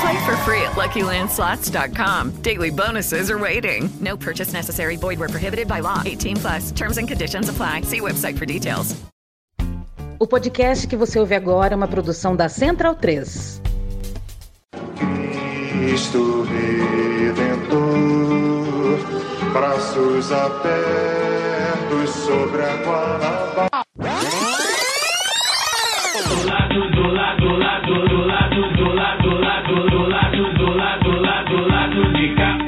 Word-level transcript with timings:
Play 0.00 0.26
for 0.26 0.36
free 0.44 0.62
at 0.62 0.72
LuckyLandSlots.com. 0.76 2.42
Daily 2.42 2.70
bonuses 2.70 3.30
are 3.30 3.38
waiting. 3.38 3.88
No 4.00 4.16
purchase 4.16 4.52
necessary. 4.52 4.96
Void 4.96 5.18
where 5.18 5.28
prohibited 5.28 5.66
by 5.66 5.80
law. 5.80 6.02
18 6.04 6.36
plus. 6.36 6.70
Terms 6.72 6.98
and 6.98 7.08
conditions 7.08 7.48
apply. 7.48 7.82
See 7.82 8.00
website 8.00 8.38
for 8.38 8.46
details. 8.46 8.94
O 10.20 10.26
podcast 10.26 10.86
que 10.88 10.96
você 10.96 11.20
ouve 11.20 11.34
agora 11.36 11.74
é 11.74 11.76
uma 11.76 11.86
produção 11.86 12.34
da 12.34 12.48
Central 12.48 12.96
3. 12.96 13.62
Cristo 15.70 16.42
Redentor, 16.42 17.78
braços 19.52 20.32
abertos 20.32 22.10
sobre 22.10 22.62
a 22.62 22.76
Guanabara. 22.84 23.84
Do 26.18 26.46
lado, 26.48 26.90
do 26.90 27.06
lado, 27.14 27.40
do 27.40 27.56
lado, 27.56 28.08
do 28.08 28.26
lado, 28.26 28.76
do 28.76 28.77
lado, 28.98 29.22
do 29.22 29.38
lado, 29.38 29.74
do 29.90 30.08
lado, 30.08 30.52
do 30.54 30.76
lado, 30.76 31.02
do 31.04 31.20
lado, 31.20 31.56
do 31.56 31.68
lado 31.68 32.12
de 32.12 32.34
cá. 32.34 32.67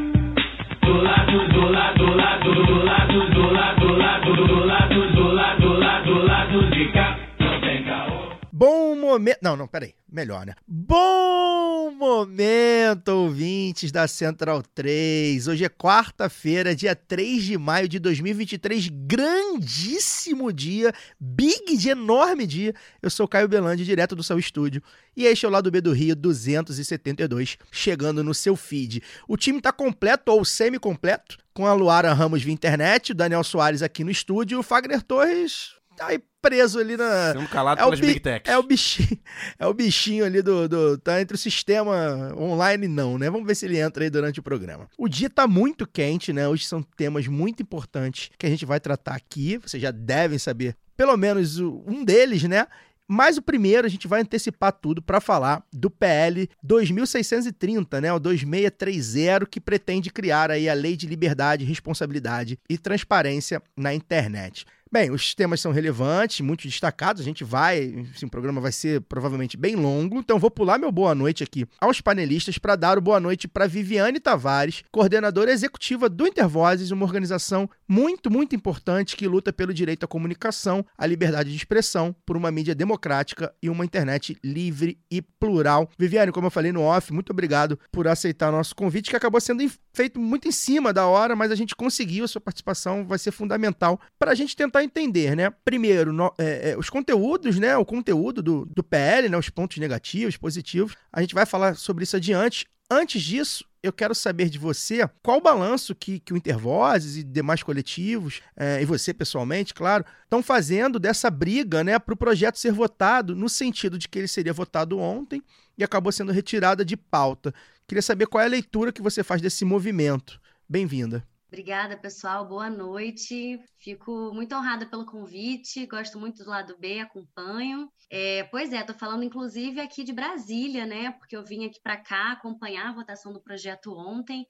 Momento. 9.11 9.39
Não, 9.43 9.57
não, 9.57 9.67
peraí. 9.67 9.95
Melhor, 10.11 10.47
né? 10.47 10.55
Bom 10.67 11.91
momento, 11.91 13.09
ouvintes 13.09 13.93
da 13.93 14.09
Central 14.09 14.63
3. 14.75 15.47
Hoje 15.47 15.65
é 15.65 15.69
quarta-feira, 15.69 16.75
dia 16.75 16.95
3 16.97 17.43
de 17.45 17.59
maio 17.59 17.89
de 17.89 17.99
2023. 17.99 18.89
Grandíssimo 18.89 20.53
dia, 20.53 20.93
big 21.19 21.77
de 21.77 21.91
enorme 21.91 22.47
dia. 22.47 22.75
Eu 23.03 23.11
sou 23.11 23.29
Caio 23.29 23.49
Belandi, 23.49 23.85
direto 23.85 24.17
do 24.17 24.23
seu 24.23 24.39
estúdio. 24.39 24.83
E 25.17 25.25
este 25.25 25.45
é 25.45 25.49
o 25.49 25.53
lado 25.53 25.71
B 25.71 25.81
do 25.81 25.93
Rio 25.93 26.17
272, 26.17 27.59
chegando 27.71 28.25
no 28.25 28.35
seu 28.35 28.57
feed. 28.57 29.03
O 29.29 29.37
time 29.37 29.61
tá 29.61 29.73
completo 29.73 30.33
ou 30.33 30.45
semi-completo, 30.45 31.39
com 31.53 31.67
a 31.67 31.73
Luara 31.73 32.13
Ramos 32.13 32.43
via 32.43 32.55
internet, 32.55 33.13
o 33.13 33.15
Daniel 33.15 33.45
Soares 33.45 33.83
aqui 33.83 34.03
no 34.03 34.11
estúdio 34.11 34.57
e 34.57 34.59
o 34.59 34.63
Fagner 34.63 35.03
Torres 35.03 35.80
aí 36.01 36.19
preso 36.43 36.79
ali 36.79 36.97
na. 36.97 37.33
Sendo 37.35 37.49
calado 37.49 37.81
é 37.81 37.85
o, 37.85 37.87
pelas 37.87 38.01
bi- 38.01 38.07
Big 38.07 38.21
Techs. 38.21 38.51
é 38.53 38.57
o 38.59 38.63
bichinho, 38.63 39.19
é 39.59 39.67
o 39.67 39.75
bichinho 39.75 40.25
ali 40.25 40.41
do, 40.43 40.69
do- 40.69 40.99
Tá 40.99 41.21
entre 41.21 41.35
o 41.35 41.39
sistema 41.39 42.35
online 42.37 42.89
não, 42.89 43.19
né? 43.19 43.29
Vamos 43.31 43.47
ver 43.47 43.55
se 43.55 43.67
ele 43.67 43.79
entra 43.79 44.03
aí 44.05 44.11
durante 44.11 44.41
o 44.41 44.43
programa. 44.43 44.89
O 44.99 45.09
dia 45.09 45.29
tá 45.29 45.47
muito 45.47 45.87
quente, 45.87 46.33
né? 46.33 46.49
Hoje 46.49 46.65
são 46.67 46.83
temas 46.83 47.27
muito 47.27 47.63
importantes 47.63 48.31
que 48.39 48.47
a 48.47 48.51
gente 48.51 48.65
vai 48.65 48.81
tratar 48.81 49.15
aqui. 49.15 49.59
Vocês 49.59 49.83
já 49.83 49.91
devem 49.91 50.39
saber, 50.39 50.75
pelo 50.97 51.17
menos 51.17 51.59
um 51.59 52.05
deles, 52.05 52.43
né? 52.45 52.67
Mas 53.13 53.37
o 53.37 53.43
primeiro 53.43 53.87
a 53.89 53.91
gente 53.91 54.07
vai 54.07 54.21
antecipar 54.21 54.71
tudo 54.73 55.03
para 55.03 55.21
falar 55.21 55.65
do 55.73 55.91
PL 55.91 56.49
2630, 56.63 58.01
né, 58.01 58.13
o 58.13 58.21
2630, 58.21 59.47
que 59.47 59.61
pretende 59.61 60.11
criar 60.11 60.51
aí 60.51 60.69
a 60.69 60.75
Lei 60.75 60.97
de 60.97 61.07
Liberdade, 61.09 61.65
Responsabilidade 61.65 62.57
e 62.69 62.79
Transparência 62.79 63.61
na 63.77 63.93
internet. 63.93 64.65
Bem, 64.93 65.09
os 65.13 65.37
temas 65.37 65.61
são 65.61 65.71
relevantes, 65.71 66.41
muito 66.41 66.63
destacados. 66.63 67.23
A 67.23 67.25
gente 67.25 67.45
vai, 67.45 68.05
o 68.21 68.29
programa 68.29 68.61
vai 68.61 68.73
ser 68.73 69.01
provavelmente 69.03 69.57
bem 69.57 69.77
longo, 69.77 70.19
então 70.19 70.37
vou 70.37 70.51
pular 70.51 70.81
meu 70.81 70.91
boa 70.91 71.15
noite 71.15 71.45
aqui 71.45 71.65
aos 71.81 72.01
panelistas 72.01 72.59
para 72.59 72.75
dar 72.75 72.99
o 72.99 73.01
boa 73.01 73.21
noite 73.21 73.47
para 73.47 73.69
Viviane 73.69 74.19
Tavares, 74.19 74.83
coordenadora 74.91 75.53
executiva 75.53 76.09
do 76.09 76.27
Intervozes, 76.27 76.91
uma 76.91 77.07
organização 77.07 77.71
muito, 77.87 78.29
muito 78.29 78.57
importante 78.57 79.15
que 79.15 79.29
luta 79.29 79.53
pelo 79.53 79.73
direito 79.73 80.03
à 80.03 80.09
comunicação, 80.09 80.85
à 80.99 81.07
liberdade 81.07 81.51
de 81.51 81.57
expressão, 81.57 82.13
por 82.27 82.37
uma 82.37 82.51
mídia 82.51 82.75
democrática 82.75 83.55
e 83.63 83.71
uma 83.71 83.85
internet 83.85 84.37
livre 84.43 84.99
e 85.09 85.23
plural. 85.23 85.89
Viviane, 85.97 86.33
como 86.33 86.49
eu 86.49 86.51
falei 86.51 86.73
no 86.73 86.83
off, 86.83 87.13
muito 87.13 87.31
obrigado 87.31 87.79
por 87.93 88.09
aceitar 88.09 88.51
nosso 88.51 88.75
convite, 88.75 89.09
que 89.09 89.17
acabou 89.17 89.41
sendo 89.41 89.63
feito 89.93 90.19
muito 90.21 90.49
em 90.49 90.53
cima 90.53 90.93
da 90.93 91.07
hora, 91.07 91.35
mas 91.35 91.51
a 91.51 91.55
gente 91.55 91.75
conseguiu, 91.75 92.25
a 92.25 92.29
sua 92.29 92.41
participação 92.41 93.07
vai 93.07 93.19
ser 93.19 93.31
fundamental 93.33 94.01
para 94.19 94.33
a 94.33 94.35
gente 94.35 94.57
tentar 94.57 94.85
entender, 94.85 95.37
né? 95.37 95.51
Primeiro, 95.65 96.13
no- 96.13 96.33
é, 96.39 96.71
é, 96.71 96.79
os 96.79 96.89
conteúdos, 96.89 97.59
né? 97.59 97.77
O 97.77 97.85
conteúdo 97.85 98.43
do, 98.43 98.67
do 98.67 98.83
PL, 98.83 99.29
né? 99.29 99.37
Os 99.37 99.51
pontos 99.51 99.79
negativos, 99.79 100.37
positivos. 100.37 100.97
A 101.13 101.21
gente 101.21 101.35
vai 101.35 101.47
falar 101.47 101.77
sobre 101.77 102.05
isso 102.05 102.17
adiante. 102.17 102.67
Antes 102.93 103.23
disso, 103.23 103.65
eu 103.83 103.93
quero 103.93 104.15
saber 104.15 104.49
de 104.51 104.59
você 104.59 105.09
qual 105.23 105.39
o 105.39 105.41
balanço 105.41 105.95
que, 105.95 106.19
que 106.19 106.33
o 106.33 106.37
Intervozes 106.37 107.17
e 107.17 107.23
demais 107.23 107.63
coletivos, 107.63 108.43
é, 108.57 108.83
e 108.83 108.85
você 108.85 109.15
pessoalmente, 109.15 109.73
claro, 109.73 110.05
estão 110.25 110.43
fazendo 110.43 110.99
dessa 110.99 111.31
briga 111.31 111.83
né, 111.85 111.99
para 111.99 112.13
o 112.13 112.17
projeto 112.17 112.59
ser 112.59 112.73
votado, 112.73 113.35
no 113.35 113.49
sentido 113.49 113.97
de 113.97 114.09
que 114.09 114.19
ele 114.19 114.29
seria 114.29 114.53
votado 114.53 114.99
ontem 114.99 115.43
e 115.81 115.85
acabou 115.85 116.13
sendo 116.13 116.33
retirada 116.33 116.85
de 116.85 116.97
pauta. 116.97 117.55
Queria 117.89 118.03
saber 118.03 118.27
qual 118.27 118.43
é 118.43 118.45
a 118.45 118.51
leitura 118.51 118.93
que 118.93 119.03
você 119.03 119.25
faz 119.25 119.41
desse 119.41 119.65
movimento. 119.65 120.41
Bem-vinda. 120.69 121.27
Obrigada, 121.49 121.97
pessoal. 121.97 122.47
Boa 122.47 122.71
noite. 122.71 123.59
Fico 123.79 124.33
muito 124.33 124.55
honrada 124.55 124.87
pelo 124.87 125.05
convite. 125.05 125.87
Gosto 125.87 126.19
muito 126.19 126.45
do 126.45 126.51
lado 126.51 126.77
B, 126.79 127.01
acompanho. 127.01 127.91
É, 128.09 128.45
pois 128.45 128.73
é, 128.73 128.81
estou 128.81 128.95
falando 128.95 129.25
inclusive 129.25 129.81
aqui 129.81 130.05
de 130.05 130.13
Brasília, 130.13 130.87
né? 130.87 131.11
Porque 131.13 131.37
eu 131.37 131.45
vim 131.45 131.65
aqui 131.65 131.81
para 131.83 131.97
cá 131.97 132.33
acompanhar 132.33 132.91
a 132.91 132.95
votação 132.95 133.33
do 133.33 133.43
projeto 133.43 133.93
ontem. 133.93 134.47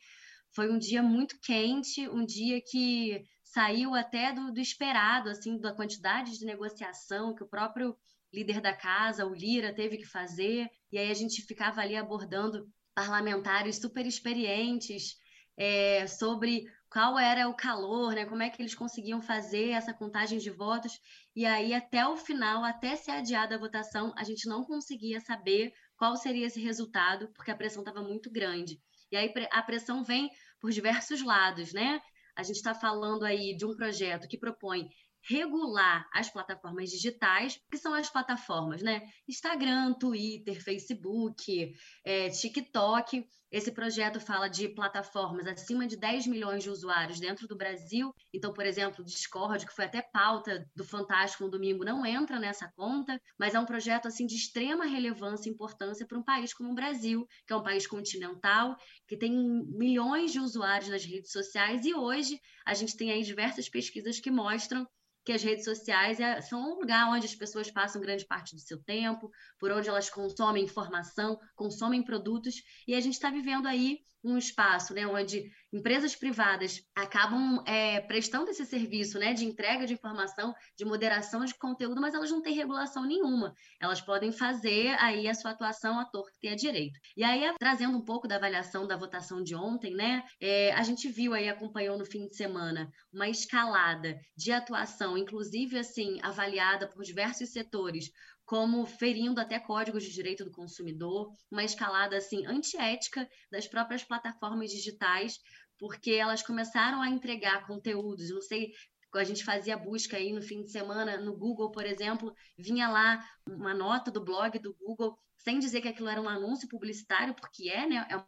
Foi 0.53 0.71
um 0.71 0.79
dia 0.79 1.03
muito 1.03 1.39
quente, 1.41 2.09
um 2.09 2.27
dia 2.27 2.61
que 2.61 3.23
saiu 3.45 3.95
até 3.95 4.33
do, 4.33 4.53
do 4.53 4.61
esperado, 4.61 5.31
assim, 5.31 5.59
da 5.59 5.73
quantidade 5.73 6.39
de 6.39 6.45
negociação 6.45 7.35
que 7.35 7.43
o 7.43 7.49
próprio 7.49 7.97
líder 8.33 8.61
da 8.61 8.75
casa, 8.75 9.27
o 9.27 9.35
Lira, 9.35 9.75
teve 9.75 9.97
que 9.97 10.07
fazer. 10.07 10.69
E 10.93 10.99
aí 10.99 11.11
a 11.11 11.15
gente 11.15 11.43
ficava 11.43 11.81
ali 11.81 11.97
abordando 11.97 12.67
parlamentares 12.95 13.81
super 13.81 14.07
experientes 14.07 15.17
é, 15.57 16.07
sobre 16.07 16.65
qual 16.91 17.19
era 17.19 17.49
o 17.49 17.55
calor, 17.55 18.15
né? 18.15 18.25
Como 18.25 18.43
é 18.43 18.51
que 18.51 18.61
eles 18.61 18.75
conseguiam 18.75 19.21
fazer 19.23 19.71
essa 19.71 19.95
contagem 19.95 20.39
de 20.39 20.51
votos? 20.51 20.99
E 21.37 21.47
aí, 21.47 21.73
até 21.73 22.07
o 22.07 22.17
final, 22.17 22.65
até 22.65 22.97
ser 22.97 23.13
adiada 23.13 23.55
a 23.55 23.59
votação, 23.59 24.13
a 24.17 24.25
gente 24.25 24.49
não 24.49 24.65
conseguia 24.65 25.21
saber 25.21 25.73
qual 25.97 26.17
seria 26.17 26.47
esse 26.47 26.61
resultado, 26.61 27.31
porque 27.35 27.51
a 27.51 27.57
pressão 27.57 27.83
estava 27.83 28.03
muito 28.03 28.31
grande. 28.31 28.81
E 29.13 29.17
aí 29.17 29.33
a 29.53 29.63
pressão 29.63 30.03
vem 30.03 30.31
por 30.61 30.71
diversos 30.71 31.23
lados, 31.23 31.73
né? 31.73 32.01
A 32.37 32.43
gente 32.43 32.57
está 32.57 32.75
falando 32.75 33.25
aí 33.25 33.55
de 33.57 33.67
um 33.67 33.77
projeto 33.77 34.27
que 34.27 34.39
propõe 34.39 34.89
regular 35.23 36.09
as 36.13 36.31
plataformas 36.31 36.91
digitais, 36.91 37.61
que 37.71 37.79
são 37.79 37.95
as 37.95 38.09
plataformas, 38.09 38.83
né? 38.83 39.03
Instagram, 39.29 39.95
Twitter, 39.95 40.63
Facebook, 40.63 41.73
é, 42.05 42.29
TikTok. 42.31 43.27
Esse 43.51 43.73
projeto 43.73 44.21
fala 44.21 44.49
de 44.49 44.69
plataformas 44.69 45.47
acima 45.47 45.87
de 45.87 45.97
10 45.97 46.29
milhões 46.29 46.63
de 46.63 46.71
usuários 46.71 47.19
dentro 47.19 47.49
do 47.49 47.57
Brasil. 47.57 48.15
Então, 48.33 48.53
por 48.53 48.65
exemplo, 48.65 49.05
Discord, 49.05 49.67
que 49.67 49.75
foi 49.75 49.87
até 49.87 50.01
pauta 50.01 50.65
do 50.75 50.85
Fantástico 50.85 51.45
no 51.45 51.51
domingo, 51.51 51.85
não 51.85 52.07
entra 52.07 52.39
nessa 52.39 52.71
conta, 52.77 53.21
mas 53.39 53.55
é 53.55 53.61
um 53.61 53.67
projeto 53.67 54.07
assim 54.07 54.25
de 54.25 54.37
extrema 54.37 54.85
relevância 54.85 55.49
e 55.49 55.53
importância 55.53 56.07
para 56.07 56.19
um 56.19 56.23
país 56.23 56.55
como 56.55 56.71
o 56.71 56.75
Brasil, 56.75 57.27
que 57.47 57.53
é 57.53 57.57
um 57.57 57.63
país 57.63 57.87
continental, 57.87 58.77
que 59.09 59.17
tem 59.17 59.33
milhões 59.67 60.33
de 60.33 60.39
usuários 60.39 60.89
nas 60.89 61.05
redes 61.05 61.33
sociais 61.33 61.85
e 61.85 61.93
hoje 61.93 62.41
a 62.65 62.75
gente 62.75 62.97
tem 62.97 63.11
aí 63.11 63.23
diversas 63.23 63.69
pesquisas 63.69 64.21
que 64.21 64.31
mostram 64.31 64.87
que 65.25 65.33
as 65.33 65.43
redes 65.43 65.65
sociais 65.65 66.19
é, 66.21 66.41
são 66.41 66.61
um 66.61 66.81
lugar 66.81 67.09
onde 67.11 67.27
as 67.27 67.35
pessoas 67.35 67.71
passam 67.71 68.01
grande 68.01 68.25
parte 68.27 68.55
do 68.55 68.61
seu 68.61 68.83
tempo, 68.83 69.31
por 69.59 69.71
onde 69.71 69.89
elas 69.89 70.09
consomem 70.09 70.65
informação, 70.65 71.39
consomem 71.55 72.03
produtos, 72.03 72.63
e 72.87 72.95
a 72.95 73.01
gente 73.01 73.15
está 73.15 73.31
vivendo 73.31 73.67
aí 73.67 73.99
um 74.23 74.37
espaço 74.37 74.93
né, 74.95 75.07
onde 75.07 75.51
empresas 75.73 76.15
privadas 76.15 76.83
acabam 76.95 77.63
é, 77.67 78.01
prestando 78.01 78.51
esse 78.51 78.65
serviço 78.67 79.19
né, 79.19 79.33
de 79.33 79.45
entrega 79.45 79.87
de 79.87 79.95
informação, 79.95 80.55
de 80.77 80.85
moderação 80.85 81.45
de 81.45 81.55
conteúdo, 81.55 82.01
mas 82.01 82.15
elas 82.15 82.31
não 82.31 82.43
têm 82.43 82.55
regulação 82.55 83.05
nenhuma. 83.05 83.55
Elas 83.81 84.01
podem 84.01 84.33
fazer 84.33 84.89
aí 84.99 85.29
a 85.29 85.35
sua 85.35 85.53
atuação 85.53 85.99
à 85.99 86.05
torta 86.05 86.37
e 86.43 86.49
à 86.49 86.55
direito. 86.55 86.99
E 87.17 87.23
aí, 87.23 87.53
trazendo 87.59 87.97
um 87.97 88.05
pouco 88.05 88.29
da 88.29 88.37
avaliação 88.37 88.87
da 88.87 88.97
votação 88.97 89.43
de 89.43 89.55
ontem, 89.55 89.95
né, 89.95 90.23
é, 90.41 90.73
a 90.73 90.83
gente 90.83 91.09
viu 91.09 91.35
aí, 91.35 91.49
acompanhou 91.49 91.97
no 91.97 92.05
fim 92.05 92.27
de 92.27 92.37
semana, 92.37 92.91
uma 93.13 93.29
escalada 93.29 94.19
de 94.37 94.53
atuação, 94.53 95.17
inclusive 95.17 95.79
assim, 95.79 96.19
avaliada 96.23 96.89
por 96.89 97.03
diversos 97.03 97.51
setores, 97.51 98.11
como 98.51 98.85
ferindo 98.85 99.41
até 99.41 99.61
códigos 99.61 100.03
de 100.03 100.13
direito 100.13 100.45
do 100.45 100.51
consumidor, 100.51 101.33
uma 101.49 101.63
escalada 101.63 102.17
assim 102.17 102.45
antiética 102.47 103.29
das 103.49 103.69
próprias 103.69 104.03
plataformas 104.03 104.73
digitais, 104.73 105.39
porque 105.79 106.11
elas 106.15 106.43
começaram 106.43 107.01
a 107.01 107.09
entregar 107.09 107.65
conteúdos, 107.65 108.29
não 108.29 108.43
sei, 108.43 108.73
a 109.15 109.23
gente 109.23 109.45
fazia 109.45 109.77
busca 109.77 110.17
aí 110.17 110.33
no 110.33 110.43
fim 110.43 110.65
de 110.65 110.73
semana 110.73 111.17
no 111.17 111.37
Google, 111.37 111.71
por 111.71 111.87
exemplo, 111.87 112.35
vinha 112.59 112.89
lá 112.89 113.25
uma 113.47 113.73
nota 113.73 114.11
do 114.11 114.25
blog 114.25 114.59
do 114.59 114.75
Google, 114.81 115.17
sem 115.39 115.61
dizer 115.61 115.81
que 115.81 115.89
aquilo 115.89 116.09
era 116.09 116.21
um 116.21 116.29
anúncio 116.29 116.69
publicitário, 116.69 117.37
porque 117.37 117.71
é, 117.71 117.87
né? 117.87 118.05
É 118.11 118.21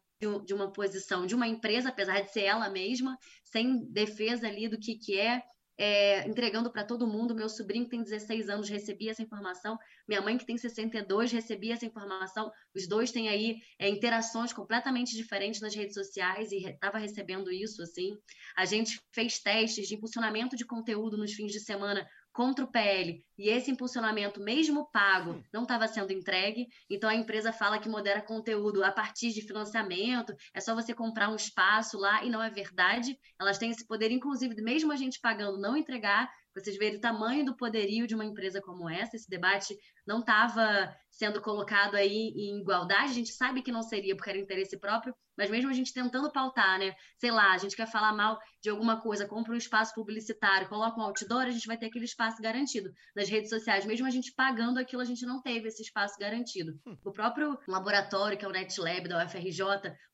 de 0.47 0.55
uma 0.55 0.73
posição 0.73 1.27
de 1.27 1.35
uma 1.35 1.49
empresa, 1.49 1.89
apesar 1.89 2.21
de 2.21 2.31
ser 2.31 2.43
ela 2.43 2.71
mesma, 2.71 3.19
sem 3.45 3.85
defesa 3.91 4.47
ali 4.47 4.69
do 4.69 4.79
que, 4.79 4.95
que 4.95 5.19
é, 5.19 5.43
é, 5.83 6.29
entregando 6.29 6.71
para 6.71 6.85
todo 6.85 7.09
mundo. 7.09 7.35
Meu 7.35 7.49
sobrinho 7.49 7.85
que 7.87 7.91
tem 7.91 8.05
16 8.05 8.49
anos 8.49 8.69
recebia 8.69 9.11
essa 9.11 9.21
informação, 9.21 9.77
minha 10.07 10.21
mãe 10.21 10.39
que 10.39 10.47
tem 10.47 10.57
62 10.57 11.33
recebia 11.33 11.75
essa 11.75 11.85
informação. 11.85 12.53
Os 12.73 12.87
dois 12.87 13.11
têm 13.11 13.29
aí 13.29 13.57
é, 13.81 13.89
interações 13.89 14.53
completamente 14.53 15.17
diferentes 15.17 15.61
nas 15.61 15.75
redes 15.75 15.95
sociais 15.95 16.53
e 16.53 16.65
estava 16.69 16.99
re 16.99 17.13
recebendo 17.13 17.51
isso 17.51 17.83
assim. 17.83 18.17
A 18.57 18.65
gente 18.65 19.01
fez 19.13 19.41
testes 19.41 19.89
de 19.89 19.97
impulsionamento 19.97 20.55
de 20.55 20.65
conteúdo 20.65 21.17
nos 21.17 21.33
fins 21.33 21.51
de 21.51 21.59
semana 21.59 22.07
contra 22.33 22.65
o 22.65 22.71
PL 22.71 23.23
e 23.39 23.49
esse 23.49 23.71
impulsionamento, 23.71 24.41
mesmo 24.41 24.91
pago, 24.91 25.43
não 25.53 25.63
estava 25.63 25.87
sendo 25.89 26.13
entregue. 26.13 26.67
Então 26.89 27.11
a 27.11 27.15
empresa 27.15 27.53
fala 27.53 27.79
que 27.79 27.89
modera 27.89 28.23
conteúdo 28.23 28.83
a 28.85 28.91
partir 28.91 29.33
de 29.33 29.43
financiamento, 29.43 30.35
é 30.55 30.61
só 30.61 30.75
você 30.75 30.95
comprar 30.95 31.29
um 31.29 31.37
espaço 31.37 31.99
lá 31.99 32.25
e 32.25 32.31
não 32.31 32.43
é 32.43 32.49
verdade. 32.49 33.19
Elas 33.41 33.59
têm 33.59 33.71
esse 33.71 33.87
poder, 33.87 34.11
inclusive, 34.11 34.55
mesmo 34.63 34.93
a 34.93 34.97
gente 34.97 35.21
pagando, 35.21 35.61
não 35.61 35.77
entregar. 35.77 36.31
Vocês 36.55 36.77
verem 36.77 36.99
o 36.99 37.01
tamanho 37.01 37.45
do 37.45 37.57
poderio 37.57 38.07
de 38.07 38.15
uma 38.15 38.25
empresa 38.25 38.61
como 38.61 38.89
essa. 38.89 39.17
Esse 39.17 39.29
debate 39.29 39.77
não 40.07 40.21
estava 40.21 40.95
sendo 41.13 41.41
colocado 41.41 41.95
aí 41.95 42.33
em 42.35 42.61
igualdade. 42.61 43.11
A 43.11 43.15
gente 43.15 43.33
sabe 43.33 43.63
que 43.63 43.71
não 43.71 43.83
seria 43.83 44.17
porque 44.17 44.31
era 44.31 44.39
interesse 44.39 44.79
próprio, 44.79 45.15
mas 45.37 45.51
mesmo 45.51 45.71
a 45.71 45.73
gente 45.73 45.93
tentando 45.93 46.31
pautar, 46.33 46.79
né? 46.79 46.95
Sei 47.19 47.31
lá, 47.31 47.53
a 47.53 47.59
gente 47.59 47.77
quer 47.77 47.87
falar 47.87 48.13
mal 48.13 48.39
de 48.63 48.71
alguma 48.71 49.01
coisa, 49.01 49.27
compra 49.27 49.53
um 49.53 49.57
espaço 49.57 49.95
publicitário, 49.95 50.69
coloca 50.69 50.99
um 50.99 51.03
outdoor, 51.03 51.43
a 51.43 51.51
gente 51.51 51.67
vai 51.67 51.77
ter 51.77 51.87
aquele 51.87 52.05
espaço 52.05 52.41
garantido. 52.41 52.91
Nas 53.15 53.29
redes 53.29 53.51
sociais, 53.51 53.85
mesmo 53.85 54.07
a 54.07 54.11
gente 54.11 54.33
pagando 54.35 54.79
aquilo, 54.79 55.03
a 55.03 55.05
gente 55.05 55.27
não 55.27 55.41
teve 55.43 55.69
esse 55.69 55.83
espaço 55.83 56.19
garantido. 56.19 56.79
Hum. 56.87 56.97
O 57.05 57.13
próprio 57.13 57.59
laboratório, 57.69 58.39
que 58.39 58.45
é 58.45 58.49
o 58.49 58.53
NetLab 58.53 59.09
da 59.09 59.25
UFRJ, 59.25 59.61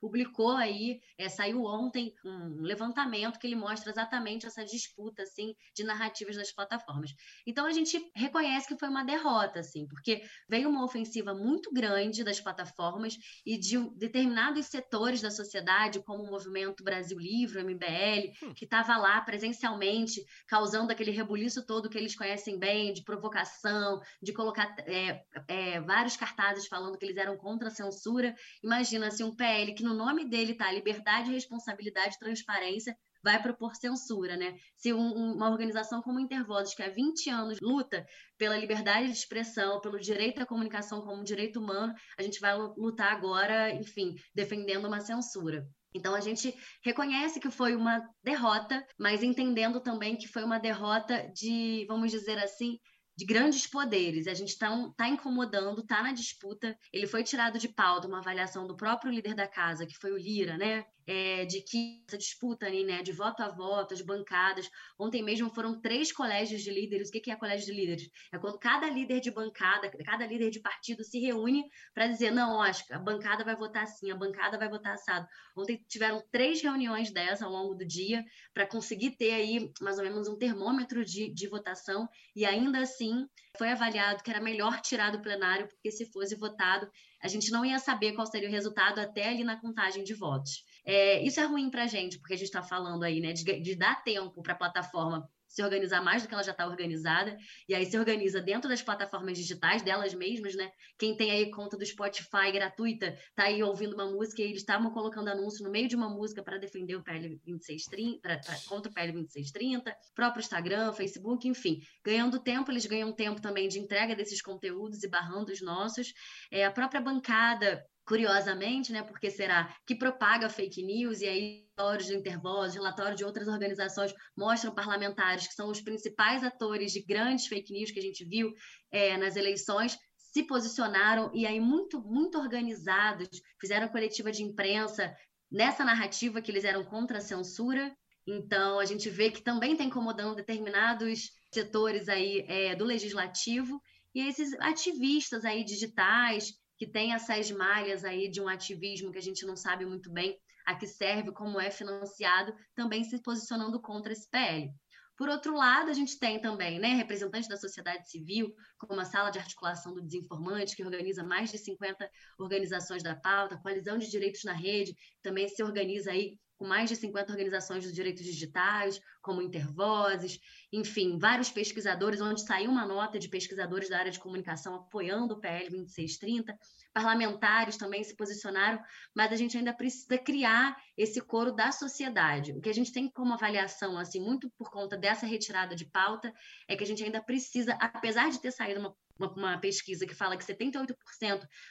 publicou 0.00 0.56
aí, 0.56 1.00
é, 1.16 1.28
saiu 1.28 1.62
ontem 1.64 2.12
um 2.24 2.62
levantamento 2.62 3.38
que 3.38 3.46
ele 3.46 3.56
mostra 3.56 3.90
exatamente 3.90 4.46
essa 4.46 4.64
disputa, 4.64 5.22
assim, 5.22 5.54
de 5.74 5.84
narrativas 5.84 6.36
nas 6.36 6.52
plataformas. 6.52 7.10
Então 7.46 7.66
a 7.66 7.72
gente 7.72 7.98
reconhece 8.14 8.66
que 8.66 8.78
foi 8.78 8.88
uma 8.88 9.04
derrota, 9.04 9.60
assim, 9.60 9.77
porque 9.86 10.22
veio 10.48 10.68
uma 10.68 10.84
ofensiva 10.84 11.34
muito 11.34 11.72
grande 11.72 12.24
das 12.24 12.40
plataformas 12.40 13.16
e 13.44 13.58
de 13.58 13.78
determinados 13.96 14.66
setores 14.66 15.20
da 15.20 15.30
sociedade, 15.30 16.02
como 16.02 16.24
o 16.24 16.30
Movimento 16.30 16.82
Brasil 16.82 17.18
Livre, 17.18 17.58
o 17.58 17.64
MBL, 17.64 18.32
hum. 18.42 18.54
que 18.54 18.64
estava 18.64 18.96
lá 18.96 19.20
presencialmente, 19.20 20.24
causando 20.46 20.92
aquele 20.92 21.10
rebuliço 21.10 21.66
todo 21.66 21.88
que 21.88 21.98
eles 21.98 22.16
conhecem 22.16 22.58
bem, 22.58 22.92
de 22.92 23.04
provocação, 23.04 24.00
de 24.22 24.32
colocar 24.32 24.74
é, 24.80 25.22
é, 25.46 25.80
vários 25.80 26.16
cartazes 26.16 26.66
falando 26.66 26.96
que 26.96 27.04
eles 27.04 27.16
eram 27.16 27.36
contra 27.36 27.68
a 27.68 27.70
censura. 27.70 28.34
Imagina 28.62 29.10
se 29.10 29.22
um 29.22 29.34
PL 29.34 29.74
que 29.74 29.82
no 29.82 29.94
nome 29.94 30.28
dele 30.28 30.52
está 30.52 30.70
liberdade, 30.72 31.32
responsabilidade, 31.32 32.18
transparência, 32.18 32.96
vai 33.22 33.40
propor 33.42 33.74
censura, 33.74 34.36
né? 34.36 34.56
Se 34.76 34.92
um, 34.92 35.34
uma 35.34 35.50
organização 35.50 36.00
como 36.02 36.20
Intervozes, 36.20 36.74
que 36.74 36.82
há 36.82 36.88
20 36.88 37.30
anos 37.30 37.58
luta 37.60 38.06
pela 38.36 38.56
liberdade 38.56 39.06
de 39.06 39.12
expressão, 39.12 39.80
pelo 39.80 39.98
direito 39.98 40.42
à 40.42 40.46
comunicação 40.46 41.00
como 41.00 41.20
um 41.20 41.24
direito 41.24 41.60
humano, 41.60 41.94
a 42.18 42.22
gente 42.22 42.40
vai 42.40 42.56
lutar 42.76 43.12
agora, 43.12 43.74
enfim, 43.74 44.14
defendendo 44.34 44.86
uma 44.86 45.00
censura. 45.00 45.66
Então 45.94 46.14
a 46.14 46.20
gente 46.20 46.54
reconhece 46.84 47.40
que 47.40 47.50
foi 47.50 47.74
uma 47.74 48.02
derrota, 48.22 48.86
mas 48.98 49.22
entendendo 49.22 49.80
também 49.80 50.16
que 50.16 50.28
foi 50.28 50.44
uma 50.44 50.58
derrota 50.58 51.30
de, 51.34 51.86
vamos 51.88 52.10
dizer 52.10 52.38
assim, 52.38 52.78
de 53.16 53.24
grandes 53.24 53.66
poderes. 53.66 54.28
A 54.28 54.34
gente 54.34 54.50
está 54.50 54.70
tá 54.96 55.08
incomodando, 55.08 55.80
está 55.80 56.02
na 56.02 56.12
disputa. 56.12 56.76
Ele 56.92 57.06
foi 57.06 57.24
tirado 57.24 57.58
de 57.58 57.68
pauta 57.68 58.06
uma 58.06 58.18
avaliação 58.18 58.66
do 58.66 58.76
próprio 58.76 59.10
líder 59.10 59.34
da 59.34 59.48
casa, 59.48 59.86
que 59.86 59.96
foi 59.98 60.12
o 60.12 60.16
Lira, 60.16 60.56
né? 60.56 60.84
É, 61.10 61.46
de 61.46 61.62
que 61.62 62.04
essa 62.06 62.18
disputa 62.18 62.66
ali, 62.66 62.84
né, 62.84 63.02
de 63.02 63.12
voto 63.12 63.42
a 63.42 63.48
voto, 63.48 63.94
as 63.94 64.02
bancadas. 64.02 64.68
Ontem 64.98 65.22
mesmo 65.22 65.48
foram 65.54 65.80
três 65.80 66.12
colégios 66.12 66.62
de 66.62 66.70
líderes. 66.70 67.08
O 67.08 67.12
que 67.12 67.30
é 67.30 67.36
colégio 67.36 67.66
de 67.66 67.72
líderes? 67.72 68.10
É 68.30 68.38
quando 68.38 68.58
cada 68.58 68.90
líder 68.90 69.20
de 69.20 69.30
bancada, 69.30 69.90
cada 70.04 70.26
líder 70.26 70.50
de 70.50 70.60
partido 70.60 71.02
se 71.02 71.18
reúne 71.18 71.64
para 71.94 72.06
dizer: 72.06 72.30
não, 72.30 72.58
ó, 72.58 72.70
a 72.92 72.98
bancada 72.98 73.42
vai 73.42 73.56
votar 73.56 73.84
assim, 73.84 74.10
a 74.10 74.16
bancada 74.16 74.58
vai 74.58 74.68
votar 74.68 74.92
assado. 74.92 75.26
Ontem 75.56 75.82
tiveram 75.88 76.22
três 76.30 76.60
reuniões 76.60 77.10
dessa 77.10 77.46
ao 77.46 77.50
longo 77.50 77.74
do 77.74 77.86
dia 77.86 78.22
para 78.52 78.66
conseguir 78.66 79.12
ter 79.12 79.32
aí 79.32 79.72
mais 79.80 79.96
ou 79.98 80.04
menos 80.04 80.28
um 80.28 80.36
termômetro 80.36 81.02
de, 81.04 81.32
de 81.32 81.48
votação 81.48 82.06
e 82.36 82.44
ainda 82.44 82.80
assim 82.80 82.98
sim, 82.98 83.28
foi 83.56 83.70
avaliado 83.70 84.22
que 84.22 84.30
era 84.30 84.40
melhor 84.40 84.80
tirar 84.80 85.10
do 85.10 85.22
plenário, 85.22 85.68
porque 85.68 85.90
se 85.90 86.10
fosse 86.12 86.34
votado, 86.34 86.90
a 87.22 87.28
gente 87.28 87.50
não 87.50 87.64
ia 87.64 87.78
saber 87.78 88.12
qual 88.12 88.26
seria 88.26 88.48
o 88.48 88.52
resultado 88.52 89.00
até 89.00 89.28
ali 89.28 89.44
na 89.44 89.60
contagem 89.60 90.04
de 90.04 90.14
votos. 90.14 90.64
É, 90.88 91.22
isso 91.22 91.38
é 91.38 91.44
ruim 91.44 91.68
para 91.68 91.84
a 91.84 91.86
gente, 91.86 92.18
porque 92.18 92.32
a 92.32 92.36
gente 92.36 92.46
está 92.46 92.62
falando 92.62 93.02
aí, 93.02 93.20
né, 93.20 93.34
de, 93.34 93.44
de 93.60 93.76
dar 93.76 94.02
tempo 94.02 94.42
para 94.42 94.54
a 94.54 94.56
plataforma 94.56 95.28
se 95.46 95.62
organizar 95.62 96.02
mais 96.02 96.22
do 96.22 96.28
que 96.28 96.34
ela 96.34 96.42
já 96.42 96.52
está 96.52 96.66
organizada, 96.66 97.36
e 97.68 97.74
aí 97.74 97.84
se 97.84 97.98
organiza 97.98 98.40
dentro 98.40 98.70
das 98.70 98.80
plataformas 98.80 99.36
digitais 99.36 99.82
delas 99.82 100.14
mesmas, 100.14 100.54
né? 100.54 100.70
Quem 100.98 101.14
tem 101.14 101.30
aí 101.30 101.50
conta 101.50 101.76
do 101.76 101.84
Spotify 101.84 102.50
gratuita, 102.52 103.14
tá 103.34 103.44
aí 103.44 103.62
ouvindo 103.62 103.94
uma 103.94 104.06
música 104.10 104.40
e 104.40 104.46
eles 104.46 104.58
estavam 104.60 104.90
colocando 104.90 105.28
anúncio 105.28 105.64
no 105.64 105.70
meio 105.70 105.88
de 105.88 105.96
uma 105.96 106.08
música 106.08 106.42
para 106.42 106.58
defender 106.58 106.96
o 106.96 107.02
PL 107.02 107.28
2630, 107.46 108.20
pra, 108.20 108.38
pra, 108.38 108.56
contra 108.66 108.90
o 108.90 108.94
PL 108.94 109.12
2630, 109.12 109.94
próprio 110.14 110.40
Instagram, 110.40 110.92
Facebook, 110.92 111.46
enfim, 111.46 111.80
ganhando 112.04 112.38
tempo, 112.38 112.70
eles 112.70 112.86
ganham 112.86 113.12
tempo 113.12 113.42
também 113.42 113.68
de 113.68 113.78
entrega 113.78 114.16
desses 114.16 114.40
conteúdos 114.40 115.02
e 115.02 115.08
barrando 115.08 115.50
os 115.50 115.60
nossos. 115.60 116.12
É, 116.50 116.64
a 116.64 116.70
própria 116.70 117.00
bancada 117.00 117.84
curiosamente, 118.08 118.90
né, 118.90 119.02
porque 119.02 119.30
será 119.30 119.70
que 119.86 119.94
propaga 119.94 120.48
fake 120.48 120.82
news 120.82 121.20
e 121.20 121.28
aí 121.28 121.68
relatórios 121.76 122.08
de 122.08 122.16
intervozes, 122.16 122.74
relatórios 122.74 123.18
de 123.18 123.24
outras 123.24 123.46
organizações 123.46 124.14
mostram 124.34 124.74
parlamentares 124.74 125.46
que 125.46 125.52
são 125.52 125.68
os 125.68 125.82
principais 125.82 126.42
atores 126.42 126.90
de 126.90 127.02
grandes 127.02 127.46
fake 127.46 127.70
news 127.70 127.90
que 127.90 127.98
a 127.98 128.02
gente 128.02 128.24
viu 128.24 128.50
é, 128.90 129.18
nas 129.18 129.36
eleições 129.36 129.98
se 130.16 130.42
posicionaram 130.42 131.30
e 131.34 131.46
aí 131.46 131.60
muito 131.60 132.00
muito 132.00 132.38
organizados 132.38 133.28
fizeram 133.60 133.88
coletiva 133.88 134.32
de 134.32 134.42
imprensa 134.42 135.14
nessa 135.50 135.84
narrativa 135.84 136.40
que 136.40 136.50
eles 136.50 136.64
eram 136.64 136.84
contra 136.84 137.18
a 137.18 137.20
censura. 137.20 137.94
Então 138.26 138.78
a 138.78 138.86
gente 138.86 139.10
vê 139.10 139.30
que 139.30 139.42
também 139.42 139.72
está 139.72 139.84
incomodando 139.84 140.34
determinados 140.34 141.30
setores 141.52 142.08
aí 142.08 142.44
é, 142.48 142.74
do 142.74 142.84
legislativo. 142.84 143.80
E 144.14 144.20
esses 144.26 144.52
ativistas 144.60 145.44
aí 145.44 145.62
digitais 145.62 146.52
que 146.78 146.86
tem 146.86 147.12
essas 147.12 147.50
malhas 147.50 148.04
aí 148.04 148.30
de 148.30 148.40
um 148.40 148.48
ativismo 148.48 149.10
que 149.10 149.18
a 149.18 149.22
gente 149.22 149.44
não 149.44 149.56
sabe 149.56 149.84
muito 149.84 150.10
bem 150.10 150.38
a 150.64 150.74
que 150.74 150.86
serve, 150.86 151.32
como 151.32 151.60
é 151.60 151.70
financiado, 151.70 152.54
também 152.74 153.02
se 153.02 153.20
posicionando 153.22 153.80
contra 153.80 154.12
esse 154.12 154.28
PL. 154.30 154.70
Por 155.16 155.28
outro 155.28 155.56
lado, 155.56 155.90
a 155.90 155.94
gente 155.94 156.16
tem 156.16 156.40
também 156.40 156.78
né, 156.78 156.94
representantes 156.94 157.48
da 157.48 157.56
sociedade 157.56 158.08
civil, 158.08 158.54
como 158.78 159.00
a 159.00 159.04
Sala 159.04 159.30
de 159.30 159.38
Articulação 159.40 159.92
do 159.92 160.00
Desinformante, 160.00 160.76
que 160.76 160.84
organiza 160.84 161.24
mais 161.24 161.50
de 161.50 161.58
50 161.58 162.08
organizações 162.38 163.02
da 163.02 163.16
pauta, 163.16 163.58
Coalizão 163.58 163.98
de 163.98 164.08
Direitos 164.08 164.44
na 164.44 164.52
Rede, 164.52 164.94
também 165.20 165.48
se 165.48 165.60
organiza 165.60 166.12
aí 166.12 166.38
com 166.58 166.66
mais 166.66 166.90
de 166.90 166.96
50 166.96 167.32
organizações 167.32 167.84
dos 167.84 167.92
direitos 167.92 168.24
digitais, 168.24 169.00
como 169.22 169.40
Intervozes, 169.40 170.40
enfim, 170.72 171.16
vários 171.16 171.50
pesquisadores, 171.50 172.20
onde 172.20 172.44
saiu 172.44 172.70
uma 172.70 172.84
nota 172.84 173.18
de 173.18 173.28
pesquisadores 173.28 173.88
da 173.88 173.98
área 173.98 174.10
de 174.10 174.18
comunicação 174.18 174.74
apoiando 174.74 175.34
o 175.34 175.40
PL 175.40 175.70
2630, 175.70 176.58
parlamentares 176.92 177.76
também 177.76 178.02
se 178.02 178.16
posicionaram, 178.16 178.82
mas 179.14 179.32
a 179.32 179.36
gente 179.36 179.56
ainda 179.56 179.72
precisa 179.72 180.18
criar 180.18 180.76
esse 180.96 181.20
coro 181.20 181.52
da 181.52 181.70
sociedade. 181.70 182.52
O 182.52 182.60
que 182.60 182.68
a 182.68 182.74
gente 182.74 182.92
tem 182.92 183.08
como 183.08 183.32
avaliação, 183.32 183.96
assim, 183.96 184.20
muito 184.20 184.50
por 184.58 184.70
conta 184.70 184.96
dessa 184.96 185.26
retirada 185.26 185.76
de 185.76 185.84
pauta, 185.84 186.34
é 186.66 186.76
que 186.76 186.82
a 186.82 186.86
gente 186.86 187.04
ainda 187.04 187.22
precisa, 187.22 187.74
apesar 187.74 188.30
de 188.30 188.40
ter 188.40 188.50
saído 188.50 188.80
uma 188.80 188.94
uma, 189.18 189.32
uma 189.32 189.58
pesquisa 189.58 190.06
que 190.06 190.14
fala 190.14 190.36
que 190.36 190.44
78% 190.44 190.94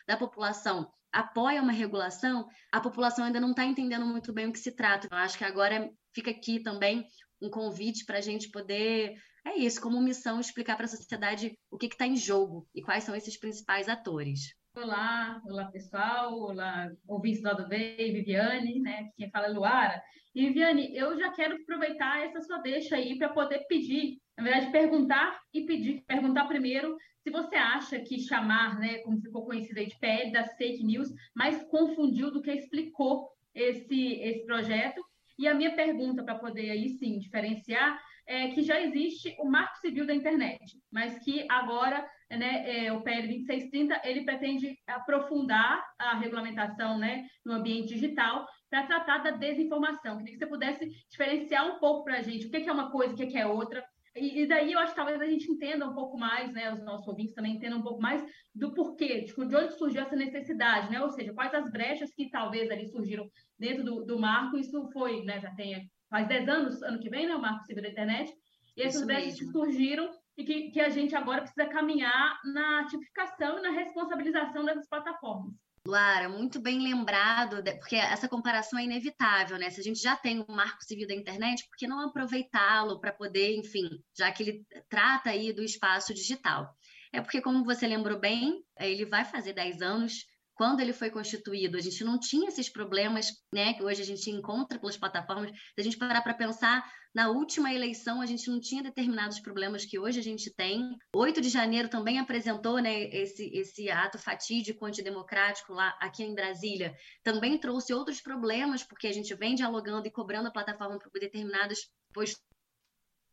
da 0.06 0.18
população 0.18 0.92
apoia 1.18 1.62
uma 1.62 1.72
regulação, 1.72 2.48
a 2.72 2.80
população 2.80 3.26
ainda 3.26 3.40
não 3.40 3.50
está 3.50 3.66
entendendo 3.66 4.06
muito 4.06 4.32
bem 4.32 4.48
o 4.48 4.54
que 4.54 4.60
se 4.60 4.72
trata. 4.72 5.08
Eu 5.10 5.18
acho 5.18 5.36
que 5.36 5.44
agora 5.44 5.90
fica 6.14 6.30
aqui 6.30 6.60
também 6.60 7.06
um 7.42 7.50
convite 7.50 8.06
para 8.06 8.20
a 8.20 8.22
gente 8.22 8.50
poder, 8.50 9.16
é 9.44 9.56
isso, 9.58 9.82
como 9.82 10.00
missão, 10.02 10.40
explicar 10.40 10.76
para 10.76 10.86
a 10.86 10.90
sociedade 10.90 11.58
o 11.72 11.78
que 11.78 11.88
está 11.88 12.06
em 12.06 12.16
jogo 12.16 12.68
e 12.76 12.82
quais 12.82 13.04
são 13.04 13.16
esses 13.16 13.40
principais 13.40 13.90
atores. 13.90 14.54
Olá, 14.76 15.42
olá 15.46 15.66
pessoal, 15.72 16.38
olá 16.38 16.92
ouvintes 17.08 17.42
do 17.42 17.48
lado 17.48 17.68
Viviane, 17.68 18.80
né? 18.80 19.10
Quem 19.16 19.32
fala 19.32 19.48
é 19.48 19.50
Luara. 19.50 20.04
E 20.36 20.46
Viviane, 20.46 20.96
eu 20.96 21.18
já 21.18 21.32
quero 21.32 21.56
aproveitar 21.56 22.26
essa 22.26 22.42
sua 22.42 22.60
deixa 22.60 22.96
aí 22.96 23.18
para 23.18 23.30
poder 23.30 23.66
pedir, 23.68 24.20
na 24.38 24.44
verdade, 24.44 24.72
perguntar 24.72 25.40
e 25.52 25.66
pedir. 25.66 26.04
Perguntar 26.06 26.46
primeiro 26.46 26.96
se 27.28 27.32
você 27.32 27.58
acha 27.58 28.00
que 28.00 28.22
chamar, 28.22 28.80
né, 28.80 29.00
como 29.00 29.20
ficou 29.20 29.46
conhecido 29.46 29.78
aí 29.78 29.88
de 29.88 30.00
PL 30.00 30.32
das 30.32 30.56
fake 30.56 30.82
news, 30.82 31.10
mais 31.36 31.62
confundiu 31.64 32.32
do 32.32 32.42
que 32.42 32.50
explicou 32.50 33.28
esse, 33.54 34.14
esse 34.14 34.46
projeto. 34.46 35.04
E 35.38 35.46
a 35.46 35.54
minha 35.54 35.76
pergunta 35.76 36.24
para 36.24 36.40
poder 36.40 36.70
aí 36.72 36.88
sim 36.88 37.20
diferenciar 37.20 38.02
é 38.26 38.48
que 38.52 38.64
já 38.64 38.80
existe 38.80 39.36
o 39.40 39.46
Marco 39.50 39.78
Civil 39.80 40.08
da 40.08 40.16
Internet, 40.16 40.82
mas 40.90 41.20
que 41.20 41.46
agora 41.50 42.10
né, 42.32 42.86
é, 42.86 42.94
o 42.94 43.02
PL 43.02 43.28
2630 43.28 44.02
ele 44.06 44.24
pretende 44.24 44.78
aprofundar 44.88 45.86
a 46.00 46.18
regulamentação 46.18 46.98
né, 46.98 47.28
no 47.46 47.56
ambiente 47.56 47.94
digital 47.94 48.48
para 48.70 48.88
tratar 48.88 49.18
da 49.18 49.32
desinformação. 49.32 50.18
Queria 50.18 50.32
que 50.32 50.40
você 50.40 50.48
pudesse 50.48 50.90
diferenciar 51.10 51.68
um 51.68 51.78
pouco 51.80 52.06
para 52.06 52.20
a 52.20 52.22
gente 52.22 52.48
o 52.48 52.50
que 52.50 52.70
é 52.70 52.72
uma 52.72 52.90
coisa, 52.90 53.14
o 53.14 53.18
que 53.18 53.38
é 53.38 53.46
outra. 53.46 53.86
E, 54.20 54.42
e, 54.42 54.48
daí 54.48 54.74
eu 54.74 54.80
acho 54.80 54.94
que 54.94 54.98
talvez 54.98 55.22
a 55.22 55.26
gente 55.26 55.52
entenda 55.52 55.88
um 55.88 55.94
pouco 55.94 56.18
mais, 56.18 56.54
né, 56.54 56.74
os 56.74 56.84
nossos 56.84 57.08
ouvintes 57.08 57.34
também 57.34 57.56
entendam 57.56 57.80
um 57.80 57.84
pouco 57.84 58.02
mais 58.02 58.24
do 58.54 58.74
porquê, 58.74 59.24
tipo, 59.24 59.46
de 59.46 59.56
onde 59.56 59.78
surgiu 59.78 60.02
essa 60.02 60.16
necessidade, 60.16 60.90
né? 60.90 61.02
Ou 61.02 61.10
seja, 61.10 61.34
quais 61.34 61.54
as 61.54 61.72
brechas 61.72 62.14
que 62.14 62.30
talvez 62.30 62.70
ali 62.70 62.88
surgiram 62.88 63.30
dentro 63.58 63.84
do, 63.84 64.06
do 64.06 64.20
marco. 64.20 64.58
Isso 64.58 64.90
foi, 64.92 65.24
né, 65.24 65.40
já 65.40 65.54
tem 65.56 65.90
faz 66.10 66.28
10 66.28 66.48
anos, 66.48 66.82
ano 66.84 67.00
que 67.00 67.10
vem, 67.10 67.28
né, 67.28 67.36
o 67.36 67.42
Marco 67.42 67.66
Civil 67.66 67.84
da 67.84 67.90
Internet, 67.90 68.34
e 68.76 68.82
essas 68.82 69.06
brechas 69.06 69.38
que 69.38 69.46
surgiram 69.46 70.10
e 70.38 70.44
que, 70.44 70.70
que 70.70 70.80
a 70.80 70.90
gente 70.90 71.16
agora 71.16 71.42
precisa 71.42 71.68
caminhar 71.68 72.40
na 72.46 72.86
tipificação 72.86 73.58
e 73.58 73.62
na 73.62 73.72
responsabilização 73.72 74.64
dessas 74.64 74.88
plataformas. 74.88 75.54
Luara, 75.88 76.28
muito 76.28 76.60
bem 76.60 76.84
lembrado, 76.84 77.64
porque 77.80 77.96
essa 77.96 78.28
comparação 78.28 78.78
é 78.78 78.84
inevitável, 78.84 79.58
né? 79.58 79.70
Se 79.70 79.80
a 79.80 79.84
gente 79.84 80.02
já 80.02 80.18
tem 80.18 80.42
um 80.42 80.54
marco 80.54 80.84
civil 80.84 81.08
da 81.08 81.14
internet, 81.14 81.66
por 81.66 81.78
que 81.78 81.88
não 81.88 82.02
aproveitá-lo 82.02 83.00
para 83.00 83.14
poder, 83.14 83.56
enfim, 83.56 83.88
já 84.14 84.30
que 84.30 84.44
ele 84.44 84.66
trata 84.90 85.30
aí 85.30 85.54
do 85.54 85.64
espaço 85.64 86.14
digital? 86.14 86.76
É 87.14 87.22
porque, 87.22 87.42
como 87.42 87.64
você 87.64 87.88
lembrou 87.88 88.20
bem, 88.20 88.62
ele 88.78 89.06
vai 89.06 89.24
fazer 89.24 89.54
10 89.54 89.82
anos 89.82 90.26
quando 90.58 90.80
ele 90.80 90.92
foi 90.92 91.12
constituído, 91.12 91.78
a 91.78 91.82
gente 91.82 92.04
não 92.04 92.20
tinha 92.20 92.50
esses 92.50 92.68
problemas, 92.68 93.28
né, 93.54 93.74
que 93.76 93.84
hoje 93.84 94.02
a 94.02 94.06
gente 94.06 94.30
encontra 94.32 94.80
pelas 94.80 94.98
plataformas. 94.98 95.52
Se 95.52 95.80
a 95.80 95.84
gente 95.84 95.98
parar 95.98 96.22
para 96.22 96.34
pensar, 96.34 96.84
na 97.14 97.30
última 97.30 97.72
eleição 97.72 98.22
a 98.22 98.26
gente 98.26 98.50
não 98.50 98.60
tinha 98.60 98.82
determinados 98.82 99.40
problemas 99.40 99.86
que 99.86 100.00
hoje 100.00 100.20
a 100.20 100.24
gente 100.24 100.52
tem. 100.56 100.98
8 101.16 101.40
de 101.40 101.50
janeiro 101.50 101.90
também 101.90 102.18
apresentou, 102.18 102.80
né, 102.80 103.04
esse, 103.04 103.46
esse 103.56 103.90
ato 103.92 104.18
fatídico 104.18 104.84
antidemocrático 104.86 105.74
lá 105.74 105.96
aqui 106.02 106.24
em 106.24 106.34
Brasília. 106.34 106.96
Também 107.24 107.60
trouxe 107.60 107.94
outros 107.94 108.20
problemas, 108.20 108.84
porque 108.84 109.06
a 109.06 109.14
gente 109.14 109.34
vem 109.36 109.54
dialogando 109.54 110.08
e 110.08 110.12
cobrando 110.12 110.48
a 110.48 110.52
plataforma 110.52 110.98
por 110.98 111.20
determinadas 111.20 111.88
posturas 112.12 112.57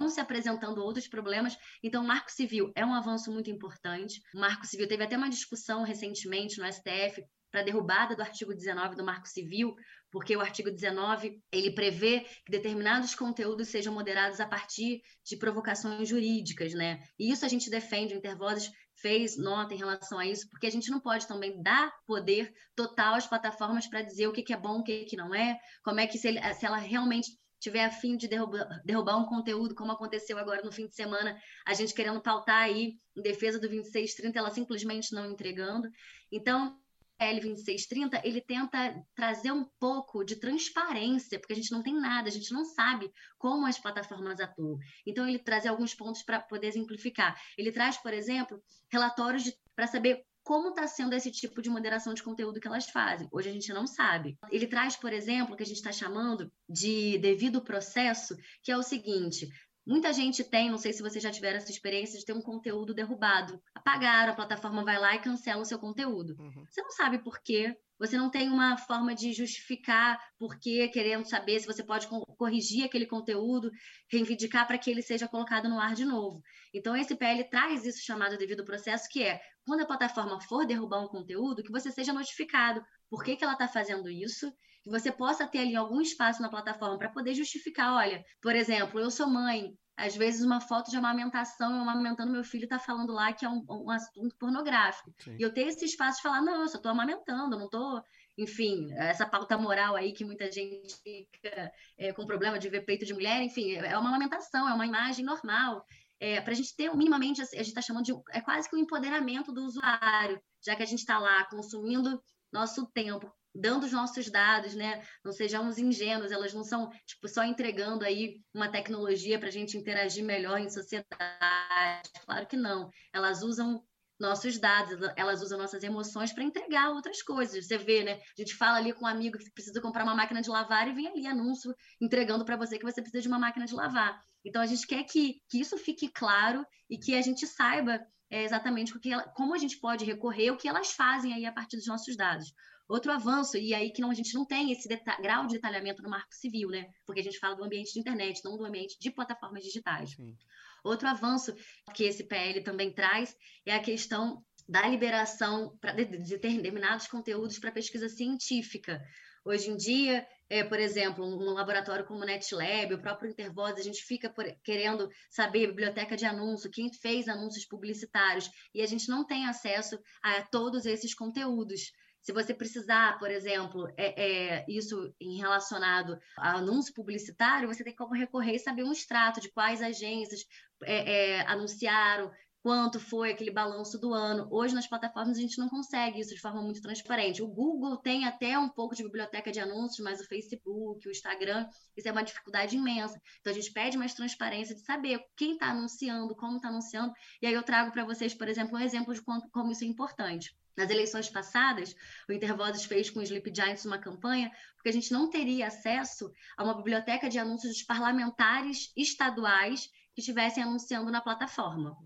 se 0.08 0.20
apresentando 0.20 0.78
outros 0.78 1.08
problemas. 1.08 1.56
Então, 1.82 2.02
o 2.02 2.06
Marco 2.06 2.30
Civil 2.30 2.72
é 2.74 2.84
um 2.84 2.94
avanço 2.94 3.32
muito 3.32 3.50
importante. 3.50 4.20
O 4.34 4.40
Marco 4.40 4.66
Civil 4.66 4.88
teve 4.88 5.04
até 5.04 5.16
uma 5.16 5.30
discussão 5.30 5.82
recentemente 5.82 6.58
no 6.58 6.72
STF 6.72 7.22
para 7.54 7.60
a 7.60 7.64
derrubada 7.64 8.16
do 8.16 8.22
artigo 8.22 8.52
19 8.52 8.96
do 8.96 9.04
Marco 9.04 9.28
Civil, 9.28 9.76
porque 10.10 10.36
o 10.36 10.40
artigo 10.40 10.72
19 10.72 11.40
ele 11.52 11.72
prevê 11.72 12.26
que 12.44 12.50
determinados 12.50 13.14
conteúdos 13.14 13.68
sejam 13.68 13.94
moderados 13.94 14.40
a 14.40 14.46
partir 14.46 15.00
de 15.24 15.36
provocações 15.36 16.08
jurídicas, 16.08 16.74
né? 16.74 16.98
E 17.16 17.30
isso 17.30 17.44
a 17.44 17.48
gente 17.48 17.70
defende, 17.70 18.12
o 18.12 18.16
Intervozes 18.16 18.72
fez 18.96 19.36
nota 19.36 19.72
em 19.72 19.76
relação 19.76 20.18
a 20.18 20.26
isso, 20.26 20.48
porque 20.50 20.66
a 20.66 20.70
gente 20.70 20.90
não 20.90 21.00
pode 21.00 21.28
também 21.28 21.62
dar 21.62 21.92
poder 22.06 22.52
total 22.74 23.14
às 23.14 23.26
plataformas 23.26 23.86
para 23.86 24.02
dizer 24.02 24.26
o 24.26 24.32
que, 24.32 24.52
é 24.52 24.56
bom, 24.56 24.80
o 24.80 24.82
que, 24.82 25.04
que 25.04 25.16
não 25.16 25.32
é, 25.32 25.56
como 25.84 26.00
é 26.00 26.08
que 26.08 26.18
se, 26.18 26.26
ele, 26.26 26.54
se 26.54 26.66
ela 26.66 26.78
realmente 26.78 27.30
tiver 27.64 27.84
a 27.84 27.90
fim 27.90 28.14
de 28.16 28.28
derrubar, 28.28 28.82
derrubar 28.84 29.16
um 29.16 29.24
conteúdo, 29.24 29.74
como 29.74 29.90
aconteceu 29.90 30.38
agora 30.38 30.62
no 30.62 30.70
fim 30.70 30.86
de 30.86 30.94
semana, 30.94 31.40
a 31.66 31.72
gente 31.72 31.94
querendo 31.94 32.20
pautar 32.20 32.64
aí 32.64 32.98
em 33.16 33.22
defesa 33.22 33.58
do 33.58 33.66
2630, 33.68 34.38
ela 34.38 34.50
simplesmente 34.50 35.14
não 35.14 35.30
entregando. 35.30 35.88
Então, 36.30 36.78
L2630, 37.18 38.20
ele 38.22 38.42
tenta 38.42 39.02
trazer 39.14 39.50
um 39.50 39.64
pouco 39.80 40.24
de 40.24 40.36
transparência, 40.36 41.38
porque 41.38 41.54
a 41.54 41.56
gente 41.56 41.72
não 41.72 41.82
tem 41.82 41.94
nada, 41.94 42.28
a 42.28 42.32
gente 42.32 42.52
não 42.52 42.66
sabe 42.66 43.10
como 43.38 43.66
as 43.66 43.78
plataformas 43.78 44.40
atuam. 44.40 44.76
Então, 45.06 45.26
ele 45.26 45.38
traz 45.38 45.64
alguns 45.64 45.94
pontos 45.94 46.22
para 46.22 46.40
poder 46.40 46.66
exemplificar. 46.66 47.34
Ele 47.56 47.72
traz, 47.72 47.96
por 47.96 48.12
exemplo, 48.12 48.62
relatórios 48.92 49.50
para 49.74 49.86
saber 49.86 50.22
como 50.44 50.68
está 50.68 50.86
sendo 50.86 51.14
esse 51.14 51.30
tipo 51.30 51.62
de 51.62 51.70
moderação 51.70 52.12
de 52.12 52.22
conteúdo 52.22 52.60
que 52.60 52.68
elas 52.68 52.88
fazem. 52.90 53.26
Hoje 53.32 53.48
a 53.48 53.52
gente 53.52 53.72
não 53.72 53.86
sabe. 53.86 54.36
Ele 54.50 54.66
traz, 54.66 54.94
por 54.94 55.12
exemplo, 55.12 55.54
o 55.54 55.56
que 55.56 55.62
a 55.62 55.66
gente 55.66 55.76
está 55.76 55.90
chamando 55.90 56.52
de 56.68 57.18
devido 57.18 57.64
processo, 57.64 58.36
que 58.62 58.70
é 58.70 58.76
o 58.76 58.82
seguinte: 58.82 59.48
Muita 59.86 60.12
gente 60.14 60.42
tem, 60.42 60.70
não 60.70 60.78
sei 60.78 60.92
se 60.94 61.02
você 61.02 61.20
já 61.20 61.30
tiveram 61.30 61.58
essa 61.58 61.70
experiência 61.70 62.18
de 62.18 62.24
ter 62.24 62.32
um 62.32 62.40
conteúdo 62.40 62.94
derrubado. 62.94 63.60
Apagaram, 63.74 64.32
a 64.32 64.36
plataforma 64.36 64.82
vai 64.82 64.98
lá 64.98 65.14
e 65.14 65.20
cancela 65.20 65.60
o 65.60 65.66
seu 65.66 65.78
conteúdo. 65.78 66.34
Uhum. 66.38 66.64
Você 66.70 66.80
não 66.80 66.90
sabe 66.90 67.18
por 67.18 67.38
quê, 67.42 67.76
você 67.98 68.16
não 68.16 68.30
tem 68.30 68.48
uma 68.48 68.76
forma 68.76 69.14
de 69.14 69.32
justificar 69.32 70.18
por 70.38 70.58
quê, 70.58 70.88
querendo 70.88 71.28
saber 71.28 71.60
se 71.60 71.66
você 71.66 71.82
pode 71.82 72.08
corrigir 72.36 72.84
aquele 72.84 73.06
conteúdo, 73.06 73.70
reivindicar 74.10 74.66
para 74.66 74.78
que 74.78 74.90
ele 74.90 75.02
seja 75.02 75.28
colocado 75.28 75.68
no 75.68 75.78
ar 75.78 75.94
de 75.94 76.04
novo. 76.04 76.42
Então, 76.72 76.96
esse 76.96 77.14
PL 77.14 77.48
traz 77.48 77.84
isso 77.86 78.04
chamado 78.04 78.36
devido 78.36 78.64
processo, 78.64 79.08
que 79.08 79.22
é 79.22 79.40
quando 79.64 79.80
a 79.80 79.86
plataforma 79.86 80.40
for 80.40 80.66
derrubar 80.66 81.04
um 81.04 81.08
conteúdo, 81.08 81.62
que 81.62 81.72
você 81.72 81.90
seja 81.90 82.12
notificado 82.12 82.84
por 83.08 83.22
que, 83.22 83.36
que 83.36 83.44
ela 83.44 83.54
está 83.54 83.68
fazendo 83.68 84.10
isso, 84.10 84.52
que 84.82 84.90
você 84.90 85.10
possa 85.10 85.46
ter 85.46 85.60
ali 85.60 85.76
algum 85.76 86.00
espaço 86.00 86.42
na 86.42 86.50
plataforma 86.50 86.98
para 86.98 87.08
poder 87.08 87.34
justificar. 87.34 87.94
Olha, 87.94 88.22
por 88.42 88.54
exemplo, 88.54 89.00
eu 89.00 89.10
sou 89.10 89.26
mãe, 89.26 89.72
às 89.96 90.16
vezes 90.16 90.44
uma 90.44 90.60
foto 90.60 90.90
de 90.90 90.96
amamentação, 90.96 91.72
eu 91.72 91.82
amamentando 91.82 92.32
meu 92.32 92.44
filho, 92.44 92.64
está 92.64 92.78
falando 92.78 93.12
lá 93.12 93.32
que 93.32 93.44
é 93.44 93.48
um, 93.48 93.64
um 93.68 93.90
assunto 93.90 94.34
pornográfico. 94.36 95.12
Sim. 95.18 95.36
E 95.38 95.42
eu 95.42 95.52
tenho 95.52 95.68
esse 95.68 95.84
espaço 95.84 96.18
de 96.18 96.22
falar, 96.22 96.42
não, 96.42 96.62
eu 96.62 96.68
só 96.68 96.76
estou 96.76 96.90
amamentando, 96.90 97.56
não 97.56 97.66
estou 97.66 98.02
enfim, 98.36 98.92
essa 98.94 99.26
pauta 99.26 99.56
moral 99.56 99.94
aí 99.94 100.12
que 100.12 100.24
muita 100.24 100.50
gente 100.50 100.96
fica 101.02 101.72
é, 101.96 102.12
com 102.12 102.26
problema 102.26 102.58
de 102.58 102.68
ver 102.68 102.84
peito 102.84 103.06
de 103.06 103.14
mulher, 103.14 103.40
enfim, 103.42 103.74
é 103.74 103.96
uma 103.96 104.08
amamentação, 104.08 104.68
é 104.68 104.74
uma 104.74 104.86
imagem 104.86 105.24
normal. 105.24 105.86
É, 106.18 106.40
para 106.40 106.52
a 106.52 106.56
gente 106.56 106.74
ter 106.74 106.92
minimamente, 106.96 107.40
a 107.40 107.44
gente 107.44 107.68
está 107.68 107.80
chamando 107.80 108.04
de, 108.04 108.12
é 108.30 108.40
quase 108.40 108.68
que 108.68 108.74
o 108.74 108.78
um 108.78 108.82
empoderamento 108.82 109.52
do 109.52 109.64
usuário, 109.64 110.40
já 110.64 110.74
que 110.74 110.82
a 110.82 110.86
gente 110.86 111.00
está 111.00 111.18
lá 111.18 111.44
consumindo 111.44 112.20
nosso 112.52 112.86
tempo, 112.86 113.32
dando 113.54 113.84
os 113.84 113.92
nossos 113.92 114.30
dados, 114.30 114.74
né? 114.74 115.02
Não 115.24 115.32
sejamos 115.32 115.78
ingênuos, 115.78 116.32
elas 116.32 116.52
não 116.52 116.64
são 116.64 116.90
tipo 117.06 117.28
só 117.28 117.44
entregando 117.44 118.04
aí 118.04 118.40
uma 118.52 118.68
tecnologia 118.68 119.38
para 119.38 119.48
a 119.48 119.52
gente 119.52 119.76
interagir 119.76 120.24
melhor 120.24 120.58
em 120.58 120.68
sociedade. 120.68 122.10
Claro 122.24 122.46
que 122.46 122.56
não. 122.56 122.90
Elas 123.12 123.42
usam 123.42 123.82
nossos 124.18 124.58
dados, 124.58 124.96
elas 125.16 125.42
usam 125.42 125.58
nossas 125.58 125.82
emoções 125.82 126.32
para 126.32 126.44
entregar 126.44 126.90
outras 126.90 127.22
coisas. 127.22 127.66
Você 127.66 127.78
vê, 127.78 128.02
né? 128.02 128.14
A 128.14 128.40
gente 128.40 128.54
fala 128.54 128.78
ali 128.78 128.92
com 128.92 129.04
um 129.04 129.08
amigo 129.08 129.38
que 129.38 129.50
precisa 129.50 129.80
comprar 129.80 130.04
uma 130.04 130.14
máquina 130.14 130.40
de 130.40 130.50
lavar 130.50 130.88
e 130.88 130.92
vem 130.92 131.06
ali 131.06 131.26
anúncio 131.26 131.74
entregando 132.00 132.44
para 132.44 132.56
você 132.56 132.78
que 132.78 132.84
você 132.84 133.00
precisa 133.00 133.22
de 133.22 133.28
uma 133.28 133.38
máquina 133.38 133.66
de 133.66 133.74
lavar. 133.74 134.20
Então 134.44 134.60
a 134.60 134.66
gente 134.66 134.86
quer 134.86 135.04
que, 135.04 135.40
que 135.48 135.60
isso 135.60 135.76
fique 135.78 136.08
claro 136.08 136.64
e 136.88 136.98
que 136.98 137.14
a 137.14 137.22
gente 137.22 137.46
saiba 137.46 138.00
é, 138.30 138.44
exatamente 138.44 138.96
o 138.96 139.00
que 139.00 139.12
ela, 139.12 139.22
como 139.30 139.54
a 139.54 139.58
gente 139.58 139.78
pode 139.78 140.04
recorrer, 140.04 140.50
o 140.50 140.56
que 140.56 140.68
elas 140.68 140.92
fazem 140.92 141.32
aí 141.34 141.46
a 141.46 141.52
partir 141.52 141.76
dos 141.76 141.86
nossos 141.86 142.16
dados. 142.16 142.52
Outro 142.88 143.10
avanço, 143.12 143.56
e 143.56 143.72
aí 143.72 143.90
que 143.90 144.02
não, 144.02 144.10
a 144.10 144.14
gente 144.14 144.34
não 144.34 144.44
tem 144.44 144.70
esse 144.70 144.88
grau 145.22 145.46
de 145.46 145.54
detalhamento 145.54 146.02
no 146.02 146.10
marco 146.10 146.34
civil, 146.34 146.68
né? 146.68 146.86
Porque 147.06 147.20
a 147.20 147.24
gente 147.24 147.38
fala 147.38 147.56
do 147.56 147.64
ambiente 147.64 147.94
de 147.94 148.00
internet, 148.00 148.42
não 148.44 148.58
do 148.58 148.64
ambiente 148.64 148.98
de 148.98 149.10
plataformas 149.10 149.62
digitais. 149.62 150.10
Sim. 150.10 150.36
Outro 150.84 151.08
avanço 151.08 151.54
que 151.94 152.04
esse 152.04 152.24
PL 152.24 152.62
também 152.62 152.92
traz 152.92 153.34
é 153.64 153.74
a 153.74 153.80
questão 153.80 154.44
da 154.68 154.86
liberação 154.86 155.78
de 155.96 156.36
determinados 156.38 157.06
conteúdos 157.06 157.58
para 157.58 157.72
pesquisa 157.72 158.08
científica. 158.08 159.02
Hoje 159.46 159.70
em 159.70 159.76
dia, 159.76 160.26
é, 160.48 160.64
por 160.64 160.78
exemplo, 160.78 161.24
um 161.24 161.52
laboratório 161.52 162.06
como 162.06 162.20
o 162.20 162.24
NetLab, 162.24 162.94
o 162.94 163.00
próprio 163.00 163.30
Intervoz, 163.30 163.78
a 163.78 163.82
gente 163.82 164.02
fica 164.02 164.30
por, 164.30 164.44
querendo 164.62 165.08
saber 165.30 165.66
biblioteca 165.66 166.16
de 166.16 166.24
anúncio, 166.24 166.70
quem 166.70 166.90
fez 166.92 167.28
anúncios 167.28 167.66
publicitários, 167.66 168.48
e 168.74 168.80
a 168.80 168.86
gente 168.86 169.08
não 169.08 169.26
tem 169.26 169.46
acesso 169.46 169.98
a 170.22 170.42
todos 170.42 170.86
esses 170.86 171.14
conteúdos. 171.14 171.92
Se 172.24 172.32
você 172.32 172.54
precisar, 172.54 173.18
por 173.18 173.30
exemplo, 173.30 173.86
é, 173.98 174.56
é, 174.56 174.64
isso 174.66 175.14
em 175.20 175.36
relacionado 175.36 176.18
a 176.38 176.56
anúncio 176.56 176.94
publicitário, 176.94 177.68
você 177.68 177.84
tem 177.84 177.94
como 177.94 178.14
recorrer 178.14 178.54
e 178.54 178.58
saber 178.58 178.82
um 178.82 178.92
extrato 178.92 179.42
de 179.42 179.50
quais 179.50 179.82
agências 179.82 180.40
é, 180.84 181.40
é 181.40 181.40
anunciaram, 181.46 182.32
quanto 182.62 182.98
foi 182.98 183.30
aquele 183.30 183.50
balanço 183.50 183.98
do 183.98 184.14
ano. 184.14 184.48
Hoje, 184.50 184.74
nas 184.74 184.86
plataformas, 184.86 185.36
a 185.36 185.40
gente 185.42 185.58
não 185.58 185.68
consegue 185.68 186.18
isso 186.18 186.34
de 186.34 186.40
forma 186.40 186.62
muito 186.62 186.80
transparente. 186.80 187.42
O 187.42 187.46
Google 187.46 187.98
tem 187.98 188.24
até 188.24 188.58
um 188.58 188.70
pouco 188.70 188.94
de 188.94 189.02
biblioteca 189.02 189.52
de 189.52 189.60
anúncios, 189.60 190.02
mas 190.02 190.18
o 190.18 190.26
Facebook, 190.26 191.06
o 191.06 191.10
Instagram, 191.10 191.68
isso 191.94 192.08
é 192.08 192.10
uma 192.12 192.24
dificuldade 192.24 192.74
imensa. 192.74 193.20
Então, 193.40 193.52
a 193.52 193.54
gente 193.54 193.70
pede 193.70 193.98
mais 193.98 194.14
transparência 194.14 194.74
de 194.74 194.80
saber 194.80 195.20
quem 195.36 195.52
está 195.52 195.66
anunciando, 195.66 196.34
como 196.34 196.56
está 196.56 196.68
anunciando. 196.68 197.12
E 197.42 197.46
aí 197.46 197.52
eu 197.52 197.62
trago 197.62 197.92
para 197.92 198.06
vocês, 198.06 198.32
por 198.32 198.48
exemplo, 198.48 198.78
um 198.78 198.80
exemplo 198.80 199.12
de 199.12 199.20
como 199.22 199.70
isso 199.70 199.84
é 199.84 199.86
importante. 199.86 200.56
Nas 200.76 200.90
eleições 200.90 201.28
passadas, 201.28 201.94
o 202.28 202.32
Intervozes 202.32 202.84
fez 202.84 203.08
com 203.08 203.20
o 203.20 203.22
Sleep 203.22 203.52
Giants 203.54 203.84
uma 203.84 203.98
campanha, 203.98 204.50
porque 204.74 204.88
a 204.88 204.92
gente 204.92 205.12
não 205.12 205.30
teria 205.30 205.68
acesso 205.68 206.32
a 206.56 206.64
uma 206.64 206.74
biblioteca 206.74 207.28
de 207.28 207.38
anúncios 207.38 207.72
dos 207.72 207.82
parlamentares 207.82 208.92
estaduais 208.96 209.86
que 210.14 210.20
estivessem 210.20 210.62
anunciando 210.62 211.10
na 211.10 211.20
plataforma. 211.20 211.96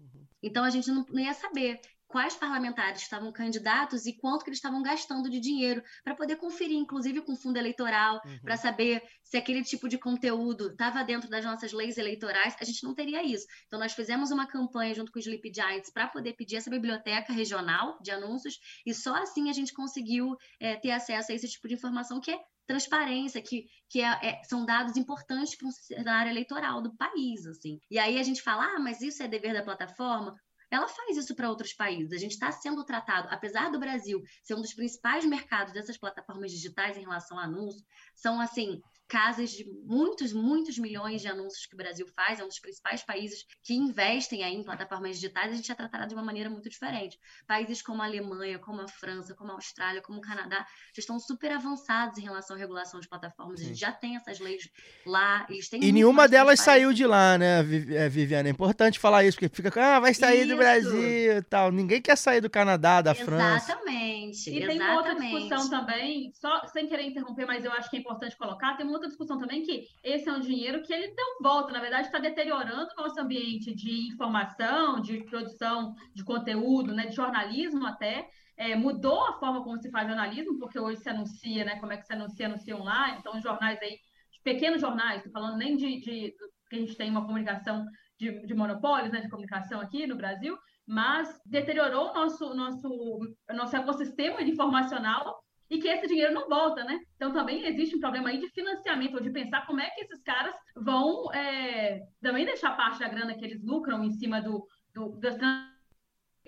Então 0.42 0.64
a 0.64 0.70
gente 0.70 0.88
não, 0.90 1.04
não 1.08 1.20
ia 1.20 1.34
saber 1.34 1.80
quais 2.08 2.34
parlamentares 2.34 3.02
estavam 3.02 3.30
candidatos 3.30 4.06
e 4.06 4.14
quanto 4.14 4.42
que 4.42 4.48
eles 4.48 4.58
estavam 4.58 4.82
gastando 4.82 5.28
de 5.28 5.38
dinheiro 5.38 5.82
para 6.02 6.14
poder 6.14 6.36
conferir, 6.36 6.76
inclusive 6.76 7.20
com 7.20 7.36
fundo 7.36 7.58
eleitoral, 7.58 8.20
uhum. 8.24 8.40
para 8.42 8.56
saber 8.56 9.02
se 9.22 9.36
aquele 9.36 9.62
tipo 9.62 9.88
de 9.88 9.98
conteúdo 9.98 10.68
estava 10.68 11.04
dentro 11.04 11.28
das 11.28 11.44
nossas 11.44 11.72
leis 11.72 11.98
eleitorais, 11.98 12.56
a 12.58 12.64
gente 12.64 12.82
não 12.82 12.94
teria 12.94 13.22
isso. 13.22 13.46
Então 13.66 13.78
nós 13.78 13.92
fizemos 13.92 14.30
uma 14.30 14.46
campanha 14.46 14.94
junto 14.94 15.12
com 15.12 15.18
os 15.18 15.26
Sleep 15.26 15.52
Giants 15.54 15.90
para 15.92 16.08
poder 16.08 16.32
pedir 16.32 16.56
essa 16.56 16.70
biblioteca 16.70 17.32
regional 17.32 17.98
de 18.00 18.10
anúncios 18.10 18.58
e 18.86 18.94
só 18.94 19.14
assim 19.16 19.50
a 19.50 19.52
gente 19.52 19.74
conseguiu 19.74 20.34
é, 20.58 20.76
ter 20.76 20.90
acesso 20.90 21.30
a 21.30 21.34
esse 21.34 21.46
tipo 21.46 21.68
de 21.68 21.74
informação 21.74 22.20
que 22.20 22.30
é 22.30 22.40
transparência, 22.66 23.40
que, 23.40 23.64
que 23.88 24.02
é, 24.02 24.10
é, 24.22 24.42
são 24.44 24.64
dados 24.64 24.96
importantes 24.96 25.56
para 25.56 25.68
um 25.68 25.70
cenário 25.72 26.30
eleitoral 26.30 26.82
do 26.82 26.94
país, 26.94 27.46
assim. 27.46 27.80
E 27.90 27.98
aí 27.98 28.18
a 28.18 28.22
gente 28.22 28.42
fala, 28.42 28.76
ah, 28.76 28.78
mas 28.78 29.00
isso 29.00 29.22
é 29.22 29.26
dever 29.26 29.54
da 29.54 29.62
plataforma? 29.62 30.38
Ela 30.70 30.88
faz 30.88 31.16
isso 31.16 31.34
para 31.34 31.48
outros 31.48 31.72
países. 31.72 32.12
A 32.12 32.18
gente 32.18 32.32
está 32.32 32.50
sendo 32.52 32.84
tratado, 32.84 33.28
apesar 33.30 33.70
do 33.70 33.78
Brasil 33.78 34.22
ser 34.42 34.54
um 34.54 34.60
dos 34.60 34.74
principais 34.74 35.24
mercados 35.24 35.72
dessas 35.72 35.96
plataformas 35.96 36.50
digitais 36.50 36.96
em 36.96 37.02
relação 37.02 37.38
a 37.38 37.44
anúncio, 37.44 37.84
são 38.14 38.40
assim 38.40 38.80
casas 39.08 39.50
de 39.50 39.64
muitos, 39.84 40.32
muitos 40.32 40.78
milhões 40.78 41.22
de 41.22 41.28
anúncios 41.28 41.64
que 41.66 41.74
o 41.74 41.78
Brasil 41.78 42.06
faz, 42.14 42.38
é 42.38 42.44
um 42.44 42.48
dos 42.48 42.60
principais 42.60 43.02
países 43.02 43.44
que 43.62 43.74
investem 43.74 44.44
aí 44.44 44.54
em 44.54 44.62
plataformas 44.62 45.16
digitais, 45.16 45.52
a 45.52 45.56
gente 45.56 45.72
é 45.72 45.74
tratado 45.74 46.08
de 46.08 46.14
uma 46.14 46.22
maneira 46.22 46.50
muito 46.50 46.68
diferente. 46.68 47.18
Países 47.46 47.80
como 47.80 48.02
a 48.02 48.04
Alemanha, 48.04 48.58
como 48.58 48.82
a 48.82 48.88
França, 48.88 49.34
como 49.34 49.50
a 49.50 49.54
Austrália, 49.54 50.02
como 50.02 50.18
o 50.18 50.20
Canadá, 50.20 50.66
já 50.94 51.00
estão 51.00 51.18
super 51.18 51.50
avançados 51.52 52.18
em 52.18 52.22
relação 52.22 52.54
à 52.54 52.58
regulação 52.58 53.00
de 53.00 53.08
plataformas, 53.08 53.60
Sim. 53.60 53.64
a 53.64 53.68
gente 53.68 53.80
já 53.80 53.92
tem 53.92 54.16
essas 54.16 54.38
leis 54.38 54.68
lá, 55.06 55.46
eles 55.48 55.68
têm 55.70 55.82
E 55.82 55.90
nenhuma 55.90 56.28
delas 56.28 56.60
saiu 56.60 56.92
de 56.92 57.06
lá, 57.06 57.38
né, 57.38 57.60
é, 57.94 58.08
Viviane? 58.08 58.50
É 58.50 58.52
importante 58.52 58.98
falar 58.98 59.24
isso, 59.24 59.38
porque 59.38 59.54
fica, 59.54 59.96
ah, 59.96 60.00
vai 60.00 60.12
sair 60.12 60.40
isso. 60.40 60.48
do 60.50 60.56
Brasil 60.56 61.38
e 61.38 61.42
tal. 61.42 61.72
Ninguém 61.72 62.02
quer 62.02 62.16
sair 62.16 62.40
do 62.40 62.50
Canadá, 62.50 63.00
da 63.00 63.12
exatamente, 63.12 63.24
França. 63.24 63.72
Exatamente. 63.72 64.50
E 64.50 64.66
tem 64.66 64.80
uma 64.80 64.96
outra 64.96 65.14
discussão 65.14 65.70
também, 65.70 66.30
só 66.34 66.66
sem 66.66 66.86
querer 66.88 67.04
interromper, 67.04 67.46
mas 67.46 67.64
eu 67.64 67.72
acho 67.72 67.88
que 67.88 67.96
é 67.96 68.00
importante 68.00 68.36
colocar, 68.36 68.76
tem 68.76 68.84
uma 68.84 68.97
outra 68.98 69.08
discussão 69.08 69.38
também 69.38 69.62
que 69.62 69.86
esse 70.02 70.28
é 70.28 70.32
um 70.32 70.40
dinheiro 70.40 70.82
que 70.82 70.92
ele 70.92 71.14
não 71.16 71.38
volta, 71.40 71.72
na 71.72 71.80
verdade, 71.80 72.06
está 72.06 72.18
deteriorando 72.18 72.88
o 72.96 73.02
nosso 73.02 73.20
ambiente 73.20 73.74
de 73.74 74.08
informação, 74.08 75.00
de 75.00 75.24
produção 75.24 75.94
de 76.14 76.24
conteúdo, 76.24 76.92
né, 76.92 77.06
de 77.06 77.16
jornalismo 77.16 77.86
até. 77.86 78.28
É, 78.56 78.74
mudou 78.74 79.24
a 79.24 79.38
forma 79.38 79.62
como 79.62 79.80
se 79.80 79.88
faz 79.90 80.08
jornalismo, 80.08 80.58
porque 80.58 80.80
hoje 80.80 81.00
se 81.00 81.08
anuncia, 81.08 81.64
né? 81.64 81.78
Como 81.78 81.92
é 81.92 81.96
que 81.96 82.04
se 82.04 82.12
anuncia, 82.12 82.46
anuncia 82.46 82.76
online. 82.76 83.18
Então, 83.20 83.36
os 83.36 83.42
jornais 83.42 83.78
aí, 83.80 83.96
pequenos 84.42 84.80
jornais, 84.80 85.18
estou 85.18 85.32
falando 85.32 85.56
nem 85.56 85.76
de, 85.76 86.00
de, 86.00 86.34
que 86.68 86.76
a 86.76 86.78
gente 86.80 86.96
tem 86.96 87.08
uma 87.08 87.24
comunicação 87.24 87.86
de, 88.18 88.44
de 88.44 88.54
monopólios, 88.54 89.12
né, 89.12 89.20
de 89.20 89.28
comunicação 89.28 89.80
aqui 89.80 90.08
no 90.08 90.16
Brasil, 90.16 90.58
mas 90.84 91.40
deteriorou 91.46 92.10
o 92.10 92.14
nosso, 92.14 92.52
nosso, 92.54 93.20
nosso 93.54 93.76
ecossistema 93.76 94.42
informacional 94.42 95.38
e 95.70 95.78
que 95.78 95.88
esse 95.88 96.06
dinheiro 96.06 96.32
não 96.32 96.48
volta, 96.48 96.84
né? 96.84 96.98
Então 97.16 97.32
também 97.32 97.66
existe 97.66 97.96
um 97.96 98.00
problema 98.00 98.30
aí 98.30 98.38
de 98.38 98.50
financiamento, 98.50 99.14
ou 99.14 99.20
de 99.20 99.30
pensar 99.30 99.66
como 99.66 99.80
é 99.80 99.90
que 99.90 100.02
esses 100.02 100.22
caras 100.22 100.54
vão 100.76 101.32
é, 101.32 102.02
também 102.20 102.44
deixar 102.44 102.76
parte 102.76 103.00
da 103.00 103.08
grana 103.08 103.34
que 103.34 103.44
eles 103.44 103.62
lucram 103.62 104.02
em 104.02 104.12
cima 104.12 104.40
do, 104.40 104.66
do 104.94 105.16
das 105.18 105.36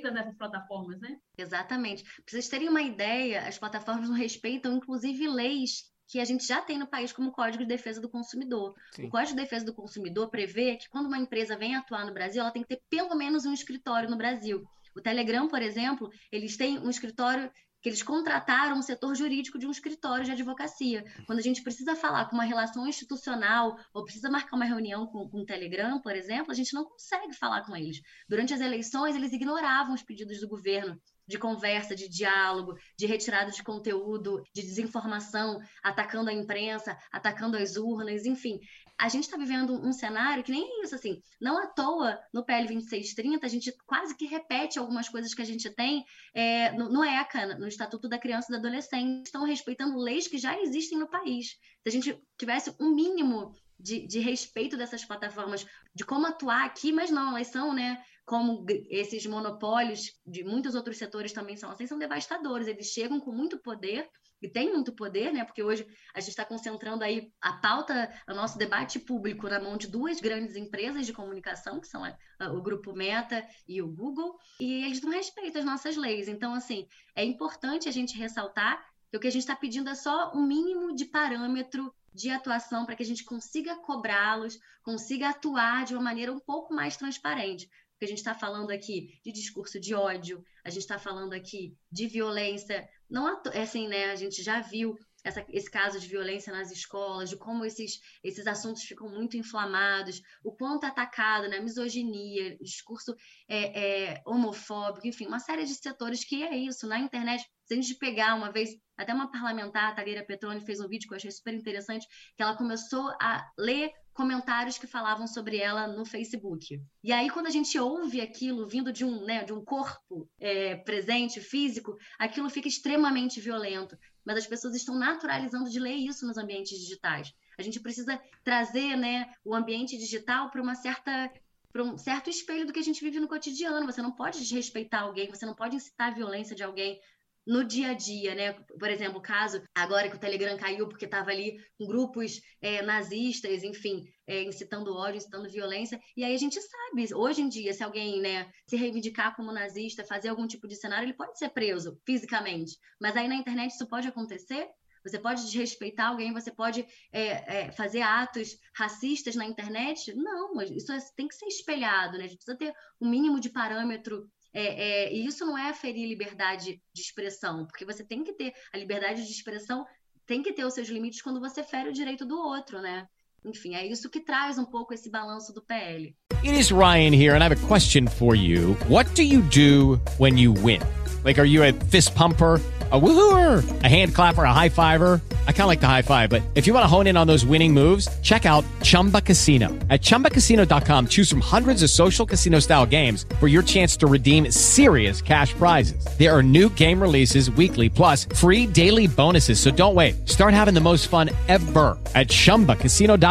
nessas 0.03 0.35
plataformas, 0.37 0.99
né? 1.01 1.19
Exatamente. 1.37 2.05
Para 2.05 2.25
vocês 2.27 2.49
terem 2.49 2.71
uma 2.71 2.81
ideia, 2.81 3.47
as 3.47 3.59
plataformas 3.59 4.09
não 4.09 4.17
respeitam, 4.17 4.75
inclusive, 4.75 5.29
leis 5.29 5.91
que 6.09 6.19
a 6.19 6.25
gente 6.25 6.45
já 6.45 6.61
tem 6.61 6.79
no 6.79 6.89
país 6.89 7.13
como 7.13 7.31
Código 7.31 7.63
de 7.63 7.69
Defesa 7.69 8.01
do 8.01 8.09
Consumidor. 8.09 8.75
Sim. 8.93 9.07
O 9.07 9.11
Código 9.11 9.37
de 9.37 9.43
Defesa 9.43 9.65
do 9.65 9.75
Consumidor 9.75 10.29
prevê 10.29 10.77
que 10.77 10.89
quando 10.89 11.07
uma 11.07 11.19
empresa 11.19 11.57
vem 11.57 11.77
atuar 11.77 12.05
no 12.05 12.13
Brasil, 12.13 12.41
ela 12.41 12.51
tem 12.51 12.63
que 12.63 12.69
ter 12.69 12.83
pelo 12.89 13.15
menos 13.15 13.45
um 13.45 13.53
escritório 13.53 14.11
no 14.11 14.17
Brasil. 14.17 14.65
O 14.97 15.01
Telegram, 15.01 15.47
por 15.47 15.63
exemplo, 15.63 16.11
eles 16.33 16.57
têm 16.57 16.79
um 16.81 16.91
escritório 16.91 17.51
que 17.81 17.89
eles 17.89 18.03
contrataram 18.03 18.79
o 18.79 18.83
setor 18.83 19.15
jurídico 19.15 19.59
de 19.59 19.67
um 19.67 19.71
escritório 19.71 20.25
de 20.25 20.33
advocacia. 20.33 21.05
Quando 21.27 21.39
a 21.39 21.43
gente 21.43 21.63
precisa 21.63 21.97
falar 21.97 22.27
com 22.27 22.35
uma 22.35 22.45
relação 22.45 22.87
institucional 22.87 23.77
ou 23.93 24.05
precisa 24.05 24.31
marcar 24.31 24.57
uma 24.57 24.65
reunião 24.65 25.07
com, 25.07 25.29
com 25.29 25.39
o 25.39 25.47
Telegram, 25.47 26.01
por 26.01 26.15
exemplo, 26.15 26.53
a 26.53 26.55
gente 26.55 26.75
não 26.75 26.85
consegue 26.85 27.33
falar 27.35 27.63
com 27.65 27.77
eles. 27.77 28.01
Durante 28.29 28.53
as 28.53 28.61
eleições, 28.61 29.17
eles 29.17 29.33
ignoravam 29.33 29.95
os 29.95 30.03
pedidos 30.03 30.41
do 30.41 30.49
governo 30.49 31.01
de 31.27 31.39
conversa, 31.39 31.95
de 31.95 32.09
diálogo, 32.09 32.75
de 32.99 33.07
retirada 33.07 33.53
de 33.53 33.63
conteúdo, 33.63 34.43
de 34.53 34.63
desinformação, 34.63 35.61
atacando 35.83 36.29
a 36.29 36.33
imprensa, 36.33 36.99
atacando 37.13 37.57
as 37.57 37.77
urnas, 37.77 38.27
enfim 38.27 38.59
a 39.01 39.09
gente 39.09 39.25
está 39.25 39.37
vivendo 39.39 39.73
um 39.73 39.93
cenário 39.93 40.45
que 40.45 40.53
nem 40.53 40.83
isso, 40.83 40.95
assim, 40.95 41.23
não 41.41 41.57
à 41.57 41.67
toa 41.67 42.21
no 42.33 42.45
PL 42.45 42.67
2630 42.67 43.47
a 43.47 43.49
gente 43.49 43.75
quase 43.87 44.15
que 44.15 44.27
repete 44.27 44.79
algumas 44.79 45.09
coisas 45.09 45.33
que 45.33 45.41
a 45.41 45.47
gente 45.47 45.71
tem 45.71 46.05
é, 46.35 46.71
no, 46.73 46.91
no, 46.91 47.03
ECA, 47.03 47.59
no 47.59 47.67
Estatuto 47.67 48.09
da 48.09 48.19
Criança 48.19 48.49
e 48.49 48.53
do 48.53 48.59
Adolescente, 48.59 49.25
estão 49.25 49.45
respeitando 49.45 49.99
leis 49.99 50.29
que 50.29 50.37
já 50.37 50.61
existem 50.61 50.99
no 50.99 51.09
país. 51.09 51.57
Se 51.83 51.89
a 51.89 51.91
gente 51.91 52.23
tivesse 52.39 52.77
um 52.79 52.95
mínimo 52.95 53.55
de, 53.79 54.07
de 54.07 54.19
respeito 54.19 54.77
dessas 54.77 55.03
plataformas, 55.03 55.67
de 55.95 56.05
como 56.05 56.27
atuar 56.27 56.67
aqui, 56.67 56.93
mas 56.93 57.11
não, 57.11 57.35
elas 57.35 57.47
são, 57.49 57.73
né, 57.73 58.05
como 58.27 58.67
esses 58.91 59.25
monopólios 59.25 60.13
de 60.27 60.45
muitos 60.45 60.75
outros 60.75 60.99
setores 60.99 61.33
também 61.33 61.57
são 61.57 61.71
assim, 61.71 61.87
são 61.87 61.99
devastadores, 61.99 62.69
eles 62.69 62.89
chegam 62.89 63.19
com 63.19 63.33
muito 63.33 63.59
poder 63.59 64.07
e 64.41 64.49
tem 64.49 64.73
muito 64.73 64.93
poder, 64.93 65.33
né? 65.33 65.45
Porque 65.45 65.63
hoje 65.63 65.87
a 66.15 66.21
gente 66.21 66.31
está 66.31 66.45
concentrando 66.45 67.05
aí 67.05 67.33
a 67.41 67.53
pauta, 67.55 68.11
o 68.29 68.35
nosso 68.35 68.57
debate 68.59 68.99
público 68.99 69.49
na 69.49 69.61
mão 69.61 69.77
de 69.77 69.87
duas 69.87 70.21
grandes 70.21 70.57
empresas 70.57 71.07
de 71.07 71.13
comunicação, 71.13 71.81
que 71.81 71.87
são 71.87 72.05
a, 72.05 72.17
a, 72.39 72.53
o 72.53 72.63
Grupo 72.63 72.93
Meta 72.93 73.47
e 73.69 73.83
o 73.83 73.89
Google, 73.89 74.39
e 74.59 74.85
eles 74.85 75.01
não 75.03 75.11
respeitam 75.11 75.61
as 75.61 75.67
nossas 75.67 75.97
leis. 75.97 76.29
Então, 76.29 76.55
assim, 76.55 76.87
é 77.15 77.25
importante 77.25 77.89
a 77.89 77.93
gente 77.93 78.17
ressaltar 78.17 78.85
que 79.11 79.17
o 79.17 79.21
que 79.21 79.29
a 79.29 79.33
gente 79.33 79.43
está 79.43 79.57
pedindo 79.57 79.91
é 79.91 79.95
só 79.95 80.33
um 80.35 80.47
mínimo 80.47 80.95
de 80.95 81.05
parâmetro 81.05 81.93
de 82.13 82.31
atuação 82.31 82.85
para 82.85 82.97
que 82.97 83.03
a 83.03 83.07
gente 83.07 83.25
consiga 83.25 83.77
cobrá-los, 83.77 84.59
consiga 84.83 85.29
atuar 85.29 85.85
de 85.85 85.95
uma 85.95 86.03
maneira 86.03 86.33
um 86.33 86.41
pouco 86.41 86.75
mais 86.75 86.97
transparente 86.97 87.69
porque 88.01 88.07
a 88.07 88.17
gente 88.17 88.19
está 88.19 88.35
falando 88.35 88.71
aqui 88.71 89.21
de 89.23 89.31
discurso 89.31 89.79
de 89.79 89.95
ódio, 89.95 90.43
a 90.65 90.71
gente 90.71 90.81
está 90.81 90.99
falando 90.99 91.35
aqui 91.35 91.77
de 91.93 92.07
violência. 92.07 92.89
Não 93.11 93.29
é 93.29 93.61
assim, 93.61 93.89
né? 93.89 94.11
A 94.13 94.17
gente 94.17 94.43
já 94.43 94.61
viu 94.61 94.97
essa, 95.25 95.45
esse 95.49 95.71
caso 95.71 95.99
de 95.99 96.07
violência 96.07 96.53
nas 96.53 96.71
escolas, 96.71 97.29
de 97.29 97.37
como 97.37 97.65
esses, 97.65 98.01
esses 98.23 98.47
assuntos 98.47 98.83
ficam 98.83 99.09
muito 99.09 99.37
inflamados, 99.37 100.23
o 100.45 100.53
quanto 100.53 100.85
é 100.85 100.89
atacado, 100.89 101.49
né? 101.49 101.61
Misoginia, 101.61 102.57
discurso 102.59 103.15
é, 103.49 104.13
é, 104.13 104.23
homofóbico, 104.25 105.07
enfim, 105.07 105.27
uma 105.27 105.39
série 105.41 105.65
de 105.65 105.75
setores 105.75 106.25
que 106.25 106.43
é 106.43 106.57
isso. 106.57 106.87
Na 106.87 106.99
internet, 106.99 107.45
se 107.65 107.75
a 107.75 107.77
gente 107.77 107.95
pegar 107.97 108.35
uma 108.35 108.51
vez, 108.51 108.71
até 108.97 109.13
uma 109.13 109.31
parlamentar, 109.31 109.93
a 109.93 109.95
Tagueira 109.95 110.25
Petroni, 110.25 110.65
fez 110.65 110.81
um 110.81 110.89
vídeo 110.89 111.09
que 111.09 111.15
eu 111.15 111.17
achei 111.17 111.31
super 111.31 111.55
interessante, 111.55 112.07
que 112.37 112.43
ela 112.43 112.57
começou 112.57 113.11
a 113.21 113.45
ler 113.59 113.91
comentários 114.13 114.77
que 114.77 114.87
falavam 114.87 115.27
sobre 115.27 115.59
ela 115.59 115.87
no 115.87 116.05
Facebook. 116.05 116.81
E 117.03 117.13
aí, 117.13 117.31
quando 117.31 117.47
a 117.47 117.51
gente 117.51 117.79
ouve 117.79 118.21
aquilo 118.21 118.67
vindo 118.67 118.93
de 118.93 119.05
um, 119.05 119.25
né, 119.25 119.45
de 119.45 119.53
um 119.53 119.65
corpo 119.65 120.29
é, 120.39 120.77
presente, 120.77 121.41
físico, 121.41 121.97
aquilo 122.19 122.51
fica 122.51 122.69
extremamente 122.69 123.41
violento. 123.41 123.97
Mas 124.25 124.39
as 124.39 124.47
pessoas 124.47 124.75
estão 124.75 124.95
naturalizando 124.95 125.71
de 125.71 125.79
ler 125.79 125.95
isso 125.95 126.27
nos 126.27 126.37
ambientes 126.37 126.79
digitais. 126.79 127.33
A 127.59 127.63
gente 127.63 127.81
precisa 127.81 128.21
trazer 128.45 128.97
né, 128.97 129.33
o 129.45 129.55
ambiente 129.55 129.97
digital 129.97 130.51
para 130.51 130.63
uma 130.63 130.75
certa 130.75 131.31
para 131.73 131.85
um 131.85 131.97
certo 131.97 132.29
espelho 132.29 132.67
do 132.67 132.73
que 132.73 132.81
a 132.81 132.83
gente 132.83 133.01
vive 133.01 133.21
no 133.21 133.29
cotidiano. 133.29 133.87
Você 133.87 134.03
não 134.03 134.11
pode 134.11 134.41
desrespeitar 134.41 135.05
alguém, 135.05 135.31
você 135.31 135.47
não 135.47 135.55
pode 135.55 135.77
incitar 135.77 136.09
a 136.09 136.15
violência 136.15 136.57
de 136.57 136.65
alguém, 136.65 137.01
no 137.47 137.65
dia 137.65 137.91
a 137.91 137.95
dia, 137.95 138.35
né? 138.35 138.53
Por 138.79 138.89
exemplo, 138.89 139.19
o 139.19 139.23
caso 139.23 139.63
agora 139.75 140.09
que 140.09 140.17
o 140.17 140.21
Telegram 140.21 140.57
caiu 140.57 140.89
porque 140.89 141.05
estava 141.05 141.31
ali 141.31 141.57
com 141.79 141.87
grupos 141.87 142.41
é, 142.61 142.83
nazistas, 142.83 143.63
enfim, 143.63 144.05
é, 144.27 144.43
incitando 144.43 144.95
ódio, 144.95 145.17
incitando 145.17 145.51
violência. 145.51 146.01
E 146.17 146.23
aí 146.25 146.35
a 146.35 146.39
gente 146.39 146.61
sabe, 146.61 147.15
hoje 147.15 147.43
em 147.43 147.49
dia, 147.49 147.73
se 147.73 147.83
alguém 147.83 148.21
né, 148.21 148.51
se 148.67 148.77
reivindicar 148.77 149.35
como 149.35 149.53
nazista, 149.53 150.05
fazer 150.05 150.29
algum 150.29 150.47
tipo 150.47 150.69
de 150.69 150.77
cenário, 150.77 151.07
ele 151.07 151.17
pode 151.17 151.39
ser 151.39 151.49
preso 151.51 151.99
fisicamente. 152.07 152.79
Mas 153.01 153.17
aí 153.17 153.27
na 153.29 153.37
internet 153.37 153.73
isso 153.73 153.89
pode 153.89 154.07
acontecer 154.09 154.69
Você 155.05 155.19
pode 155.19 155.43
desrespeitar 155.43 156.09
alguém, 156.09 156.33
você 156.33 156.53
pode 156.53 156.87
é, 157.13 157.69
é, 157.69 157.73
fazer 157.73 158.03
atos 158.03 158.57
racistas 158.77 159.35
na 159.35 159.47
internet? 159.47 160.15
Não, 160.15 160.61
isso 160.63 160.93
é, 160.93 160.99
tem 161.17 161.27
que 161.27 161.35
ser 161.35 161.47
espelhado, 161.47 162.19
né? 162.19 162.25
A 162.25 162.27
gente 162.27 162.37
precisa 162.37 162.57
ter 162.59 162.73
um 163.01 163.09
mínimo 163.09 163.41
de 163.41 163.49
parâmetro 163.51 164.31
é, 164.53 164.63
é, 164.63 165.13
e 165.13 165.27
isso 165.27 165.45
não 165.47 165.57
é 165.57 165.73
ferir 165.73 166.09
liberdade 166.09 166.83
de 166.93 167.01
expressão, 167.01 167.67
porque 167.67 167.85
você 167.85 168.05
tem 168.05 168.25
que 168.25 168.33
ter 168.33 168.53
a 168.73 168.79
liberdade 168.79 169.25
de 169.25 169.31
expressão, 169.31 169.87
tem 170.27 170.43
que 170.43 170.53
ter 170.53 170.65
os 170.65 170.75
seus 170.75 170.89
limites 170.89 171.23
quando 171.23 171.41
você 171.41 171.63
fere 171.63 171.89
o 171.89 171.93
direito 171.93 172.25
do 172.25 172.39
outro, 172.39 172.81
né? 172.81 173.07
Enfim, 173.45 173.75
é 173.75 173.87
isso 173.87 174.11
que 174.11 174.21
traz 174.21 174.59
um 174.59 174.65
pouco 174.65 174.93
esse 174.93 175.11
balanço 175.11 175.53
do 175.53 175.63
PL. 175.63 176.15
It 176.43 176.59
is 176.59 176.71
Ryan 176.71 177.13
here, 177.13 177.35
and 177.35 177.43
I 177.43 177.49
have 177.49 177.53
a 177.53 177.67
question 177.67 178.07
for 178.07 178.35
you. 178.35 178.77
What 178.89 179.15
do 179.15 179.23
you 179.23 179.43
do 179.43 180.01
when 180.19 180.39
you 180.39 180.53
win? 180.53 180.83
Like, 181.25 181.39
are 181.39 181.49
you 181.49 181.63
a 181.63 181.73
fist 181.91 182.15
pumper? 182.15 182.61
a 182.93 183.01
woohooer, 183.01 183.85
a 183.85 183.87
hand 183.87 184.15
clapper, 184.15 184.43
a 184.43 184.53
high 184.53 184.69
fiver. 184.69 185.21
I 185.47 185.53
kind 185.53 185.63
of 185.63 185.67
like 185.69 185.81
the 185.81 185.87
high 185.87 186.03
five, 186.03 186.29
but 186.29 186.43
if 186.57 186.67
you 186.67 186.75
want 186.75 186.83
to 186.83 186.89
hone 186.89 187.07
in 187.07 187.17
on 187.17 187.27
those 187.27 187.45
winning 187.47 187.73
moves, 187.73 188.09
check 188.21 188.47
out 188.47 188.65
Chumba 188.83 189.21
Casino. 189.21 189.69
At 189.91 190.01
ChumbaCasino.com, 190.01 191.07
choose 191.07 191.31
from 191.31 191.41
hundreds 191.41 191.85
of 191.85 191.91
social 191.91 192.27
casino 192.27 192.59
style 192.59 192.87
games 192.87 193.27
for 193.39 193.47
your 193.47 193.63
chance 193.63 193.97
to 193.99 194.09
redeem 194.09 194.51
serious 194.51 195.23
cash 195.23 195.53
prizes. 195.55 196.05
There 196.19 196.37
are 196.37 196.43
new 196.43 196.69
game 196.71 197.01
releases 197.01 197.49
weekly, 197.53 197.89
plus 197.89 198.25
free 198.35 198.67
daily 198.67 199.07
bonuses. 199.07 199.61
So 199.61 199.71
don't 199.71 199.95
wait. 199.95 200.29
Start 200.29 200.53
having 200.53 200.75
the 200.75 200.81
most 200.81 201.07
fun 201.07 201.31
ever 201.47 201.97
at 202.17 202.27
ChumbaCasino.com. 202.27 203.30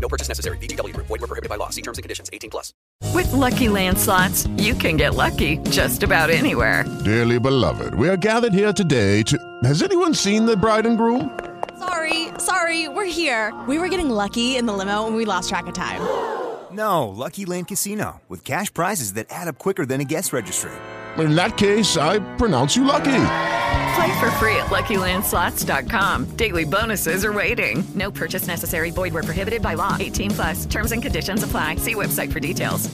No 0.00 0.08
purchase 0.08 0.28
necessary. 0.28 0.58
VGW. 0.58 0.94
Void 0.96 1.08
were 1.08 1.18
prohibited 1.18 1.48
by 1.48 1.56
law. 1.56 1.70
See 1.70 1.82
terms 1.82 1.98
and 1.98 2.02
conditions. 2.02 2.30
18 2.32 2.50
plus. 2.50 2.72
With 3.12 3.32
Lucky 3.32 3.68
Land 3.68 3.98
slots, 3.98 4.46
you 4.56 4.74
can 4.74 4.96
get 4.96 5.14
lucky 5.14 5.58
just 5.70 6.02
about 6.02 6.30
anywhere. 6.30 6.84
Dearly 7.04 7.38
beloved, 7.38 7.94
we 7.94 8.08
are 8.08 8.16
gathered 8.16 8.54
here 8.54 8.72
today 8.72 9.22
to. 9.24 9.38
Has 9.64 9.82
anyone 9.82 10.14
seen 10.14 10.46
the 10.46 10.56
bride 10.56 10.86
and 10.86 10.96
groom? 10.96 11.38
Sorry, 11.78 12.28
sorry, 12.38 12.88
we're 12.88 13.04
here. 13.04 13.52
We 13.68 13.78
were 13.78 13.88
getting 13.88 14.08
lucky 14.10 14.56
in 14.56 14.66
the 14.66 14.72
limo 14.72 15.06
and 15.06 15.16
we 15.16 15.24
lost 15.24 15.48
track 15.48 15.66
of 15.66 15.74
time. 15.74 16.00
No, 16.72 17.08
Lucky 17.08 17.44
Land 17.44 17.68
Casino, 17.68 18.20
with 18.28 18.44
cash 18.44 18.72
prizes 18.72 19.12
that 19.12 19.26
add 19.30 19.48
up 19.48 19.58
quicker 19.58 19.86
than 19.86 20.00
a 20.00 20.04
guest 20.04 20.32
registry. 20.32 20.72
In 21.18 21.34
that 21.36 21.56
case, 21.56 21.96
I 21.96 22.18
pronounce 22.36 22.76
you 22.76 22.84
lucky. 22.84 23.26
Play 23.94 24.18
for 24.18 24.30
free 24.32 24.56
at 24.56 24.66
LuckyLandSlots.com. 24.70 26.36
Daily 26.36 26.64
bonuses 26.64 27.24
are 27.24 27.32
waiting. 27.32 27.84
No 27.94 28.10
purchase 28.10 28.48
necessary. 28.48 28.90
Void 28.90 29.14
where 29.14 29.22
prohibited 29.22 29.62
by 29.62 29.74
law. 29.74 29.96
18 30.00 30.30
plus. 30.32 30.66
Terms 30.66 30.92
and 30.92 31.02
conditions 31.02 31.42
apply. 31.44 31.76
See 31.76 31.94
website 31.94 32.32
for 32.32 32.40
details. 32.40 32.90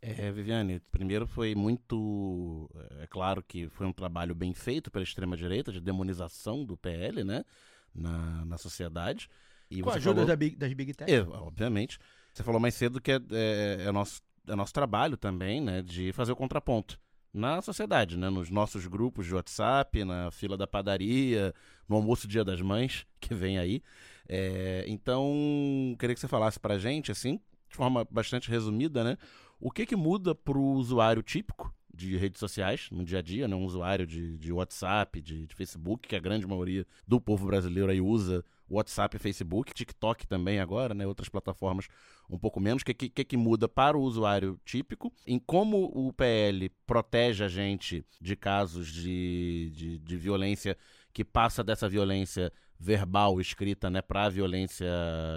É, 0.00 0.30
Viviane, 0.32 0.80
primeiro 0.90 1.26
foi 1.26 1.54
muito. 1.54 2.70
É 3.02 3.06
claro 3.06 3.42
que 3.42 3.68
foi 3.68 3.86
um 3.86 3.92
trabalho 3.92 4.34
bem 4.34 4.54
feito 4.54 4.90
pela 4.90 5.04
extrema-direita, 5.04 5.70
de 5.70 5.80
demonização 5.80 6.64
do 6.64 6.76
PL, 6.76 7.24
né? 7.24 7.44
Na, 7.94 8.44
na 8.46 8.56
sociedade. 8.56 9.28
E 9.70 9.82
Com 9.82 9.90
a 9.90 9.94
ajuda 9.94 10.14
falou... 10.14 10.26
da 10.26 10.36
Big, 10.36 10.56
das 10.56 10.72
Big 10.72 10.94
Tech. 10.94 11.12
É, 11.12 11.20
obviamente. 11.20 11.98
Você 12.32 12.42
falou 12.42 12.60
mais 12.60 12.74
cedo 12.74 13.00
que 13.02 13.12
é, 13.12 13.20
é, 13.32 13.76
é, 13.86 13.92
nosso, 13.92 14.22
é 14.46 14.56
nosso 14.56 14.72
trabalho 14.72 15.18
também, 15.18 15.60
né? 15.60 15.82
De 15.82 16.10
fazer 16.12 16.32
o 16.32 16.36
contraponto 16.36 16.98
na 17.32 17.60
sociedade, 17.60 18.16
né? 18.16 18.30
Nos 18.30 18.50
nossos 18.50 18.86
grupos 18.86 19.26
de 19.26 19.34
WhatsApp, 19.34 20.04
na 20.04 20.30
fila 20.30 20.56
da 20.56 20.66
padaria, 20.66 21.54
no 21.88 21.96
almoço 21.96 22.26
Dia 22.26 22.44
das 22.44 22.60
Mães, 22.60 23.06
que 23.20 23.34
vem 23.34 23.58
aí. 23.58 23.82
É, 24.28 24.84
então, 24.86 25.96
queria 25.98 26.14
que 26.14 26.20
você 26.20 26.28
falasse 26.28 26.58
pra 26.60 26.78
gente, 26.78 27.10
assim, 27.10 27.40
de 27.68 27.76
forma 27.76 28.06
bastante 28.10 28.50
resumida, 28.50 29.02
né? 29.02 29.16
O 29.60 29.70
que 29.70 29.86
que 29.86 29.96
muda 29.96 30.34
pro 30.34 30.60
usuário 30.60 31.22
típico 31.22 31.74
de 31.92 32.16
redes 32.16 32.38
sociais 32.38 32.88
no 32.92 33.04
dia 33.04 33.18
a 33.18 33.22
dia, 33.22 33.48
né? 33.48 33.56
Um 33.56 33.64
usuário 33.64 34.06
de, 34.06 34.38
de 34.38 34.52
WhatsApp, 34.52 35.20
de, 35.20 35.46
de 35.46 35.54
Facebook, 35.54 36.06
que 36.06 36.14
a 36.14 36.20
grande 36.20 36.46
maioria 36.46 36.86
do 37.06 37.20
povo 37.20 37.46
brasileiro 37.46 37.90
aí 37.90 38.00
usa 38.00 38.44
WhatsApp 38.70 39.16
e 39.16 39.18
Facebook, 39.18 39.72
TikTok 39.72 40.26
também 40.26 40.60
agora, 40.60 40.94
né? 40.94 41.06
Outras 41.06 41.28
plataformas 41.28 41.88
um 42.28 42.38
pouco 42.38 42.60
menos. 42.60 42.82
O 42.82 42.84
que, 42.84 42.94
que, 42.94 43.24
que 43.24 43.36
muda 43.36 43.68
para 43.68 43.96
o 43.96 44.02
usuário 44.02 44.60
típico? 44.64 45.12
Em 45.26 45.38
como 45.38 45.84
o 45.94 46.12
PL 46.12 46.68
protege 46.86 47.44
a 47.44 47.48
gente 47.48 48.04
de 48.20 48.36
casos 48.36 48.88
de, 48.88 49.70
de, 49.74 49.98
de 49.98 50.16
violência 50.16 50.76
que 51.12 51.24
passa 51.24 51.64
dessa 51.64 51.88
violência 51.88 52.52
verbal 52.78 53.40
escrita 53.40 53.90
né, 53.90 54.00
para 54.00 54.24
a 54.24 54.28
violência 54.28 54.86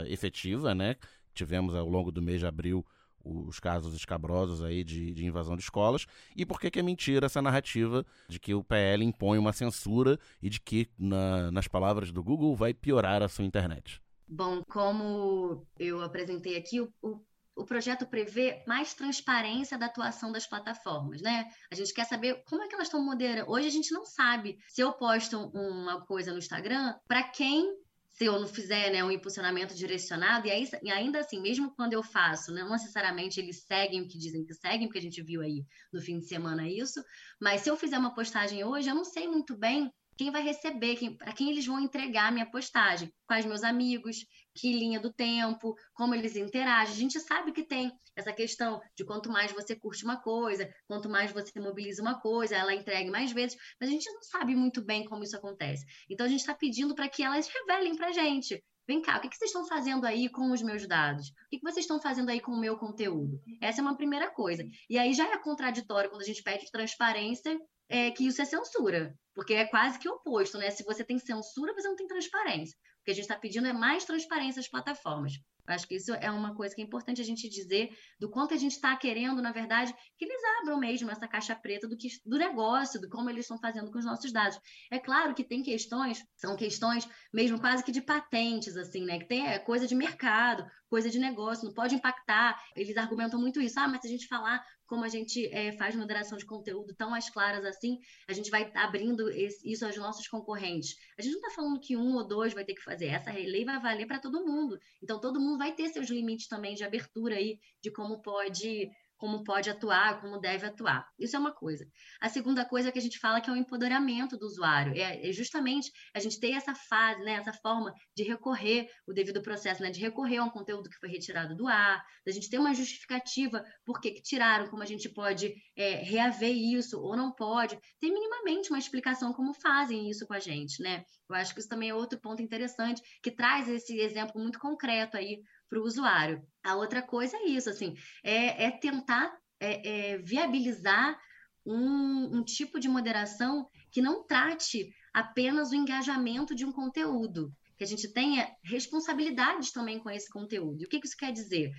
efetiva, 0.07 0.75
né? 0.75 0.95
Tivemos 1.33 1.73
ao 1.73 1.87
longo 1.87 2.11
do 2.11 2.21
mês 2.21 2.39
de 2.39 2.45
abril 2.45 2.85
os 3.23 3.59
casos 3.59 3.93
escabrosos 3.93 4.63
aí 4.63 4.83
de, 4.83 5.13
de, 5.13 5.25
invasão 5.25 5.55
de 5.55 5.61
escolas 5.61 6.07
e 6.35 6.43
por 6.45 6.59
que, 6.59 6.71
que 6.71 6.79
é 6.79 6.83
mentira 6.83 7.27
essa 7.27 7.41
narrativa 7.41 8.05
de 8.27 8.39
que 8.39 8.53
o 8.53 8.63
PL 8.63 9.03
impõe 9.05 9.37
uma 9.37 9.53
censura 9.53 10.19
e 10.41 10.49
de 10.49 10.59
que, 10.59 10.89
na, 10.97 11.51
nas 11.51 11.67
palavras 11.67 12.11
do 12.11 12.23
Google, 12.23 12.55
vai 12.55 12.73
piorar 12.73 13.21
a 13.21 13.29
sua 13.29 13.45
internet. 13.45 14.01
Bom, 14.33 14.63
como 14.63 15.67
eu 15.77 16.01
apresentei 16.01 16.55
aqui, 16.55 16.79
o, 16.79 16.89
o, 17.01 17.19
o 17.53 17.65
projeto 17.65 18.07
prevê 18.07 18.63
mais 18.65 18.93
transparência 18.93 19.77
da 19.77 19.87
atuação 19.87 20.31
das 20.31 20.47
plataformas, 20.47 21.21
né? 21.21 21.49
A 21.69 21.75
gente 21.75 21.93
quer 21.93 22.05
saber 22.05 22.41
como 22.47 22.63
é 22.63 22.67
que 22.69 22.73
elas 22.73 22.87
estão 22.87 23.03
moderando. 23.03 23.51
Hoje 23.51 23.67
a 23.67 23.71
gente 23.71 23.91
não 23.91 24.05
sabe 24.05 24.57
se 24.69 24.79
eu 24.79 24.93
posto 24.93 25.37
uma 25.53 26.05
coisa 26.05 26.31
no 26.31 26.37
Instagram, 26.37 26.95
para 27.09 27.23
quem 27.23 27.75
se 28.13 28.23
eu 28.23 28.39
não 28.39 28.47
fizer 28.47 28.89
né, 28.91 29.03
um 29.03 29.11
impulsionamento 29.11 29.75
direcionado, 29.75 30.47
e, 30.47 30.51
aí, 30.51 30.69
e 30.81 30.89
ainda 30.89 31.19
assim, 31.19 31.41
mesmo 31.41 31.73
quando 31.75 31.93
eu 31.93 32.03
faço, 32.03 32.53
não 32.53 32.69
necessariamente 32.69 33.39
eles 33.39 33.63
seguem 33.65 34.01
o 34.01 34.07
que 34.07 34.17
dizem 34.17 34.45
que 34.45 34.53
seguem, 34.53 34.87
porque 34.87 34.99
a 34.99 35.01
gente 35.01 35.21
viu 35.21 35.41
aí 35.41 35.65
no 35.91 36.01
fim 36.01 36.19
de 36.19 36.27
semana 36.27 36.69
isso, 36.69 37.03
mas 37.41 37.61
se 37.61 37.69
eu 37.69 37.75
fizer 37.75 37.97
uma 37.97 38.13
postagem 38.13 38.63
hoje, 38.63 38.89
eu 38.89 38.95
não 38.95 39.05
sei 39.05 39.27
muito 39.27 39.57
bem 39.57 39.91
quem 40.21 40.29
vai 40.29 40.43
receber, 40.43 40.97
quem, 40.97 41.17
para 41.17 41.33
quem 41.33 41.49
eles 41.49 41.65
vão 41.65 41.79
entregar 41.79 42.27
a 42.27 42.31
minha 42.31 42.45
postagem, 42.45 43.11
quais 43.25 43.43
meus 43.43 43.63
amigos, 43.63 44.17
que 44.53 44.71
linha 44.71 44.99
do 44.99 45.11
tempo, 45.11 45.75
como 45.95 46.13
eles 46.13 46.35
interagem. 46.35 46.93
A 46.93 46.97
gente 46.97 47.19
sabe 47.19 47.51
que 47.51 47.63
tem 47.63 47.91
essa 48.15 48.31
questão 48.31 48.79
de 48.95 49.03
quanto 49.03 49.31
mais 49.31 49.51
você 49.51 49.75
curte 49.75 50.03
uma 50.03 50.21
coisa, 50.21 50.71
quanto 50.87 51.09
mais 51.09 51.31
você 51.31 51.59
mobiliza 51.59 52.03
uma 52.03 52.21
coisa, 52.21 52.55
ela 52.55 52.75
entregue 52.75 53.09
mais 53.09 53.31
vezes, 53.31 53.57
mas 53.79 53.89
a 53.89 53.91
gente 53.91 54.07
não 54.13 54.21
sabe 54.21 54.55
muito 54.55 54.85
bem 54.85 55.05
como 55.05 55.23
isso 55.23 55.35
acontece. 55.35 55.87
Então 56.07 56.27
a 56.27 56.29
gente 56.29 56.41
está 56.41 56.53
pedindo 56.53 56.93
para 56.93 57.09
que 57.09 57.23
elas 57.23 57.47
revelem 57.47 57.95
para 57.95 58.09
a 58.09 58.11
gente. 58.11 58.63
Vem 58.87 59.01
cá, 59.01 59.17
o 59.17 59.21
que, 59.21 59.35
vocês 59.35 59.49
estão 59.49 59.65
fazendo 59.65 60.05
aí 60.05 60.29
com 60.29 60.51
os 60.51 60.61
meus 60.61 60.87
dados? 60.87 61.29
O 61.29 61.33
que 61.49 61.61
vocês 61.61 61.85
estão 61.85 61.99
fazendo 61.99 62.29
aí 62.29 62.39
com 62.39 62.51
o 62.51 62.59
meu 62.59 62.77
conteúdo? 62.77 63.41
Essa 63.59 63.79
é 63.79 63.83
uma 63.83 63.97
primeira 63.97 64.29
coisa. 64.29 64.63
E 64.87 64.99
aí 64.99 65.15
já 65.15 65.31
é 65.31 65.37
contraditório 65.39 66.11
quando 66.11 66.21
a 66.21 66.25
gente 66.25 66.43
pede 66.43 66.69
transparência 66.71 67.59
é, 67.89 68.11
que 68.11 68.25
isso 68.25 68.41
é 68.41 68.45
censura, 68.45 69.13
porque 69.33 69.53
é 69.53 69.65
quase 69.65 69.99
que 69.99 70.09
oposto, 70.09 70.57
né? 70.57 70.69
Se 70.69 70.83
você 70.83 71.03
tem 71.03 71.19
censura, 71.19 71.73
você 71.73 71.87
não 71.87 71.95
tem 71.95 72.07
transparência. 72.07 72.77
O 73.01 73.03
que 73.05 73.11
a 73.11 73.13
gente 73.13 73.23
está 73.23 73.35
pedindo 73.35 73.67
é 73.67 73.73
mais 73.73 74.05
transparência 74.05 74.59
às 74.59 74.67
plataformas. 74.67 75.33
Acho 75.73 75.87
que 75.87 75.95
isso 75.95 76.13
é 76.13 76.29
uma 76.31 76.55
coisa 76.55 76.73
que 76.75 76.81
é 76.81 76.85
importante 76.85 77.21
a 77.21 77.23
gente 77.25 77.49
dizer 77.49 77.89
do 78.19 78.29
quanto 78.29 78.53
a 78.53 78.57
gente 78.57 78.73
está 78.73 78.95
querendo, 78.95 79.41
na 79.41 79.51
verdade, 79.51 79.93
que 80.17 80.25
eles 80.25 80.41
abram 80.59 80.79
mesmo 80.79 81.09
essa 81.09 81.27
caixa 81.27 81.55
preta 81.55 81.87
do, 81.87 81.97
que, 81.97 82.07
do 82.25 82.37
negócio, 82.37 82.99
do 82.99 83.09
como 83.09 83.29
eles 83.29 83.45
estão 83.45 83.57
fazendo 83.57 83.91
com 83.91 83.99
os 83.99 84.05
nossos 84.05 84.31
dados. 84.31 84.59
É 84.91 84.99
claro 84.99 85.33
que 85.33 85.43
tem 85.43 85.63
questões, 85.63 86.23
são 86.35 86.55
questões 86.55 87.07
mesmo 87.33 87.59
quase 87.59 87.83
que 87.83 87.91
de 87.91 88.01
patentes, 88.01 88.75
assim, 88.77 89.05
né? 89.05 89.19
Que 89.19 89.27
tem 89.27 89.47
é, 89.47 89.59
coisa 89.59 89.87
de 89.87 89.95
mercado, 89.95 90.65
coisa 90.89 91.09
de 91.09 91.19
negócio, 91.19 91.65
não 91.65 91.73
pode 91.73 91.95
impactar. 91.95 92.61
Eles 92.75 92.97
argumentam 92.97 93.39
muito 93.39 93.61
isso. 93.61 93.79
Ah, 93.79 93.87
mas 93.87 94.01
se 94.01 94.07
a 94.07 94.11
gente 94.11 94.27
falar 94.27 94.61
como 94.91 95.05
a 95.05 95.07
gente 95.07 95.47
é, 95.53 95.71
faz 95.77 95.95
moderação 95.95 96.37
de 96.37 96.45
conteúdo 96.45 96.93
tão 96.93 97.09
mais 97.09 97.29
claras 97.29 97.63
assim, 97.63 97.97
a 98.27 98.33
gente 98.33 98.51
vai 98.51 98.69
abrindo 98.75 99.29
esse, 99.29 99.71
isso 99.71 99.85
aos 99.85 99.95
nossos 99.95 100.27
concorrentes. 100.27 100.97
A 101.17 101.21
gente 101.21 101.31
não 101.31 101.39
está 101.39 101.55
falando 101.55 101.79
que 101.79 101.95
um 101.95 102.15
ou 102.15 102.27
dois 102.27 102.53
vai 102.53 102.65
ter 102.65 102.73
que 102.73 102.83
fazer, 102.83 103.05
essa 103.05 103.31
lei 103.31 103.63
vai 103.63 103.79
valer 103.79 104.05
para 104.05 104.19
todo 104.19 104.45
mundo. 104.45 104.77
Então, 105.01 105.17
todo 105.17 105.39
mundo 105.39 105.59
vai 105.61 105.73
ter 105.75 105.89
seus 105.89 106.09
limites 106.09 106.47
também 106.47 106.73
de 106.73 106.83
abertura 106.83 107.35
aí, 107.35 107.59
de 107.83 107.91
como 107.91 108.19
pode 108.19 108.89
como 109.21 109.43
pode 109.43 109.69
atuar, 109.69 110.19
como 110.19 110.39
deve 110.39 110.65
atuar. 110.65 111.07
Isso 111.19 111.35
é 111.35 111.39
uma 111.39 111.53
coisa. 111.53 111.87
A 112.19 112.27
segunda 112.27 112.65
coisa 112.65 112.91
que 112.91 112.97
a 112.97 113.01
gente 113.01 113.19
fala 113.19 113.39
que 113.39 113.51
é 113.51 113.53
o 113.53 113.55
empoderamento 113.55 114.35
do 114.35 114.47
usuário, 114.47 114.99
é, 114.99 115.29
é 115.29 115.31
justamente 115.31 115.91
a 116.11 116.19
gente 116.19 116.39
ter 116.39 116.53
essa 116.53 116.73
fase, 116.73 117.21
né, 117.21 117.33
essa 117.33 117.53
forma 117.53 117.93
de 118.17 118.23
recorrer 118.23 118.89
o 119.05 119.13
devido 119.13 119.39
processo, 119.39 119.83
né, 119.83 119.91
de 119.91 119.99
recorrer 119.99 120.37
a 120.37 120.43
um 120.43 120.49
conteúdo 120.49 120.89
que 120.89 120.97
foi 120.97 121.07
retirado 121.07 121.55
do 121.55 121.67
ar, 121.67 122.03
da 122.25 122.31
gente 122.31 122.49
ter 122.49 122.57
uma 122.57 122.73
justificativa 122.73 123.63
por 123.85 124.01
que, 124.01 124.09
que 124.09 124.23
tiraram, 124.23 124.67
como 124.71 124.81
a 124.81 124.87
gente 124.87 125.07
pode 125.07 125.53
é, 125.77 125.97
reaver 125.97 126.55
isso 126.55 126.99
ou 126.99 127.15
não 127.15 127.31
pode, 127.31 127.77
tem 127.99 128.11
minimamente 128.11 128.71
uma 128.71 128.79
explicação 128.79 129.33
como 129.33 129.53
fazem 129.53 130.09
isso 130.09 130.25
com 130.25 130.33
a 130.33 130.39
gente, 130.39 130.81
né? 130.81 131.03
Eu 131.29 131.35
acho 131.35 131.53
que 131.53 131.59
isso 131.59 131.69
também 131.69 131.89
é 131.89 131.95
outro 131.95 132.19
ponto 132.19 132.41
interessante 132.41 133.03
que 133.21 133.29
traz 133.29 133.69
esse 133.69 133.99
exemplo 133.99 134.41
muito 134.41 134.59
concreto 134.59 135.15
aí 135.15 135.41
para 135.71 135.79
o 135.79 135.85
usuário. 135.85 136.45
A 136.61 136.75
outra 136.75 137.01
coisa 137.01 137.37
é 137.37 137.45
isso, 137.45 137.69
assim, 137.69 137.95
é, 138.21 138.65
é 138.65 138.71
tentar 138.71 139.33
é, 139.57 140.11
é 140.11 140.17
viabilizar 140.17 141.17
um, 141.65 142.39
um 142.39 142.43
tipo 142.43 142.77
de 142.77 142.89
moderação 142.89 143.69
que 143.89 144.01
não 144.01 144.27
trate 144.27 144.93
apenas 145.13 145.71
o 145.71 145.75
engajamento 145.75 146.53
de 146.53 146.65
um 146.65 146.73
conteúdo, 146.73 147.53
que 147.77 147.85
a 147.85 147.87
gente 147.87 148.11
tenha 148.11 148.53
responsabilidades 148.63 149.71
também 149.71 149.97
com 149.97 150.09
esse 150.09 150.29
conteúdo. 150.29 150.81
E 150.81 150.85
o 150.85 150.89
que, 150.89 150.99
que 150.99 151.07
isso 151.07 151.17
quer 151.17 151.31
dizer? 151.31 151.71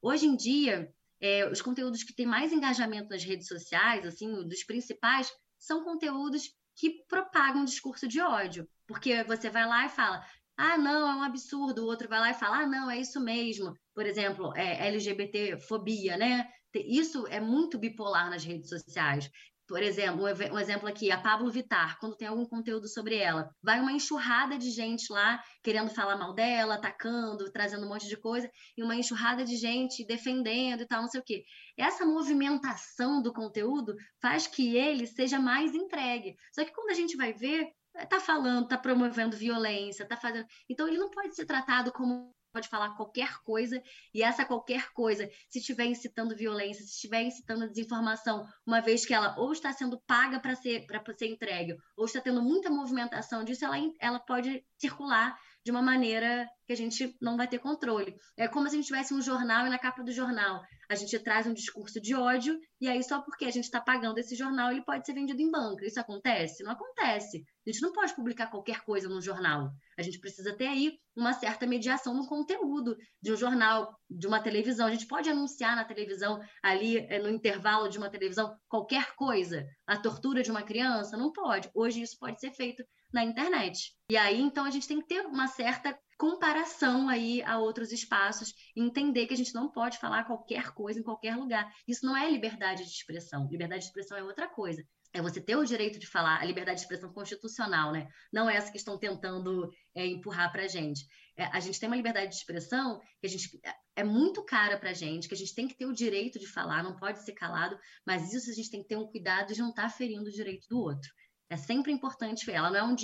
Hoje 0.00 0.26
em 0.26 0.36
dia, 0.36 0.90
é, 1.20 1.46
os 1.48 1.60
conteúdos 1.60 2.02
que 2.02 2.14
têm 2.14 2.26
mais 2.26 2.50
engajamento 2.50 3.10
nas 3.10 3.24
redes 3.24 3.46
sociais, 3.46 4.06
assim, 4.06 4.32
dos 4.46 4.64
principais, 4.64 5.30
são 5.58 5.84
conteúdos 5.84 6.54
que 6.76 7.04
propagam 7.08 7.64
discurso 7.64 8.08
de 8.08 8.20
ódio. 8.20 8.66
Porque 8.86 9.22
você 9.24 9.50
vai 9.50 9.66
lá 9.66 9.86
e 9.86 9.90
fala, 9.90 10.24
ah, 10.56 10.78
não, 10.78 11.08
é 11.08 11.14
um 11.16 11.22
absurdo. 11.22 11.82
O 11.82 11.86
outro 11.86 12.08
vai 12.08 12.20
lá 12.20 12.30
e 12.30 12.34
fala, 12.34 12.58
ah, 12.58 12.66
não, 12.66 12.90
é 12.90 12.98
isso 12.98 13.20
mesmo. 13.20 13.74
Por 13.94 14.06
exemplo, 14.06 14.52
é 14.56 14.86
LGBT-fobia, 14.88 16.16
né? 16.16 16.48
Isso 16.74 17.26
é 17.28 17.40
muito 17.40 17.78
bipolar 17.78 18.30
nas 18.30 18.44
redes 18.44 18.68
sociais. 18.68 19.30
Por 19.66 19.82
exemplo, 19.82 20.24
um 20.24 20.58
exemplo 20.58 20.86
aqui, 20.86 21.10
a 21.10 21.18
Pablo 21.18 21.50
Vitar, 21.50 21.98
quando 21.98 22.16
tem 22.16 22.28
algum 22.28 22.44
conteúdo 22.44 22.86
sobre 22.86 23.16
ela, 23.16 23.48
vai 23.62 23.80
uma 23.80 23.92
enxurrada 23.92 24.58
de 24.58 24.70
gente 24.70 25.10
lá 25.10 25.42
querendo 25.62 25.88
falar 25.88 26.18
mal 26.18 26.34
dela, 26.34 26.74
atacando, 26.74 27.50
trazendo 27.50 27.86
um 27.86 27.88
monte 27.88 28.06
de 28.06 28.16
coisa, 28.16 28.50
e 28.76 28.82
uma 28.82 28.94
enxurrada 28.94 29.42
de 29.42 29.56
gente 29.56 30.04
defendendo 30.04 30.82
e 30.82 30.86
tal, 30.86 31.00
não 31.00 31.08
sei 31.08 31.20
o 31.20 31.24
quê. 31.24 31.44
Essa 31.78 32.04
movimentação 32.04 33.22
do 33.22 33.32
conteúdo 33.32 33.94
faz 34.20 34.46
que 34.46 34.76
ele 34.76 35.06
seja 35.06 35.38
mais 35.38 35.74
entregue. 35.74 36.36
Só 36.52 36.62
que 36.62 36.72
quando 36.72 36.90
a 36.90 36.94
gente 36.94 37.16
vai 37.16 37.32
ver, 37.32 37.66
tá 38.08 38.20
falando, 38.20 38.68
tá 38.68 38.78
promovendo 38.78 39.36
violência, 39.36 40.06
tá 40.06 40.16
fazendo. 40.16 40.46
Então 40.68 40.88
ele 40.88 40.98
não 40.98 41.10
pode 41.10 41.34
ser 41.34 41.46
tratado 41.46 41.92
como 41.92 42.34
pode 42.54 42.68
falar 42.68 42.94
qualquer 42.96 43.42
coisa, 43.42 43.82
e 44.14 44.22
essa 44.22 44.44
qualquer 44.44 44.92
coisa, 44.92 45.28
se 45.48 45.58
estiver 45.58 45.86
incitando 45.86 46.36
violência, 46.36 46.84
se 46.84 46.92
estiver 46.92 47.22
incitando 47.22 47.68
desinformação, 47.68 48.46
uma 48.64 48.80
vez 48.80 49.04
que 49.04 49.12
ela 49.12 49.34
ou 49.36 49.52
está 49.52 49.72
sendo 49.72 50.00
paga 50.06 50.38
para 50.38 50.54
ser, 50.54 50.86
ser 51.18 51.26
entregue, 51.26 51.76
ou 51.96 52.04
está 52.04 52.20
tendo 52.20 52.40
muita 52.40 52.70
movimentação 52.70 53.42
disso, 53.42 53.64
ela, 53.64 53.76
ela 54.00 54.20
pode 54.20 54.64
circular 54.84 55.36
de 55.64 55.70
uma 55.70 55.80
maneira 55.80 56.46
que 56.66 56.72
a 56.72 56.76
gente 56.76 57.16
não 57.20 57.36
vai 57.36 57.48
ter 57.48 57.58
controle. 57.58 58.14
É 58.36 58.46
como 58.46 58.68
se 58.68 58.74
a 58.74 58.76
gente 58.76 58.86
tivesse 58.86 59.14
um 59.14 59.22
jornal 59.22 59.66
e 59.66 59.70
na 59.70 59.78
capa 59.78 60.02
do 60.02 60.12
jornal 60.12 60.62
a 60.90 60.94
gente 60.94 61.18
traz 61.18 61.46
um 61.46 61.54
discurso 61.54 61.98
de 62.00 62.14
ódio 62.14 62.58
e 62.78 62.86
aí 62.86 63.02
só 63.02 63.22
porque 63.22 63.46
a 63.46 63.50
gente 63.50 63.64
está 63.64 63.80
pagando 63.80 64.18
esse 64.18 64.36
jornal 64.36 64.70
ele 64.70 64.84
pode 64.84 65.06
ser 65.06 65.14
vendido 65.14 65.40
em 65.40 65.50
banca. 65.50 65.86
Isso 65.86 65.98
acontece? 65.98 66.62
Não 66.62 66.72
acontece. 66.72 67.44
A 67.66 67.70
gente 67.70 67.80
não 67.80 67.92
pode 67.92 68.14
publicar 68.14 68.48
qualquer 68.48 68.82
coisa 68.82 69.08
no 69.08 69.22
jornal. 69.22 69.70
A 69.98 70.02
gente 70.02 70.20
precisa 70.20 70.54
ter 70.54 70.66
aí 70.66 70.98
uma 71.16 71.32
certa 71.32 71.66
mediação 71.66 72.12
no 72.12 72.26
conteúdo 72.26 72.96
de 73.22 73.32
um 73.32 73.36
jornal, 73.36 73.94
de 74.10 74.26
uma 74.26 74.40
televisão. 74.40 74.86
A 74.86 74.90
gente 74.90 75.06
pode 75.06 75.30
anunciar 75.30 75.74
na 75.76 75.84
televisão, 75.84 76.40
ali 76.62 76.98
eh, 76.98 77.18
no 77.18 77.30
intervalo 77.30 77.88
de 77.88 77.96
uma 77.96 78.10
televisão, 78.10 78.54
qualquer 78.68 79.14
coisa. 79.14 79.64
A 79.86 79.96
tortura 79.96 80.42
de 80.42 80.50
uma 80.50 80.62
criança? 80.62 81.16
Não 81.16 81.32
pode. 81.32 81.70
Hoje 81.74 82.02
isso 82.02 82.18
pode 82.18 82.38
ser 82.38 82.52
feito 82.52 82.84
na 83.14 83.24
internet. 83.24 83.94
E 84.10 84.16
aí, 84.16 84.40
então, 84.40 84.64
a 84.64 84.70
gente 84.70 84.88
tem 84.88 85.00
que 85.00 85.06
ter 85.06 85.20
uma 85.20 85.46
certa 85.46 85.96
comparação 86.18 87.08
aí 87.08 87.42
a 87.42 87.58
outros 87.58 87.92
espaços 87.92 88.52
e 88.76 88.82
entender 88.82 89.26
que 89.26 89.34
a 89.34 89.36
gente 89.36 89.54
não 89.54 89.70
pode 89.70 89.98
falar 89.98 90.24
qualquer 90.24 90.72
coisa 90.72 90.98
em 90.98 91.02
qualquer 91.02 91.36
lugar. 91.36 91.72
Isso 91.86 92.04
não 92.04 92.16
é 92.16 92.28
liberdade 92.28 92.84
de 92.84 92.90
expressão. 92.90 93.48
Liberdade 93.50 93.82
de 93.82 93.86
expressão 93.86 94.18
é 94.18 94.22
outra 94.22 94.48
coisa. 94.48 94.84
É 95.12 95.22
você 95.22 95.40
ter 95.40 95.54
o 95.54 95.64
direito 95.64 95.98
de 95.98 96.08
falar, 96.08 96.40
a 96.40 96.44
liberdade 96.44 96.78
de 96.78 96.82
expressão 96.82 97.12
constitucional, 97.12 97.92
né? 97.92 98.08
Não 98.32 98.50
é 98.50 98.56
essa 98.56 98.70
que 98.70 98.78
estão 98.78 98.98
tentando 98.98 99.70
é, 99.94 100.04
empurrar 100.04 100.50
para 100.50 100.64
a 100.64 100.68
gente. 100.68 101.06
É, 101.36 101.44
a 101.46 101.60
gente 101.60 101.78
tem 101.78 101.88
uma 101.88 101.96
liberdade 101.96 102.30
de 102.30 102.36
expressão 102.36 103.00
que 103.20 103.26
a 103.26 103.28
gente 103.28 103.60
é, 103.64 104.02
é 104.02 104.04
muito 104.04 104.44
cara 104.44 104.76
para 104.76 104.90
a 104.90 104.94
gente, 104.94 105.28
que 105.28 105.34
a 105.34 105.36
gente 105.36 105.54
tem 105.54 105.68
que 105.68 105.76
ter 105.76 105.86
o 105.86 105.92
direito 105.92 106.38
de 106.38 106.48
falar, 106.48 106.82
não 106.82 106.96
pode 106.96 107.24
ser 107.24 107.32
calado, 107.32 107.78
mas 108.04 108.32
isso 108.32 108.50
a 108.50 108.54
gente 108.54 108.70
tem 108.70 108.82
que 108.82 108.88
ter 108.88 108.96
um 108.96 109.06
cuidado 109.06 109.54
de 109.54 109.60
não 109.60 109.70
estar 109.70 109.84
tá 109.84 109.88
ferindo 109.88 110.28
o 110.28 110.32
direito 110.32 110.66
do 110.68 110.80
outro. 110.80 111.08
É 111.54 111.56
sempre 111.56 111.92
importante 111.92 112.44
ver. 112.44 112.54
Ela 112.54 112.68
não 112.68 112.78
é 112.78 112.82
um, 112.82 112.96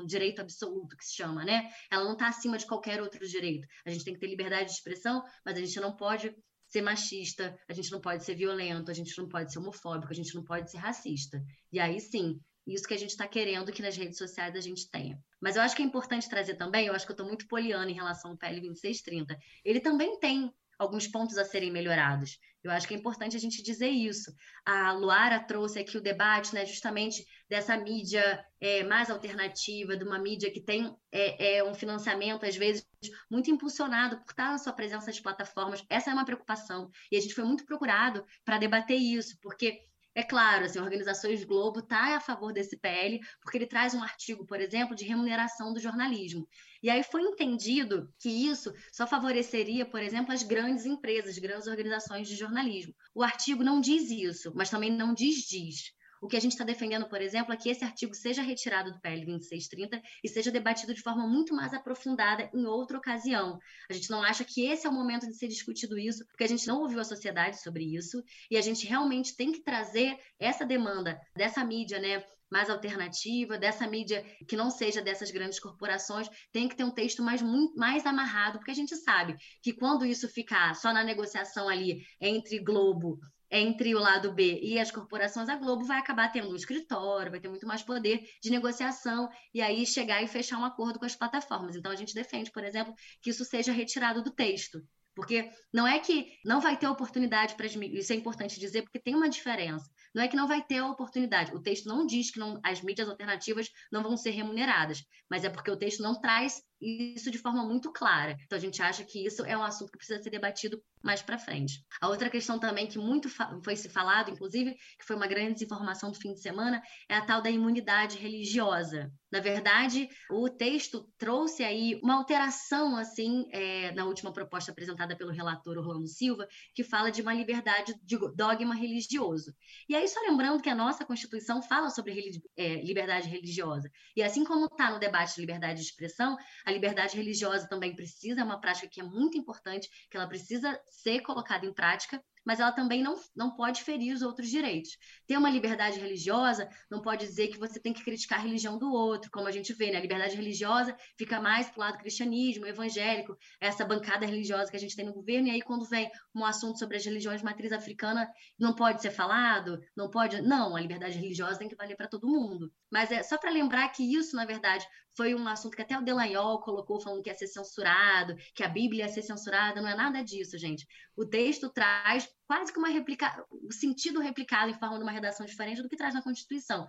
um 0.00 0.06
direito 0.06 0.40
absoluto 0.40 0.96
que 0.96 1.04
se 1.04 1.14
chama, 1.14 1.44
né? 1.44 1.68
Ela 1.90 2.04
não 2.04 2.14
está 2.14 2.26
acima 2.26 2.56
de 2.56 2.66
qualquer 2.66 3.02
outro 3.02 3.28
direito. 3.28 3.68
A 3.84 3.90
gente 3.90 4.02
tem 4.02 4.14
que 4.14 4.20
ter 4.20 4.28
liberdade 4.28 4.70
de 4.70 4.76
expressão, 4.76 5.22
mas 5.44 5.58
a 5.58 5.60
gente 5.60 5.78
não 5.78 5.94
pode 5.94 6.34
ser 6.68 6.80
machista, 6.80 7.54
a 7.68 7.74
gente 7.74 7.92
não 7.92 8.00
pode 8.00 8.24
ser 8.24 8.34
violento, 8.34 8.90
a 8.90 8.94
gente 8.94 9.16
não 9.18 9.28
pode 9.28 9.52
ser 9.52 9.58
homofóbico, 9.58 10.10
a 10.10 10.14
gente 10.14 10.34
não 10.34 10.42
pode 10.42 10.70
ser 10.70 10.78
racista. 10.78 11.38
E 11.70 11.78
aí 11.78 12.00
sim, 12.00 12.40
isso 12.66 12.88
que 12.88 12.94
a 12.94 12.98
gente 12.98 13.10
está 13.10 13.28
querendo 13.28 13.70
que 13.72 13.82
nas 13.82 13.94
redes 13.94 14.16
sociais 14.16 14.56
a 14.56 14.60
gente 14.60 14.88
tenha. 14.90 15.18
Mas 15.38 15.56
eu 15.56 15.62
acho 15.62 15.76
que 15.76 15.82
é 15.82 15.84
importante 15.84 16.30
trazer 16.30 16.54
também, 16.54 16.86
eu 16.86 16.94
acho 16.94 17.04
que 17.04 17.12
eu 17.12 17.14
estou 17.14 17.26
muito 17.26 17.46
poliana 17.46 17.90
em 17.90 17.94
relação 17.94 18.30
ao 18.30 18.38
PL 18.38 18.58
2630. 18.62 19.38
Ele 19.62 19.80
também 19.80 20.18
tem 20.18 20.50
alguns 20.78 21.08
pontos 21.08 21.36
a 21.36 21.44
serem 21.44 21.70
melhorados. 21.70 22.38
Eu 22.62 22.70
acho 22.72 22.86
que 22.86 22.94
é 22.94 22.96
importante 22.96 23.36
a 23.36 23.40
gente 23.40 23.62
dizer 23.62 23.88
isso. 23.88 24.32
A 24.64 24.92
Luara 24.92 25.40
trouxe 25.40 25.78
aqui 25.78 25.96
o 25.96 26.02
debate, 26.02 26.54
né, 26.54 26.66
justamente 26.66 27.24
dessa 27.48 27.76
mídia 27.76 28.44
é, 28.60 28.82
mais 28.84 29.10
alternativa, 29.10 29.96
de 29.96 30.04
uma 30.04 30.18
mídia 30.18 30.50
que 30.50 30.60
tem 30.60 30.94
é, 31.12 31.56
é, 31.56 31.64
um 31.64 31.74
financiamento, 31.74 32.44
às 32.44 32.56
vezes, 32.56 32.84
muito 33.30 33.50
impulsionado 33.50 34.18
por 34.18 34.30
estar 34.30 34.50
na 34.50 34.58
sua 34.58 34.72
presença 34.72 35.10
de 35.12 35.22
plataformas. 35.22 35.84
Essa 35.88 36.10
é 36.10 36.12
uma 36.12 36.24
preocupação. 36.24 36.90
E 37.10 37.16
a 37.16 37.20
gente 37.20 37.34
foi 37.34 37.44
muito 37.44 37.64
procurado 37.64 38.24
para 38.44 38.58
debater 38.58 38.98
isso, 38.98 39.38
porque 39.40 39.87
é 40.18 40.22
claro, 40.24 40.64
assim, 40.64 40.80
Organizações 40.80 41.44
Globo 41.44 41.78
está 41.78 42.16
a 42.16 42.20
favor 42.20 42.52
desse 42.52 42.76
PL, 42.76 43.20
porque 43.40 43.56
ele 43.56 43.68
traz 43.68 43.94
um 43.94 44.02
artigo, 44.02 44.44
por 44.44 44.60
exemplo, 44.60 44.96
de 44.96 45.04
remuneração 45.04 45.72
do 45.72 45.78
jornalismo. 45.78 46.48
E 46.82 46.90
aí 46.90 47.04
foi 47.04 47.22
entendido 47.22 48.12
que 48.18 48.28
isso 48.28 48.72
só 48.92 49.06
favoreceria, 49.06 49.86
por 49.86 50.02
exemplo, 50.02 50.32
as 50.32 50.42
grandes 50.42 50.84
empresas, 50.86 51.38
grandes 51.38 51.68
organizações 51.68 52.26
de 52.26 52.34
jornalismo. 52.34 52.92
O 53.14 53.22
artigo 53.22 53.62
não 53.62 53.80
diz 53.80 54.10
isso, 54.10 54.52
mas 54.56 54.68
também 54.68 54.90
não 54.90 55.14
diz 55.14 55.36
diz. 55.36 55.92
O 56.20 56.28
que 56.28 56.36
a 56.36 56.40
gente 56.40 56.52
está 56.52 56.64
defendendo, 56.64 57.08
por 57.08 57.20
exemplo, 57.20 57.52
é 57.52 57.56
que 57.56 57.68
esse 57.68 57.84
artigo 57.84 58.14
seja 58.14 58.42
retirado 58.42 58.92
do 58.92 59.00
PL 59.00 59.24
2630 59.24 60.02
e 60.22 60.28
seja 60.28 60.50
debatido 60.50 60.94
de 60.94 61.02
forma 61.02 61.26
muito 61.26 61.54
mais 61.54 61.72
aprofundada 61.72 62.50
em 62.54 62.66
outra 62.66 62.98
ocasião. 62.98 63.58
A 63.88 63.92
gente 63.92 64.10
não 64.10 64.22
acha 64.22 64.44
que 64.44 64.66
esse 64.66 64.86
é 64.86 64.90
o 64.90 64.92
momento 64.92 65.26
de 65.26 65.34
ser 65.34 65.48
discutido 65.48 65.98
isso, 65.98 66.26
porque 66.26 66.44
a 66.44 66.48
gente 66.48 66.66
não 66.66 66.80
ouviu 66.80 67.00
a 67.00 67.04
sociedade 67.04 67.60
sobre 67.60 67.84
isso 67.84 68.22
e 68.50 68.56
a 68.56 68.60
gente 68.60 68.86
realmente 68.86 69.36
tem 69.36 69.52
que 69.52 69.62
trazer 69.62 70.18
essa 70.38 70.64
demanda 70.64 71.20
dessa 71.36 71.64
mídia, 71.64 71.98
né? 71.98 72.24
mais 72.50 72.70
alternativa, 72.70 73.58
dessa 73.58 73.86
mídia 73.86 74.24
que 74.46 74.56
não 74.56 74.70
seja 74.70 75.02
dessas 75.02 75.30
grandes 75.30 75.60
corporações, 75.60 76.28
tem 76.52 76.68
que 76.68 76.76
ter 76.76 76.84
um 76.84 76.90
texto 76.90 77.22
mais, 77.22 77.42
mais 77.76 78.06
amarrado, 78.06 78.58
porque 78.58 78.70
a 78.70 78.74
gente 78.74 78.96
sabe 78.96 79.36
que 79.62 79.72
quando 79.72 80.04
isso 80.06 80.28
ficar 80.28 80.74
só 80.74 80.92
na 80.92 81.04
negociação 81.04 81.68
ali 81.68 82.02
entre 82.20 82.58
Globo 82.58 83.18
entre 83.50 83.94
o 83.94 83.98
lado 83.98 84.32
B 84.32 84.60
e 84.62 84.78
as 84.78 84.90
corporações, 84.90 85.48
a 85.48 85.56
Globo 85.56 85.84
vai 85.84 85.98
acabar 85.98 86.30
tendo 86.30 86.50
um 86.50 86.56
escritório, 86.56 87.30
vai 87.30 87.40
ter 87.40 87.48
muito 87.48 87.66
mais 87.66 87.82
poder 87.82 88.28
de 88.42 88.50
negociação 88.50 89.28
e 89.54 89.60
aí 89.60 89.86
chegar 89.86 90.22
e 90.22 90.28
fechar 90.28 90.58
um 90.58 90.64
acordo 90.64 90.98
com 90.98 91.04
as 91.04 91.16
plataformas. 91.16 91.76
Então, 91.76 91.90
a 91.90 91.96
gente 91.96 92.14
defende, 92.14 92.50
por 92.50 92.64
exemplo, 92.64 92.94
que 93.22 93.30
isso 93.30 93.44
seja 93.44 93.72
retirado 93.72 94.22
do 94.22 94.30
texto. 94.30 94.82
Porque 95.18 95.50
não 95.72 95.84
é 95.84 95.98
que 95.98 96.32
não 96.44 96.60
vai 96.60 96.76
ter 96.76 96.86
oportunidade 96.86 97.56
para 97.56 97.66
as 97.66 97.74
mídias, 97.74 98.04
isso 98.04 98.12
é 98.12 98.16
importante 98.16 98.60
dizer, 98.60 98.82
porque 98.82 99.00
tem 99.00 99.16
uma 99.16 99.28
diferença. 99.28 99.90
Não 100.14 100.22
é 100.22 100.28
que 100.28 100.36
não 100.36 100.46
vai 100.46 100.62
ter 100.62 100.80
oportunidade. 100.80 101.52
O 101.52 101.60
texto 101.60 101.86
não 101.86 102.06
diz 102.06 102.30
que 102.30 102.38
não, 102.38 102.60
as 102.64 102.80
mídias 102.82 103.08
alternativas 103.08 103.68
não 103.90 104.00
vão 104.00 104.16
ser 104.16 104.30
remuneradas, 104.30 105.02
mas 105.28 105.42
é 105.42 105.50
porque 105.50 105.72
o 105.72 105.76
texto 105.76 106.04
não 106.04 106.20
traz 106.20 106.62
isso 106.80 107.30
de 107.30 107.38
forma 107.38 107.64
muito 107.64 107.92
clara. 107.92 108.36
Então 108.44 108.56
a 108.56 108.60
gente 108.60 108.80
acha 108.82 109.04
que 109.04 109.24
isso 109.24 109.44
é 109.44 109.56
um 109.56 109.62
assunto 109.62 109.90
que 109.92 109.98
precisa 109.98 110.22
ser 110.22 110.30
debatido 110.30 110.82
mais 111.02 111.22
para 111.22 111.38
frente. 111.38 111.84
A 112.00 112.08
outra 112.08 112.28
questão 112.28 112.58
também 112.58 112.86
que 112.86 112.98
muito 112.98 113.28
foi 113.62 113.76
se 113.76 113.88
falado, 113.88 114.30
inclusive, 114.30 114.74
que 114.98 115.04
foi 115.04 115.16
uma 115.16 115.26
grande 115.26 115.54
desinformação 115.54 116.10
do 116.10 116.18
fim 116.18 116.32
de 116.32 116.40
semana, 116.40 116.82
é 117.08 117.14
a 117.14 117.24
tal 117.24 117.40
da 117.40 117.50
imunidade 117.50 118.18
religiosa. 118.18 119.10
Na 119.30 119.40
verdade, 119.40 120.08
o 120.30 120.48
texto 120.48 121.06
trouxe 121.18 121.62
aí 121.62 122.00
uma 122.02 122.14
alteração 122.14 122.96
assim 122.96 123.46
é, 123.52 123.92
na 123.92 124.06
última 124.06 124.32
proposta 124.32 124.72
apresentada 124.72 125.14
pelo 125.16 125.30
relator 125.30 125.76
Orlando 125.76 126.08
Silva, 126.08 126.48
que 126.74 126.82
fala 126.82 127.10
de 127.10 127.20
uma 127.20 127.34
liberdade 127.34 127.94
de 128.02 128.18
dogma 128.34 128.74
religioso. 128.74 129.54
E 129.88 129.94
aí 129.94 130.08
só 130.08 130.20
lembrando 130.20 130.62
que 130.62 130.70
a 130.70 130.74
nossa 130.74 131.04
Constituição 131.04 131.62
fala 131.62 131.90
sobre 131.90 132.40
é, 132.56 132.82
liberdade 132.82 133.28
religiosa. 133.28 133.90
E 134.16 134.22
assim 134.22 134.44
como 134.44 134.64
está 134.64 134.90
no 134.90 134.98
debate 134.98 135.34
de 135.34 135.40
liberdade 135.42 135.80
de 135.80 135.86
expressão, 135.86 136.36
a 136.68 136.70
liberdade 136.70 137.16
religiosa 137.16 137.66
também 137.66 137.96
precisa, 137.96 138.42
é 138.42 138.44
uma 138.44 138.60
prática 138.60 138.86
que 138.86 139.00
é 139.00 139.02
muito 139.02 139.38
importante, 139.38 139.88
que 140.10 140.16
ela 140.18 140.28
precisa 140.28 140.78
ser 140.86 141.22
colocada 141.22 141.64
em 141.64 141.72
prática, 141.72 142.22
mas 142.44 142.60
ela 142.60 142.72
também 142.72 143.02
não, 143.02 143.14
não 143.34 143.54
pode 143.54 143.82
ferir 143.82 144.14
os 144.14 144.22
outros 144.22 144.48
direitos. 144.48 144.96
Ter 145.26 145.36
uma 145.36 145.50
liberdade 145.50 145.98
religiosa 145.98 146.68
não 146.90 147.00
pode 147.00 147.26
dizer 147.26 147.48
que 147.48 147.58
você 147.58 147.80
tem 147.80 147.92
que 147.92 148.04
criticar 148.04 148.38
a 148.38 148.42
religião 148.42 148.78
do 148.78 148.90
outro, 148.90 149.30
como 149.30 149.46
a 149.46 149.50
gente 149.50 149.72
vê, 149.72 149.90
né? 149.90 149.98
A 149.98 150.00
liberdade 150.00 150.36
religiosa 150.36 150.96
fica 151.16 151.40
mais 151.40 151.68
para 151.68 151.78
o 151.78 151.80
lado 151.80 151.98
cristianismo, 151.98 152.66
evangélico, 152.66 153.36
essa 153.60 153.84
bancada 153.84 154.26
religiosa 154.26 154.70
que 154.70 154.76
a 154.76 154.80
gente 154.80 154.96
tem 154.96 155.04
no 155.04 155.12
governo, 155.12 155.48
e 155.48 155.50
aí 155.50 155.62
quando 155.62 155.84
vem 155.86 156.10
um 156.34 156.44
assunto 156.44 156.78
sobre 156.78 156.96
as 156.96 157.04
religiões 157.04 157.40
de 157.40 157.44
matriz 157.44 157.72
africana, 157.72 158.26
não 158.58 158.74
pode 158.74 159.00
ser 159.00 159.10
falado, 159.10 159.78
não 159.96 160.10
pode. 160.10 160.40
Não, 160.42 160.76
a 160.76 160.80
liberdade 160.80 161.18
religiosa 161.18 161.58
tem 161.58 161.68
que 161.68 161.76
valer 161.76 161.96
para 161.96 162.08
todo 162.08 162.28
mundo. 162.28 162.70
Mas 162.90 163.10
é 163.10 163.22
só 163.22 163.38
para 163.38 163.50
lembrar 163.50 163.88
que 163.88 164.02
isso, 164.02 164.36
na 164.36 164.44
verdade, 164.44 164.86
foi 165.18 165.34
um 165.34 165.48
assunto 165.48 165.74
que 165.74 165.82
até 165.82 165.98
o 165.98 166.04
Delanhol 166.04 166.60
colocou, 166.60 167.00
falando 167.00 167.20
que 167.20 167.28
ia 167.28 167.34
ser 167.34 167.48
censurado, 167.48 168.36
que 168.54 168.62
a 168.62 168.68
Bíblia 168.68 169.04
ia 169.04 169.08
ser 169.08 169.22
censurada, 169.22 169.82
não 169.82 169.88
é 169.88 169.96
nada 169.96 170.22
disso, 170.22 170.56
gente. 170.56 170.86
O 171.16 171.26
texto 171.26 171.68
traz 171.70 172.28
quase 172.46 172.72
que 172.72 172.78
uma 172.78 172.88
replica, 172.88 173.44
o 173.50 173.72
sentido 173.72 174.20
replicado 174.20 174.70
em 174.70 174.78
forma 174.78 174.96
de 174.96 175.02
uma 175.02 175.10
redação 175.10 175.44
diferente 175.44 175.82
do 175.82 175.88
que 175.88 175.96
traz 175.96 176.14
na 176.14 176.22
Constituição, 176.22 176.86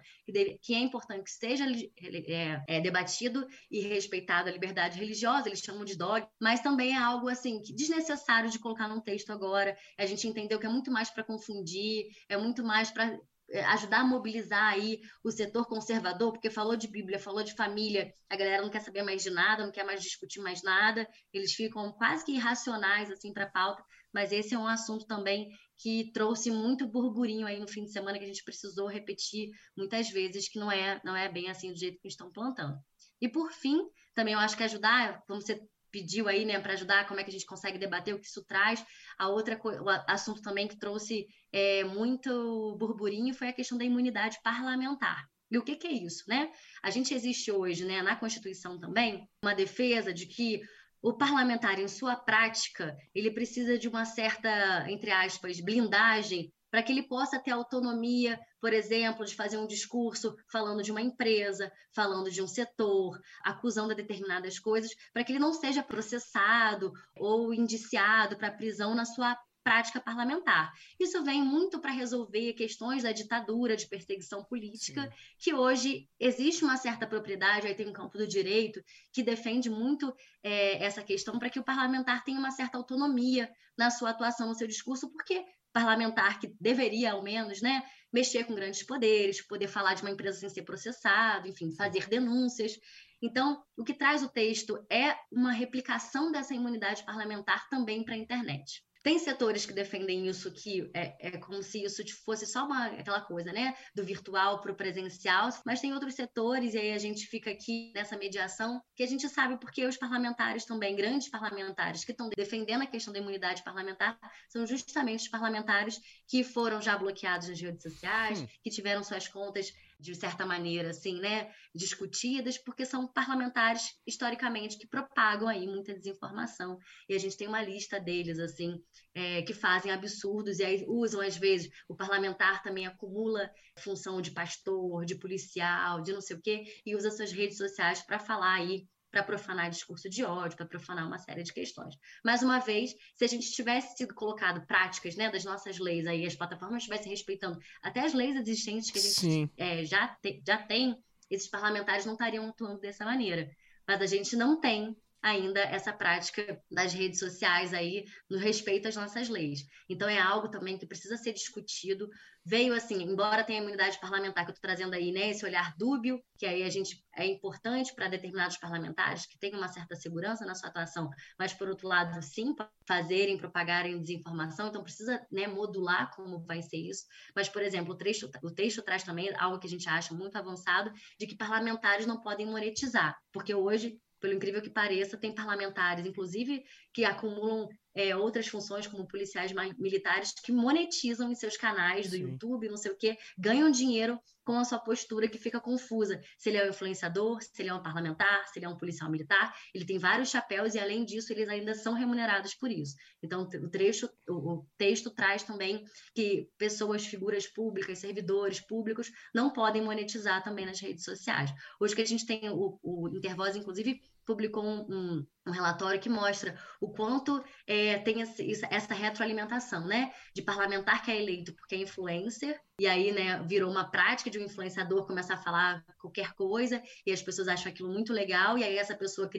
que, 0.61 0.75
é 0.75 0.79
importante 0.79 1.23
que 1.23 1.31
seja 1.31 1.65
é, 1.67 2.63
é, 2.67 2.79
debatido 2.79 3.47
e 3.69 3.81
respeitado 3.81 4.47
a 4.47 4.51
liberdade 4.51 4.99
religiosa, 4.99 5.49
eles 5.49 5.59
chamam 5.59 5.83
de 5.83 5.97
dog, 5.97 6.25
mas 6.39 6.61
também 6.61 6.95
é 6.95 6.97
algo 6.97 7.27
assim 7.27 7.59
que 7.61 7.73
desnecessário 7.73 8.51
de 8.51 8.59
colocar 8.59 8.87
num 8.87 9.01
texto 9.01 9.31
agora. 9.31 9.75
A 9.97 10.05
gente 10.05 10.27
entendeu 10.27 10.59
que 10.59 10.67
é 10.67 10.69
muito 10.69 10.91
mais 10.91 11.09
para 11.09 11.23
confundir, 11.23 12.05
é 12.29 12.37
muito 12.37 12.63
mais 12.63 12.91
para 12.91 13.19
ajudar 13.67 14.01
a 14.01 14.03
mobilizar 14.05 14.73
aí 14.73 14.99
o 15.23 15.31
setor 15.31 15.65
conservador, 15.65 16.31
porque 16.31 16.49
falou 16.49 16.75
de 16.75 16.87
Bíblia, 16.87 17.19
falou 17.19 17.43
de 17.43 17.55
família, 17.55 18.13
a 18.29 18.35
galera 18.35 18.61
não 18.61 18.69
quer 18.69 18.81
saber 18.81 19.03
mais 19.03 19.23
de 19.23 19.29
nada, 19.29 19.65
não 19.65 19.71
quer 19.71 19.83
mais 19.83 20.01
discutir 20.01 20.39
mais 20.39 20.61
nada, 20.63 21.07
eles 21.33 21.53
ficam 21.53 21.91
quase 21.93 22.25
que 22.25 22.33
irracionais 22.33 23.11
assim 23.11 23.33
para 23.33 23.45
a 23.45 23.51
pauta, 23.51 23.83
mas 24.13 24.31
esse 24.31 24.53
é 24.53 24.57
um 24.57 24.67
assunto 24.67 25.05
também 25.05 25.49
que 25.77 26.11
trouxe 26.11 26.51
muito 26.51 26.87
burburinho 26.87 27.47
aí 27.47 27.59
no 27.59 27.67
fim 27.67 27.83
de 27.83 27.91
semana 27.91 28.17
que 28.17 28.25
a 28.25 28.27
gente 28.27 28.43
precisou 28.43 28.87
repetir 28.87 29.49
muitas 29.77 30.09
vezes 30.09 30.49
que 30.49 30.59
não 30.59 30.71
é 30.71 30.99
não 31.03 31.15
é 31.15 31.29
bem 31.29 31.49
assim 31.49 31.71
do 31.71 31.79
jeito 31.79 31.99
que 32.01 32.07
estão 32.07 32.31
plantando. 32.31 32.77
E 33.21 33.27
por 33.27 33.51
fim, 33.51 33.79
também 34.13 34.33
eu 34.33 34.39
acho 34.39 34.55
que 34.55 34.63
ajudar, 34.63 35.21
como 35.27 35.41
você 35.41 35.59
pediu 35.91 36.27
aí, 36.27 36.45
né, 36.45 36.59
para 36.59 36.73
ajudar 36.73 37.07
como 37.07 37.19
é 37.19 37.23
que 37.23 37.29
a 37.29 37.33
gente 37.33 37.45
consegue 37.45 37.77
debater 37.77 38.13
o 38.13 38.19
que 38.19 38.27
isso 38.27 38.43
traz. 38.45 38.83
A 39.17 39.27
outra 39.29 39.59
o 39.63 39.89
assunto 40.07 40.41
também 40.41 40.67
que 40.67 40.77
trouxe 40.77 41.27
é, 41.51 41.83
muito 41.83 42.75
burburinho 42.79 43.33
foi 43.33 43.49
a 43.49 43.53
questão 43.53 43.77
da 43.77 43.85
imunidade 43.85 44.37
parlamentar. 44.43 45.25
E 45.51 45.57
o 45.57 45.63
que, 45.63 45.75
que 45.75 45.87
é 45.87 45.91
isso, 45.91 46.23
né? 46.27 46.51
A 46.83 46.91
gente 46.91 47.13
existe 47.13 47.51
hoje, 47.51 47.83
né, 47.83 48.01
na 48.01 48.15
Constituição 48.15 48.79
também, 48.79 49.27
uma 49.43 49.55
defesa 49.55 50.13
de 50.13 50.27
que 50.27 50.61
o 51.01 51.13
parlamentar, 51.13 51.79
em 51.79 51.87
sua 51.87 52.15
prática, 52.15 52.95
ele 53.15 53.31
precisa 53.31 53.77
de 53.77 53.87
uma 53.87 54.05
certa, 54.05 54.85
entre 54.89 55.11
aspas, 55.11 55.59
blindagem 55.59 56.51
para 56.69 56.83
que 56.83 56.91
ele 56.91 57.03
possa 57.03 57.39
ter 57.39 57.51
autonomia, 57.51 58.39
por 58.61 58.73
exemplo, 58.73 59.25
de 59.25 59.35
fazer 59.35 59.57
um 59.57 59.67
discurso 59.67 60.35
falando 60.51 60.83
de 60.83 60.91
uma 60.91 61.01
empresa, 61.01 61.71
falando 61.93 62.29
de 62.29 62.41
um 62.41 62.47
setor, 62.47 63.19
acusando 63.43 63.95
determinadas 63.95 64.59
coisas, 64.59 64.91
para 65.13 65.23
que 65.23 65.31
ele 65.31 65.39
não 65.39 65.53
seja 65.53 65.83
processado 65.83 66.91
ou 67.15 67.53
indiciado 67.53 68.37
para 68.37 68.51
prisão 68.51 68.93
na 68.93 69.05
sua 69.05 69.37
prática 69.63 69.99
parlamentar. 69.99 70.71
Isso 70.99 71.23
vem 71.23 71.43
muito 71.43 71.79
para 71.79 71.91
resolver 71.91 72.53
questões 72.53 73.03
da 73.03 73.11
ditadura, 73.11 73.75
de 73.75 73.87
perseguição 73.87 74.43
política, 74.43 75.03
Sim. 75.03 75.09
que 75.37 75.53
hoje 75.53 76.09
existe 76.19 76.63
uma 76.63 76.77
certa 76.77 77.05
propriedade, 77.05 77.67
aí 77.67 77.75
tem 77.75 77.87
um 77.87 77.93
campo 77.93 78.17
do 78.17 78.27
direito 78.27 78.81
que 79.13 79.21
defende 79.21 79.69
muito 79.69 80.13
é, 80.41 80.83
essa 80.83 81.03
questão 81.03 81.37
para 81.37 81.49
que 81.49 81.59
o 81.59 81.63
parlamentar 81.63 82.23
tenha 82.23 82.39
uma 82.39 82.51
certa 82.51 82.77
autonomia 82.77 83.49
na 83.77 83.91
sua 83.91 84.09
atuação, 84.09 84.47
no 84.47 84.55
seu 84.55 84.67
discurso, 84.67 85.11
porque 85.11 85.43
parlamentar 85.71 86.39
que 86.39 86.47
deveria, 86.59 87.11
ao 87.11 87.21
menos, 87.21 87.61
né, 87.61 87.83
mexer 88.11 88.43
com 88.43 88.55
grandes 88.55 88.83
poderes, 88.83 89.45
poder 89.45 89.67
falar 89.67 89.93
de 89.93 90.01
uma 90.01 90.11
empresa 90.11 90.39
sem 90.39 90.49
ser 90.49 90.63
processado, 90.63 91.47
enfim, 91.47 91.71
fazer 91.75 92.07
denúncias. 92.07 92.73
Então, 93.21 93.61
o 93.77 93.83
que 93.83 93.93
traz 93.93 94.23
o 94.23 94.29
texto 94.29 94.85
é 94.89 95.15
uma 95.31 95.51
replicação 95.51 96.31
dessa 96.31 96.53
imunidade 96.53 97.05
parlamentar 97.05 97.67
também 97.69 98.03
para 98.03 98.15
a 98.15 98.17
internet. 98.17 98.81
Tem 99.01 99.17
setores 99.17 99.65
que 99.65 99.71
defendem 99.71 100.27
isso 100.27 100.51
que 100.51 100.89
é, 100.93 101.15
é 101.29 101.37
como 101.37 101.63
se 101.63 101.83
isso 101.83 102.03
fosse 102.25 102.45
só 102.45 102.65
uma, 102.65 102.87
aquela 102.87 103.21
coisa, 103.21 103.51
né? 103.53 103.73
Do 103.95 104.03
virtual 104.03 104.61
para 104.61 104.71
o 104.71 104.75
presencial, 104.75 105.49
mas 105.65 105.79
tem 105.79 105.93
outros 105.93 106.15
setores, 106.15 106.73
e 106.73 106.77
aí 106.77 106.91
a 106.91 106.97
gente 106.97 107.25
fica 107.25 107.49
aqui 107.49 107.93
nessa 107.95 108.17
mediação, 108.17 108.81
que 108.95 109.03
a 109.03 109.07
gente 109.07 109.27
sabe 109.29 109.57
porque 109.57 109.85
os 109.85 109.95
parlamentares 109.95 110.65
também, 110.65 110.95
grandes 110.95 111.29
parlamentares, 111.29 112.03
que 112.03 112.11
estão 112.11 112.29
defendendo 112.35 112.81
a 112.81 112.87
questão 112.87 113.13
da 113.13 113.19
imunidade 113.19 113.63
parlamentar, 113.63 114.17
são 114.49 114.67
justamente 114.67 115.21
os 115.21 115.29
parlamentares 115.29 115.99
que 116.27 116.43
foram 116.43 116.81
já 116.81 116.97
bloqueados 116.97 117.47
nas 117.47 117.61
redes 117.61 117.81
sociais, 117.81 118.41
hum. 118.41 118.47
que 118.61 118.69
tiveram 118.69 119.03
suas 119.03 119.27
contas 119.27 119.73
de 119.99 120.15
certa 120.15 120.45
maneira, 120.45 120.91
assim, 120.91 121.19
né, 121.19 121.51
discutidas, 121.75 122.57
porque 122.57 122.85
são 122.85 123.11
parlamentares, 123.11 123.99
historicamente, 124.07 124.77
que 124.77 124.87
propagam 124.87 125.47
aí 125.47 125.67
muita 125.67 125.93
desinformação. 125.93 126.77
E 127.07 127.13
a 127.13 127.17
gente 127.17 127.35
tem 127.35 127.47
uma 127.47 127.61
lista 127.61 127.99
deles, 127.99 128.39
assim, 128.39 128.81
é, 129.13 129.41
que 129.41 129.53
fazem 129.53 129.91
absurdos 129.91 130.59
e 130.59 130.63
aí 130.63 130.85
usam, 130.87 131.19
às 131.19 131.35
vezes, 131.35 131.69
o 131.87 131.95
parlamentar 131.95 132.63
também 132.63 132.87
acumula 132.87 133.51
função 133.77 134.21
de 134.21 134.31
pastor, 134.31 135.05
de 135.05 135.15
policial, 135.15 136.01
de 136.01 136.13
não 136.13 136.21
sei 136.21 136.37
o 136.37 136.41
quê, 136.41 136.63
e 136.85 136.95
usa 136.95 137.11
suas 137.11 137.31
redes 137.31 137.57
sociais 137.57 138.01
para 138.01 138.19
falar 138.19 138.55
aí 138.55 138.87
para 139.11 139.23
profanar 139.23 139.69
discurso 139.69 140.09
de 140.09 140.23
ódio, 140.23 140.57
para 140.57 140.65
profanar 140.65 141.07
uma 141.07 141.17
série 141.17 141.43
de 141.43 141.53
questões. 141.53 141.95
Mais 142.23 142.43
uma 142.43 142.59
vez, 142.59 142.95
se 143.15 143.25
a 143.25 143.27
gente 143.27 143.51
tivesse 143.51 143.97
sido 143.97 144.13
colocado 144.13 144.65
práticas 144.65 145.15
né, 145.15 145.31
das 145.31 145.43
nossas 145.43 145.79
leis 145.79 146.05
aí, 146.05 146.25
as 146.25 146.35
plataformas 146.35 146.83
estivessem 146.83 147.11
respeitando 147.11 147.59
até 147.81 148.01
as 148.01 148.13
leis 148.13 148.35
existentes 148.35 148.91
que 148.91 148.99
a 148.99 149.01
gente 149.01 149.51
é, 149.57 149.85
já, 149.85 150.07
te, 150.21 150.41
já 150.45 150.57
tem, 150.57 150.97
esses 151.29 151.49
parlamentares 151.49 152.05
não 152.05 152.13
estariam 152.13 152.47
atuando 152.47 152.79
dessa 152.79 153.05
maneira. 153.05 153.49
Mas 153.87 154.01
a 154.01 154.05
gente 154.05 154.35
não 154.35 154.59
tem 154.59 154.95
ainda 155.21 155.59
essa 155.59 155.91
prática 155.91 156.61
das 156.71 156.93
redes 156.93 157.19
sociais 157.19 157.73
aí 157.73 158.05
no 158.29 158.37
respeito 158.37 158.87
às 158.87 158.95
nossas 158.95 159.27
leis. 159.27 159.65
Então 159.89 160.07
é 160.07 160.19
algo 160.19 160.49
também 160.49 160.77
que 160.77 160.87
precisa 160.87 161.17
ser 161.17 161.33
discutido. 161.33 162.09
Veio 162.45 162.73
assim, 162.73 163.03
embora 163.03 163.43
tenha 163.43 163.59
imunidade 163.59 163.99
parlamentar 163.99 164.45
que 164.45 164.51
eu 164.51 164.53
estou 164.53 164.67
trazendo 164.67 164.93
aí, 164.93 165.11
né, 165.11 165.29
esse 165.29 165.45
olhar 165.45 165.75
dúbio, 165.77 166.23
que 166.37 166.45
aí 166.45 166.63
a 166.63 166.69
gente 166.69 167.03
é 167.15 167.25
importante 167.25 167.93
para 167.93 168.07
determinados 168.07 168.57
parlamentares 168.57 169.25
que 169.25 169.37
tenham 169.37 169.57
uma 169.57 169.67
certa 169.67 169.95
segurança 169.95 170.45
na 170.45 170.55
sua 170.55 170.69
atuação, 170.69 171.09
mas 171.37 171.53
por 171.53 171.67
outro 171.67 171.87
lado, 171.87 172.21
sim, 172.23 172.55
fazerem, 172.87 173.37
propagarem 173.37 174.01
desinformação, 174.01 174.69
então 174.69 174.81
precisa, 174.81 175.21
né, 175.29 175.47
modular 175.47 176.11
como 176.15 176.39
vai 176.45 176.61
ser 176.61 176.77
isso. 176.77 177.03
Mas, 177.35 177.49
por 177.49 177.61
exemplo, 177.61 177.93
o 177.93 177.97
texto, 177.97 178.29
o 178.41 178.51
texto 178.51 178.81
traz 178.81 179.03
também 179.03 179.31
algo 179.37 179.59
que 179.59 179.67
a 179.67 179.69
gente 179.69 179.87
acha 179.89 180.13
muito 180.13 180.37
avançado, 180.37 180.91
de 181.19 181.27
que 181.27 181.35
parlamentares 181.35 182.05
não 182.05 182.21
podem 182.21 182.45
monetizar, 182.45 183.17
porque 183.33 183.53
hoje 183.53 183.99
pelo 184.19 184.33
incrível 184.33 184.61
que 184.61 184.69
pareça, 184.69 185.17
tem 185.17 185.33
parlamentares, 185.33 186.05
inclusive, 186.05 186.63
que 186.93 187.05
acumulam 187.05 187.69
é, 187.95 188.15
outras 188.15 188.47
funções, 188.47 188.87
como 188.87 189.07
policiais 189.07 189.51
militares, 189.77 190.33
que 190.43 190.51
monetizam 190.51 191.31
em 191.31 191.35
seus 191.35 191.57
canais 191.57 192.09
do 192.09 192.15
Sim. 192.15 192.23
YouTube, 192.23 192.69
não 192.69 192.77
sei 192.77 192.91
o 192.91 192.97
quê, 192.97 193.17
ganham 193.37 193.69
dinheiro 193.69 194.19
com 194.45 194.57
a 194.57 194.63
sua 194.63 194.79
postura 194.79 195.27
que 195.27 195.37
fica 195.37 195.59
confusa. 195.59 196.19
Se 196.37 196.49
ele 196.49 196.57
é 196.57 196.65
um 196.65 196.69
influenciador, 196.69 197.39
se 197.41 197.61
ele 197.61 197.69
é 197.69 197.73
um 197.73 197.83
parlamentar, 197.83 198.47
se 198.47 198.57
ele 198.57 198.65
é 198.65 198.69
um 198.69 198.77
policial 198.77 199.11
militar, 199.11 199.53
ele 199.75 199.85
tem 199.85 199.99
vários 199.99 200.29
chapéus 200.29 200.73
e, 200.73 200.79
além 200.79 201.05
disso, 201.05 201.31
eles 201.31 201.47
ainda 201.47 201.75
são 201.75 201.93
remunerados 201.93 202.55
por 202.55 202.71
isso. 202.71 202.95
Então, 203.21 203.43
o, 203.43 203.69
trecho, 203.69 204.09
o 204.27 204.65
texto 204.77 205.11
traz 205.11 205.43
também 205.43 205.83
que 206.15 206.49
pessoas, 206.57 207.05
figuras 207.05 207.45
públicas, 207.45 207.99
servidores 207.99 208.59
públicos, 208.59 209.11
não 209.35 209.51
podem 209.51 209.83
monetizar 209.83 210.43
também 210.43 210.65
nas 210.65 210.79
redes 210.79 211.03
sociais. 211.03 211.51
Hoje 211.79 211.95
que 211.95 212.01
a 212.01 212.07
gente 212.07 212.25
tem 212.25 212.49
o, 212.49 212.79
o 212.81 213.07
Intervoz, 213.09 213.55
inclusive, 213.55 214.01
publicou 214.29 214.63
um, 214.63 214.85
um, 214.87 215.27
um, 215.47 215.51
relatório 215.51 215.99
que 215.99 216.07
mostra 216.07 216.55
o 216.79 216.91
quanto 216.91 217.43
é, 217.65 217.97
tem 217.97 218.21
esse, 218.21 218.63
essa 218.69 218.93
retroalimentação, 218.93 219.87
né? 219.87 220.13
De 220.35 220.43
parlamentar 220.43 221.03
que 221.03 221.09
é 221.09 221.19
eleito 221.19 221.51
porque 221.55 221.73
é 221.73 221.79
influencer, 221.79 222.61
e 222.79 222.87
aí, 222.87 223.11
né, 223.11 223.43
virou 223.45 223.69
uma 223.69 223.89
prática 223.89 224.29
de 224.29 224.39
um 224.39 224.43
influenciador 224.43 225.05
começar 225.05 225.35
a 225.35 225.37
falar 225.37 225.83
qualquer 225.99 226.33
coisa, 226.33 226.81
e 227.05 227.11
as 227.11 227.21
pessoas 227.21 227.47
acham 227.47 227.71
aquilo 227.71 227.89
muito 227.89 228.13
legal, 228.13 228.57
e 228.57 228.63
aí 228.63 228.77
essa 228.77 228.95
pessoa 228.95 229.29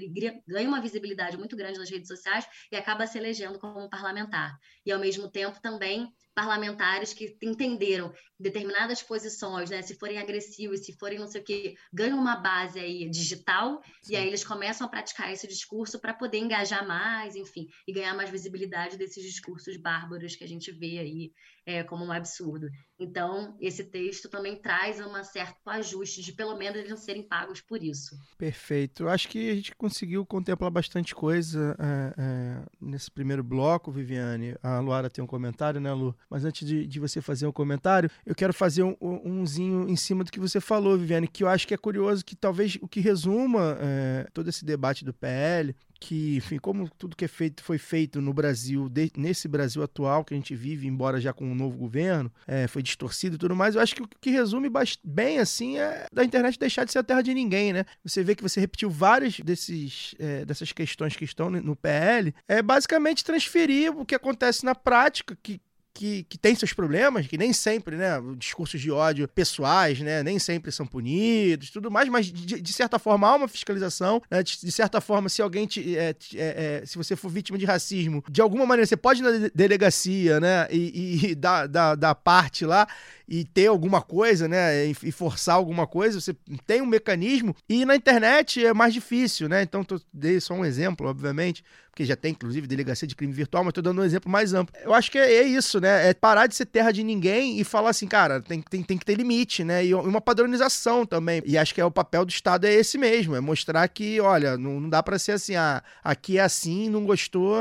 ganha 0.46 0.68
uma 0.68 0.80
visibilidade 0.80 1.36
muito 1.36 1.56
grande 1.56 1.78
nas 1.78 1.90
redes 1.90 2.08
sociais 2.08 2.46
e 2.70 2.76
acaba 2.76 3.06
se 3.06 3.18
elegendo 3.18 3.58
como 3.58 3.88
parlamentar. 3.88 4.58
E, 4.84 4.92
ao 4.92 5.00
mesmo 5.00 5.30
tempo, 5.30 5.60
também 5.60 6.12
parlamentares 6.34 7.12
que 7.12 7.36
entenderam 7.42 8.12
determinadas 8.38 9.02
posições, 9.02 9.68
né, 9.68 9.82
se 9.82 9.98
forem 9.98 10.18
agressivos, 10.18 10.84
se 10.84 10.96
forem 10.96 11.18
não 11.18 11.26
sei 11.26 11.40
o 11.40 11.44
que, 11.44 11.74
ganham 11.92 12.18
uma 12.18 12.36
base 12.36 12.78
aí 12.78 13.10
digital 13.10 13.82
Sim. 14.02 14.12
e 14.12 14.16
aí 14.16 14.26
eles 14.26 14.44
começam 14.44 14.86
a 14.86 14.90
praticar 14.90 15.32
esse 15.32 15.46
discurso 15.46 15.98
para 16.00 16.14
poder 16.14 16.38
engajar 16.38 16.86
mais, 16.86 17.36
enfim, 17.36 17.66
e 17.86 17.92
ganhar 17.92 18.14
mais 18.14 18.30
visibilidade 18.30 18.96
desses 18.96 19.22
discursos 19.24 19.76
bárbaros 19.76 20.36
que 20.36 20.44
a 20.44 20.48
gente 20.48 20.70
vê 20.70 20.98
aí 20.98 21.32
é, 21.66 21.82
como 21.82 22.04
um 22.04 22.12
absurdo. 22.12 22.68
Então, 22.98 23.56
esse 23.60 23.84
texto 23.84 24.28
também 24.28 24.56
traz 24.56 25.00
um 25.00 25.24
certo 25.24 25.56
ajuste 25.66 26.22
de 26.22 26.32
pelo 26.32 26.56
menos 26.56 26.78
eles 26.78 26.90
não 26.90 26.96
serem 26.96 27.22
pagos 27.22 27.60
por 27.60 27.82
isso. 27.82 28.14
Perfeito. 28.36 29.08
Acho 29.08 29.28
que 29.28 29.50
a 29.50 29.54
gente 29.54 29.74
conseguiu 29.74 30.24
contemplar 30.26 30.70
bastante 30.70 31.14
coisa 31.14 31.76
é, 31.78 32.14
é, 32.18 32.62
nesse 32.80 33.10
primeiro 33.10 33.42
bloco, 33.42 33.90
Viviane. 33.90 34.54
A 34.62 34.80
Luara 34.80 35.08
tem 35.08 35.24
um 35.24 35.26
comentário, 35.26 35.80
né, 35.80 35.92
Lu? 35.92 36.14
Mas 36.28 36.44
antes 36.44 36.66
de, 36.66 36.86
de 36.86 37.00
você 37.00 37.20
fazer 37.22 37.46
um 37.46 37.52
comentário, 37.52 38.10
eu 38.26 38.34
quero 38.34 38.52
fazer 38.52 38.82
um, 38.82 38.96
umzinho 39.00 39.88
em 39.88 39.96
cima 39.96 40.22
do 40.22 40.30
que 40.30 40.40
você 40.40 40.60
falou, 40.60 40.98
Viviane, 40.98 41.28
que 41.28 41.42
eu 41.42 41.48
acho 41.48 41.66
que 41.66 41.74
é 41.74 41.78
curioso, 41.78 42.24
que 42.24 42.36
talvez 42.36 42.76
o 42.82 42.88
que 42.88 43.00
resuma 43.00 43.78
é, 43.80 44.26
todo 44.34 44.48
esse 44.48 44.64
debate 44.64 45.04
do 45.04 45.14
PL 45.14 45.74
que, 46.00 46.36
enfim, 46.36 46.58
como 46.58 46.88
tudo 46.88 47.14
que 47.14 47.26
é 47.26 47.28
feito 47.28 47.62
foi 47.62 47.76
feito 47.76 48.20
no 48.20 48.32
Brasil, 48.32 48.88
de, 48.88 49.12
nesse 49.16 49.46
Brasil 49.46 49.82
atual 49.82 50.24
que 50.24 50.32
a 50.32 50.36
gente 50.36 50.56
vive, 50.56 50.86
embora 50.86 51.20
já 51.20 51.32
com 51.32 51.44
um 51.44 51.54
novo 51.54 51.76
governo, 51.76 52.32
é, 52.46 52.66
foi 52.66 52.82
distorcido 52.82 53.36
e 53.36 53.38
tudo 53.38 53.54
mais, 53.54 53.74
eu 53.74 53.82
acho 53.82 53.94
que 53.94 54.02
o 54.02 54.08
que 54.08 54.30
resume 54.30 54.70
bem 55.04 55.38
assim 55.38 55.78
é 55.78 56.06
da 56.10 56.24
internet 56.24 56.58
deixar 56.58 56.84
de 56.84 56.92
ser 56.92 57.00
a 57.00 57.04
terra 57.04 57.22
de 57.22 57.34
ninguém, 57.34 57.72
né? 57.72 57.84
Você 58.02 58.24
vê 58.24 58.34
que 58.34 58.42
você 58.42 58.58
repetiu 58.58 58.88
várias 58.88 59.38
desses, 59.40 60.14
é, 60.18 60.44
dessas 60.44 60.72
questões 60.72 61.14
que 61.14 61.24
estão 61.24 61.50
no 61.50 61.76
PL, 61.76 62.34
é 62.48 62.62
basicamente 62.62 63.24
transferir 63.24 63.96
o 63.96 64.06
que 64.06 64.14
acontece 64.14 64.64
na 64.64 64.74
prática, 64.74 65.36
que, 65.42 65.60
que, 65.92 66.24
que 66.24 66.38
tem 66.38 66.54
seus 66.54 66.72
problemas, 66.72 67.26
que 67.26 67.36
nem 67.36 67.52
sempre, 67.52 67.96
né, 67.96 68.20
discursos 68.36 68.80
de 68.80 68.90
ódio 68.90 69.26
pessoais, 69.28 70.00
né, 70.00 70.22
nem 70.22 70.38
sempre 70.38 70.70
são 70.70 70.86
punidos, 70.86 71.70
tudo 71.70 71.90
mais, 71.90 72.08
mas 72.08 72.26
de, 72.26 72.60
de 72.60 72.72
certa 72.72 72.98
forma 72.98 73.28
há 73.28 73.36
uma 73.36 73.48
fiscalização, 73.48 74.22
né, 74.30 74.42
de, 74.42 74.60
de 74.60 74.72
certa 74.72 75.00
forma, 75.00 75.28
se 75.28 75.42
alguém, 75.42 75.66
te, 75.66 75.96
é, 75.96 76.14
é, 76.34 76.80
é, 76.82 76.86
se 76.86 76.96
você 76.96 77.16
for 77.16 77.28
vítima 77.28 77.58
de 77.58 77.64
racismo, 77.64 78.24
de 78.30 78.40
alguma 78.40 78.64
maneira 78.64 78.86
você 78.86 78.96
pode 78.96 79.20
ir 79.20 79.22
na 79.22 79.50
delegacia, 79.54 80.40
né, 80.40 80.68
e, 80.70 81.22
e, 81.24 81.30
e 81.30 81.34
dar, 81.34 81.66
dar 81.66 82.14
parte 82.14 82.64
lá, 82.64 82.86
e 83.30 83.44
ter 83.44 83.68
alguma 83.68 84.02
coisa, 84.02 84.48
né? 84.48 84.88
E, 84.88 84.96
e 85.04 85.12
forçar 85.12 85.54
alguma 85.54 85.86
coisa, 85.86 86.20
você 86.20 86.34
tem 86.66 86.82
um 86.82 86.86
mecanismo. 86.86 87.54
E 87.68 87.84
na 87.84 87.94
internet 87.94 88.66
é 88.66 88.74
mais 88.74 88.92
difícil, 88.92 89.48
né? 89.48 89.62
Então, 89.62 89.84
tô, 89.84 90.00
dei 90.12 90.40
só 90.40 90.52
um 90.52 90.64
exemplo, 90.64 91.06
obviamente, 91.06 91.62
porque 91.90 92.04
já 92.04 92.16
tem, 92.16 92.32
inclusive, 92.32 92.66
delegacia 92.66 93.06
de 93.06 93.14
crime 93.14 93.32
virtual, 93.32 93.62
mas 93.62 93.72
tô 93.72 93.80
dando 93.80 94.00
um 94.00 94.04
exemplo 94.04 94.28
mais 94.28 94.52
amplo. 94.52 94.74
Eu 94.82 94.92
acho 94.92 95.12
que 95.12 95.18
é, 95.18 95.32
é 95.32 95.42
isso, 95.44 95.80
né? 95.80 96.08
É 96.08 96.12
parar 96.12 96.48
de 96.48 96.56
ser 96.56 96.66
terra 96.66 96.90
de 96.90 97.04
ninguém 97.04 97.60
e 97.60 97.62
falar 97.62 97.90
assim, 97.90 98.08
cara, 98.08 98.40
tem, 98.40 98.60
tem, 98.62 98.82
tem 98.82 98.98
que 98.98 99.04
ter 99.04 99.14
limite, 99.14 99.62
né? 99.62 99.86
E 99.86 99.94
uma 99.94 100.20
padronização 100.20 101.06
também. 101.06 101.40
E 101.46 101.56
acho 101.56 101.72
que 101.72 101.80
é 101.80 101.84
o 101.84 101.90
papel 101.90 102.24
do 102.24 102.30
Estado 102.30 102.66
é 102.66 102.72
esse 102.72 102.98
mesmo, 102.98 103.36
é 103.36 103.40
mostrar 103.40 103.86
que, 103.86 104.20
olha, 104.20 104.58
não, 104.58 104.80
não 104.80 104.88
dá 104.88 105.04
para 105.04 105.20
ser 105.20 105.32
assim, 105.32 105.54
ah, 105.54 105.82
aqui 106.02 106.36
é 106.36 106.42
assim, 106.42 106.90
não 106.90 107.04
gostou, 107.04 107.54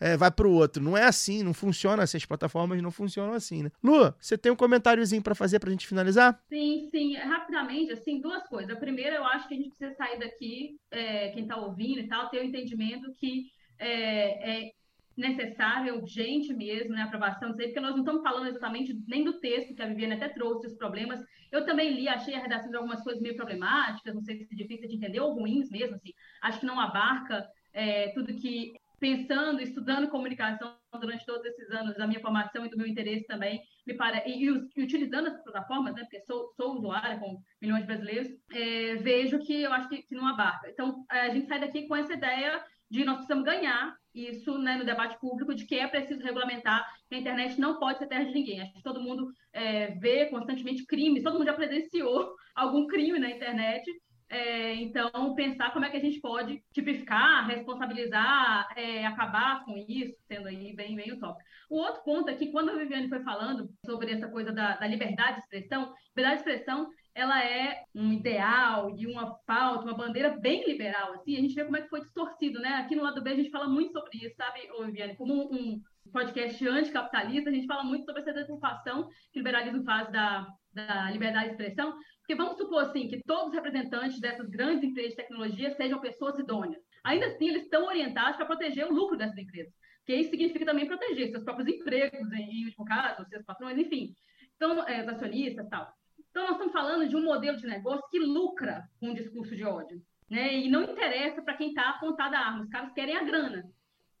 é, 0.00 0.16
vai 0.16 0.30
pro 0.30 0.50
outro. 0.50 0.82
Não 0.82 0.96
é 0.96 1.04
assim, 1.04 1.42
não 1.42 1.54
funciona 1.54 2.02
assim, 2.02 2.16
as 2.16 2.24
plataformas 2.24 2.80
não 2.82 2.90
funcionam 2.90 3.34
assim, 3.34 3.64
né? 3.64 3.70
Lu, 3.82 4.14
você 4.18 4.36
tem 4.36 4.52
um 4.52 4.56
comentáriozinho 4.56 5.22
para 5.22 5.34
fazer 5.34 5.58
pra 5.58 5.70
gente 5.70 5.86
finalizar? 5.86 6.40
Sim, 6.48 6.88
sim. 6.90 7.14
Rapidamente, 7.16 7.92
assim, 7.92 8.20
duas 8.20 8.46
coisas. 8.46 8.76
A 8.76 8.78
primeira, 8.78 9.16
eu 9.16 9.24
acho 9.24 9.48
que 9.48 9.54
a 9.54 9.56
gente 9.56 9.70
precisa 9.70 9.94
sair 9.94 10.18
daqui, 10.18 10.76
é, 10.90 11.30
quem 11.30 11.46
tá 11.46 11.56
ouvindo 11.56 12.00
e 12.00 12.08
tal, 12.08 12.28
ter 12.28 12.40
o 12.40 12.44
entendimento 12.44 13.12
que 13.18 13.46
é, 13.78 14.66
é 14.66 14.70
necessário, 15.16 15.88
é 15.88 15.92
urgente 15.94 16.52
mesmo, 16.52 16.92
né, 16.94 17.00
a 17.00 17.04
aprovação 17.04 17.48
disso 17.48 17.62
aí, 17.62 17.68
porque 17.68 17.80
nós 17.80 17.92
não 17.92 18.00
estamos 18.00 18.22
falando 18.22 18.48
exatamente 18.48 18.94
nem 19.08 19.24
do 19.24 19.40
texto, 19.40 19.74
que 19.74 19.80
a 19.80 19.86
Viviane 19.86 20.14
até 20.14 20.28
trouxe 20.28 20.66
os 20.66 20.74
problemas. 20.74 21.24
Eu 21.50 21.64
também 21.64 21.94
li, 21.94 22.06
achei 22.06 22.34
a 22.34 22.40
redação 22.40 22.70
de 22.70 22.76
algumas 22.76 23.02
coisas 23.02 23.22
meio 23.22 23.34
problemáticas, 23.34 24.14
não 24.14 24.20
sei 24.20 24.36
se 24.36 24.52
é 24.52 24.56
difícil 24.56 24.88
de 24.88 24.96
entender, 24.96 25.20
ou 25.20 25.32
ruins 25.32 25.70
mesmo, 25.70 25.96
assim. 25.96 26.12
Acho 26.42 26.60
que 26.60 26.66
não 26.66 26.78
abarca 26.78 27.48
é, 27.72 28.08
tudo 28.10 28.34
que, 28.34 28.74
pensando, 28.98 29.60
estudando 29.60 30.08
comunicação 30.08 30.76
durante 30.98 31.26
todos 31.26 31.44
esses 31.44 31.70
anos, 31.70 31.96
da 31.96 32.06
minha 32.06 32.20
formação 32.20 32.64
e 32.64 32.70
do 32.70 32.76
meu 32.76 32.86
interesse 32.86 33.26
também, 33.26 33.62
me 33.86 33.94
para 33.94 34.26
e, 34.26 34.44
e, 34.44 34.82
utilizando 34.82 35.28
as 35.28 35.42
plataformas, 35.42 35.94
né, 35.94 36.02
porque 36.02 36.20
sou, 36.20 36.52
sou 36.56 36.76
usuária 36.76 37.18
com 37.18 37.40
milhões 37.60 37.82
de 37.82 37.86
brasileiros, 37.86 38.28
é, 38.52 38.96
vejo 38.96 39.38
que 39.40 39.62
eu 39.62 39.72
acho 39.72 39.88
que, 39.88 40.02
que 40.02 40.14
não 40.14 40.26
abarca. 40.26 40.68
Então, 40.70 41.04
a 41.10 41.28
gente 41.28 41.46
sai 41.46 41.60
daqui 41.60 41.86
com 41.86 41.94
essa 41.94 42.14
ideia 42.14 42.62
de 42.90 43.04
nós 43.04 43.16
precisamos 43.16 43.44
ganhar 43.44 43.96
isso 44.14 44.56
né, 44.58 44.76
no 44.76 44.84
debate 44.84 45.18
público 45.20 45.54
de 45.54 45.66
que 45.66 45.74
é 45.74 45.86
preciso 45.86 46.22
regulamentar 46.22 46.86
que 47.08 47.14
a 47.14 47.18
internet 47.18 47.60
não 47.60 47.78
pode 47.78 47.98
ser 47.98 48.06
terra 48.06 48.24
de 48.24 48.32
ninguém. 48.32 48.62
Acho 48.62 48.72
que 48.72 48.82
todo 48.82 49.00
mundo 49.00 49.28
é, 49.52 49.88
vê 49.96 50.26
constantemente 50.26 50.86
crimes, 50.86 51.22
todo 51.22 51.34
mundo 51.34 51.46
já 51.46 51.52
presenciou 51.52 52.34
algum 52.54 52.86
crime 52.86 53.18
na 53.18 53.30
internet. 53.30 53.84
É, 54.28 54.74
então, 54.74 55.34
pensar 55.34 55.72
como 55.72 55.84
é 55.84 55.90
que 55.90 55.96
a 55.96 56.00
gente 56.00 56.20
pode 56.20 56.62
tipificar, 56.72 57.46
responsabilizar, 57.46 58.68
é, 58.76 59.06
acabar 59.06 59.64
com 59.64 59.76
isso, 59.88 60.16
sendo 60.26 60.48
aí 60.48 60.74
bem, 60.74 60.96
bem 60.96 61.12
utópico. 61.12 61.48
O 61.70 61.76
outro 61.76 62.02
ponto 62.02 62.28
é 62.28 62.34
que, 62.34 62.50
quando 62.50 62.70
a 62.70 62.76
Viviane 62.76 63.08
foi 63.08 63.22
falando 63.22 63.68
sobre 63.84 64.12
essa 64.12 64.28
coisa 64.28 64.52
da, 64.52 64.76
da 64.76 64.86
liberdade 64.86 65.36
de 65.36 65.42
expressão, 65.42 65.92
liberdade 66.16 66.42
de 66.42 66.50
expressão 66.50 66.88
ela 67.14 67.42
é 67.42 67.82
um 67.94 68.12
ideal 68.12 68.94
e 68.94 69.06
uma 69.06 69.36
pauta, 69.46 69.86
uma 69.86 69.96
bandeira 69.96 70.36
bem 70.38 70.66
liberal, 70.66 71.14
assim, 71.14 71.34
a 71.34 71.40
gente 71.40 71.54
vê 71.54 71.64
como 71.64 71.78
é 71.78 71.80
que 71.80 71.88
foi 71.88 72.02
distorcido, 72.02 72.60
né? 72.60 72.74
Aqui 72.74 72.94
no 72.94 73.02
lado 73.02 73.22
B 73.22 73.30
a 73.30 73.36
gente 73.36 73.50
fala 73.50 73.66
muito 73.66 73.90
sobre 73.90 74.18
isso, 74.18 74.36
sabe, 74.36 74.60
Viviane? 74.84 75.16
Como 75.16 75.50
um, 75.50 75.80
podcast 76.12 76.66
anticapitalista, 76.68 77.50
a 77.50 77.52
gente 77.52 77.66
fala 77.66 77.84
muito 77.84 78.04
sobre 78.04 78.20
essa 78.20 78.32
deturpação 78.32 79.08
que 79.32 79.38
o 79.38 79.40
liberalismo 79.40 79.82
faz 79.84 80.10
da, 80.12 80.46
da 80.72 81.10
liberdade 81.10 81.46
de 81.46 81.50
expressão, 81.52 81.96
porque 82.26 82.34
vamos 82.34 82.56
supor, 82.56 82.82
assim, 82.82 83.06
que 83.06 83.22
todos 83.22 83.50
os 83.50 83.54
representantes 83.54 84.18
dessas 84.18 84.48
grandes 84.48 84.82
empresas 84.82 85.12
de 85.12 85.16
tecnologia 85.16 85.70
sejam 85.76 86.00
pessoas 86.00 86.36
idôneas. 86.36 86.82
Ainda 87.04 87.26
assim, 87.26 87.50
eles 87.50 87.62
estão 87.62 87.86
orientados 87.86 88.36
para 88.36 88.46
proteger 88.46 88.84
o 88.84 88.92
lucro 88.92 89.16
dessas 89.16 89.38
empresas, 89.38 89.72
que 90.04 90.12
isso 90.12 90.30
significa 90.30 90.66
também 90.66 90.88
proteger 90.88 91.30
seus 91.30 91.44
próprios 91.44 91.68
empregos, 91.68 92.32
em 92.32 92.64
último 92.64 92.84
caso, 92.84 93.24
seus 93.28 93.44
patrões, 93.44 93.78
enfim. 93.78 94.12
Então, 94.56 94.88
é, 94.88 95.02
os 95.02 95.08
acionistas 95.08 95.68
tal. 95.68 95.88
Então, 96.28 96.42
nós 96.42 96.54
estamos 96.54 96.72
falando 96.72 97.08
de 97.08 97.14
um 97.14 97.22
modelo 97.22 97.58
de 97.58 97.66
negócio 97.68 98.02
que 98.10 98.18
lucra 98.18 98.82
com 98.98 99.10
o 99.10 99.14
discurso 99.14 99.54
de 99.54 99.62
ódio. 99.62 100.02
Né? 100.28 100.52
E 100.58 100.68
não 100.68 100.82
interessa 100.82 101.40
para 101.42 101.56
quem 101.56 101.68
está 101.68 101.90
apontada 101.90 102.36
a 102.36 102.44
arma, 102.44 102.64
os 102.64 102.68
caras 102.68 102.92
querem 102.92 103.16
a 103.16 103.22
grana. 103.22 103.62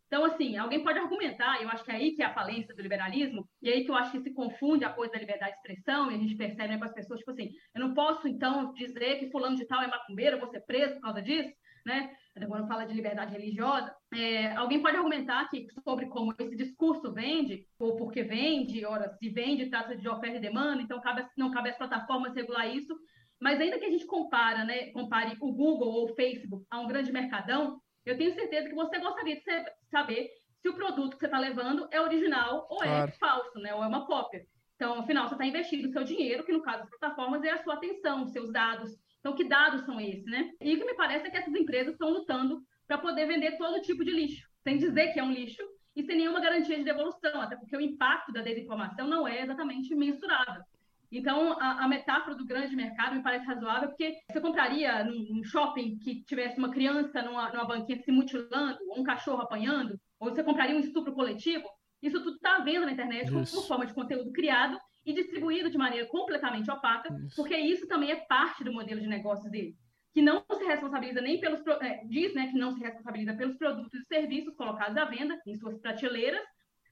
Então, 0.06 0.24
assim, 0.24 0.56
alguém 0.56 0.84
pode 0.84 0.98
argumentar, 0.98 1.60
eu 1.60 1.68
acho 1.68 1.84
que 1.84 1.90
é 1.90 1.96
aí 1.96 2.12
que 2.12 2.22
é 2.22 2.26
a 2.26 2.34
falência 2.34 2.74
do 2.74 2.82
liberalismo, 2.82 3.48
e 3.60 3.68
é 3.68 3.74
aí 3.74 3.84
que 3.84 3.90
eu 3.90 3.96
acho 3.96 4.12
que 4.12 4.20
se 4.20 4.32
confunde 4.32 4.84
a 4.84 4.92
coisa 4.92 5.12
da 5.12 5.18
liberdade 5.18 5.52
de 5.52 5.58
expressão, 5.58 6.10
e 6.10 6.14
a 6.14 6.18
gente 6.18 6.36
percebe 6.36 6.68
né, 6.68 6.78
com 6.78 6.84
as 6.84 6.94
pessoas, 6.94 7.18
tipo 7.18 7.32
assim, 7.32 7.50
eu 7.74 7.80
não 7.80 7.92
posso, 7.92 8.28
então, 8.28 8.72
dizer 8.74 9.18
que 9.18 9.30
fulano 9.30 9.56
de 9.56 9.66
tal 9.66 9.82
é 9.82 9.88
macumbeiro, 9.88 10.36
eu 10.36 10.40
vou 10.40 10.48
ser 10.48 10.60
preso 10.60 10.94
por 10.94 11.02
causa 11.02 11.20
disso, 11.20 11.52
né? 11.84 12.10
Quando 12.48 12.66
fala 12.66 12.84
de 12.84 12.92
liberdade 12.92 13.32
religiosa, 13.32 13.94
é, 14.12 14.54
alguém 14.56 14.82
pode 14.82 14.96
argumentar 14.96 15.48
que 15.48 15.66
sobre 15.82 16.06
como 16.06 16.34
esse 16.38 16.54
discurso 16.54 17.12
vende, 17.12 17.66
ou 17.78 17.96
porque 17.96 18.22
vende, 18.22 18.84
ora, 18.84 19.08
se 19.08 19.30
vende, 19.30 19.70
trata 19.70 19.96
de 19.96 20.06
oferta 20.08 20.36
e 20.36 20.40
demanda, 20.40 20.82
então 20.82 21.00
cabe, 21.00 21.26
não 21.36 21.50
cabe 21.50 21.70
às 21.70 21.78
plataformas 21.78 22.34
regular 22.34 22.68
isso, 22.68 22.94
mas 23.40 23.60
ainda 23.60 23.78
que 23.78 23.84
a 23.84 23.90
gente 23.90 24.04
compara, 24.06 24.64
né, 24.64 24.90
compare 24.90 25.36
o 25.40 25.52
Google 25.52 25.88
ou 25.88 26.04
o 26.04 26.14
Facebook 26.14 26.66
a 26.70 26.80
um 26.80 26.86
grande 26.86 27.12
mercadão, 27.12 27.80
eu 28.10 28.16
tenho 28.16 28.34
certeza 28.34 28.68
que 28.68 28.74
você 28.74 28.98
gostaria 28.98 29.36
de 29.36 29.42
saber 29.90 30.30
se 30.60 30.68
o 30.68 30.74
produto 30.74 31.14
que 31.14 31.20
você 31.20 31.26
está 31.26 31.38
levando 31.38 31.88
é 31.90 32.00
original 32.00 32.66
ou 32.70 32.82
é 32.82 32.86
claro. 32.86 33.08
é 33.08 33.12
falso, 33.12 33.58
né, 33.58 33.74
ou 33.74 33.84
é 33.84 33.86
uma 33.86 34.06
cópia. 34.06 34.46
Então, 34.74 35.00
afinal, 35.00 35.26
você 35.26 35.34
está 35.34 35.46
investindo 35.46 35.86
o 35.86 35.92
seu 35.92 36.04
dinheiro, 36.04 36.44
que 36.44 36.52
no 36.52 36.62
caso 36.62 36.80
das 36.80 36.90
plataformas 36.90 37.42
é 37.44 37.50
a 37.50 37.62
sua 37.62 37.74
atenção, 37.74 38.24
os 38.24 38.32
seus 38.32 38.52
dados, 38.52 38.90
então, 39.26 39.34
que 39.34 39.42
dados 39.42 39.84
são 39.84 40.00
esses, 40.00 40.24
né? 40.26 40.52
E 40.60 40.74
o 40.74 40.78
que 40.78 40.84
me 40.84 40.94
parece 40.94 41.26
é 41.26 41.30
que 41.30 41.36
essas 41.36 41.52
empresas 41.52 41.94
estão 41.94 42.10
lutando 42.10 42.62
para 42.86 42.96
poder 42.96 43.26
vender 43.26 43.58
todo 43.58 43.82
tipo 43.82 44.04
de 44.04 44.12
lixo, 44.12 44.46
sem 44.62 44.78
dizer 44.78 45.12
que 45.12 45.18
é 45.18 45.22
um 45.24 45.32
lixo 45.32 45.62
e 45.96 46.04
sem 46.04 46.16
nenhuma 46.16 46.40
garantia 46.40 46.76
de 46.76 46.84
devolução, 46.84 47.40
até 47.40 47.56
porque 47.56 47.76
o 47.76 47.80
impacto 47.80 48.32
da 48.32 48.40
desinformação 48.40 49.08
não 49.08 49.26
é 49.26 49.42
exatamente 49.42 49.92
mensurável. 49.96 50.62
Então, 51.10 51.52
a, 51.60 51.84
a, 51.84 51.88
metáfora 51.88 52.34
do 52.34 52.44
grande 52.44 52.74
mercado 52.74 53.14
me 53.14 53.22
parece 53.22 53.46
razoável, 53.46 53.88
porque 53.88 54.16
você 54.30 54.40
compraria 54.40 55.04
num, 55.04 55.26
num 55.30 55.44
shopping 55.44 55.98
que 55.98 56.22
tivesse 56.24 56.58
uma 56.58 56.70
criança 56.70 57.22
numa, 57.22 57.50
numa 57.50 57.64
banquinha 57.64 58.02
se 58.02 58.10
mutilando, 58.10 58.78
ou 58.88 59.00
um 59.00 59.04
cachorro 59.04 59.42
apanhando, 59.42 59.98
ou 60.18 60.30
você 60.30 60.42
compraria 60.42 60.76
um 60.76 60.80
estupro 60.80 61.12
coletivo? 61.12 61.64
Isso 62.02 62.22
tudo 62.22 62.36
está 62.36 62.58
vendo 62.58 62.86
na 62.86 62.92
internet 62.92 63.30
como, 63.30 63.44
por 63.46 63.66
forma 63.66 63.86
de 63.86 63.94
conteúdo 63.94 64.32
criado 64.32 64.78
e 65.04 65.12
distribuído 65.12 65.70
de 65.70 65.78
maneira 65.78 66.06
completamente 66.08 66.70
opaca, 66.70 67.14
isso. 67.24 67.36
porque 67.36 67.56
isso 67.56 67.86
também 67.86 68.10
é 68.10 68.16
parte 68.16 68.64
do 68.64 68.72
modelo 68.72 69.00
de 69.00 69.06
negócios 69.06 69.50
dele, 69.50 69.76
que 70.12 70.20
não 70.20 70.44
se 70.52 70.64
responsabiliza 70.64 71.20
nem 71.20 71.38
pelos 71.38 71.64
é, 71.80 72.04
diz, 72.04 72.34
né, 72.34 72.48
que 72.48 72.58
não 72.58 72.72
se 72.72 72.80
responsabiliza 72.80 73.34
pelos 73.34 73.56
produtos 73.56 73.94
e 73.94 74.04
serviços 74.06 74.54
colocados 74.56 74.96
à 74.96 75.04
venda 75.04 75.40
em 75.46 75.54
suas 75.54 75.78
prateleiras, 75.78 76.42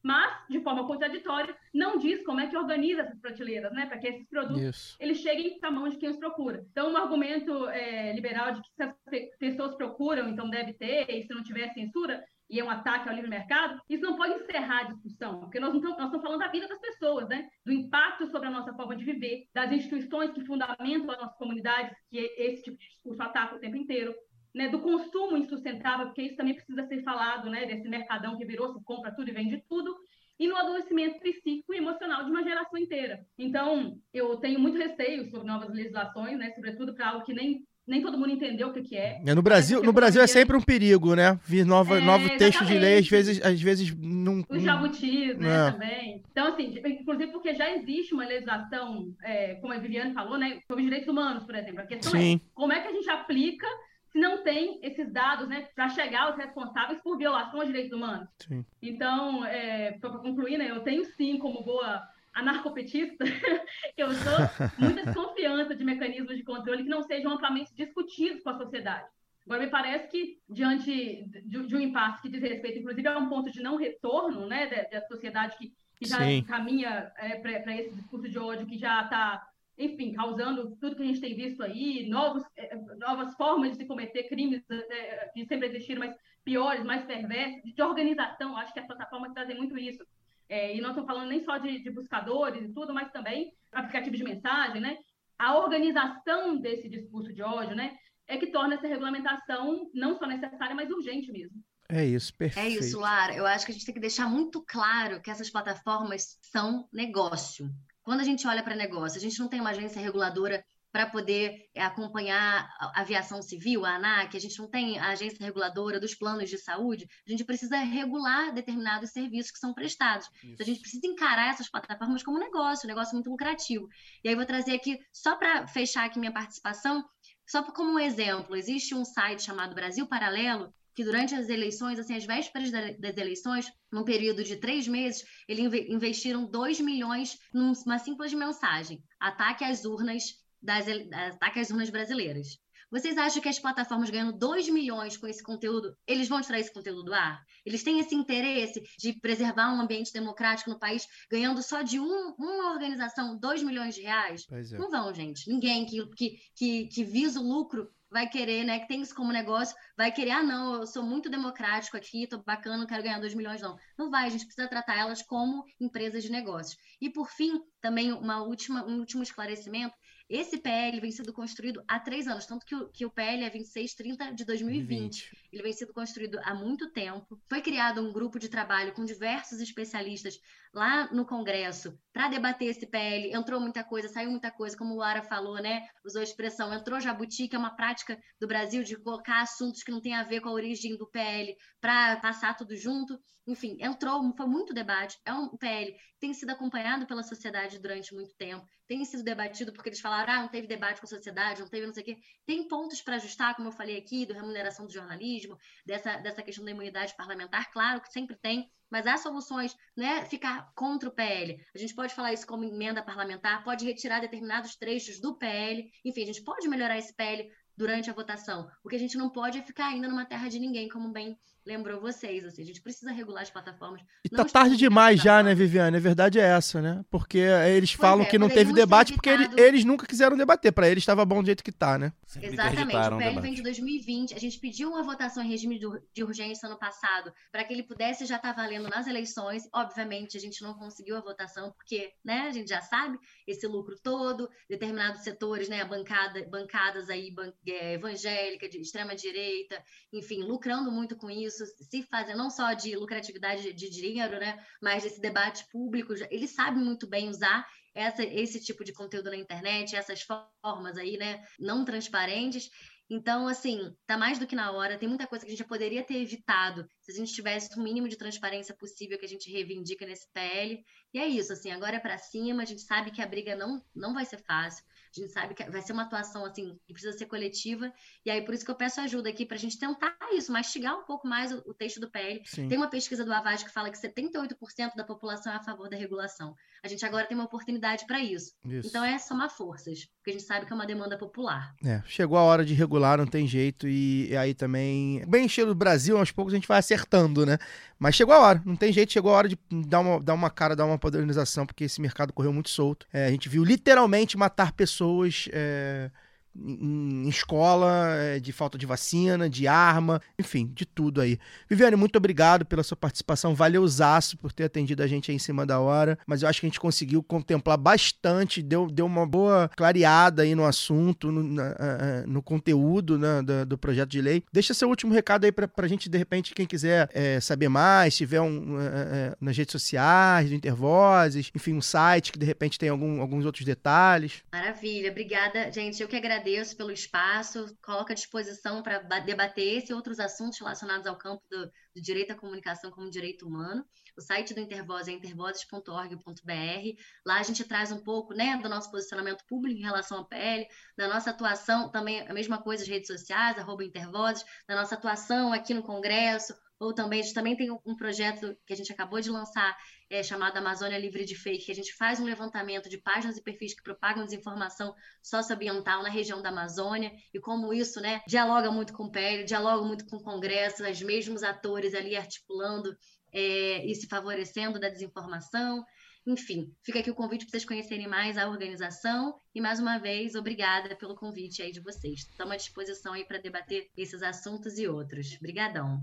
mas 0.04 0.46
de 0.50 0.60
forma 0.60 0.86
contraditória 0.86 1.56
não 1.72 1.96
diz 1.96 2.22
como 2.24 2.38
é 2.38 2.46
que 2.46 2.56
organiza 2.56 3.00
essas 3.00 3.18
prateleiras, 3.18 3.72
né, 3.72 3.86
para 3.86 3.98
que 3.98 4.06
esses 4.06 4.28
produtos 4.28 4.62
isso. 4.62 4.96
eles 5.00 5.18
cheguem 5.18 5.58
à 5.62 5.70
mão 5.70 5.88
de 5.88 5.96
quem 5.96 6.10
os 6.10 6.18
procura. 6.18 6.64
Então, 6.70 6.92
um 6.92 6.96
argumento 6.96 7.68
é, 7.70 8.12
liberal 8.12 8.52
de 8.52 8.60
que 8.60 8.68
se 8.76 8.82
as 8.82 8.94
pessoas 9.38 9.74
procuram, 9.74 10.28
então 10.28 10.50
deve 10.50 10.74
ter, 10.74 11.10
e 11.10 11.22
se 11.22 11.34
não 11.34 11.42
tiver 11.42 11.72
censura, 11.72 12.22
e 12.50 12.60
é 12.60 12.64
um 12.64 12.68
ataque 12.68 13.08
ao 13.08 13.14
livre 13.14 13.30
mercado, 13.30 13.80
isso 13.88 14.04
não 14.04 14.16
pode 14.16 14.34
encerrar 14.34 14.80
a 14.80 14.92
discussão, 14.92 15.40
porque 15.40 15.58
nós, 15.58 15.74
estamos, 15.74 15.96
nós 15.96 16.06
estamos 16.06 16.22
falando 16.22 16.40
da 16.40 16.48
vida 16.48 16.68
das 16.68 16.78
pessoas, 16.78 17.26
né? 17.26 17.48
do 17.64 17.72
impacto 17.72 18.26
sobre 18.26 18.48
a 18.48 18.50
nossa 18.50 18.74
forma 18.74 18.94
de 18.94 19.04
viver, 19.04 19.46
das 19.54 19.72
instituições 19.72 20.30
que 20.32 20.44
fundamentam 20.44 21.10
as 21.10 21.18
nossas 21.18 21.38
comunidades, 21.38 21.96
que 22.10 22.18
esse 22.18 22.62
tipo 22.62 22.76
de 22.76 22.86
discurso 22.86 23.22
ataca 23.22 23.56
o 23.56 23.58
tempo 23.58 23.76
inteiro, 23.76 24.14
né? 24.54 24.68
do 24.68 24.78
consumo 24.78 25.36
insustentável, 25.36 26.06
porque 26.06 26.22
isso 26.22 26.36
também 26.36 26.54
precisa 26.54 26.86
ser 26.86 27.02
falado, 27.02 27.50
né? 27.50 27.66
desse 27.66 27.88
mercadão 27.88 28.36
que 28.36 28.44
virou, 28.44 28.72
se 28.72 28.82
compra 28.84 29.14
tudo 29.14 29.28
e 29.28 29.34
vende 29.34 29.62
tudo, 29.68 29.94
e 30.38 30.46
no 30.46 30.56
adoecimento 30.56 31.20
psíquico 31.20 31.74
e 31.74 31.78
emocional 31.78 32.24
de 32.24 32.30
uma 32.30 32.42
geração 32.42 32.78
inteira. 32.78 33.24
Então, 33.38 33.98
eu 34.12 34.36
tenho 34.36 34.58
muito 34.60 34.78
receio 34.78 35.28
sobre 35.30 35.46
novas 35.46 35.70
legislações, 35.70 36.38
né? 36.38 36.52
sobretudo 36.54 36.94
para 36.94 37.10
algo 37.10 37.24
que 37.24 37.34
nem 37.34 37.64
nem 37.86 38.00
todo 38.00 38.16
mundo 38.16 38.30
entendeu 38.30 38.68
o 38.68 38.72
que, 38.72 38.82
que 38.82 38.96
é. 38.96 39.20
é 39.24 39.34
no 39.34 39.42
Brasil, 39.42 39.82
no 39.82 39.92
Brasil 39.92 40.22
é 40.22 40.26
sempre 40.26 40.56
um 40.56 40.60
perigo, 40.60 41.14
né? 41.14 41.38
Vir 41.44 41.66
nova, 41.66 41.98
é, 41.98 42.00
novo 42.00 42.28
texto 42.38 42.64
de 42.64 42.78
lei, 42.78 42.98
às 42.98 43.08
vezes, 43.08 43.44
às 43.44 43.60
vezes 43.60 43.94
não. 43.94 44.42
Os 44.48 44.62
jabutis, 44.62 45.36
né, 45.36 45.68
é. 45.68 45.70
também. 45.70 46.22
Então, 46.30 46.46
assim, 46.46 46.80
inclusive 46.82 47.30
porque 47.30 47.54
já 47.54 47.70
existe 47.76 48.14
uma 48.14 48.24
legislação, 48.24 49.14
é, 49.22 49.56
como 49.56 49.72
a 49.72 49.78
Viviane 49.78 50.14
falou, 50.14 50.38
né, 50.38 50.60
sobre 50.66 50.84
direitos 50.84 51.08
humanos, 51.08 51.44
por 51.44 51.54
exemplo. 51.54 51.80
A 51.80 51.86
questão 51.86 52.12
Sim. 52.12 52.40
é 52.42 52.50
como 52.54 52.72
é 52.72 52.80
que 52.80 52.88
a 52.88 52.92
gente 52.92 53.10
aplica 53.10 53.66
se 54.14 54.20
não 54.20 54.44
tem 54.44 54.78
esses 54.80 55.12
dados, 55.12 55.48
né, 55.48 55.68
para 55.74 55.88
chegar 55.88 56.28
aos 56.28 56.36
responsáveis 56.36 57.00
por 57.02 57.18
violação 57.18 57.58
aos 57.58 57.66
direitos 57.66 57.92
humanos. 57.92 58.28
Sim. 58.38 58.64
Então, 58.80 59.44
é, 59.44 59.98
para 59.98 60.10
concluir, 60.10 60.56
né, 60.56 60.70
eu 60.70 60.80
tenho 60.84 61.04
sim 61.04 61.36
como 61.36 61.64
boa 61.64 62.00
anarcopetista, 62.32 63.24
eu 63.96 64.12
sou 64.12 64.38
muita 64.78 65.02
desconfiança 65.06 65.74
de 65.74 65.84
mecanismos 65.84 66.36
de 66.36 66.44
controle 66.44 66.84
que 66.84 66.88
não 66.88 67.02
sejam 67.02 67.32
amplamente 67.32 67.74
discutidos 67.74 68.40
com 68.44 68.50
a 68.50 68.58
sociedade. 68.58 69.08
Agora, 69.44 69.64
me 69.64 69.70
parece 69.70 70.06
que, 70.08 70.38
diante 70.48 71.24
de, 71.26 71.66
de 71.66 71.76
um 71.76 71.80
impasse 71.80 72.22
que 72.22 72.28
diz 72.28 72.40
respeito, 72.40 72.78
inclusive, 72.78 73.08
a 73.08 73.18
um 73.18 73.28
ponto 73.28 73.50
de 73.50 73.60
não 73.60 73.76
retorno 73.76 74.46
né, 74.46 74.68
da, 74.68 75.00
da 75.00 75.06
sociedade 75.08 75.56
que, 75.58 75.74
que 75.96 76.08
já 76.08 76.18
Sim. 76.18 76.44
caminha 76.44 77.12
é, 77.18 77.36
para 77.40 77.76
esse 77.76 77.96
discurso 77.96 78.28
de 78.28 78.38
ódio 78.38 78.66
que 78.66 78.78
já 78.78 79.02
está, 79.02 79.44
enfim, 79.76 80.12
causando 80.12 80.76
tudo 80.76 80.96
que 80.96 81.02
a 81.02 81.06
gente 81.06 81.20
tem 81.20 81.34
visto 81.34 81.62
aí, 81.62 82.08
novos, 82.08 82.44
é, 82.56 82.76
novas 82.98 83.34
formas 83.34 83.72
de 83.72 83.78
se 83.78 83.86
cometer 83.86 84.28
crimes 84.28 84.62
é, 84.70 85.30
que 85.34 85.46
sempre 85.46 85.68
existiram, 85.68 86.00
mas 86.00 86.16
piores, 86.44 86.84
mais 86.84 87.04
perversos, 87.04 87.74
de 87.74 87.82
organização. 87.82 88.56
Acho 88.56 88.72
que 88.72 88.80
as 88.80 88.86
plataformas 88.86 89.32
trazem 89.32 89.56
muito 89.56 89.76
isso 89.76 90.04
é, 90.48 90.76
e 90.76 90.80
não 90.80 90.90
estou 90.90 91.06
falando 91.06 91.28
nem 91.28 91.44
só 91.44 91.58
de, 91.58 91.80
de 91.80 91.90
buscadores 91.90 92.68
e 92.68 92.72
tudo, 92.72 92.92
mas 92.92 93.10
também 93.10 93.52
aplicativos 93.72 94.18
de 94.18 94.24
mensagem, 94.24 94.80
né? 94.80 94.98
A 95.38 95.58
organização 95.58 96.56
desse 96.56 96.88
discurso 96.88 97.32
de 97.32 97.42
ódio, 97.42 97.74
né? 97.74 97.96
É 98.26 98.36
que 98.36 98.46
torna 98.46 98.74
essa 98.74 98.86
regulamentação 98.86 99.90
não 99.92 100.16
só 100.16 100.26
necessária, 100.26 100.74
mas 100.74 100.90
urgente 100.90 101.32
mesmo. 101.32 101.62
É 101.88 102.04
isso, 102.04 102.34
perfeito. 102.36 102.66
É 102.66 102.70
isso, 102.70 102.98
Lara. 102.98 103.34
Eu 103.34 103.46
acho 103.46 103.66
que 103.66 103.72
a 103.72 103.74
gente 103.74 103.84
tem 103.84 103.94
que 103.94 104.00
deixar 104.00 104.28
muito 104.28 104.64
claro 104.66 105.20
que 105.20 105.30
essas 105.30 105.50
plataformas 105.50 106.38
são 106.40 106.88
negócio. 106.92 107.68
Quando 108.04 108.20
a 108.20 108.24
gente 108.24 108.46
olha 108.46 108.62
para 108.62 108.76
negócio, 108.76 109.18
a 109.18 109.20
gente 109.20 109.40
não 109.40 109.48
tem 109.48 109.60
uma 109.60 109.70
agência 109.70 110.00
reguladora 110.00 110.64
para 110.92 111.06
poder 111.06 111.68
é, 111.74 111.82
acompanhar 111.82 112.68
a 112.78 113.00
aviação 113.00 113.42
civil, 113.42 113.84
a 113.84 113.96
ANAC, 113.96 114.36
a 114.36 114.40
gente 114.40 114.56
não 114.60 114.70
tem 114.70 114.96
a 114.96 115.08
agência 115.08 115.44
reguladora 115.44 115.98
dos 115.98 116.14
planos 116.14 116.48
de 116.48 116.56
saúde, 116.56 117.08
a 117.26 117.30
gente 117.30 117.44
precisa 117.44 117.78
regular 117.78 118.54
determinados 118.54 119.10
serviços 119.10 119.50
que 119.50 119.58
são 119.58 119.74
prestados. 119.74 120.28
Então, 120.44 120.62
a 120.62 120.64
gente 120.64 120.80
precisa 120.80 121.04
encarar 121.04 121.48
essas 121.48 121.68
plataformas 121.68 122.22
como 122.22 122.38
negócio, 122.38 122.86
um 122.86 122.88
negócio 122.88 123.12
muito 123.12 123.28
lucrativo. 123.28 123.88
E 124.22 124.28
aí 124.28 124.36
vou 124.36 124.46
trazer 124.46 124.72
aqui, 124.72 124.96
só 125.12 125.34
para 125.34 125.66
fechar 125.66 126.04
aqui 126.04 126.20
minha 126.20 126.32
participação, 126.32 127.04
só 127.44 127.60
como 127.64 127.94
um 127.94 127.98
exemplo, 127.98 128.54
existe 128.54 128.94
um 128.94 129.04
site 129.04 129.42
chamado 129.42 129.74
Brasil 129.74 130.06
Paralelo, 130.06 130.72
que 130.94 131.04
durante 131.04 131.34
as 131.34 131.48
eleições, 131.48 131.98
assim, 131.98 132.14
as 132.14 132.24
vésperas 132.24 132.70
das 132.70 133.16
eleições, 133.16 133.66
num 133.92 134.04
período 134.04 134.44
de 134.44 134.56
três 134.56 134.86
meses, 134.86 135.24
eles 135.48 135.72
investiram 135.88 136.46
2 136.46 136.80
milhões 136.80 137.38
numa 137.52 137.98
simples 137.98 138.32
mensagem: 138.32 139.02
ataque 139.18 139.64
às 139.64 139.84
urnas 139.84 140.24
das, 140.62 140.86
ataque 141.34 141.60
às 141.60 141.70
urnas 141.70 141.90
brasileiras. 141.90 142.58
Vocês 142.90 143.18
acham 143.18 143.42
que 143.42 143.48
as 143.48 143.58
plataformas 143.58 144.08
ganhando 144.08 144.38
2 144.38 144.68
milhões 144.68 145.16
com 145.16 145.26
esse 145.26 145.42
conteúdo, 145.42 145.96
eles 146.06 146.28
vão 146.28 146.40
tirar 146.40 146.60
esse 146.60 146.72
conteúdo 146.72 147.02
do 147.02 147.12
ar? 147.12 147.42
Eles 147.66 147.82
têm 147.82 147.98
esse 147.98 148.14
interesse 148.14 148.80
de 148.96 149.12
preservar 149.14 149.74
um 149.74 149.80
ambiente 149.80 150.12
democrático 150.12 150.70
no 150.70 150.78
país, 150.78 151.04
ganhando 151.28 151.60
só 151.60 151.82
de 151.82 151.98
um, 151.98 152.34
uma 152.38 152.72
organização 152.72 153.36
2 153.36 153.64
milhões 153.64 153.96
de 153.96 154.02
reais? 154.02 154.46
É. 154.48 154.78
Não 154.78 154.90
vão, 154.90 155.12
gente. 155.12 155.50
Ninguém 155.50 155.84
que, 155.86 156.06
que, 156.10 156.38
que, 156.54 156.86
que 156.86 157.04
visa 157.04 157.40
o 157.40 157.42
lucro 157.42 157.90
vai 158.14 158.28
querer, 158.28 158.62
né, 158.62 158.78
que 158.78 158.86
tem 158.86 159.02
isso 159.02 159.12
como 159.12 159.32
negócio, 159.32 159.74
vai 159.96 160.12
querer, 160.12 160.30
ah, 160.30 160.42
não, 160.44 160.76
eu 160.76 160.86
sou 160.86 161.02
muito 161.02 161.28
democrático 161.28 161.96
aqui, 161.96 162.28
tô 162.28 162.40
bacana, 162.44 162.76
não 162.76 162.86
quero 162.86 163.02
ganhar 163.02 163.18
2 163.18 163.34
milhões, 163.34 163.60
não. 163.60 163.76
Não 163.98 164.08
vai, 164.08 164.26
a 164.26 164.28
gente 164.28 164.46
precisa 164.46 164.68
tratar 164.68 164.96
elas 164.96 165.20
como 165.20 165.64
empresas 165.80 166.22
de 166.22 166.30
negócios. 166.30 166.76
E, 167.00 167.10
por 167.10 167.28
fim, 167.28 167.60
também 167.80 168.12
uma 168.12 168.40
última, 168.44 168.86
um 168.86 169.00
último 169.00 169.24
esclarecimento, 169.24 169.96
esse 170.30 170.56
PL 170.58 171.00
vem 171.00 171.10
sendo 171.10 171.32
construído 171.32 171.82
há 171.88 171.98
três 171.98 172.28
anos, 172.28 172.46
tanto 172.46 172.64
que 172.64 172.76
o, 172.76 172.88
que 172.88 173.04
o 173.04 173.10
PL 173.10 173.42
é 173.42 173.50
2630 173.50 174.32
de 174.32 174.44
2020. 174.44 174.88
2020. 174.88 175.48
Ele 175.52 175.62
vem 175.62 175.72
sendo 175.72 175.92
construído 175.92 176.38
há 176.44 176.54
muito 176.54 176.92
tempo. 176.92 177.38
Foi 177.48 177.60
criado 177.60 178.00
um 178.00 178.12
grupo 178.12 178.38
de 178.38 178.48
trabalho 178.48 178.92
com 178.94 179.04
diversos 179.04 179.60
especialistas 179.60 180.38
lá 180.74 181.08
no 181.12 181.24
Congresso 181.24 181.98
para 182.12 182.28
debater 182.28 182.68
esse 182.68 182.86
PL. 182.86 183.32
Entrou 183.32 183.60
muita 183.60 183.84
coisa, 183.84 184.08
saiu 184.08 184.30
muita 184.30 184.50
coisa, 184.50 184.76
como 184.76 184.94
o 184.94 184.98
Lara 184.98 185.22
falou, 185.22 185.60
né? 185.62 185.86
Usou 186.04 186.20
a 186.20 186.24
expressão, 186.24 186.72
entrou 186.72 187.00
jabuti, 187.00 187.48
que 187.48 187.56
é 187.56 187.58
uma 187.58 187.74
prática 187.74 188.18
do 188.40 188.46
Brasil 188.46 188.82
de 188.82 188.96
colocar 188.96 189.40
assuntos 189.40 189.82
que 189.82 189.90
não 189.90 190.00
têm 190.00 190.14
a 190.14 190.24
ver 190.24 190.40
com 190.40 190.48
a 190.48 190.52
origem 190.52 190.96
do 190.96 191.08
PL 191.08 191.56
para 191.80 192.16
passar 192.16 192.56
tudo 192.56 192.76
junto. 192.76 193.18
Enfim, 193.46 193.76
entrou, 193.80 194.34
foi 194.36 194.46
muito 194.46 194.74
debate. 194.74 195.18
É 195.24 195.32
um 195.32 195.56
PL 195.56 195.94
tem 196.24 196.32
sido 196.32 196.50
acompanhado 196.50 197.06
pela 197.06 197.22
sociedade 197.22 197.78
durante 197.78 198.14
muito 198.14 198.34
tempo, 198.36 198.66
tem 198.86 199.04
sido 199.04 199.22
debatido 199.22 199.74
porque 199.74 199.90
eles 199.90 200.00
falaram, 200.00 200.32
ah, 200.32 200.40
não 200.40 200.48
teve 200.48 200.66
debate 200.66 200.98
com 200.98 201.06
a 201.06 201.08
sociedade, 201.08 201.60
não 201.60 201.68
teve 201.68 201.86
não 201.86 201.92
sei 201.92 202.02
o 202.02 202.06
quê. 202.06 202.16
Tem 202.46 202.66
pontos 202.66 203.02
para 203.02 203.16
ajustar, 203.16 203.54
como 203.54 203.68
eu 203.68 203.72
falei 203.72 203.98
aqui, 203.98 204.24
do 204.24 204.32
remuneração 204.32 204.86
do 204.86 204.92
jornalismo, 204.92 205.58
dessa, 205.84 206.16
dessa 206.16 206.42
questão 206.42 206.64
da 206.64 206.70
imunidade 206.70 207.14
parlamentar, 207.14 207.70
claro 207.70 208.00
que 208.00 208.10
sempre 208.10 208.36
tem, 208.36 208.70
mas 208.94 209.08
há 209.08 209.16
soluções, 209.16 209.76
né? 209.96 210.24
Ficar 210.26 210.70
contra 210.72 211.08
o 211.08 211.12
PL. 211.12 211.60
A 211.74 211.78
gente 211.78 211.92
pode 211.92 212.14
falar 212.14 212.32
isso 212.32 212.46
como 212.46 212.62
emenda 212.62 213.02
parlamentar, 213.02 213.64
pode 213.64 213.84
retirar 213.84 214.20
determinados 214.20 214.76
trechos 214.76 215.18
do 215.18 215.36
PL, 215.36 215.90
enfim, 216.04 216.22
a 216.22 216.26
gente 216.26 216.44
pode 216.44 216.68
melhorar 216.68 216.96
esse 216.96 217.12
PL 217.12 217.50
durante 217.76 218.08
a 218.08 218.12
votação. 218.12 218.70
O 218.84 218.88
que 218.88 218.94
a 218.94 218.98
gente 218.98 219.18
não 219.18 219.30
pode 219.30 219.58
é 219.58 219.62
ficar 219.62 219.88
ainda 219.88 220.06
numa 220.06 220.24
terra 220.24 220.48
de 220.48 220.60
ninguém, 220.60 220.88
como 220.88 221.10
bem 221.10 221.36
lembrou 221.66 222.00
vocês. 222.00 222.44
Assim, 222.44 222.62
a 222.62 222.64
gente 222.64 222.80
precisa 222.80 223.10
regular 223.12 223.42
as 223.42 223.50
plataformas. 223.50 224.02
E 224.24 224.28
tá 224.28 224.44
tarde 224.44 224.76
demais 224.76 225.20
já, 225.20 225.42
né, 225.42 225.54
Viviane? 225.54 225.96
A 225.96 226.00
verdade 226.00 226.38
é 226.38 226.42
essa, 226.42 226.80
né? 226.80 227.04
Porque 227.10 227.38
eles 227.38 227.92
falam 227.92 228.24
é, 228.24 228.28
que 228.28 228.38
não 228.38 228.48
teve 228.48 228.72
debate 228.72 229.12
porque 229.12 229.30
eles, 229.30 229.48
eles, 229.56 229.84
nunca 229.84 230.06
quiseram 230.06 230.36
debater. 230.36 230.72
Para 230.72 230.88
eles 230.88 231.02
estava 231.02 231.24
bom 231.24 231.42
do 231.42 231.46
jeito 231.46 231.64
que 231.64 231.72
tá, 231.72 231.98
né? 231.98 232.12
Exatamente. 232.40 233.14
O 233.14 233.18
PL 233.18 233.40
vem 233.40 233.54
de 233.54 233.62
2020. 233.62 234.34
A 234.34 234.38
gente 234.38 234.58
pediu 234.58 234.90
uma 234.90 235.02
votação 235.02 235.42
em 235.42 235.48
regime 235.48 235.78
de 236.12 236.22
urgência 236.22 236.68
no 236.68 236.78
passado 236.78 237.32
para 237.50 237.64
que 237.64 237.72
ele 237.72 237.82
pudesse 237.82 238.26
já 238.26 238.36
estar 238.36 238.54
tá 238.54 238.62
valendo 238.62 238.88
nas 238.88 239.06
eleições. 239.06 239.68
Obviamente, 239.72 240.36
a 240.36 240.40
gente 240.40 240.62
não 240.62 240.74
conseguiu 240.74 241.16
a 241.16 241.20
votação 241.20 241.72
porque, 241.72 242.12
né, 242.24 242.46
a 242.48 242.50
gente 242.50 242.68
já 242.68 242.80
sabe 242.80 243.18
esse 243.46 243.66
lucro 243.66 243.96
todo, 244.02 244.48
determinados 244.68 245.22
setores, 245.22 245.68
né, 245.68 245.84
bancada, 245.84 246.46
bancadas 246.50 247.08
aí 247.08 247.30
ban 247.30 247.52
é, 247.66 247.94
evangélica, 247.94 248.68
de 248.68 248.80
extrema 248.80 249.14
direita, 249.14 249.82
enfim, 250.12 250.42
lucrando 250.42 250.90
muito 250.90 251.16
com 251.16 251.30
isso 251.30 251.53
isso 251.54 251.66
se 251.90 252.02
fazer 252.04 252.34
não 252.34 252.50
só 252.50 252.72
de 252.72 252.96
lucratividade 252.96 253.72
de 253.72 253.90
dinheiro, 253.90 254.38
né, 254.38 254.58
mas 254.82 255.02
desse 255.02 255.20
debate 255.20 255.64
público. 255.70 256.12
Eles 256.30 256.50
sabem 256.50 256.82
muito 256.82 257.06
bem 257.06 257.28
usar 257.28 257.66
essa, 257.94 258.22
esse 258.24 258.60
tipo 258.60 258.84
de 258.84 258.92
conteúdo 258.92 259.30
na 259.30 259.36
internet, 259.36 259.94
essas 259.94 260.22
formas 260.22 260.96
aí, 260.96 261.16
né, 261.16 261.42
não 261.58 261.84
transparentes. 261.84 262.68
Então, 263.08 263.46
assim, 263.46 263.94
tá 264.06 264.16
mais 264.16 264.38
do 264.38 264.46
que 264.46 264.56
na 264.56 264.72
hora. 264.72 264.98
Tem 264.98 265.08
muita 265.08 265.26
coisa 265.26 265.44
que 265.44 265.50
a 265.50 265.54
gente 265.54 265.62
já 265.62 265.68
poderia 265.68 266.02
ter 266.02 266.16
evitado 266.16 266.86
se 267.00 267.12
a 267.12 267.14
gente 267.14 267.34
tivesse 267.34 267.78
o 267.78 267.82
mínimo 267.82 268.08
de 268.08 268.16
transparência 268.16 268.74
possível 268.74 269.18
que 269.18 269.26
a 269.26 269.28
gente 269.28 269.50
reivindica 269.50 270.06
nesse 270.06 270.26
PL. 270.32 270.82
E 271.12 271.18
é 271.18 271.26
isso, 271.26 271.52
assim, 271.52 271.70
agora 271.70 271.96
é 271.96 272.00
para 272.00 272.16
cima. 272.16 272.62
A 272.62 272.66
gente 272.66 272.80
sabe 272.80 273.10
que 273.10 273.20
a 273.20 273.26
briga 273.26 273.54
não, 273.54 273.82
não 273.94 274.14
vai 274.14 274.24
ser 274.24 274.42
fácil. 274.44 274.82
A 275.16 275.20
gente 275.20 275.32
sabe 275.32 275.54
que 275.54 275.64
vai 275.70 275.80
ser 275.80 275.92
uma 275.92 276.02
atuação 276.02 276.44
assim 276.44 276.78
que 276.86 276.92
precisa 276.92 277.16
ser 277.16 277.26
coletiva. 277.26 277.92
E 278.24 278.30
aí, 278.30 278.44
por 278.44 278.54
isso 278.54 278.64
que 278.64 278.70
eu 278.70 278.74
peço 278.74 279.00
ajuda 279.00 279.28
aqui 279.28 279.46
para 279.46 279.56
a 279.56 279.60
gente 279.60 279.78
tentar 279.78 280.16
isso, 280.32 280.52
mastigar 280.52 280.98
um 280.98 281.04
pouco 281.04 281.28
mais 281.28 281.52
o, 281.52 281.58
o 281.66 281.74
texto 281.74 282.00
do 282.00 282.10
PL. 282.10 282.42
Sim. 282.44 282.68
Tem 282.68 282.76
uma 282.76 282.88
pesquisa 282.90 283.24
do 283.24 283.32
Avaz 283.32 283.62
que 283.62 283.70
fala 283.70 283.90
que 283.90 283.98
78% 283.98 284.94
da 284.96 285.04
população 285.04 285.52
é 285.52 285.56
a 285.56 285.62
favor 285.62 285.88
da 285.88 285.96
regulação. 285.96 286.54
A 286.84 286.88
gente 286.88 287.02
agora 287.06 287.26
tem 287.26 287.34
uma 287.34 287.46
oportunidade 287.46 288.06
para 288.06 288.20
isso. 288.20 288.52
isso. 288.62 288.88
Então 288.88 289.02
é 289.02 289.18
somar 289.18 289.48
forças, 289.48 290.06
porque 290.16 290.28
a 290.28 290.32
gente 290.34 290.42
sabe 290.42 290.66
que 290.66 290.72
é 290.72 290.76
uma 290.76 290.86
demanda 290.86 291.16
popular. 291.16 291.74
É, 291.82 292.02
chegou 292.04 292.36
a 292.36 292.42
hora 292.42 292.62
de 292.62 292.74
regular, 292.74 293.16
não 293.16 293.26
tem 293.26 293.46
jeito. 293.46 293.88
E, 293.88 294.28
e 294.28 294.36
aí 294.36 294.52
também, 294.52 295.24
bem 295.26 295.48
cheio 295.48 295.66
do 295.66 295.74
Brasil, 295.74 296.18
aos 296.18 296.30
poucos 296.30 296.52
a 296.52 296.56
gente 296.56 296.68
vai 296.68 296.78
acertando, 296.78 297.46
né? 297.46 297.56
Mas 297.98 298.14
chegou 298.14 298.34
a 298.34 298.38
hora, 298.38 298.62
não 298.66 298.76
tem 298.76 298.92
jeito, 298.92 299.14
chegou 299.14 299.32
a 299.32 299.36
hora 299.38 299.48
de 299.48 299.58
dar 299.70 300.00
uma, 300.00 300.20
dar 300.20 300.34
uma 300.34 300.50
cara, 300.50 300.76
dar 300.76 300.84
uma 300.84 300.98
padronização, 300.98 301.64
porque 301.64 301.84
esse 301.84 302.02
mercado 302.02 302.34
correu 302.34 302.52
muito 302.52 302.68
solto. 302.68 303.06
É, 303.10 303.24
a 303.24 303.30
gente 303.30 303.48
viu 303.48 303.64
literalmente 303.64 304.36
matar 304.36 304.72
pessoas. 304.72 305.48
É 305.52 306.10
em 306.56 307.28
escola, 307.28 308.14
é, 308.16 308.38
de 308.38 308.52
falta 308.52 308.78
de 308.78 308.86
vacina, 308.86 309.50
de 309.50 309.66
arma, 309.66 310.20
enfim, 310.38 310.70
de 310.72 310.86
tudo 310.86 311.20
aí. 311.20 311.38
Viviane, 311.68 311.96
muito 311.96 312.16
obrigado 312.16 312.64
pela 312.64 312.82
sua 312.82 312.96
participação, 312.96 313.54
valeuzaço 313.54 314.36
por 314.36 314.52
ter 314.52 314.64
atendido 314.64 315.02
a 315.02 315.06
gente 315.06 315.30
aí 315.30 315.36
em 315.36 315.40
cima 315.40 315.66
da 315.66 315.80
hora, 315.80 316.18
mas 316.26 316.42
eu 316.42 316.48
acho 316.48 316.60
que 316.60 316.66
a 316.66 316.68
gente 316.68 316.80
conseguiu 316.80 317.22
contemplar 317.22 317.76
bastante, 317.76 318.62
deu, 318.62 318.86
deu 318.86 319.06
uma 319.06 319.26
boa 319.26 319.68
clareada 319.76 320.42
aí 320.42 320.54
no 320.54 320.64
assunto, 320.64 321.32
no, 321.32 321.42
na, 321.42 322.24
no 322.26 322.42
conteúdo 322.42 323.18
né, 323.18 323.42
do, 323.42 323.66
do, 323.66 323.78
projeto 323.78 324.10
de 324.10 324.20
lei. 324.20 324.44
Deixa 324.52 324.72
seu 324.74 324.88
último 324.88 325.12
recado 325.12 325.44
aí 325.44 325.52
pra, 325.52 325.66
pra 325.66 325.88
gente, 325.88 326.08
de 326.08 326.18
repente, 326.18 326.54
quem 326.54 326.66
quiser 326.66 327.08
é, 327.12 327.40
saber 327.40 327.68
mais, 327.68 328.16
tiver 328.16 328.40
um, 328.40 328.80
é, 328.80 328.84
é, 328.84 329.36
nas 329.40 329.56
redes 329.56 329.72
sociais, 329.72 330.48
do 330.48 330.54
Intervozes, 330.54 331.50
enfim, 331.54 331.72
um 331.72 331.82
site 331.82 332.32
que 332.32 332.38
de 332.38 332.46
repente 332.46 332.78
tem 332.78 332.88
algum, 332.88 333.20
alguns 333.20 333.44
outros 333.44 333.64
detalhes. 333.64 334.42
Maravilha, 334.52 335.10
obrigada, 335.10 335.70
gente. 335.72 336.00
Eu 336.00 336.08
que 336.08 336.16
agradeço 336.16 336.43
agradeço 336.44 336.76
pelo 336.76 336.92
espaço, 336.92 337.74
coloco 337.82 338.12
à 338.12 338.14
disposição 338.14 338.82
para 338.82 338.98
debater 339.20 339.78
esse 339.78 339.90
e 339.90 339.94
outros 339.94 340.20
assuntos 340.20 340.58
relacionados 340.58 341.06
ao 341.06 341.16
campo 341.16 341.42
do, 341.50 341.66
do, 341.94 342.02
direito 342.02 342.32
à 342.32 342.34
comunicação 342.34 342.90
como 342.90 343.10
direito 343.10 343.48
humano. 343.48 343.82
O 344.16 344.20
site 344.20 344.52
do 344.52 344.60
Intervoz 344.60 345.08
é 345.08 345.12
intervozes.org.br. 345.12 347.02
Lá 347.24 347.40
a 347.40 347.42
gente 347.42 347.64
traz 347.64 347.90
um 347.90 347.98
pouco 347.98 348.34
né, 348.34 348.58
do 348.58 348.68
nosso 348.68 348.90
posicionamento 348.90 349.42
público 349.46 349.80
em 349.80 349.82
relação 349.82 350.18
à 350.18 350.24
PL, 350.24 350.68
da 350.96 351.08
nossa 351.08 351.30
atuação, 351.30 351.90
também 351.90 352.20
a 352.28 352.34
mesma 352.34 352.62
coisa 352.62 352.82
nas 352.82 352.90
redes 352.90 353.08
sociais, 353.08 353.58
arroba 353.58 353.82
Intervozes, 353.82 354.44
da 354.68 354.76
nossa 354.76 354.94
atuação 354.94 355.52
aqui 355.52 355.72
no 355.72 355.82
Congresso, 355.82 356.54
ou 356.84 356.94
também 356.94 357.20
a 357.20 357.22
gente 357.22 357.34
também 357.34 357.56
tem 357.56 357.70
um 357.70 357.96
projeto 357.96 358.56
que 358.66 358.72
a 358.72 358.76
gente 358.76 358.92
acabou 358.92 359.20
de 359.20 359.30
lançar, 359.30 359.76
é, 360.10 360.22
chamado 360.22 360.56
Amazônia 360.56 360.98
Livre 360.98 361.24
de 361.24 361.34
Fake, 361.34 361.64
que 361.64 361.72
a 361.72 361.74
gente 361.74 361.94
faz 361.94 362.20
um 362.20 362.24
levantamento 362.24 362.88
de 362.88 362.98
páginas 362.98 363.36
e 363.36 363.42
perfis 363.42 363.74
que 363.74 363.82
propagam 363.82 364.24
desinformação 364.24 364.94
socioambiental 365.22 366.02
na 366.02 366.10
região 366.10 366.42
da 366.42 366.50
Amazônia 366.50 367.10
e 367.32 367.40
como 367.40 367.72
isso, 367.72 368.00
né, 368.00 368.20
dialoga 368.26 368.70
muito 368.70 368.92
com 368.92 369.04
o 369.04 369.10
PL, 369.10 369.44
dialoga 369.44 369.82
muito 369.82 370.06
com 370.06 370.16
o 370.16 370.22
Congresso, 370.22 370.88
os 370.88 371.02
mesmos 371.02 371.42
atores 371.42 371.94
ali 371.94 372.16
articulando 372.16 372.94
é, 373.32 373.84
e 373.84 373.94
se 373.94 374.06
favorecendo 374.06 374.78
da 374.78 374.88
desinformação. 374.88 375.84
Enfim, 376.26 376.74
fica 376.82 377.00
aqui 377.00 377.10
o 377.10 377.14
convite 377.14 377.44
para 377.44 377.50
vocês 377.50 377.66
conhecerem 377.66 378.08
mais 378.08 378.38
a 378.38 378.48
organização 378.48 379.38
e 379.54 379.60
mais 379.60 379.78
uma 379.78 379.98
vez 379.98 380.34
obrigada 380.34 380.96
pelo 380.96 381.14
convite 381.14 381.60
aí 381.60 381.70
de 381.70 381.80
vocês. 381.80 382.20
Estamos 382.20 382.54
à 382.54 382.56
disposição 382.56 383.12
aí 383.12 383.26
para 383.26 383.38
debater 383.38 383.90
esses 383.94 384.22
assuntos 384.22 384.78
e 384.78 384.88
outros. 384.88 385.36
Obrigadão. 385.36 386.00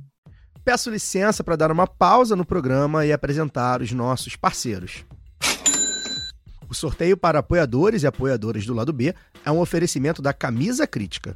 Peço 0.64 0.91
licença 0.91 1.43
para 1.43 1.55
dar 1.55 1.72
uma 1.72 1.88
pausa 1.88 2.36
no 2.36 2.45
programa 2.45 3.03
e 3.03 3.12
apresentar 3.12 3.82
os 3.82 3.91
nossos 3.91 4.36
parceiros. 4.36 5.03
O 6.70 6.74
sorteio 6.74 7.18
para 7.18 7.39
apoiadores 7.39 8.03
e 8.03 8.07
apoiadoras 8.07 8.66
do 8.66 8.74
lado 8.74 8.93
B 8.93 9.14
é 9.43 9.51
um 9.51 9.59
oferecimento 9.59 10.22
da 10.22 10.32
Camisa 10.32 10.86
Crítica. 10.86 11.36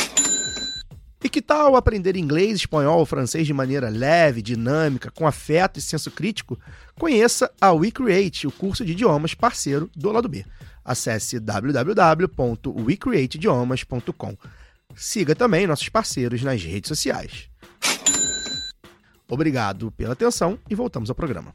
E 1.23 1.29
que 1.29 1.39
tal 1.41 1.75
aprender 1.75 2.17
inglês, 2.17 2.55
espanhol 2.55 3.05
francês 3.05 3.45
de 3.45 3.53
maneira 3.53 3.89
leve, 3.89 4.41
dinâmica, 4.41 5.11
com 5.11 5.27
afeto 5.27 5.77
e 5.77 5.81
senso 5.81 6.09
crítico? 6.09 6.59
Conheça 6.97 7.51
a 7.61 7.71
WeCreate, 7.71 8.47
o 8.47 8.51
curso 8.51 8.83
de 8.83 8.93
idiomas 8.93 9.35
parceiro 9.35 9.87
do 9.95 10.11
lado 10.11 10.27
B. 10.27 10.43
Acesse 10.83 11.39
www.wecreateidiomas.com. 11.39 14.35
Siga 14.95 15.35
também 15.35 15.67
nossos 15.67 15.89
parceiros 15.89 16.41
nas 16.41 16.63
redes 16.63 16.87
sociais. 16.87 17.47
Obrigado 19.29 19.91
pela 19.91 20.13
atenção 20.13 20.57
e 20.69 20.75
voltamos 20.75 21.09
ao 21.09 21.15
programa. 21.15 21.53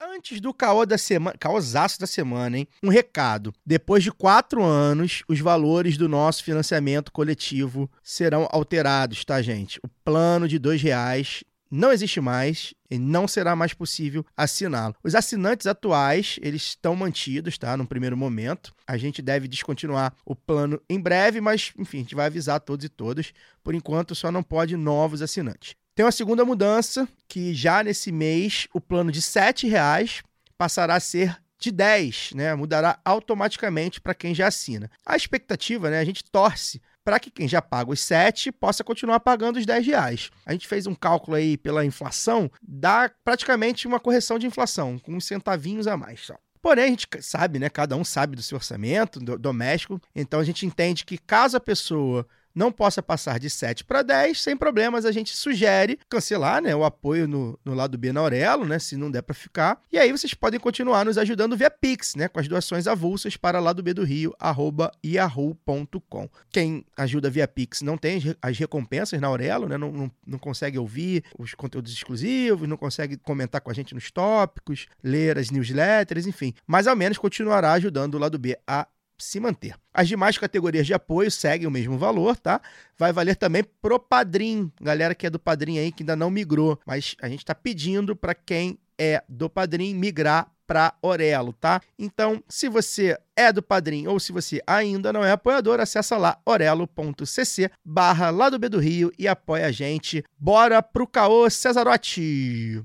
Antes 0.00 0.40
do 0.40 0.54
caô 0.54 0.86
da 0.86 0.96
semana, 0.96 1.36
caosaço 1.36 1.98
da 1.98 2.06
semana, 2.06 2.56
hein? 2.56 2.68
Um 2.80 2.88
recado. 2.88 3.52
Depois 3.66 4.04
de 4.04 4.12
quatro 4.12 4.62
anos, 4.62 5.24
os 5.28 5.40
valores 5.40 5.96
do 5.96 6.08
nosso 6.08 6.44
financiamento 6.44 7.10
coletivo 7.10 7.90
serão 8.00 8.48
alterados, 8.52 9.24
tá, 9.24 9.42
gente? 9.42 9.80
O 9.82 9.88
plano 10.04 10.46
de 10.46 10.56
dois 10.56 10.80
reais 10.80 11.42
não 11.68 11.90
existe 11.90 12.20
mais 12.20 12.72
e 12.88 12.96
não 12.96 13.26
será 13.26 13.56
mais 13.56 13.74
possível 13.74 14.24
assiná-lo. 14.36 14.94
Os 15.02 15.16
assinantes 15.16 15.66
atuais, 15.66 16.38
eles 16.42 16.62
estão 16.62 16.94
mantidos, 16.94 17.58
tá? 17.58 17.76
No 17.76 17.86
primeiro 17.86 18.16
momento. 18.16 18.72
A 18.86 18.96
gente 18.96 19.20
deve 19.20 19.48
descontinuar 19.48 20.14
o 20.24 20.34
plano 20.34 20.80
em 20.88 21.00
breve, 21.00 21.40
mas, 21.40 21.72
enfim, 21.76 21.98
a 21.98 22.00
gente 22.02 22.14
vai 22.14 22.26
avisar 22.26 22.60
todos 22.60 22.84
e 22.86 22.88
todas. 22.88 23.32
Por 23.64 23.74
enquanto, 23.74 24.14
só 24.14 24.30
não 24.30 24.44
pode 24.44 24.76
novos 24.76 25.22
assinantes. 25.22 25.74
Tem 25.98 26.04
uma 26.04 26.12
segunda 26.12 26.44
mudança, 26.44 27.08
que 27.26 27.52
já 27.52 27.82
nesse 27.82 28.12
mês 28.12 28.68
o 28.72 28.80
plano 28.80 29.10
de 29.10 29.18
R$ 29.18 29.68
reais 29.68 30.22
passará 30.56 30.94
a 30.94 31.00
ser 31.00 31.36
de 31.58 31.72
10, 31.72 32.34
né? 32.36 32.54
Mudará 32.54 33.00
automaticamente 33.04 34.00
para 34.00 34.14
quem 34.14 34.32
já 34.32 34.46
assina. 34.46 34.88
A 35.04 35.16
expectativa, 35.16 35.90
né? 35.90 35.98
A 35.98 36.04
gente 36.04 36.22
torce 36.22 36.80
para 37.04 37.18
que 37.18 37.32
quem 37.32 37.48
já 37.48 37.60
paga 37.60 37.90
os 37.90 37.98
7 37.98 38.52
possa 38.52 38.84
continuar 38.84 39.18
pagando 39.18 39.58
os 39.58 39.66
10 39.66 39.86
reais. 39.88 40.30
A 40.46 40.52
gente 40.52 40.68
fez 40.68 40.86
um 40.86 40.94
cálculo 40.94 41.36
aí 41.36 41.56
pela 41.56 41.84
inflação, 41.84 42.48
dá 42.62 43.10
praticamente 43.24 43.88
uma 43.88 43.98
correção 43.98 44.38
de 44.38 44.46
inflação, 44.46 45.00
com 45.00 45.16
uns 45.16 45.24
centavinhos 45.24 45.88
a 45.88 45.96
mais 45.96 46.20
só. 46.20 46.36
Porém, 46.62 46.84
a 46.84 46.88
gente 46.88 47.08
sabe, 47.22 47.58
né? 47.58 47.68
Cada 47.68 47.96
um 47.96 48.04
sabe 48.04 48.36
do 48.36 48.42
seu 48.42 48.54
orçamento 48.54 49.18
do, 49.18 49.36
doméstico. 49.36 50.00
Então 50.14 50.38
a 50.38 50.44
gente 50.44 50.64
entende 50.64 51.04
que 51.04 51.18
caso 51.18 51.56
a 51.56 51.60
pessoa 51.60 52.24
não 52.58 52.72
possa 52.72 53.00
passar 53.00 53.38
de 53.38 53.48
7 53.48 53.84
para 53.84 54.02
10, 54.02 54.42
sem 54.42 54.56
problemas, 54.56 55.04
a 55.04 55.12
gente 55.12 55.34
sugere 55.36 55.96
cancelar 56.08 56.60
né, 56.60 56.74
o 56.74 56.84
apoio 56.84 57.28
no, 57.28 57.56
no 57.64 57.72
lado 57.72 57.96
B 57.96 58.12
na 58.12 58.20
Aurelo, 58.20 58.66
né, 58.66 58.80
se 58.80 58.96
não 58.96 59.10
der 59.10 59.22
para 59.22 59.32
ficar. 59.32 59.80
E 59.92 59.96
aí 59.96 60.10
vocês 60.10 60.34
podem 60.34 60.58
continuar 60.58 61.04
nos 61.04 61.16
ajudando 61.16 61.56
via 61.56 61.70
Pix, 61.70 62.16
né, 62.16 62.26
com 62.26 62.40
as 62.40 62.48
doações 62.48 62.88
avulsas 62.88 63.36
para 63.36 63.60
lado 63.60 63.80
B 63.80 63.94
do 63.94 64.02
Rio, 64.02 64.34
arroba 64.40 64.90
yahoo.com. 65.06 66.28
Quem 66.50 66.84
ajuda 66.96 67.30
via 67.30 67.46
Pix 67.46 67.80
não 67.80 67.96
tem 67.96 68.20
as 68.42 68.58
recompensas 68.58 69.20
na 69.20 69.28
Aurelo, 69.28 69.68
né, 69.68 69.78
não, 69.78 69.92
não, 69.92 70.10
não 70.26 70.38
consegue 70.38 70.78
ouvir 70.78 71.22
os 71.38 71.54
conteúdos 71.54 71.92
exclusivos, 71.92 72.68
não 72.68 72.76
consegue 72.76 73.16
comentar 73.18 73.60
com 73.60 73.70
a 73.70 73.74
gente 73.74 73.94
nos 73.94 74.10
tópicos, 74.10 74.86
ler 75.02 75.38
as 75.38 75.52
newsletters, 75.52 76.26
enfim. 76.26 76.52
Mas 76.66 76.88
ao 76.88 76.96
menos 76.96 77.18
continuará 77.18 77.72
ajudando 77.74 78.16
o 78.16 78.18
lado 78.18 78.36
B 78.36 78.58
a 78.66 78.88
se 79.18 79.40
manter. 79.40 79.74
As 79.92 80.08
demais 80.08 80.38
categorias 80.38 80.86
de 80.86 80.94
apoio 80.94 81.30
seguem 81.30 81.66
o 81.66 81.70
mesmo 81.70 81.98
valor, 81.98 82.36
tá? 82.36 82.60
Vai 82.96 83.12
valer 83.12 83.36
também 83.36 83.64
pro 83.82 83.98
Padrim, 83.98 84.72
galera 84.80 85.14
que 85.14 85.26
é 85.26 85.30
do 85.30 85.38
Padrim 85.38 85.78
aí 85.78 85.92
que 85.92 86.02
ainda 86.02 86.16
não 86.16 86.30
migrou, 86.30 86.78
mas 86.86 87.16
a 87.20 87.28
gente 87.28 87.40
está 87.40 87.54
pedindo 87.54 88.14
para 88.14 88.34
quem 88.34 88.78
é 88.98 89.22
do 89.28 89.48
Padrim 89.48 89.94
migrar 89.94 90.50
para 90.68 90.92
Orelo, 91.00 91.54
tá? 91.54 91.80
Então, 91.98 92.42
se 92.46 92.68
você 92.68 93.18
é 93.34 93.50
do 93.50 93.62
Padrim 93.62 94.06
ou 94.06 94.20
se 94.20 94.32
você 94.32 94.60
ainda 94.66 95.12
não 95.12 95.24
é 95.24 95.32
apoiador, 95.32 95.80
acessa 95.80 96.18
lá 96.18 96.38
orelo.cc 96.44 97.70
barra 97.82 98.28
lá 98.28 98.50
do 98.50 98.58
B 98.58 98.68
do 98.68 98.78
Rio 98.78 99.10
e 99.18 99.26
apoia 99.26 99.66
a 99.66 99.72
gente. 99.72 100.22
Bora 100.38 100.82
pro 100.82 101.06
caô 101.06 101.48
Cesarotti! 101.48 102.84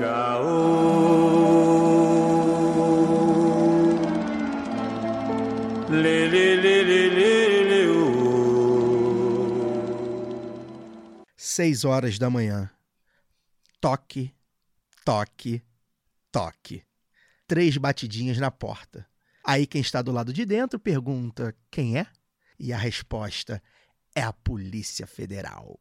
Caô 0.00 1.17
Seis 11.34 11.84
horas 11.84 12.18
da 12.18 12.28
manhã. 12.28 12.70
Toque, 13.80 14.34
toque, 15.02 15.62
toque. 16.30 16.82
Três 17.46 17.78
batidinhas 17.78 18.36
na 18.36 18.50
porta. 18.50 19.06
Aí 19.42 19.66
quem 19.66 19.80
está 19.80 20.02
do 20.02 20.12
lado 20.12 20.30
de 20.30 20.44
dentro 20.44 20.78
pergunta: 20.78 21.56
quem 21.70 21.96
é? 21.96 22.06
E 22.58 22.70
a 22.70 22.76
resposta 22.76 23.62
é 24.14 24.20
a 24.20 24.32
Polícia 24.32 25.06
Federal. 25.06 25.80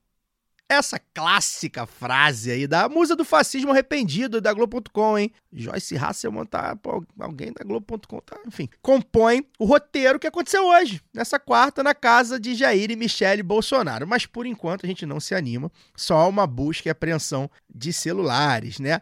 Essa 0.70 1.00
clássica 1.14 1.86
frase 1.86 2.52
aí 2.52 2.68
da 2.68 2.90
musa 2.90 3.16
do 3.16 3.24
fascismo 3.24 3.72
arrependido 3.72 4.42
da 4.42 4.52
Globo.com, 4.52 5.18
hein? 5.18 5.32
Joyce 5.52 5.96
Hasselman 5.96 6.46
tá. 6.46 6.76
Pô, 6.76 7.06
alguém 7.18 7.54
da 7.54 7.64
Globo.com 7.64 8.20
tá. 8.20 8.38
Enfim, 8.46 8.68
compõe 8.82 9.46
o 9.58 9.64
roteiro 9.64 10.20
que 10.20 10.28
aconteceu 10.28 10.66
hoje, 10.66 11.02
nessa 11.14 11.40
quarta, 11.40 11.82
na 11.82 11.96
casa 11.96 12.38
de 12.38 12.54
Jair 12.54 12.92
e 12.92 12.98
Michele 12.98 13.42
Bolsonaro. 13.42 14.06
Mas 14.06 14.26
por 14.26 14.46
enquanto 14.46 14.86
a 14.86 14.88
gente 14.88 15.06
não 15.06 15.22
se 15.22 15.34
anima, 15.34 15.72
só 15.96 16.28
uma 16.28 16.46
busca 16.46 16.90
e 16.90 16.92
apreensão 16.92 17.50
de 17.74 17.94
celulares, 17.94 18.78
né? 18.78 19.00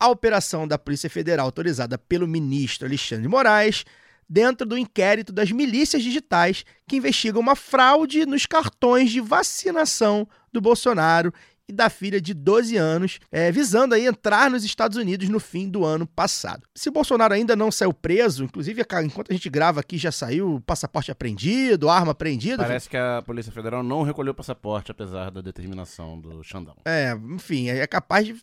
A 0.00 0.08
operação 0.08 0.66
da 0.66 0.78
Polícia 0.78 1.10
Federal, 1.10 1.44
autorizada 1.44 1.98
pelo 1.98 2.26
ministro 2.26 2.86
Alexandre 2.86 3.22
de 3.22 3.28
Moraes, 3.28 3.84
dentro 4.26 4.66
do 4.66 4.78
inquérito 4.78 5.30
das 5.30 5.52
milícias 5.52 6.02
digitais 6.02 6.64
que 6.88 6.96
investigam 6.96 7.38
uma 7.38 7.54
fraude 7.54 8.24
nos 8.24 8.46
cartões 8.46 9.10
de 9.10 9.20
vacinação 9.20 10.26
do 10.52 10.60
Bolsonaro 10.60 11.32
e 11.72 11.74
da 11.74 11.88
filha 11.90 12.20
de 12.20 12.34
12 12.34 12.76
anos, 12.76 13.18
é, 13.30 13.50
visando 13.50 13.94
aí 13.94 14.06
entrar 14.06 14.50
nos 14.50 14.64
Estados 14.64 14.96
Unidos 14.96 15.28
no 15.28 15.40
fim 15.40 15.68
do 15.68 15.84
ano 15.84 16.06
passado. 16.06 16.62
Se 16.74 16.90
Bolsonaro 16.90 17.34
ainda 17.34 17.56
não 17.56 17.72
saiu 17.72 17.92
preso, 17.92 18.44
inclusive 18.44 18.82
enquanto 19.04 19.30
a 19.30 19.34
gente 19.34 19.48
grava 19.48 19.80
aqui 19.80 19.96
já 19.96 20.12
saiu 20.12 20.62
passaporte 20.66 21.10
apreendido, 21.10 21.88
arma 21.88 22.12
apreendida. 22.12 22.62
Parece 22.62 22.88
que 22.88 22.96
a 22.96 23.22
Polícia 23.24 23.50
Federal 23.50 23.82
não 23.82 24.02
recolheu 24.02 24.32
o 24.32 24.34
passaporte, 24.34 24.90
apesar 24.90 25.30
da 25.30 25.40
determinação 25.40 26.20
do 26.20 26.42
Xandão. 26.44 26.76
É, 26.84 27.16
enfim, 27.30 27.68
é 27.68 27.86
capaz 27.86 28.26
de 28.26 28.34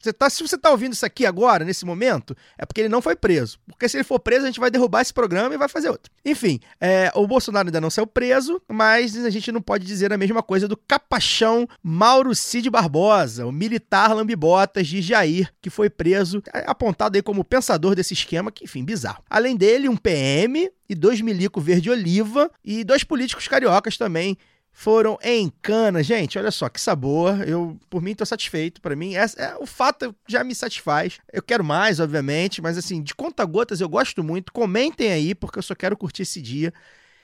você 0.00 0.12
tá, 0.12 0.30
se 0.30 0.46
você 0.46 0.54
está 0.54 0.70
ouvindo 0.70 0.92
isso 0.92 1.04
aqui 1.04 1.26
agora, 1.26 1.64
nesse 1.64 1.84
momento, 1.84 2.36
é 2.56 2.64
porque 2.64 2.80
ele 2.80 2.88
não 2.88 3.02
foi 3.02 3.16
preso. 3.16 3.58
Porque 3.66 3.88
se 3.88 3.96
ele 3.96 4.04
for 4.04 4.20
preso, 4.20 4.44
a 4.44 4.46
gente 4.46 4.60
vai 4.60 4.70
derrubar 4.70 5.02
esse 5.02 5.12
programa 5.12 5.54
e 5.54 5.58
vai 5.58 5.68
fazer 5.68 5.90
outro. 5.90 6.10
Enfim, 6.24 6.60
é, 6.80 7.10
o 7.14 7.26
Bolsonaro 7.26 7.68
ainda 7.68 7.80
não 7.80 7.90
saiu 7.90 8.06
preso, 8.06 8.62
mas 8.68 9.16
a 9.16 9.30
gente 9.30 9.50
não 9.50 9.60
pode 9.60 9.84
dizer 9.84 10.12
a 10.12 10.18
mesma 10.18 10.42
coisa 10.42 10.68
do 10.68 10.76
capachão 10.76 11.66
Mauro 11.82 12.34
Cid 12.34 12.67
Barbosa, 12.70 13.46
o 13.46 13.52
militar 13.52 14.14
lambibotas 14.14 14.86
de 14.86 15.00
Jair, 15.02 15.52
que 15.60 15.70
foi 15.70 15.88
preso, 15.90 16.42
apontado 16.66 17.16
aí 17.16 17.22
como 17.22 17.44
pensador 17.44 17.94
desse 17.94 18.14
esquema, 18.14 18.50
que, 18.52 18.64
enfim, 18.64 18.84
bizarro. 18.84 19.22
Além 19.28 19.56
dele, 19.56 19.88
um 19.88 19.96
PM 19.96 20.70
e 20.88 20.94
dois 20.94 21.20
milico 21.20 21.60
verde-oliva 21.60 22.50
e 22.64 22.84
dois 22.84 23.04
políticos 23.04 23.48
cariocas 23.48 23.96
também 23.96 24.36
foram 24.78 25.18
em 25.22 25.52
cana. 25.60 26.04
Gente, 26.04 26.38
olha 26.38 26.52
só 26.52 26.68
que 26.68 26.80
sabor. 26.80 27.42
Eu, 27.48 27.76
por 27.90 28.00
mim, 28.00 28.14
tô 28.14 28.24
satisfeito. 28.24 28.80
Para 28.80 28.94
mim, 28.94 29.16
é, 29.16 29.24
é, 29.36 29.56
o 29.58 29.66
fato 29.66 30.14
já 30.28 30.44
me 30.44 30.54
satisfaz. 30.54 31.18
Eu 31.32 31.42
quero 31.42 31.64
mais, 31.64 31.98
obviamente, 31.98 32.62
mas 32.62 32.78
assim, 32.78 33.02
de 33.02 33.12
conta 33.12 33.44
gotas 33.44 33.80
eu 33.80 33.88
gosto 33.88 34.22
muito. 34.22 34.52
Comentem 34.52 35.10
aí, 35.10 35.34
porque 35.34 35.58
eu 35.58 35.64
só 35.64 35.74
quero 35.74 35.96
curtir 35.96 36.22
esse 36.22 36.40
dia. 36.40 36.72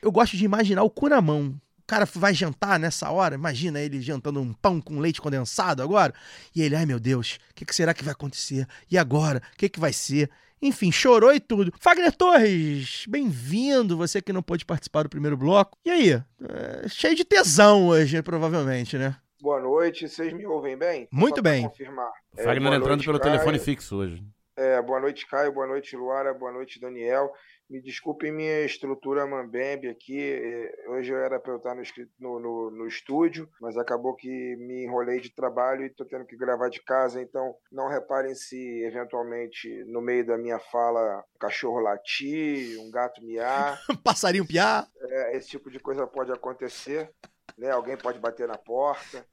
Eu 0.03 0.11
gosto 0.11 0.37
de 0.37 0.45
imaginar 0.45 0.83
o 0.83 0.91
cu 0.91 1.09
na 1.09 1.21
mão. 1.21 1.55
O 1.85 1.87
cara 1.87 2.09
vai 2.15 2.33
jantar 2.33 2.81
nessa 2.81 3.11
hora, 3.11 3.35
imagina 3.35 3.79
ele 3.79 4.01
jantando 4.01 4.41
um 4.41 4.55
pão 4.55 4.81
com 4.81 4.99
leite 4.99 5.21
condensado 5.21 5.83
agora. 5.83 6.15
E 6.57 6.63
ele, 6.63 6.75
ai 6.75 6.87
meu 6.87 6.99
Deus, 6.99 7.39
o 7.51 7.55
que, 7.55 7.67
que, 7.67 7.75
será 7.75 7.93
que 7.93 8.03
vai 8.03 8.13
acontecer? 8.13 8.67
E 8.91 8.97
agora? 8.97 9.43
O 9.53 9.57
que, 9.59 9.69
que 9.69 9.79
vai 9.79 9.93
ser? 9.93 10.31
Enfim, 10.63 10.91
chorou 10.91 11.35
e 11.35 11.39
tudo. 11.39 11.71
Fagner 11.79 12.11
Torres, 12.17 13.05
bem-vindo, 13.07 13.99
você 13.99 14.23
que 14.23 14.33
não 14.33 14.43
pôde 14.43 14.65
participar 14.65 15.03
do 15.03 15.11
primeiro 15.11 15.37
bloco. 15.37 15.77
E 15.85 15.91
aí? 15.91 16.13
É, 16.13 16.89
cheio 16.89 17.15
de 17.15 17.23
tesão 17.23 17.87
hoje, 17.89 18.23
provavelmente, 18.23 18.97
né? 18.97 19.15
Boa 19.43 19.61
noite, 19.61 20.09
vocês 20.09 20.33
me 20.33 20.47
ouvem 20.47 20.79
bem? 20.79 21.07
Muito 21.13 21.37
Só 21.37 21.43
bem. 21.43 21.69
Confirmar. 21.69 22.11
Fagner 22.35 22.73
É, 22.73 22.77
entrando 22.77 22.89
noite, 22.89 23.05
pelo 23.05 23.21
Caio. 23.21 23.33
telefone 23.33 23.59
fixo 23.59 23.97
hoje. 23.97 24.25
É, 24.57 24.81
boa 24.81 25.01
noite, 25.01 25.27
Caio. 25.27 25.53
Boa 25.53 25.67
noite, 25.67 25.95
Luara. 25.95 26.33
Boa 26.33 26.51
noite, 26.51 26.81
Daniel. 26.81 27.31
Me 27.69 27.81
desculpem 27.81 28.31
minha 28.31 28.61
estrutura 28.61 29.27
mambembe 29.27 29.89
aqui. 29.89 30.21
eh, 30.21 30.85
Hoje 30.91 31.11
eu 31.13 31.17
era 31.19 31.41
para 31.41 31.53
eu 31.53 31.57
estar 31.57 31.75
no, 32.21 32.39
no- 32.39 32.71
no 32.71 32.87
estúdio, 32.87 33.49
mas 33.61 33.77
acabou 33.77 34.15
que 34.15 34.29
me 34.57 34.85
enrolei 34.85 35.19
de 35.19 35.35
trabalho 35.35 35.83
e 35.83 35.87
estou 35.87 36.07
tendo 36.07 36.27
que 36.27 36.37
gravar 36.37 36.69
de 36.69 36.83
casa. 36.83 37.23
Então, 37.23 37.55
não 37.73 37.89
reparem 37.89 38.35
se 38.35 38.57
eventualmente 38.85 39.83
no 39.87 40.03
meio 40.03 40.27
da 40.27 40.37
minha 40.37 40.59
fala 40.59 41.25
um 41.35 41.39
cachorro 41.39 41.81
latir, 41.81 42.79
um 42.81 42.91
gato 42.91 43.25
miar. 43.25 43.81
Passarinho 44.05 44.47
piar. 44.47 44.87
É, 45.01 45.37
esse 45.37 45.49
tipo 45.49 45.71
de 45.71 45.81
coisa 45.81 46.07
pode 46.07 46.31
acontecer, 46.31 47.11
né? 47.57 47.71
Alguém 47.71 47.97
pode 47.97 48.19
bater 48.19 48.47
na 48.47 48.59
porta, 48.59 49.27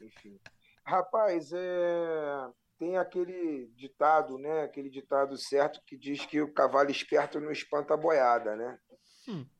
enfim. 0.00 0.38
Rapaz, 0.84 1.52
é... 1.52 2.48
tem 2.78 2.96
aquele 2.96 3.66
ditado, 3.74 4.38
né? 4.38 4.62
Aquele 4.62 4.90
ditado 4.90 5.36
certo 5.36 5.82
que 5.86 5.96
diz 5.96 6.24
que 6.26 6.40
o 6.40 6.52
cavalo 6.52 6.90
esperto 6.90 7.40
não 7.40 7.50
espanta 7.50 7.94
a 7.94 7.96
boiada, 7.96 8.54
né? 8.56 8.78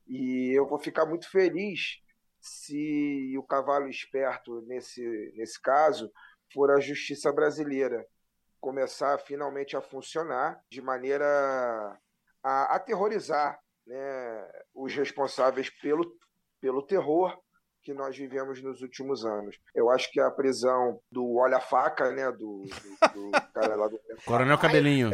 E 0.07 0.53
eu 0.57 0.67
vou 0.67 0.79
ficar 0.79 1.07
muito 1.07 1.31
feliz 1.31 2.01
se 2.41 3.37
o 3.37 3.43
cavalo 3.43 3.89
esperto, 3.89 4.61
nesse, 4.63 5.33
nesse 5.35 5.61
caso, 5.61 6.13
for 6.53 6.71
a 6.71 6.81
justiça 6.81 7.33
brasileira 7.33 8.07
começar 8.61 9.19
finalmente 9.19 9.77
a 9.77 9.81
funcionar 9.81 10.61
de 10.71 10.81
maneira 10.81 11.27
a 12.43 12.77
aterrorizar 12.77 13.59
né, 13.87 14.51
os 14.75 14.95
responsáveis 14.95 15.71
pelo, 15.71 16.17
pelo 16.61 16.83
terror 16.83 17.37
que 17.87 17.95
nós 17.95 18.17
vivemos 18.19 18.61
nos 18.61 18.83
últimos 18.83 19.25
anos. 19.25 19.57
Eu 19.73 19.89
acho 19.91 20.11
que 20.11 20.19
a 20.19 20.29
prisão 20.29 21.01
do 21.09 21.37
Olha 21.37 21.59
a 21.59 21.61
Faca, 21.61 22.11
né, 22.11 22.33
do, 22.33 22.65
do, 22.65 23.13
do 23.15 23.31
cara 23.55 23.77
lá 23.77 23.87
do 23.87 24.01
Coronel 24.25 24.59
Cabelinho. 24.59 25.13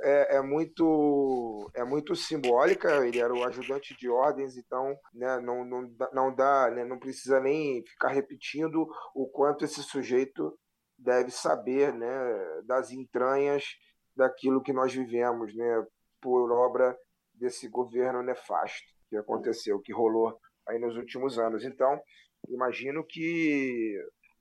é, 0.00 0.36
é 0.36 0.40
muito 0.40 1.68
é 1.74 1.82
muito 1.82 2.14
simbólica. 2.14 3.04
Ele 3.04 3.18
era 3.18 3.34
o 3.34 3.42
ajudante 3.42 3.96
de 3.96 4.08
ordens, 4.08 4.56
então 4.56 4.96
né, 5.12 5.40
não, 5.40 5.64
não, 5.64 5.92
dá- 5.96 6.10
não 6.12 6.32
dá, 6.32 6.70
né, 6.70 6.84
não 6.84 7.00
precisa 7.00 7.40
nem 7.40 7.84
ficar 7.84 8.10
repetindo 8.10 8.86
o 9.12 9.26
quanto 9.26 9.64
esse 9.64 9.82
sujeito 9.82 10.56
deve 10.96 11.32
saber, 11.32 11.92
né, 11.92 12.08
das 12.64 12.92
entranhas 12.92 13.64
daquilo 14.14 14.62
que 14.62 14.72
nós 14.72 14.94
vivemos, 14.94 15.52
né, 15.52 15.84
por 16.22 16.52
obra 16.52 16.96
desse 17.34 17.68
governo 17.68 18.22
nefasto 18.22 18.86
que 19.10 19.16
aconteceu, 19.16 19.80
que 19.80 19.92
rolou 19.92 20.38
aí 20.68 20.78
nos 20.78 20.96
últimos 20.96 21.38
anos. 21.38 21.64
Então, 21.64 21.98
imagino 22.48 23.04
que 23.04 23.94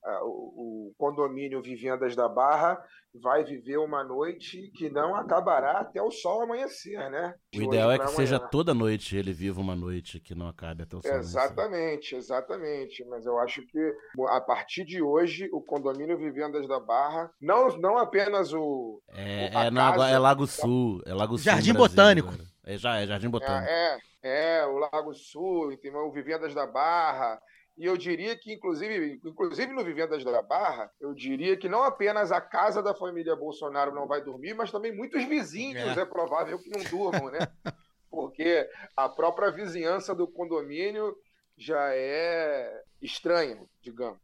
ah, 0.04 0.20
o, 0.24 0.90
o 0.90 0.94
condomínio 0.98 1.62
Vivendas 1.62 2.16
da 2.16 2.30
Barra 2.30 2.78
vai 3.24 3.44
viver 3.46 3.78
uma 3.78 4.04
noite 4.04 4.70
que 4.76 4.90
não 4.90 5.16
acabará 5.16 5.80
até 5.80 6.02
o 6.02 6.12
sol 6.12 6.42
amanhecer, 6.44 6.98
né? 7.10 7.34
O 7.56 7.58
De 7.60 7.64
ideal 7.64 7.90
é 7.92 7.98
que 7.98 8.04
pra 8.04 8.14
seja 8.14 8.36
amanhã. 8.36 8.50
toda 8.52 8.74
noite 8.74 9.16
ele 9.16 9.32
viva 9.32 9.62
uma 9.62 9.76
noite 9.76 10.20
que 10.20 10.36
não 10.36 10.48
acabe 10.50 10.84
até 10.84 10.98
o 10.98 11.02
sol. 11.02 11.10
amanhecer. 11.10 11.30
Exatamente, 11.40 12.16
exatamente. 12.16 13.06
Mas 13.06 13.26
eu 13.26 13.40
acho 13.40 13.66
que 13.66 13.94
a 14.28 14.42
partir 14.42 14.84
de 14.86 15.02
hoje 15.02 15.50
o 15.54 15.62
condomínio 15.62 16.18
Vivendas 16.18 16.68
da 16.68 16.80
Barra, 16.80 17.32
não, 17.42 17.70
não 17.78 17.98
apenas 17.98 18.54
o 18.54 19.02
É, 19.10 19.50
a 19.56 19.66
é, 19.66 19.72
não, 19.72 19.82
agora 19.82 20.00
casa- 20.04 20.10
é 20.16 20.20
Lago 20.20 20.46
Sul. 20.46 21.02
É 21.06 21.14
Lago 21.14 21.38
Sul. 21.38 21.46
Jardim 21.46 21.72
Brasil 21.74 21.90
Botânico. 21.90 22.28
agora. 22.28 22.55
É, 22.66 22.78
já, 22.78 22.98
é 22.98 23.08
Jardim 23.08 23.30
Botânico. 23.30 23.70
É, 23.70 24.00
é, 24.24 24.58
é, 24.60 24.66
o 24.66 24.78
Lago 24.78 25.14
Sul, 25.14 25.72
entendeu? 25.72 26.02
o 26.02 26.12
Vivendas 26.12 26.54
da 26.54 26.66
Barra. 26.66 27.40
E 27.78 27.86
eu 27.86 27.98
diria 27.98 28.38
que, 28.38 28.54
inclusive, 28.54 29.20
inclusive 29.24 29.74
no 29.74 29.84
Vivendas 29.84 30.24
da 30.24 30.42
Barra, 30.42 30.90
eu 31.00 31.14
diria 31.14 31.58
que 31.58 31.68
não 31.68 31.84
apenas 31.84 32.32
a 32.32 32.40
casa 32.40 32.82
da 32.82 32.96
família 32.96 33.36
Bolsonaro 33.36 33.94
não 33.94 34.08
vai 34.08 34.22
dormir, 34.22 34.54
mas 34.54 34.72
também 34.72 34.96
muitos 34.96 35.24
vizinhos 35.26 35.98
É. 35.98 36.02
é, 36.02 36.06
provável 36.06 36.58
que 36.58 36.70
não 36.70 36.84
durmam, 36.86 37.30
né? 37.30 37.40
Porque 38.10 38.68
a 38.96 39.10
própria 39.10 39.52
vizinhança 39.52 40.16
do 40.16 40.26
condomínio 40.26 41.14
já 41.58 41.94
é 41.94 42.82
estranha, 43.02 43.62
digamos. 43.82 44.22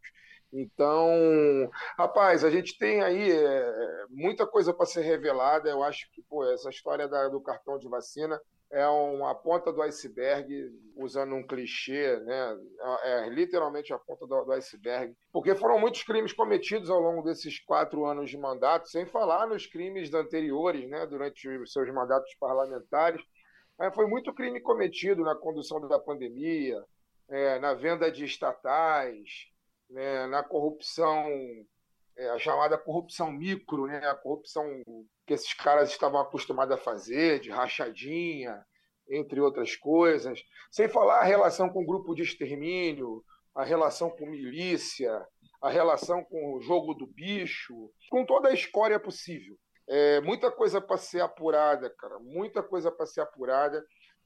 Então, 0.52 1.70
rapaz, 1.98 2.44
a 2.44 2.50
gente 2.50 2.76
tem 2.78 3.02
aí 3.02 3.30
é, 3.32 4.04
muita 4.10 4.46
coisa 4.46 4.72
para 4.74 4.84
ser 4.86 5.00
revelada. 5.02 5.70
Eu 5.70 5.82
acho 5.82 6.10
que 6.12 6.22
pô, 6.22 6.44
essa 6.44 6.68
história 6.68 7.08
da- 7.08 7.28
do 7.28 7.40
cartão 7.40 7.78
de 7.78 7.88
vacina 7.88 8.38
é 8.70 8.86
uma 8.86 9.34
ponta 9.34 9.72
do 9.72 9.82
iceberg, 9.82 10.70
usando 10.96 11.34
um 11.34 11.46
clichê, 11.46 12.18
né? 12.20 12.56
É, 13.02 13.26
é 13.26 13.28
literalmente 13.30 13.92
a 13.94 13.98
ponta 13.98 14.26
do, 14.26 14.44
do 14.44 14.52
iceberg, 14.52 15.14
porque 15.32 15.54
foram 15.54 15.78
muitos 15.78 16.02
crimes 16.02 16.32
cometidos 16.32 16.90
ao 16.90 17.00
longo 17.00 17.22
desses 17.22 17.58
quatro 17.60 18.04
anos 18.06 18.30
de 18.30 18.36
mandato, 18.38 18.88
sem 18.88 19.06
falar 19.06 19.46
nos 19.46 19.66
crimes 19.66 20.12
anteriores, 20.12 20.88
né? 20.88 21.06
Durante 21.06 21.48
os 21.48 21.72
seus 21.72 21.88
mandatos 21.92 22.34
parlamentares. 22.38 23.22
Mas 23.78 23.94
foi 23.94 24.06
muito 24.06 24.32
crime 24.34 24.60
cometido 24.60 25.22
na 25.24 25.34
condução 25.34 25.80
da 25.88 25.98
pandemia, 25.98 26.82
é, 27.28 27.58
na 27.58 27.74
venda 27.74 28.10
de 28.10 28.24
estatais, 28.24 29.48
né, 29.92 30.26
na 30.26 30.42
corrupção, 30.42 31.28
é, 32.16 32.30
a 32.30 32.38
chamada 32.38 32.78
corrupção 32.78 33.30
micro, 33.30 33.86
né, 33.86 33.98
a 34.06 34.14
corrupção 34.14 34.66
que 35.26 35.34
esses 35.34 35.52
caras 35.54 35.90
estavam 35.90 36.20
acostumados 36.20 36.74
a 36.74 36.78
fazer, 36.78 37.40
de 37.40 37.50
rachadinha, 37.50 38.64
entre 39.08 39.40
outras 39.40 39.76
coisas. 39.76 40.42
Sem 40.70 40.88
falar 40.88 41.20
a 41.20 41.24
relação 41.24 41.68
com 41.68 41.82
o 41.82 41.86
grupo 41.86 42.14
de 42.14 42.22
extermínio, 42.22 43.22
a 43.54 43.62
relação 43.62 44.10
com 44.10 44.26
milícia, 44.26 45.24
a 45.60 45.70
relação 45.70 46.24
com 46.24 46.54
o 46.54 46.60
jogo 46.60 46.94
do 46.94 47.06
bicho, 47.06 47.92
com 48.10 48.24
toda 48.24 48.48
a 48.48 48.54
escória 48.54 48.98
possível. 48.98 49.56
É, 49.88 50.20
muita 50.22 50.50
coisa 50.50 50.80
para 50.80 50.96
ser 50.96 51.20
apurada, 51.20 51.90
cara, 51.98 52.18
muita 52.18 52.62
coisa 52.62 52.90
para 52.90 53.06
ser 53.06 53.20
apurada. 53.20 53.84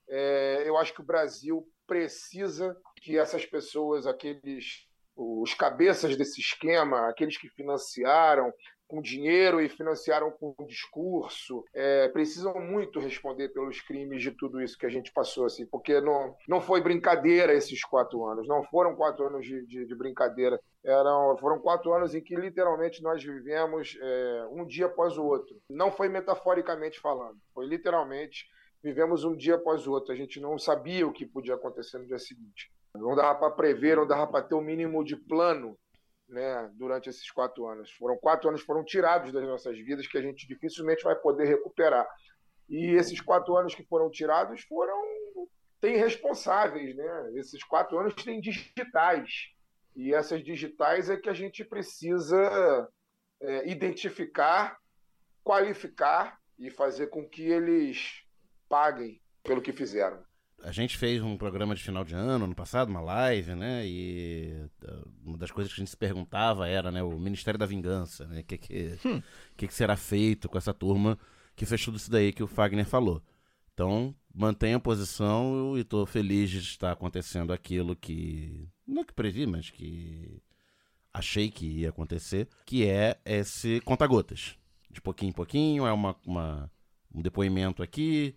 É, 0.09 0.63
eu 0.65 0.77
acho 0.77 0.95
que 0.95 1.01
o 1.01 1.07
Brasil 1.07 1.67
precisa 1.87 2.77
que 3.03 3.19
essas 3.19 3.45
pessoas, 3.45 4.07
aqueles 4.07 4.86
os 5.17 5.55
cabeças 5.55 6.17
desse 6.17 6.41
esquema, 6.41 7.09
aqueles 7.09 7.39
que 7.39 7.49
financiaram 7.49 8.53
com 8.87 9.03
dinheiro 9.03 9.61
e 9.61 9.69
financiaram 9.69 10.31
com 10.31 10.55
discurso, 10.67 11.65
é, 11.75 12.09
precisam 12.09 12.55
muito 12.61 13.01
responder 13.01 13.49
pelos 13.49 13.81
crimes 13.81 14.23
de 14.23 14.31
tudo 14.31 14.63
isso 14.63 14.79
que 14.79 14.87
a 14.87 14.91
gente 14.91 15.13
passou, 15.13 15.45
assim, 15.45 15.67
porque 15.67 16.01
não, 16.01 16.37
não 16.49 16.61
foi 16.61 16.81
brincadeira 16.81 17.53
esses 17.53 17.83
quatro 17.85 18.25
anos, 18.25 18.47
não 18.47 18.63
foram 18.65 18.95
quatro 18.95 19.27
anos 19.27 19.45
de, 19.45 19.67
de, 19.67 19.87
de 19.87 19.95
brincadeira, 19.97 20.61
eram, 20.85 21.37
foram 21.39 21.59
quatro 21.59 21.93
anos 21.93 22.15
em 22.15 22.23
que 22.23 22.37
literalmente 22.37 23.03
nós 23.03 23.23
vivemos 23.25 23.99
é, 24.01 24.49
um 24.53 24.65
dia 24.65 24.87
após 24.87 25.19
o 25.19 25.25
outro. 25.25 25.57
Não 25.69 25.91
foi 25.91 26.09
metaforicamente 26.09 27.01
falando, 27.01 27.39
foi 27.53 27.67
literalmente 27.67 28.47
vivemos 28.83 29.25
um 29.25 29.37
dia 29.37 29.57
após 29.57 29.85
o 29.87 29.93
outro. 29.93 30.13
A 30.13 30.17
gente 30.17 30.39
não 30.39 30.57
sabia 30.59 31.07
o 31.07 31.13
que 31.13 31.27
podia 31.27 31.55
acontecer 31.55 31.99
no 31.99 32.07
dia 32.07 32.19
seguinte. 32.19 32.71
Não 32.99 33.15
dava 33.15 33.39
para 33.39 33.51
prever, 33.51 33.97
não 33.97 34.07
dava 34.07 34.27
para 34.27 34.45
ter 34.45 34.55
o 34.55 34.61
mínimo 34.61 35.05
de 35.05 35.17
plano 35.17 35.79
né, 36.29 36.71
durante 36.75 37.09
esses 37.09 37.31
quatro 37.31 37.67
anos. 37.67 37.91
Foram 37.93 38.17
quatro 38.17 38.49
anos 38.49 38.63
foram 38.63 38.85
tirados 38.85 39.33
das 39.33 39.45
nossas 39.45 39.79
vidas 39.79 40.07
que 40.07 40.19
a 40.19 40.23
gente 40.23 40.47
dificilmente 40.47 41.05
vai 41.05 41.15
poder 41.17 41.47
recuperar. 41.47 42.07
E 42.69 42.95
esses 42.97 43.21
quatro 43.21 43.57
anos 43.57 43.75
que 43.75 43.85
foram 43.85 44.11
tirados 44.11 44.63
foram 44.63 44.97
tem 45.81 45.97
responsáveis, 45.97 46.97
né? 46.97 47.33
Esses 47.35 47.63
quatro 47.63 47.99
anos 47.99 48.15
têm 48.15 48.41
digitais 48.41 49.53
e 49.95 50.13
essas 50.13 50.43
digitais 50.43 51.09
é 51.09 51.17
que 51.17 51.29
a 51.29 51.35
gente 51.35 51.65
precisa 51.65 52.89
é, 53.41 53.71
identificar, 53.71 54.79
qualificar 55.43 56.39
e 56.59 56.71
fazer 56.71 57.07
com 57.09 57.29
que 57.29 57.43
eles 57.43 58.23
paguem 58.69 59.21
pelo 59.43 59.63
que 59.63 59.73
fizeram. 59.73 60.23
A 60.63 60.73
gente 60.73 60.97
fez 60.97 61.23
um 61.23 61.37
programa 61.37 61.75
de 61.75 61.83
final 61.83 62.05
de 62.05 62.15
ano, 62.15 62.45
ano 62.47 62.55
passado, 62.55 62.89
uma 62.89 63.01
live, 63.01 63.55
né? 63.55 63.87
E 63.87 64.53
uh, 64.85 65.09
uma 65.25 65.39
das 65.39 65.51
coisas 65.51 65.73
que 65.73 65.81
a 65.81 65.83
gente 65.83 65.91
se 65.91 65.97
perguntava 65.97 66.67
era, 66.69 66.91
né, 66.91 67.03
o 67.03 67.19
Ministério 67.19 67.59
da 67.59 67.67
Vingança, 67.67 68.27
né? 68.27 68.41
O 68.41 68.45
que, 68.45 68.59
que, 68.59 68.99
Hum. 69.05 69.23
que, 69.57 69.69
que 69.69 69.75
será 69.75 69.97
feito 69.97 70.49
com 70.49 70.59
essa 70.59 70.75
turma 70.75 71.19
que 71.55 71.65
fez 71.67 71.85
tudo 71.85 71.97
isso 71.97 72.11
daí 72.11 72.33
que 72.33 72.43
o 72.43 72.47
Fagner 72.47 72.87
falou. 72.87 73.23
Então, 73.73 74.15
mantenha 74.35 74.77
a 74.77 74.81
posição 74.81 75.77
e 75.77 75.81
estou 75.83 76.05
feliz 76.07 76.51
de 76.51 76.59
estar 76.59 76.91
acontecendo 76.93 77.53
aquilo 77.53 77.95
que. 77.95 78.69
Não 78.87 79.05
que 79.05 79.13
previ, 79.13 79.47
mas 79.47 79.71
que 79.71 80.43
achei 81.13 81.51
que 81.51 81.67
ia 81.67 81.91
acontecer, 81.91 82.49
que 82.65 82.87
é 82.87 83.19
esse 83.25 83.81
conta-gotas. 83.83 84.57
De 84.91 85.01
pouquinho 85.01 85.31
em 85.31 85.33
pouquinho, 85.33 85.87
é 85.87 85.93
uma, 85.93 86.17
uma, 86.27 86.71
um 87.15 87.21
depoimento 87.23 87.83
aqui, 87.83 88.35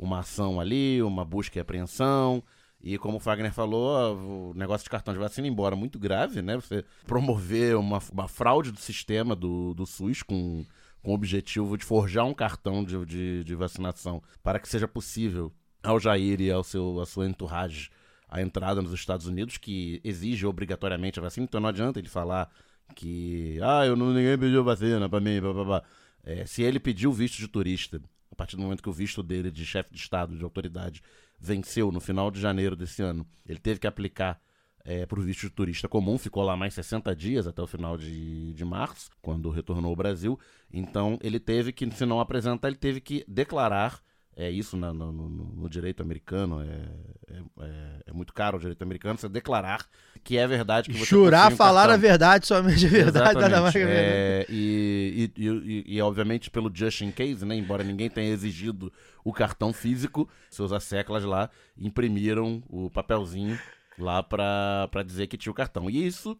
uma 0.00 0.20
ação 0.20 0.58
ali, 0.58 1.02
uma 1.02 1.24
busca 1.24 1.58
e 1.58 1.60
apreensão. 1.60 2.42
E 2.82 2.96
como 2.96 3.18
o 3.18 3.20
Fagner 3.20 3.52
falou, 3.52 4.16
o 4.50 4.54
negócio 4.54 4.84
de 4.84 4.90
cartão 4.90 5.12
de 5.12 5.20
vacina, 5.20 5.46
embora 5.46 5.76
muito 5.76 5.98
grave, 5.98 6.40
né? 6.40 6.56
Você 6.56 6.82
promover 7.06 7.76
uma, 7.76 8.00
uma 8.10 8.26
fraude 8.26 8.72
do 8.72 8.80
sistema 8.80 9.36
do, 9.36 9.74
do 9.74 9.84
SUS 9.84 10.22
com, 10.22 10.64
com 11.02 11.10
o 11.10 11.14
objetivo 11.14 11.76
de 11.76 11.84
forjar 11.84 12.24
um 12.24 12.32
cartão 12.32 12.82
de, 12.82 13.04
de, 13.04 13.44
de 13.44 13.54
vacinação 13.54 14.22
para 14.42 14.58
que 14.58 14.66
seja 14.66 14.88
possível 14.88 15.52
ao 15.82 16.00
Jair 16.00 16.40
e 16.40 16.50
ao 16.50 16.64
seu, 16.64 17.00
à 17.00 17.06
sua 17.06 17.26
entourage 17.26 17.90
a 18.26 18.40
entrada 18.40 18.80
nos 18.80 18.94
Estados 18.94 19.26
Unidos, 19.26 19.58
que 19.58 20.00
exige 20.02 20.46
obrigatoriamente 20.46 21.18
a 21.18 21.22
vacina. 21.22 21.44
Então 21.44 21.60
não 21.60 21.68
adianta 21.68 21.98
ele 21.98 22.08
falar 22.08 22.50
que, 22.94 23.58
ah, 23.62 23.84
eu 23.84 23.94
não, 23.94 24.10
ninguém 24.14 24.38
pediu 24.38 24.64
vacina 24.64 25.06
para 25.08 25.20
mim, 25.20 25.38
blá, 25.40 25.52
blá, 25.52 25.64
blá. 25.64 25.82
É, 26.24 26.46
se 26.46 26.62
ele 26.62 26.78
pediu 26.80 27.12
visto 27.12 27.38
de 27.38 27.48
turista, 27.48 28.00
a 28.30 28.34
partir 28.34 28.56
do 28.56 28.62
momento 28.62 28.82
que 28.82 28.88
o 28.88 28.92
visto 28.92 29.22
dele 29.22 29.50
de 29.50 29.64
chefe 29.66 29.92
de 29.92 29.98
Estado, 29.98 30.36
de 30.36 30.44
autoridade, 30.44 31.02
venceu 31.38 31.90
no 31.90 32.00
final 32.00 32.30
de 32.30 32.40
janeiro 32.40 32.76
desse 32.76 33.02
ano, 33.02 33.26
ele 33.46 33.58
teve 33.58 33.80
que 33.80 33.86
aplicar 33.86 34.40
é, 34.84 35.04
para 35.04 35.18
o 35.18 35.22
visto 35.22 35.42
de 35.42 35.50
turista 35.50 35.88
comum, 35.88 36.16
ficou 36.18 36.42
lá 36.42 36.56
mais 36.56 36.74
60 36.74 37.14
dias 37.14 37.46
até 37.46 37.60
o 37.60 37.66
final 37.66 37.96
de, 37.96 38.52
de 38.52 38.64
março, 38.64 39.10
quando 39.20 39.50
retornou 39.50 39.90
ao 39.90 39.96
Brasil. 39.96 40.38
Então 40.72 41.18
ele 41.22 41.38
teve 41.38 41.72
que, 41.72 41.90
se 41.90 42.06
não 42.06 42.20
apresentar, 42.20 42.68
ele 42.68 42.76
teve 42.76 43.00
que 43.00 43.24
declarar. 43.28 44.00
É 44.40 44.50
isso 44.50 44.74
no, 44.74 44.94
no, 44.94 45.12
no 45.12 45.68
direito 45.68 46.02
americano, 46.02 46.62
é, 46.62 47.34
é, 47.34 48.02
é, 48.06 48.12
muito 48.12 48.32
caro 48.32 48.56
o 48.56 48.60
direito 48.60 48.80
americano, 48.80 49.18
você 49.18 49.28
declarar 49.28 49.86
que 50.24 50.38
é 50.38 50.46
verdade 50.46 50.88
que 50.88 50.96
você 50.96 51.04
Jurar 51.04 51.52
um 51.52 51.56
falar 51.56 51.88
cartão. 51.88 51.94
a 51.94 51.98
verdade, 51.98 52.46
somente 52.46 52.86
a 52.86 52.88
verdade, 52.88 53.38
nada 53.38 53.60
mais 53.60 53.72
que 53.72 53.82
a 53.82 53.86
verdade. 53.86 54.06
É, 54.08 54.46
e, 54.48 55.30
e, 55.36 55.46
e, 55.46 55.96
e, 55.96 56.00
obviamente, 56.00 56.50
pelo 56.50 56.70
just 56.74 57.02
in 57.02 57.10
case, 57.10 57.44
né? 57.44 57.54
Embora 57.54 57.84
ninguém 57.84 58.08
tenha 58.08 58.32
exigido 58.32 58.90
o 59.22 59.30
cartão 59.30 59.74
físico, 59.74 60.26
seus 60.48 60.72
asseclas 60.72 61.22
lá 61.22 61.50
imprimiram 61.76 62.62
o 62.66 62.88
papelzinho 62.88 63.58
lá 63.98 64.22
para 64.22 65.02
dizer 65.04 65.26
que 65.26 65.36
tinha 65.36 65.52
o 65.52 65.54
cartão. 65.54 65.90
E 65.90 66.06
isso 66.06 66.38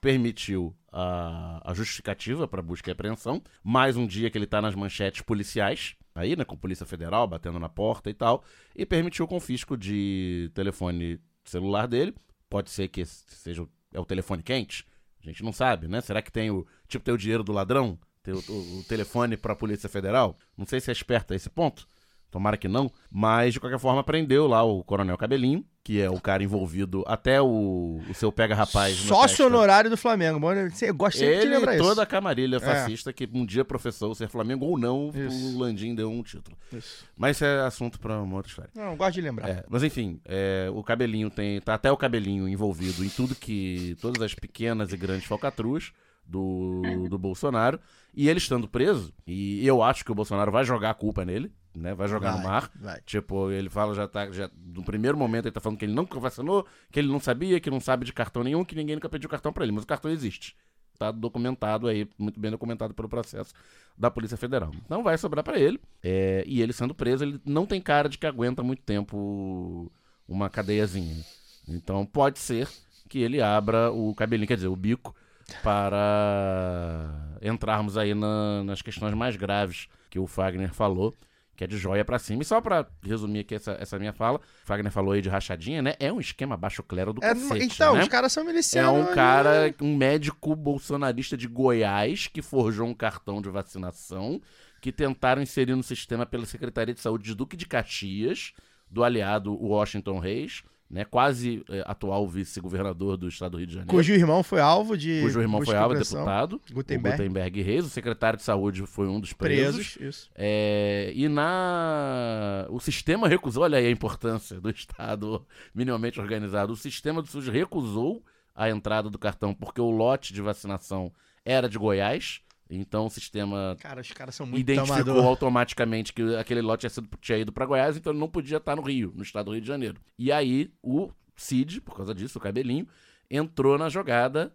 permitiu 0.00 0.74
a, 0.90 1.70
a 1.70 1.74
justificativa 1.74 2.48
para 2.48 2.62
busca 2.62 2.90
e 2.90 2.92
apreensão. 2.92 3.42
Mais 3.62 3.94
um 3.94 4.06
dia 4.06 4.30
que 4.30 4.38
ele 4.38 4.46
está 4.46 4.62
nas 4.62 4.74
manchetes 4.74 5.20
policiais, 5.20 5.96
aí, 6.14 6.36
né, 6.36 6.44
com 6.44 6.56
Polícia 6.56 6.86
Federal 6.86 7.26
batendo 7.26 7.58
na 7.58 7.68
porta 7.68 8.10
e 8.10 8.14
tal, 8.14 8.44
e 8.74 8.84
permitiu 8.84 9.24
o 9.24 9.28
confisco 9.28 9.76
de 9.76 10.50
telefone 10.54 11.20
celular 11.44 11.86
dele. 11.86 12.14
Pode 12.48 12.70
ser 12.70 12.88
que 12.88 13.04
seja 13.04 13.62
o, 13.62 13.68
é 13.92 14.00
o 14.00 14.04
telefone 14.04 14.42
quente, 14.42 14.86
a 15.22 15.26
gente 15.26 15.42
não 15.42 15.52
sabe, 15.52 15.88
né? 15.88 16.00
Será 16.00 16.20
que 16.20 16.32
tem 16.32 16.50
o 16.50 16.66
tipo 16.88 17.04
tem 17.04 17.14
o 17.14 17.18
dinheiro 17.18 17.44
do 17.44 17.52
ladrão, 17.52 17.98
tem 18.22 18.34
o, 18.34 18.42
o, 18.48 18.78
o 18.80 18.84
telefone 18.84 19.36
para 19.36 19.52
a 19.52 19.56
Polícia 19.56 19.88
Federal? 19.88 20.36
Não 20.56 20.66
sei 20.66 20.80
se 20.80 20.90
é 20.90 20.92
esperto 20.92 21.32
a 21.32 21.36
esse 21.36 21.48
ponto. 21.48 21.86
Tomara 22.32 22.56
que 22.56 22.66
não, 22.66 22.90
mas 23.10 23.52
de 23.52 23.60
qualquer 23.60 23.78
forma 23.78 24.02
prendeu 24.02 24.46
lá 24.48 24.62
o 24.64 24.82
Coronel 24.82 25.18
Cabelinho, 25.18 25.62
que 25.84 26.00
é 26.00 26.08
o 26.08 26.18
cara 26.18 26.42
envolvido 26.42 27.04
até 27.06 27.42
o, 27.42 28.00
o 28.08 28.14
seu 28.14 28.32
pega-rapaz. 28.32 28.98
no 29.02 29.06
Sócio 29.08 29.44
honorário 29.46 29.90
do 29.90 29.98
Flamengo. 29.98 30.40
Bom, 30.40 30.50
Eu 30.52 30.94
gosto 30.94 31.18
sempre 31.18 31.36
de 31.36 31.42
Ele 31.42 31.54
lembrar 31.56 31.74
e 31.74 31.76
isso. 31.76 31.84
toda 31.86 32.02
a 32.02 32.06
camarilha 32.06 32.56
É. 32.56 32.60
fascista 32.60 33.12
que 33.12 33.28
um 33.34 33.44
dia 33.44 33.66
professou 33.66 34.14
ser 34.14 34.28
Flamengo 34.28 34.64
ou 34.64 34.78
não, 34.78 35.10
o 35.10 35.58
Landim 35.58 35.94
deu 35.94 36.10
um 36.10 36.22
título. 36.22 36.56
Isso. 36.72 37.04
Mas 37.14 37.36
isso 37.36 37.44
é 37.44 37.60
assunto 37.66 38.00
para 38.00 38.18
uma 38.22 38.36
outra 38.36 38.48
história. 38.48 38.70
Não, 38.74 38.96
gosto 38.96 39.12
de 39.12 39.20
lembrar. 39.20 39.48
É, 39.50 39.64
mas 39.68 39.82
enfim, 39.82 40.18
é, 40.24 40.68
o 40.72 40.82
cabelinho 40.82 41.28
tem. 41.28 41.60
Tá 41.60 41.74
até 41.74 41.92
o 41.92 41.96
cabelinho 41.98 42.48
envolvido 42.48 43.04
em 43.04 43.10
tudo 43.10 43.34
que. 43.34 43.94
todas 44.00 44.22
as 44.22 44.34
pequenas 44.34 44.90
e 44.90 44.96
grandes 44.96 45.26
falcatruas 45.26 45.92
do, 46.26 46.80
do 47.10 47.18
Bolsonaro. 47.18 47.78
E 48.14 48.28
ele 48.28 48.38
estando 48.38 48.68
preso, 48.68 49.12
e 49.26 49.66
eu 49.66 49.82
acho 49.82 50.04
que 50.04 50.12
o 50.12 50.14
Bolsonaro 50.14 50.50
vai 50.52 50.64
jogar 50.64 50.90
a 50.90 50.94
culpa 50.94 51.24
nele, 51.24 51.50
né? 51.74 51.94
Vai 51.94 52.08
jogar 52.08 52.32
no 52.32 52.36
Vai, 52.38 52.46
mar. 52.46 52.70
vai. 52.74 53.00
Tipo, 53.06 53.50
ele 53.50 53.68
fala, 53.70 53.94
já 53.94 54.06
tá. 54.06 54.30
Já, 54.30 54.50
no 54.64 54.82
primeiro 54.84 55.16
momento 55.16 55.46
ele 55.46 55.52
tá 55.52 55.60
falando 55.60 55.78
que 55.78 55.84
ele 55.84 55.94
nunca 55.94 56.18
vacinou, 56.20 56.66
que 56.90 56.98
ele 56.98 57.08
não 57.08 57.18
sabia, 57.20 57.58
que 57.60 57.70
não 57.70 57.80
sabe 57.80 58.04
de 58.04 58.12
cartão 58.12 58.42
nenhum, 58.44 58.64
que 58.64 58.74
ninguém 58.74 58.96
nunca 58.96 59.08
pediu 59.08 59.28
cartão 59.30 59.52
pra 59.52 59.64
ele. 59.64 59.72
Mas 59.72 59.84
o 59.84 59.86
cartão 59.86 60.10
existe. 60.10 60.54
Tá 60.98 61.10
documentado 61.10 61.88
aí, 61.88 62.08
muito 62.18 62.38
bem 62.38 62.50
documentado 62.50 62.94
pelo 62.94 63.08
processo 63.08 63.52
da 63.98 64.10
Polícia 64.10 64.36
Federal. 64.36 64.70
Então 64.84 65.02
vai 65.02 65.16
sobrar 65.18 65.42
pra 65.42 65.58
ele. 65.58 65.80
é, 66.02 66.44
e 66.46 66.60
ele 66.62 66.72
sendo 66.72 66.94
preso, 66.94 67.24
ele 67.24 67.40
não 67.44 67.66
tem 67.66 67.80
cara 67.80 68.08
de 68.08 68.18
que 68.18 68.26
aguenta 68.26 68.62
muito 68.62 68.82
tempo 68.82 69.90
uma 70.28 70.48
cadeiazinha. 70.50 71.24
Então 71.66 72.04
pode 72.06 72.38
ser 72.38 72.68
que 73.08 73.18
ele 73.18 73.40
abra 73.42 73.90
o 73.90 74.14
cabelinho, 74.14 74.46
quer 74.48 74.54
dizer, 74.56 74.68
o 74.68 74.76
bico, 74.76 75.14
para 75.62 77.10
entrarmos 77.42 77.96
aí 77.96 78.14
na- 78.14 78.62
nas 78.64 78.82
questões 78.82 79.14
mais 79.14 79.36
graves 79.36 79.88
que 80.08 80.18
o 80.18 80.26
Fagner 80.26 80.72
falou, 80.72 81.14
que 81.62 81.64
é 81.64 81.66
de 81.68 81.78
joia 81.78 82.04
pra 82.04 82.18
cima. 82.18 82.42
E 82.42 82.44
só 82.44 82.60
pra 82.60 82.84
resumir 83.04 83.40
aqui 83.40 83.54
essa, 83.54 83.76
essa 83.80 83.96
minha 83.98 84.12
fala, 84.12 84.38
o 84.38 84.66
Fagner 84.66 84.90
falou 84.90 85.12
aí 85.12 85.22
de 85.22 85.28
rachadinha, 85.28 85.80
né? 85.80 85.94
É 86.00 86.12
um 86.12 86.18
esquema 86.18 86.56
baixo 86.56 86.82
clero 86.82 87.12
do 87.12 87.24
É, 87.24 87.28
cacete, 87.28 87.64
então, 87.64 87.94
né? 87.94 88.02
os 88.02 88.08
caras 88.08 88.32
são 88.32 88.42
É 88.42 88.46
milicianos. 88.46 89.00
um 89.00 89.04
né? 89.08 89.14
cara, 89.14 89.74
um 89.80 89.96
médico 89.96 90.56
bolsonarista 90.56 91.36
de 91.36 91.46
Goiás 91.46 92.26
que 92.26 92.42
forjou 92.42 92.88
um 92.88 92.94
cartão 92.94 93.40
de 93.40 93.48
vacinação 93.48 94.40
que 94.80 94.90
tentaram 94.90 95.40
inserir 95.40 95.76
no 95.76 95.82
sistema 95.84 96.26
pela 96.26 96.44
Secretaria 96.46 96.92
de 96.94 97.00
Saúde 97.00 97.22
de 97.24 97.34
Duque 97.36 97.56
de 97.56 97.66
Caxias, 97.66 98.52
do 98.90 99.04
aliado 99.04 99.54
Washington 99.54 100.18
Reis, 100.18 100.64
né, 100.92 101.06
quase 101.06 101.64
eh, 101.70 101.82
atual 101.86 102.28
vice-governador 102.28 103.16
do 103.16 103.26
estado 103.26 103.52
do 103.52 103.56
Rio 103.56 103.66
de 103.66 103.72
Janeiro. 103.72 103.90
Cujo 103.90 104.12
irmão 104.12 104.42
foi 104.42 104.60
alvo 104.60 104.94
de. 104.94 105.22
Cujo 105.22 105.40
irmão 105.40 105.64
foi 105.64 105.74
alvo, 105.74 105.94
apreensão. 105.94 106.18
deputado. 106.18 106.60
Gutenberg. 106.70 107.16
Gutenberg 107.16 107.62
Reis. 107.62 107.86
O 107.86 107.88
secretário 107.88 108.36
de 108.36 108.42
saúde 108.42 108.84
foi 108.84 109.08
um 109.08 109.18
dos 109.18 109.32
presos. 109.32 109.94
Presos, 109.94 110.16
isso. 110.16 110.30
É, 110.34 111.10
e 111.14 111.26
na. 111.30 112.66
O 112.68 112.78
sistema 112.78 113.26
recusou, 113.26 113.62
olha 113.62 113.78
aí 113.78 113.86
a 113.86 113.90
importância 113.90 114.60
do 114.60 114.68
Estado 114.68 115.46
minimamente 115.74 116.20
organizado. 116.20 116.74
O 116.74 116.76
sistema 116.76 117.22
do 117.22 117.28
SUS 117.28 117.48
recusou 117.48 118.22
a 118.54 118.68
entrada 118.68 119.08
do 119.08 119.18
cartão 119.18 119.54
porque 119.54 119.80
o 119.80 119.90
lote 119.90 120.34
de 120.34 120.42
vacinação 120.42 121.10
era 121.42 121.70
de 121.70 121.78
Goiás. 121.78 122.42
Então 122.74 123.06
o 123.06 123.10
sistema 123.10 123.76
Cara, 123.80 124.00
os 124.00 124.10
caras 124.12 124.34
são 124.34 124.46
muito 124.46 124.60
identificou 124.60 124.94
amador. 124.94 125.24
automaticamente 125.24 126.12
que 126.12 126.34
aquele 126.36 126.62
lote 126.62 126.80
tinha, 126.80 126.90
sido, 126.90 127.08
tinha 127.20 127.38
ido 127.38 127.52
para 127.52 127.66
Goiás, 127.66 127.96
então 127.96 128.12
ele 128.12 128.20
não 128.20 128.28
podia 128.28 128.56
estar 128.56 128.74
no 128.76 128.82
Rio, 128.82 129.12
no 129.14 129.22
estado 129.22 129.46
do 129.46 129.52
Rio 129.52 129.60
de 129.60 129.66
Janeiro. 129.66 130.00
E 130.18 130.32
aí 130.32 130.72
o 130.82 131.10
Cid, 131.36 131.80
por 131.80 131.96
causa 131.96 132.14
disso, 132.14 132.38
o 132.38 132.40
cabelinho, 132.40 132.86
entrou 133.30 133.76
na 133.76 133.88
jogada 133.88 134.52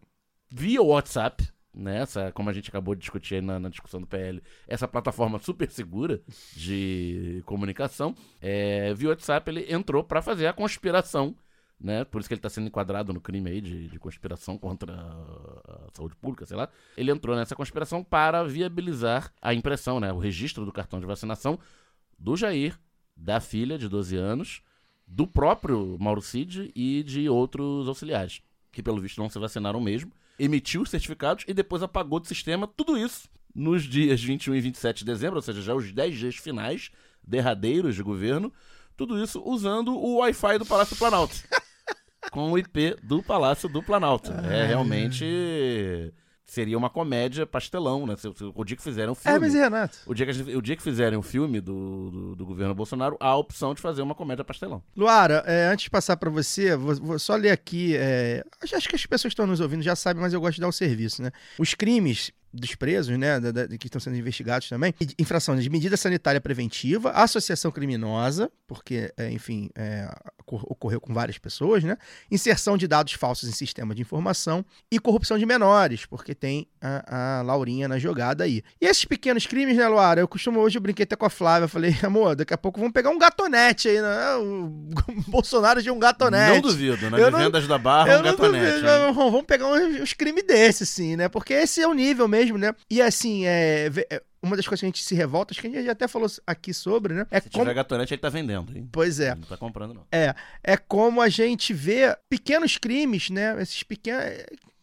via 0.49 0.81
WhatsApp, 0.81 1.47
né? 1.73 1.99
Essa, 2.01 2.31
como 2.31 2.49
a 2.49 2.53
gente 2.53 2.69
acabou 2.69 2.95
de 2.95 3.01
discutir 3.01 3.35
aí 3.35 3.41
na, 3.41 3.59
na 3.59 3.69
discussão 3.69 4.01
do 4.01 4.07
PL, 4.07 4.41
essa 4.67 4.87
plataforma 4.87 5.37
super 5.39 5.69
segura 5.69 6.21
de 6.55 7.41
comunicação, 7.45 8.15
é, 8.41 8.93
via 8.93 9.09
WhatsApp 9.09 9.49
ele 9.49 9.71
entrou 9.71 10.03
para 10.03 10.21
fazer 10.21 10.47
a 10.47 10.53
conspiração 10.53 11.35
né? 11.79 12.03
Por 12.03 12.19
isso 12.19 12.27
que 12.27 12.33
ele 12.33 12.39
está 12.39 12.49
sendo 12.49 12.67
enquadrado 12.67 13.13
no 13.13 13.21
crime 13.21 13.49
aí 13.49 13.61
de, 13.61 13.87
de 13.87 13.99
conspiração 13.99 14.57
contra 14.57 14.93
a 14.93 15.89
saúde 15.93 16.15
pública, 16.15 16.45
sei 16.45 16.57
lá. 16.57 16.69
Ele 16.95 17.11
entrou 17.11 17.35
nessa 17.35 17.55
conspiração 17.55 18.03
para 18.03 18.43
viabilizar 18.43 19.31
a 19.41 19.53
impressão, 19.53 19.99
né? 19.99 20.11
O 20.11 20.17
registro 20.17 20.65
do 20.65 20.71
cartão 20.71 20.99
de 20.99 21.05
vacinação 21.05 21.59
do 22.17 22.35
Jair, 22.35 22.77
da 23.15 23.39
filha 23.39 23.77
de 23.77 23.87
12 23.87 24.15
anos, 24.15 24.61
do 25.07 25.27
próprio 25.27 25.97
Mauro 25.99 26.21
Cid 26.21 26.71
e 26.75 27.03
de 27.03 27.29
outros 27.29 27.87
auxiliares, 27.87 28.41
que 28.71 28.83
pelo 28.83 28.99
visto 28.99 29.19
não 29.19 29.29
se 29.29 29.39
vacinaram 29.39 29.79
mesmo. 29.79 30.11
Emitiu 30.39 30.81
os 30.81 30.89
certificados 30.89 31.45
e 31.47 31.53
depois 31.53 31.81
apagou 31.81 32.19
do 32.19 32.27
sistema 32.27 32.67
tudo 32.67 32.97
isso 32.97 33.29
nos 33.55 33.83
dias 33.83 34.21
21 34.21 34.55
e 34.55 34.61
27 34.61 34.99
de 34.99 35.05
dezembro, 35.05 35.37
ou 35.37 35.41
seja, 35.41 35.61
já 35.61 35.73
os 35.73 35.91
10 35.91 36.15
dias 36.15 36.35
finais, 36.35 36.91
derradeiros 37.23 37.95
de 37.95 38.03
governo. 38.03 38.53
Tudo 38.95 39.21
isso 39.21 39.41
usando 39.43 39.95
o 39.95 40.17
Wi-Fi 40.17 40.59
do 40.59 40.65
Palácio 40.65 40.95
Planalto. 40.95 41.35
com 42.31 42.51
o 42.51 42.57
IP 42.57 42.97
do 43.03 43.21
Palácio 43.23 43.67
do 43.69 43.81
Planalto. 43.83 44.31
É 44.31 44.65
realmente. 44.65 45.25
Seria 46.49 46.77
uma 46.77 46.89
comédia 46.89 47.45
pastelão, 47.45 48.07
né? 48.07 48.15
Se- 48.15 48.31
se- 48.33 48.51
O 48.55 48.63
dia 48.63 48.77
que 48.77 48.81
fizerem 48.81 49.09
o 49.11 49.15
filme. 49.15 49.35
Hermes 49.35 49.53
e 49.53 49.57
Renato. 49.57 49.97
O 50.05 50.13
dia 50.13 50.25
que, 50.25 50.31
gente- 50.31 50.55
o 50.55 50.61
dia 50.61 50.77
que 50.77 50.81
fizerem 50.81 51.19
o 51.19 51.21
filme 51.21 51.59
do, 51.59 52.09
do, 52.09 52.35
do 52.37 52.45
governo 52.45 52.73
Bolsonaro, 52.73 53.17
há 53.19 53.27
a 53.27 53.35
opção 53.35 53.73
de 53.73 53.81
fazer 53.81 54.01
uma 54.01 54.15
comédia 54.15 54.45
pastelão. 54.45 54.81
Luara, 54.95 55.43
é, 55.45 55.67
antes 55.67 55.83
de 55.83 55.89
passar 55.89 56.15
para 56.15 56.29
você, 56.29 56.73
vou, 56.77 56.95
vou 56.95 57.19
só 57.19 57.35
ler 57.35 57.51
aqui. 57.51 57.97
é, 57.97 58.45
acho, 58.63 58.77
acho 58.77 58.87
que 58.87 58.95
as 58.95 59.05
pessoas 59.05 59.31
que 59.33 59.33
estão 59.33 59.45
nos 59.45 59.59
ouvindo 59.59 59.81
já 59.83 59.93
sabem, 59.93 60.21
mas 60.21 60.31
eu 60.31 60.39
gosto 60.39 60.55
de 60.55 60.61
dar 60.61 60.69
o 60.69 60.71
serviço, 60.71 61.21
né? 61.21 61.31
Os 61.59 61.73
crimes 61.73 62.31
dos 62.53 62.75
presos, 62.75 63.17
né, 63.17 63.39
da- 63.39 63.51
da- 63.51 63.67
que 63.77 63.87
estão 63.87 63.99
sendo 64.01 64.15
investigados 64.17 64.67
também, 64.69 64.93
infração 65.19 65.55
de 65.55 65.69
medida 65.69 65.95
sanitária 65.97 66.39
preventiva, 66.41 67.11
associação 67.11 67.71
criminosa, 67.71 68.49
porque, 68.67 69.11
é, 69.17 69.31
enfim, 69.31 69.69
é, 69.75 70.09
ocor- 70.39 70.63
ocorreu 70.67 70.99
com 71.01 71.13
várias 71.13 71.37
pessoas, 71.37 71.83
né? 71.83 71.97
Inserção 72.31 72.77
de 72.77 72.87
dados 72.87 73.13
falsos 73.13 73.47
em 73.49 73.51
sistema 73.51 73.93
de 73.93 74.01
informação 74.01 74.65
e 74.91 74.99
corrupção 74.99 75.37
de 75.37 75.45
menores, 75.45 76.05
porque 76.05 76.33
tem 76.33 76.67
a, 76.81 77.39
a 77.39 77.41
Laurinha 77.41 77.87
na 77.87 77.99
jogada 77.99 78.43
aí. 78.43 78.63
E 78.81 78.85
esses 78.85 79.05
pequenos 79.05 79.45
crimes, 79.45 79.75
né, 79.77 79.87
Luara? 79.87 80.19
Eu 80.21 80.27
costumo 80.27 80.59
hoje, 80.59 80.77
eu 80.77 80.81
brinquei 80.81 81.03
até 81.03 81.15
com 81.15 81.25
a 81.25 81.29
Flávia, 81.29 81.67
falei, 81.67 81.95
amor, 82.03 82.35
daqui 82.35 82.53
a 82.53 82.57
pouco 82.57 82.79
vamos 82.79 82.93
pegar 82.93 83.09
um 83.09 83.17
gatonete 83.17 83.87
aí, 83.89 84.01
né? 84.01 84.35
O 84.37 84.69
Bolsonaro 85.27 85.81
de 85.81 85.91
um 85.91 85.99
gatonete. 85.99 86.53
Não 86.55 86.61
duvido, 86.61 87.09
né? 87.09 87.29
Não- 87.29 87.37
Vendas 87.39 87.67
da 87.67 87.77
barra, 87.77 88.19
um 88.19 88.23
gatonete. 88.23 88.65
duvido, 88.65 88.81
né? 88.87 89.05
mas 89.07 89.15
Vamos 89.15 89.43
pegar 89.45 89.67
uns, 89.67 90.01
uns 90.01 90.13
crimes 90.13 90.43
desses, 90.45 90.87
sim, 90.89 91.15
né? 91.15 91.27
Porque 91.29 91.53
esse 91.53 91.81
é 91.81 91.87
o 91.87 91.93
nível 91.93 92.27
mesmo, 92.27 92.36
né? 92.57 92.73
E 92.89 93.01
assim, 93.01 93.45
é, 93.45 93.89
é, 94.09 94.21
uma 94.41 94.55
das 94.55 94.67
coisas 94.67 94.81
que 94.81 94.85
a 94.85 94.89
gente 94.89 95.03
se 95.03 95.15
revolta, 95.15 95.53
acho 95.53 95.61
que 95.61 95.67
a 95.67 95.69
gente 95.69 95.85
já 95.85 95.91
até 95.91 96.07
falou 96.07 96.29
aqui 96.45 96.73
sobre, 96.73 97.13
né? 97.13 97.27
É 97.31 97.39
Se 97.39 97.49
como... 97.49 97.63
tiver 97.63 97.73
gatonete, 97.73 98.13
ele 98.13 98.21
tá 98.21 98.29
vendendo, 98.29 98.75
hein? 98.75 98.87
Pois 98.91 99.19
é. 99.19 99.35
Não 99.35 99.43
tá 99.43 99.57
comprando, 99.57 99.93
não. 99.93 100.05
É, 100.11 100.35
é 100.63 100.77
como 100.77 101.21
a 101.21 101.29
gente 101.29 101.73
vê 101.73 102.15
pequenos 102.29 102.77
crimes, 102.77 103.29
né? 103.29 103.59
Esses 103.61 103.83
pequenos. 103.83 104.23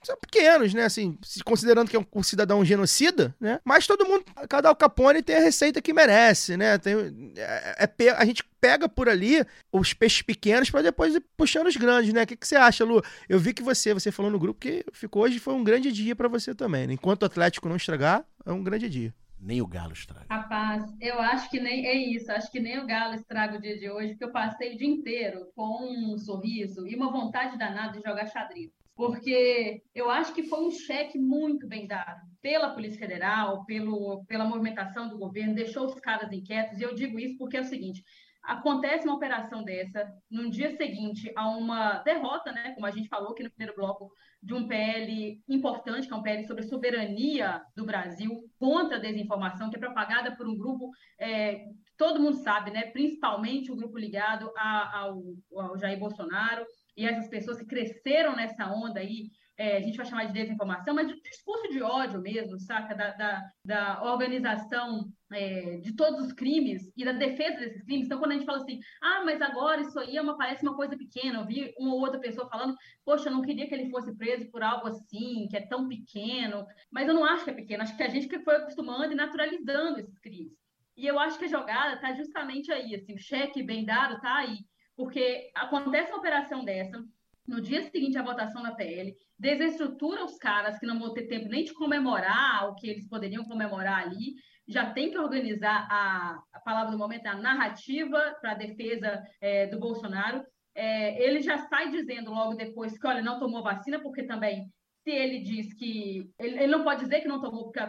São 0.03 0.19
pequenos, 0.19 0.75
né? 0.75 0.85
Assim, 0.85 1.19
considerando 1.47 1.89
que 1.89 1.97
é 1.97 1.99
um, 1.99 2.05
um 2.15 2.23
cidadão 2.23 2.63
genocida, 2.63 3.35
né? 3.41 3.59
Mas 3.65 3.87
todo 3.87 4.05
mundo, 4.05 4.23
cada 4.51 4.69
Al 4.69 4.77
Capone 4.77 5.23
tem 5.23 5.37
a 5.37 5.41
receita 5.41 5.81
que 5.81 5.95
merece, 5.95 6.59
né? 6.59 6.77
Tem, 6.77 6.95
é, 7.37 7.89
é 7.99 8.11
a 8.11 8.25
gente 8.27 8.45
pega 8.61 8.87
por 8.87 9.09
ali 9.09 9.43
os 9.73 9.95
peixes 9.95 10.21
pequenos 10.21 10.69
pra 10.69 10.83
depois 10.83 11.15
ir 11.15 11.25
puxando 11.39 11.69
os 11.69 11.77
grandes, 11.77 12.13
né? 12.13 12.25
O 12.25 12.27
que, 12.27 12.37
que 12.37 12.47
você 12.47 12.57
acha, 12.57 12.85
Lu? 12.85 13.03
Eu 13.29 13.39
vi 13.39 13.55
que 13.55 13.63
você, 13.63 13.95
você 13.95 14.13
falou 14.13 14.31
no 14.31 14.39
grupo 14.39 14.61
que 14.61 14.85
ficou 14.93 15.23
hoje 15.23 15.39
foi 15.39 15.55
um 15.55 15.65
grande 15.65 15.91
dia 15.91 16.15
pra 16.15 16.29
você 16.29 16.55
também, 16.55 16.87
né? 16.87 16.93
Enquanto 16.93 17.23
o 17.23 17.27
Atlético 17.27 17.69
não 17.69 17.77
estragar, 17.77 18.27
é 18.45 18.53
um 18.53 18.63
grande 18.63 18.91
dia. 18.91 19.15
Nem 19.45 19.61
o 19.61 19.67
galo 19.67 19.93
estraga. 19.93 20.25
Rapaz, 20.31 20.83
eu 20.99 21.21
acho 21.21 21.51
que 21.51 21.61
nem 21.61 21.87
é 21.87 21.95
isso, 21.95 22.33
acho 22.33 22.51
que 22.51 22.59
nem 22.59 22.79
o 22.79 22.87
galo 22.87 23.13
estraga 23.13 23.59
o 23.59 23.61
dia 23.61 23.79
de 23.79 23.91
hoje, 23.91 24.13
porque 24.13 24.25
eu 24.25 24.33
passei 24.33 24.75
o 24.75 24.79
dia 24.79 24.89
inteiro 24.89 25.47
com 25.55 26.15
um 26.15 26.17
sorriso 26.17 26.87
e 26.87 26.97
uma 26.97 27.13
vontade 27.13 27.59
danada 27.59 27.93
de 27.93 28.09
jogar 28.09 28.27
xadrez. 28.27 28.73
Porque 28.97 29.83
eu 29.95 30.09
acho 30.09 30.33
que 30.33 30.45
foi 30.45 30.67
um 30.67 30.71
cheque 30.71 31.19
muito 31.19 31.69
bem 31.69 31.87
dado 31.87 32.23
pela 32.41 32.73
Polícia 32.73 32.99
Federal, 32.99 33.65
pelo, 33.67 34.25
pela 34.27 34.47
movimentação 34.47 35.11
do 35.11 35.19
governo, 35.19 35.55
deixou 35.55 35.85
os 35.85 35.95
caras 36.01 36.33
inquietos, 36.33 36.79
e 36.79 36.83
eu 36.83 36.95
digo 36.95 37.19
isso 37.19 37.37
porque 37.37 37.59
é 37.59 37.61
o 37.61 37.65
seguinte: 37.65 38.03
acontece 38.45 39.07
uma 39.07 39.17
operação 39.17 39.65
dessa 39.65 40.07
no 40.31 40.51
dia 40.51 40.77
seguinte 40.77 41.33
a 41.35 41.49
uma 41.49 41.99
derrota, 41.99 42.53
né, 42.53 42.73
como 42.75 42.87
a 42.87 42.91
gente 42.91 43.09
falou 43.09 43.33
aqui 43.33 43.43
no 43.43 43.51
primeiro 43.51 43.75
bloco, 43.75 44.11
de 44.43 44.53
um 44.53 44.69
PL 44.69 45.43
importante, 45.49 46.07
que 46.07 46.13
é 46.13 46.17
um 46.17 46.23
PL 46.23 46.47
sobre 46.47 46.65
a 46.65 46.69
soberania 46.69 47.63
do 47.75 47.87
Brasil 47.87 48.45
contra 48.59 48.99
a 48.99 49.01
desinformação, 49.01 49.71
que 49.71 49.77
é 49.77 49.79
propagada 49.79 50.37
por 50.37 50.47
um 50.47 50.57
grupo, 50.57 50.91
é, 51.19 51.65
todo 51.97 52.21
mundo 52.21 52.37
sabe, 52.37 52.71
né, 52.71 52.83
principalmente 52.91 53.73
o 53.73 53.77
grupo 53.77 53.97
ligado 53.97 54.53
a, 54.57 54.99
ao, 54.99 55.23
ao 55.57 55.79
Jair 55.79 55.99
Bolsonaro 55.99 56.67
e 56.97 57.07
essas 57.07 57.29
pessoas 57.29 57.59
que 57.59 57.67
cresceram 57.67 58.37
nessa 58.37 58.67
onda 58.67 59.01
aí 59.01 59.31
é, 59.57 59.77
a 59.77 59.81
gente 59.81 59.97
vai 59.97 60.07
chamar 60.07 60.25
de 60.25 60.33
desinformação, 60.33 60.95
mas 60.95 61.09
de 61.09 61.21
discurso 61.23 61.69
de 61.69 61.81
ódio 61.81 62.21
mesmo, 62.21 62.59
saca? 62.59 62.95
Da, 62.95 63.11
da, 63.13 63.51
da 63.65 64.03
organização 64.03 65.09
é, 65.33 65.79
de 65.79 65.95
todos 65.95 66.27
os 66.27 66.33
crimes 66.33 66.91
e 66.97 67.05
da 67.05 67.13
defesa 67.13 67.59
desses 67.59 67.83
crimes. 67.85 68.07
Então, 68.07 68.19
quando 68.19 68.33
a 68.33 68.35
gente 68.35 68.47
fala 68.47 68.59
assim, 68.59 68.81
ah, 69.01 69.23
mas 69.25 69.41
agora 69.41 69.81
isso 69.81 69.99
aí 69.99 70.17
é 70.17 70.23
uma, 70.23 70.37
parece 70.37 70.63
uma 70.63 70.75
coisa 70.75 70.97
pequena, 70.97 71.41
eu 71.41 71.47
vi 71.47 71.73
uma 71.79 71.95
ou 71.95 72.01
outra 72.01 72.19
pessoa 72.19 72.49
falando, 72.49 72.77
poxa, 73.05 73.29
eu 73.29 73.33
não 73.33 73.43
queria 73.43 73.69
que 73.69 73.75
ele 73.75 73.91
fosse 73.91 74.15
preso 74.17 74.51
por 74.51 74.63
algo 74.63 74.89
assim, 74.89 75.47
que 75.49 75.57
é 75.57 75.67
tão 75.67 75.87
pequeno, 75.87 76.67
mas 76.91 77.07
eu 77.07 77.15
não 77.15 77.25
acho 77.25 77.45
que 77.45 77.51
é 77.51 77.55
pequeno, 77.55 77.83
acho 77.83 77.97
que 77.97 78.03
a 78.03 78.09
gente 78.09 78.29
que 78.29 78.41
foi 78.41 78.57
acostumando 78.57 79.13
e 79.13 79.17
naturalizando 79.17 80.01
esses 80.01 80.19
crimes. 80.19 80.53
E 80.97 81.07
eu 81.07 81.19
acho 81.19 81.39
que 81.39 81.45
a 81.45 81.49
jogada 81.49 81.95
está 81.95 82.13
justamente 82.13 82.73
aí, 82.73 82.95
assim, 82.95 83.15
o 83.15 83.19
cheque 83.19 83.63
bem 83.63 83.85
dado 83.85 84.17
está 84.17 84.37
aí, 84.37 84.59
porque 84.97 85.51
acontece 85.55 86.11
uma 86.11 86.19
operação 86.19 86.65
dessa, 86.65 87.05
no 87.47 87.61
dia 87.61 87.83
seguinte 87.91 88.17
à 88.17 88.23
votação 88.23 88.63
da 88.63 88.73
PL, 88.73 89.15
desestrutura 89.39 90.25
os 90.25 90.37
caras 90.39 90.79
que 90.79 90.87
não 90.87 90.99
vão 90.99 91.13
ter 91.13 91.27
tempo 91.27 91.49
nem 91.49 91.65
de 91.65 91.75
comemorar 91.75 92.69
o 92.69 92.75
que 92.75 92.89
eles 92.89 93.09
poderiam 93.09 93.45
comemorar 93.45 94.03
ali, 94.03 94.35
já 94.67 94.93
tem 94.93 95.11
que 95.11 95.19
organizar 95.19 95.87
a, 95.91 96.39
a 96.53 96.61
palavra 96.61 96.93
do 96.93 96.99
momento, 96.99 97.27
a 97.27 97.37
narrativa 97.37 98.37
para 98.41 98.53
a 98.53 98.57
defesa 98.57 99.23
é, 99.41 99.67
do 99.67 99.79
Bolsonaro. 99.79 100.43
É, 100.75 101.23
ele 101.23 101.41
já 101.43 101.59
sai 101.59 101.91
dizendo 101.91 102.31
logo 102.31 102.55
depois 102.55 102.99
que, 102.99 103.07
olha, 103.07 103.23
não 103.23 103.39
tomou 103.39 103.63
vacina, 103.63 104.01
porque 104.01 104.23
também, 104.23 104.67
se 105.03 105.11
ele 105.11 105.41
diz 105.41 105.73
que. 105.75 106.31
Ele, 106.39 106.59
ele 106.59 106.73
não 106.73 106.83
pode 106.83 107.01
dizer 107.03 107.21
que 107.21 107.29
não 107.29 107.43
tomou, 107.43 107.65
porque 107.65 107.81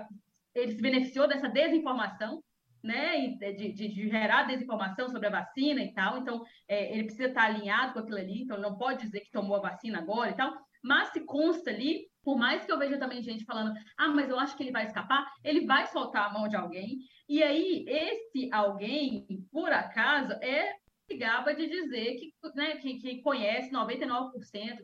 ele 0.53 0.73
se 0.73 0.81
beneficiou 0.81 1.27
dessa 1.27 1.47
desinformação, 1.47 2.43
né, 2.85 3.27
de, 3.27 3.73
de, 3.73 3.87
de, 3.87 4.09
gerar 4.09 4.43
desinformação 4.43 5.09
sobre 5.09 5.27
a 5.27 5.31
vacina 5.31 5.81
e 5.81 5.91
tal. 5.93 6.19
Então, 6.19 6.43
é, 6.67 6.93
ele 6.93 7.05
precisa 7.05 7.27
estar 7.27 7.45
alinhado 7.45 7.93
com 7.93 7.99
aquilo 7.99 8.17
ali, 8.17 8.43
então 8.43 8.59
não 8.59 8.77
pode 8.77 9.01
dizer 9.01 9.21
que 9.21 9.31
tomou 9.31 9.57
a 9.57 9.61
vacina 9.61 9.97
agora 9.97 10.29
e 10.29 10.35
tal. 10.35 10.53
Mas 10.83 11.09
se 11.09 11.25
consta 11.25 11.71
ali, 11.71 12.05
por 12.23 12.37
mais 12.37 12.63
que 12.63 12.71
eu 12.71 12.77
veja 12.77 12.99
também 12.99 13.23
gente 13.23 13.43
falando, 13.43 13.73
ah, 13.97 14.09
mas 14.09 14.29
eu 14.29 14.39
acho 14.39 14.55
que 14.55 14.63
ele 14.63 14.71
vai 14.71 14.85
escapar, 14.85 15.25
ele 15.43 15.65
vai 15.65 15.87
soltar 15.87 16.29
a 16.29 16.33
mão 16.33 16.47
de 16.47 16.55
alguém. 16.55 16.99
E 17.27 17.41
aí, 17.41 17.83
esse 17.87 18.49
alguém, 18.53 19.25
por 19.51 19.71
acaso, 19.71 20.33
é 20.33 20.73
gaba 21.17 21.53
de 21.53 21.67
dizer 21.67 22.15
que, 22.15 22.33
né, 22.55 22.77
que, 22.77 22.97
que, 22.97 23.21
conhece 23.21 23.71
99%, 23.71 24.31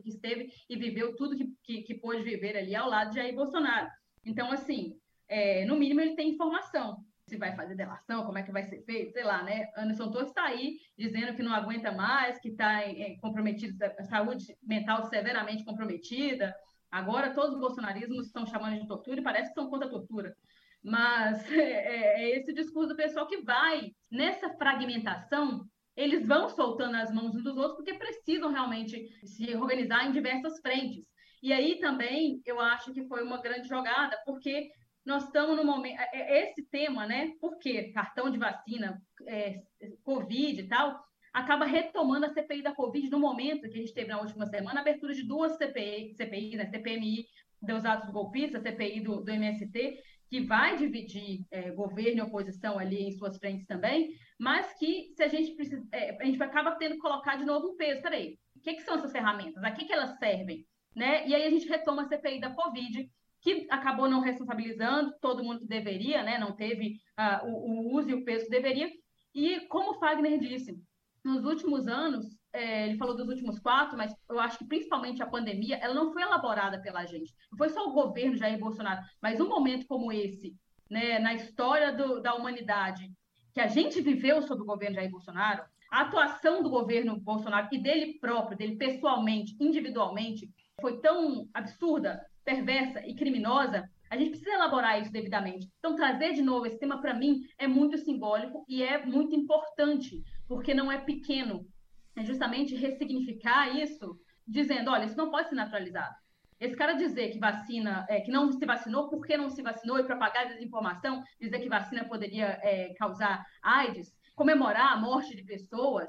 que 0.02 0.08
esteve 0.08 0.48
e 0.68 0.76
viveu 0.76 1.16
tudo 1.16 1.36
que, 1.36 1.48
que, 1.64 1.82
que 1.82 1.94
pôde 1.94 2.22
viver 2.22 2.56
ali 2.56 2.74
ao 2.74 2.88
lado 2.88 3.10
de 3.10 3.16
Jair 3.16 3.34
Bolsonaro. 3.34 3.88
Então, 4.24 4.50
assim, 4.52 4.96
é, 5.28 5.64
no 5.64 5.76
mínimo 5.76 6.00
ele 6.00 6.14
tem 6.14 6.30
informação 6.30 7.04
se 7.32 7.38
vai 7.38 7.56
fazer 7.56 7.74
delação, 7.74 8.26
como 8.26 8.36
é 8.36 8.42
que 8.42 8.52
vai 8.52 8.64
ser 8.64 8.82
feito, 8.82 9.12
sei 9.12 9.24
lá, 9.24 9.42
né? 9.42 9.70
Anderson 9.74 10.10
Torres 10.10 10.28
está 10.28 10.44
aí 10.44 10.76
dizendo 10.98 11.34
que 11.34 11.42
não 11.42 11.54
aguenta 11.54 11.90
mais, 11.90 12.38
que 12.38 12.48
está 12.48 12.82
é, 12.82 13.16
comprometido, 13.22 13.82
a 13.82 14.04
saúde 14.04 14.54
mental 14.62 15.02
severamente 15.04 15.64
comprometida. 15.64 16.54
Agora 16.90 17.32
todos 17.32 17.54
os 17.54 17.60
bolsonarismos 17.60 18.26
estão 18.26 18.44
chamando 18.44 18.78
de 18.78 18.86
tortura 18.86 19.18
e 19.18 19.24
parece 19.24 19.48
que 19.48 19.54
são 19.54 19.70
contra 19.70 19.88
a 19.88 19.90
tortura. 19.90 20.36
Mas 20.84 21.42
é, 21.50 21.56
é, 21.56 22.22
é 22.22 22.38
esse 22.38 22.52
discurso 22.52 22.90
do 22.90 22.96
pessoal 22.96 23.26
que 23.26 23.40
vai 23.40 23.92
nessa 24.10 24.50
fragmentação 24.50 25.66
eles 25.96 26.26
vão 26.26 26.48
soltando 26.48 26.96
as 26.96 27.12
mãos 27.12 27.34
uns 27.34 27.44
dos 27.44 27.56
outros 27.56 27.76
porque 27.76 27.94
precisam 27.94 28.50
realmente 28.50 29.10
se 29.26 29.54
organizar 29.54 30.06
em 30.06 30.12
diversas 30.12 30.58
frentes. 30.60 31.04
E 31.42 31.52
aí 31.52 31.78
também 31.80 32.40
eu 32.46 32.60
acho 32.60 32.92
que 32.92 33.06
foi 33.08 33.22
uma 33.22 33.42
grande 33.42 33.68
jogada, 33.68 34.16
porque 34.24 34.70
nós 35.04 35.24
estamos 35.24 35.56
no 35.56 35.64
momento. 35.64 35.98
É, 35.98 36.08
é, 36.12 36.50
esse 36.50 36.62
tema, 36.62 37.06
né? 37.06 37.32
Porque 37.40 37.92
cartão 37.92 38.30
de 38.30 38.38
vacina, 38.38 39.02
é, 39.26 39.62
Covid 40.02 40.60
e 40.60 40.68
tal, 40.68 41.02
acaba 41.32 41.64
retomando 41.64 42.26
a 42.26 42.32
CPI 42.32 42.62
da 42.62 42.74
Covid 42.74 43.10
no 43.10 43.18
momento 43.18 43.68
que 43.68 43.78
a 43.78 43.80
gente 43.80 43.94
teve 43.94 44.08
na 44.08 44.20
última 44.20 44.46
semana 44.46 44.80
abertura 44.80 45.14
de 45.14 45.24
duas 45.24 45.56
CPI, 45.56 46.14
CPI 46.14 46.56
né? 46.56 46.66
CPMI 46.66 47.26
dos 47.60 47.84
atos 47.84 48.10
golpistas, 48.10 48.62
CPI 48.62 49.00
do, 49.00 49.22
do 49.22 49.30
MST, 49.30 49.98
que 50.28 50.40
vai 50.40 50.76
dividir 50.76 51.44
é, 51.50 51.70
governo 51.70 52.18
e 52.18 52.22
oposição 52.22 52.78
ali 52.78 53.02
em 53.02 53.12
suas 53.12 53.36
frentes 53.38 53.66
também, 53.66 54.14
mas 54.38 54.72
que 54.78 55.12
se 55.14 55.22
a 55.22 55.28
gente 55.28 55.54
precisa, 55.54 55.86
é, 55.92 56.16
a 56.20 56.24
gente 56.24 56.42
acaba 56.42 56.74
tendo 56.76 56.94
que 56.94 57.00
colocar 57.00 57.36
de 57.36 57.44
novo 57.44 57.68
um 57.68 57.76
peso. 57.76 58.00
Peraí, 58.02 58.38
o 58.56 58.60
que, 58.60 58.74
que 58.74 58.82
são 58.82 58.94
essas 58.94 59.12
ferramentas? 59.12 59.62
A 59.62 59.70
que, 59.72 59.84
que 59.84 59.92
elas 59.92 60.18
servem? 60.18 60.66
Né? 60.96 61.26
E 61.28 61.34
aí 61.34 61.44
a 61.44 61.50
gente 61.50 61.68
retoma 61.68 62.02
a 62.02 62.08
CPI 62.08 62.40
da 62.40 62.50
Covid, 62.50 63.10
que 63.42 63.66
acabou 63.68 64.08
não 64.08 64.20
responsabilizando 64.20 65.12
todo 65.20 65.42
mundo 65.42 65.60
que 65.60 65.66
deveria, 65.66 66.22
né? 66.22 66.38
não 66.38 66.52
teve 66.52 67.00
uh, 67.18 67.46
o, 67.46 67.90
o, 67.90 67.96
uso 67.96 68.08
e 68.08 68.14
o 68.14 68.24
peso 68.24 68.44
que 68.44 68.50
deveria. 68.50 68.88
E 69.34 69.60
como 69.66 69.90
o 69.90 69.98
Fagner 69.98 70.38
disse, 70.38 70.80
nos 71.24 71.44
últimos 71.44 71.88
anos, 71.88 72.24
é, 72.52 72.86
ele 72.86 72.96
falou 72.96 73.16
dos 73.16 73.28
últimos 73.28 73.58
quatro, 73.58 73.98
mas 73.98 74.14
eu 74.30 74.38
acho 74.38 74.58
que 74.58 74.64
principalmente 74.64 75.22
a 75.22 75.26
pandemia, 75.26 75.76
ela 75.78 75.94
não 75.94 76.12
foi 76.12 76.22
elaborada 76.22 76.80
pela 76.80 77.04
gente. 77.04 77.34
Não 77.50 77.58
foi 77.58 77.68
só 77.68 77.84
o 77.88 77.92
governo 77.92 78.36
Jair 78.36 78.58
Bolsonaro, 78.58 79.02
mas 79.20 79.40
um 79.40 79.48
momento 79.48 79.86
como 79.86 80.12
esse, 80.12 80.54
né, 80.88 81.18
na 81.18 81.34
história 81.34 81.92
do, 81.92 82.20
da 82.20 82.34
humanidade, 82.34 83.10
que 83.52 83.60
a 83.60 83.66
gente 83.66 84.00
viveu 84.00 84.40
sob 84.42 84.62
o 84.62 84.66
governo 84.66 84.94
Jair 84.94 85.10
Bolsonaro, 85.10 85.64
a 85.90 86.02
atuação 86.02 86.62
do 86.62 86.70
governo 86.70 87.18
Bolsonaro 87.18 87.68
e 87.72 87.78
dele 87.78 88.18
próprio, 88.20 88.56
dele 88.56 88.76
pessoalmente, 88.76 89.56
individualmente, 89.60 90.48
foi 90.80 91.00
tão 91.00 91.48
absurda 91.52 92.20
perversa 92.44 93.06
e 93.06 93.14
criminosa, 93.14 93.88
a 94.10 94.16
gente 94.16 94.30
precisa 94.30 94.54
elaborar 94.54 95.00
isso 95.00 95.10
devidamente. 95.10 95.70
Então, 95.78 95.96
trazer 95.96 96.34
de 96.34 96.42
novo 96.42 96.66
esse 96.66 96.78
tema, 96.78 97.00
para 97.00 97.14
mim, 97.14 97.40
é 97.58 97.66
muito 97.66 97.96
simbólico 97.96 98.64
e 98.68 98.82
é 98.82 99.04
muito 99.04 99.34
importante, 99.34 100.22
porque 100.46 100.74
não 100.74 100.92
é 100.92 100.98
pequeno. 100.98 101.66
É 102.14 102.22
justamente 102.22 102.74
ressignificar 102.74 103.74
isso, 103.74 104.18
dizendo: 104.46 104.90
olha, 104.90 105.06
isso 105.06 105.16
não 105.16 105.30
pode 105.30 105.48
ser 105.48 105.54
naturalizado. 105.54 106.14
Esse 106.60 106.76
cara 106.76 106.92
dizer 106.92 107.30
que 107.30 107.38
vacina, 107.38 108.06
é, 108.08 108.20
que 108.20 108.30
não 108.30 108.52
se 108.52 108.64
vacinou, 108.64 109.08
por 109.08 109.26
que 109.26 109.36
não 109.36 109.50
se 109.50 109.62
vacinou 109.62 109.98
e 109.98 110.04
propagar 110.04 110.46
desinformação, 110.46 111.22
dizer 111.40 111.58
que 111.58 111.68
vacina 111.68 112.04
poderia 112.04 112.60
é, 112.62 112.94
causar 112.94 113.44
AIDS, 113.62 114.12
comemorar 114.36 114.92
a 114.92 114.96
morte 114.96 115.34
de 115.34 115.42
pessoas, 115.42 116.08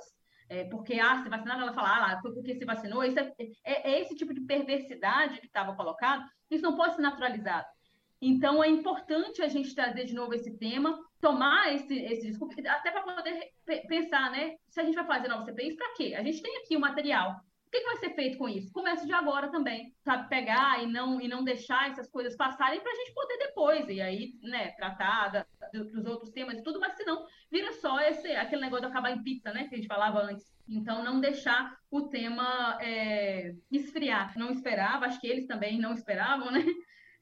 é, 0.53 0.63
porque 0.65 0.99
ah, 0.99 1.21
se 1.23 1.29
vacinar, 1.29 1.59
ela 1.59 1.73
fala, 1.73 1.95
ah, 1.95 1.99
lá, 1.99 2.21
foi 2.21 2.33
porque 2.33 2.55
se 2.55 2.65
vacinou. 2.65 3.03
Isso 3.03 3.19
é, 3.19 3.33
é, 3.63 3.91
é 3.91 4.01
esse 4.01 4.15
tipo 4.15 4.33
de 4.33 4.41
perversidade 4.41 5.39
que 5.39 5.47
estava 5.47 5.75
colocado, 5.75 6.23
isso 6.49 6.63
não 6.63 6.75
pode 6.75 6.95
ser 6.95 7.01
naturalizado. 7.01 7.65
Então, 8.21 8.63
é 8.63 8.69
importante 8.69 9.41
a 9.41 9.49
gente 9.49 9.75
trazer 9.75 10.05
de 10.05 10.13
novo 10.13 10.33
esse 10.33 10.57
tema, 10.57 10.97
tomar 11.19 11.73
esse, 11.73 11.93
esse 11.93 12.27
discurso, 12.27 12.57
até 12.65 12.89
para 12.91 13.01
poder 13.01 13.51
pensar, 13.87 14.31
né? 14.31 14.55
Se 14.69 14.79
a 14.79 14.83
gente 14.83 14.95
vai 14.95 15.05
fazer 15.05 15.27
nova 15.27 15.43
CPI, 15.43 15.75
para 15.75 15.93
quê? 15.93 16.13
A 16.17 16.23
gente 16.23 16.41
tem 16.41 16.57
aqui 16.57 16.77
o 16.77 16.79
material 16.79 17.35
que, 17.73 17.79
que 17.79 17.85
vai 17.87 17.97
ser 17.97 18.13
feito 18.13 18.37
com 18.37 18.47
isso? 18.47 18.71
Começa 18.71 19.05
de 19.05 19.11
agora 19.11 19.49
também, 19.49 19.95
sabe? 20.05 20.29
Pegar 20.29 20.83
e 20.83 20.85
não, 20.85 21.19
e 21.19 21.27
não 21.27 21.43
deixar 21.43 21.89
essas 21.89 22.07
coisas 22.07 22.35
passarem 22.35 22.79
para 22.79 22.91
a 22.91 22.95
gente 22.95 23.13
poder 23.13 23.37
depois, 23.39 23.89
e 23.89 23.99
aí, 23.99 24.33
né, 24.43 24.71
tratar 24.73 25.47
dos 25.73 26.05
outros 26.05 26.31
temas 26.31 26.57
e 26.57 26.63
tudo, 26.63 26.79
mas 26.79 26.93
senão 26.93 27.25
vira 27.51 27.71
só 27.73 27.99
esse, 28.01 28.27
aquele 28.31 28.61
negócio 28.61 28.85
de 28.85 28.91
acabar 28.91 29.11
em 29.11 29.23
pizza, 29.23 29.51
né, 29.51 29.67
que 29.67 29.75
a 29.75 29.77
gente 29.77 29.87
falava 29.87 30.21
antes. 30.21 30.53
Então, 30.67 31.03
não 31.03 31.19
deixar 31.19 31.77
o 31.91 32.03
tema 32.03 32.77
é, 32.81 33.53
esfriar. 33.71 34.37
Não 34.37 34.49
esperava, 34.49 35.05
acho 35.05 35.19
que 35.19 35.27
eles 35.27 35.45
também 35.45 35.79
não 35.79 35.93
esperavam, 35.93 36.51
né? 36.51 36.63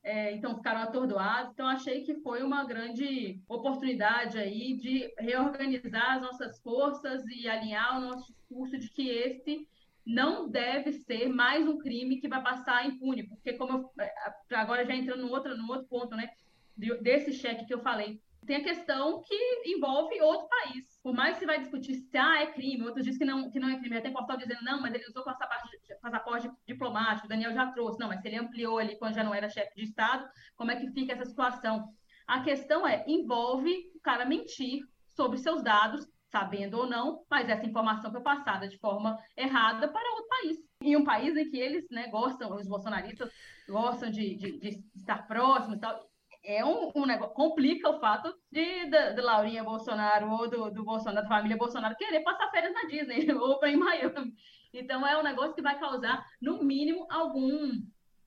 É, 0.04 0.34
então 0.34 0.56
ficaram 0.56 0.82
atordoados. 0.82 1.52
Então 1.54 1.68
achei 1.68 2.02
que 2.04 2.16
foi 2.22 2.41
uma 2.41 2.66
grande 2.66 3.39
oportunidade 3.47 4.38
aí 4.38 4.76
de 4.76 5.14
reorganizar 5.20 6.16
as 6.16 6.22
nossas 6.22 6.60
forças 6.60 7.24
e 7.28 7.47
alinhar 7.47 7.97
o 7.97 8.02
nosso 8.02 8.34
discurso 8.34 8.80
de 8.80 8.89
que 8.89 9.08
esse 9.08 9.68
não 10.06 10.49
deve 10.49 10.91
ser 10.91 11.30
mais 11.30 11.68
um 11.68 11.78
crime 11.78 12.20
que 12.20 12.28
vai 12.28 12.41
passar 12.41 12.86
impune, 12.88 13.28
porque 13.28 13.54
como 13.54 13.78
eu, 13.78 14.04
é, 14.04 14.12
agora 14.56 14.86
já 14.86 14.95
entrando 14.95 15.22
no 15.22 15.30
outro, 15.30 15.56
no 15.56 15.72
outro 15.72 15.88
ponto, 15.88 16.16
né, 16.16 16.32
desse 16.76 17.32
cheque 17.34 17.66
que 17.66 17.74
eu 17.74 17.82
falei, 17.82 18.20
tem 18.46 18.58
a 18.58 18.64
questão 18.64 19.22
que 19.22 19.36
envolve 19.66 20.20
outro 20.22 20.48
país. 20.48 21.00
Por 21.04 21.14
mais 21.14 21.34
que 21.34 21.42
você 21.42 21.46
vai 21.46 21.60
discutir 21.60 21.96
se 21.96 22.18
ah, 22.18 22.42
é 22.42 22.48
crime, 22.48 22.84
outros 22.84 23.06
dizem 23.06 23.20
que 23.20 23.26
não, 23.26 23.52
que 23.52 23.60
não 23.60 23.70
é 23.70 23.80
crime. 23.80 24.02
Tem 24.02 24.12
portal 24.12 24.38
dizendo, 24.38 24.64
não, 24.64 24.82
mas 24.82 24.94
ele 24.94 25.06
usou 25.08 25.24
passaporte, 25.24 25.78
passaporte 26.02 26.52
diplomático, 26.68 27.28
o 27.28 27.30
Daniel 27.30 27.54
já 27.54 27.72
trouxe. 27.72 28.00
Não, 28.00 28.08
mas 28.08 28.22
se 28.22 28.28
ele 28.28 28.38
ampliou 28.38 28.80
ali 28.80 28.98
quando 28.98 29.16
já 29.16 29.24
não 29.24 29.34
era 29.34 29.50
chefe 29.50 29.76
de 29.76 29.84
Estado, 29.84 30.28
como 30.56 30.72
é 30.72 30.76
que 30.76 30.92
fica 30.92 31.14
essa 31.14 31.26
situação? 31.26 31.88
A 32.28 32.42
questão 32.42 32.88
é, 32.88 33.04
envolve 33.08 33.92
o 33.96 34.00
cara 34.02 34.26
mentir 34.26 34.82
sobre 35.10 35.38
seus 35.38 35.62
dados, 35.62 36.08
sabendo 36.32 36.78
ou 36.78 36.88
não, 36.88 37.24
mas 37.30 37.50
essa 37.50 37.66
informação 37.66 38.10
foi 38.10 38.22
passada 38.22 38.68
de 38.68 38.78
forma 38.80 39.18
errada 39.36 39.88
para 39.88 40.12
outro 40.12 40.28
país. 40.30 40.58
Em 40.82 40.96
um 40.96 41.04
país 41.04 41.36
em 41.36 41.50
que 41.50 41.58
eles 41.58 41.86
né, 41.92 42.08
gostam, 42.08 42.56
os 42.56 42.68
bolsonaristas 42.68 43.30
gostam 43.68 44.10
de, 44.10 44.36
de, 44.36 44.60
de 44.60 44.84
estar 44.96 45.28
próximos 45.28 45.78
e 45.78 45.80
tal. 45.80 46.11
É 46.44 46.66
um, 46.66 46.92
um, 46.96 47.06
negócio, 47.06 47.34
complica 47.36 47.89
o 47.89 48.00
fato 48.00 48.34
de, 48.52 48.89
de, 48.89 49.14
de 49.14 49.22
Laurinha 49.22 49.64
Bolsonaro 49.64 50.30
ou 50.32 50.50
do, 50.50 50.72
do 50.72 50.84
Bolsonaro, 50.84 51.22
da 51.22 51.28
família 51.28 51.58
Bolsonaro, 51.58 51.96
querer 51.96 52.22
passar 52.22 52.50
férias 52.50 52.74
na 52.74 52.84
Disney 52.86 53.32
ou 53.34 53.60
para 53.60 53.70
em 53.70 53.78
Miami. 53.78 54.34
Então 54.74 55.06
é 55.06 55.18
um 55.20 55.24
negócio 55.24 55.54
que 55.54 55.62
vai 55.62 55.80
causar, 55.80 56.26
no 56.42 56.64
mínimo, 56.64 57.06
algum 57.10 57.72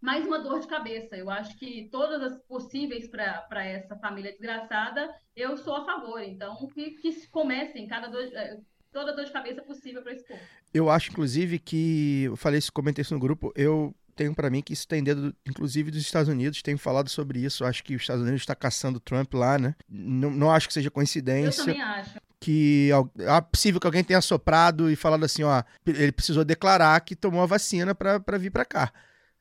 mais 0.01 0.27
uma 0.27 0.39
dor 0.39 0.61
de 0.61 0.67
cabeça. 0.67 1.17
Eu 1.17 1.31
acho 1.31 1.59
que 1.59 1.89
todas 1.91 2.23
as 2.23 2.39
possíveis 2.43 3.09
para 3.09 3.65
essa 3.65 3.97
família 3.97 4.33
desgraçada, 4.33 5.11
eu 5.35 5.57
sou 5.57 5.75
a 5.77 5.85
favor. 5.85 6.21
Então, 6.21 6.69
que, 6.69 6.91
que 6.91 7.27
comecem 7.29 7.87
cada 7.87 8.09
dor, 8.09 8.23
eh, 8.23 8.61
toda 8.93 9.15
dor 9.17 9.25
de 9.25 9.33
cabeça 9.33 9.63
possível 9.63 10.03
para 10.03 10.13
esse 10.13 10.27
povo. 10.29 10.41
Eu 10.75 10.91
acho, 10.91 11.11
inclusive, 11.11 11.59
que. 11.59 12.25
Eu 12.25 12.37
falei 12.37 12.59
isso, 12.59 12.71
comentei 12.71 13.01
isso 13.01 13.15
no 13.15 13.21
grupo. 13.21 13.51
Eu 13.57 13.95
tenho 14.15 14.35
para 14.35 14.51
mim 14.51 14.63
que 14.63 14.73
isso 14.73 14.87
tem 14.87 15.03
dedo, 15.03 15.35
inclusive, 15.47 15.91
dos 15.91 16.01
Estados 16.01 16.29
Unidos. 16.29 16.63
Tenho 16.63 16.79
falado 16.79 17.09
sobre 17.09 17.41
isso. 17.41 17.65
Acho 17.65 17.83
que 17.83 17.95
os 17.95 18.03
Estados 18.03 18.23
Unidos 18.23 18.43
está 18.43 18.55
caçando 18.55 19.01
Trump 19.01 19.35
lá, 19.35 19.59
né? 19.59 19.75
Não, 19.89 20.31
não 20.31 20.51
acho 20.51 20.69
que 20.69 20.75
seja 20.75 20.91
coincidência. 20.91 21.63
Eu 21.63 21.67
também 21.67 21.83
acho 21.83 22.21
que 22.41 22.91
é 23.19 23.41
possível 23.41 23.81
que 23.81 23.87
alguém 23.87 24.05
tenha 24.05 24.21
soprado 24.21 24.91
e 24.91 24.97
falado 24.97 25.25
assim, 25.25 25.43
ó, 25.43 25.63
ele 25.87 26.13
precisou 26.13 26.45
declarar 26.45 27.01
que 27.01 27.17
tomou 27.17 27.43
a 27.43 27.47
vacina 27.47 27.95
para 27.95 28.39
vir 28.39 28.51
para 28.51 28.67
cá. 28.67 28.93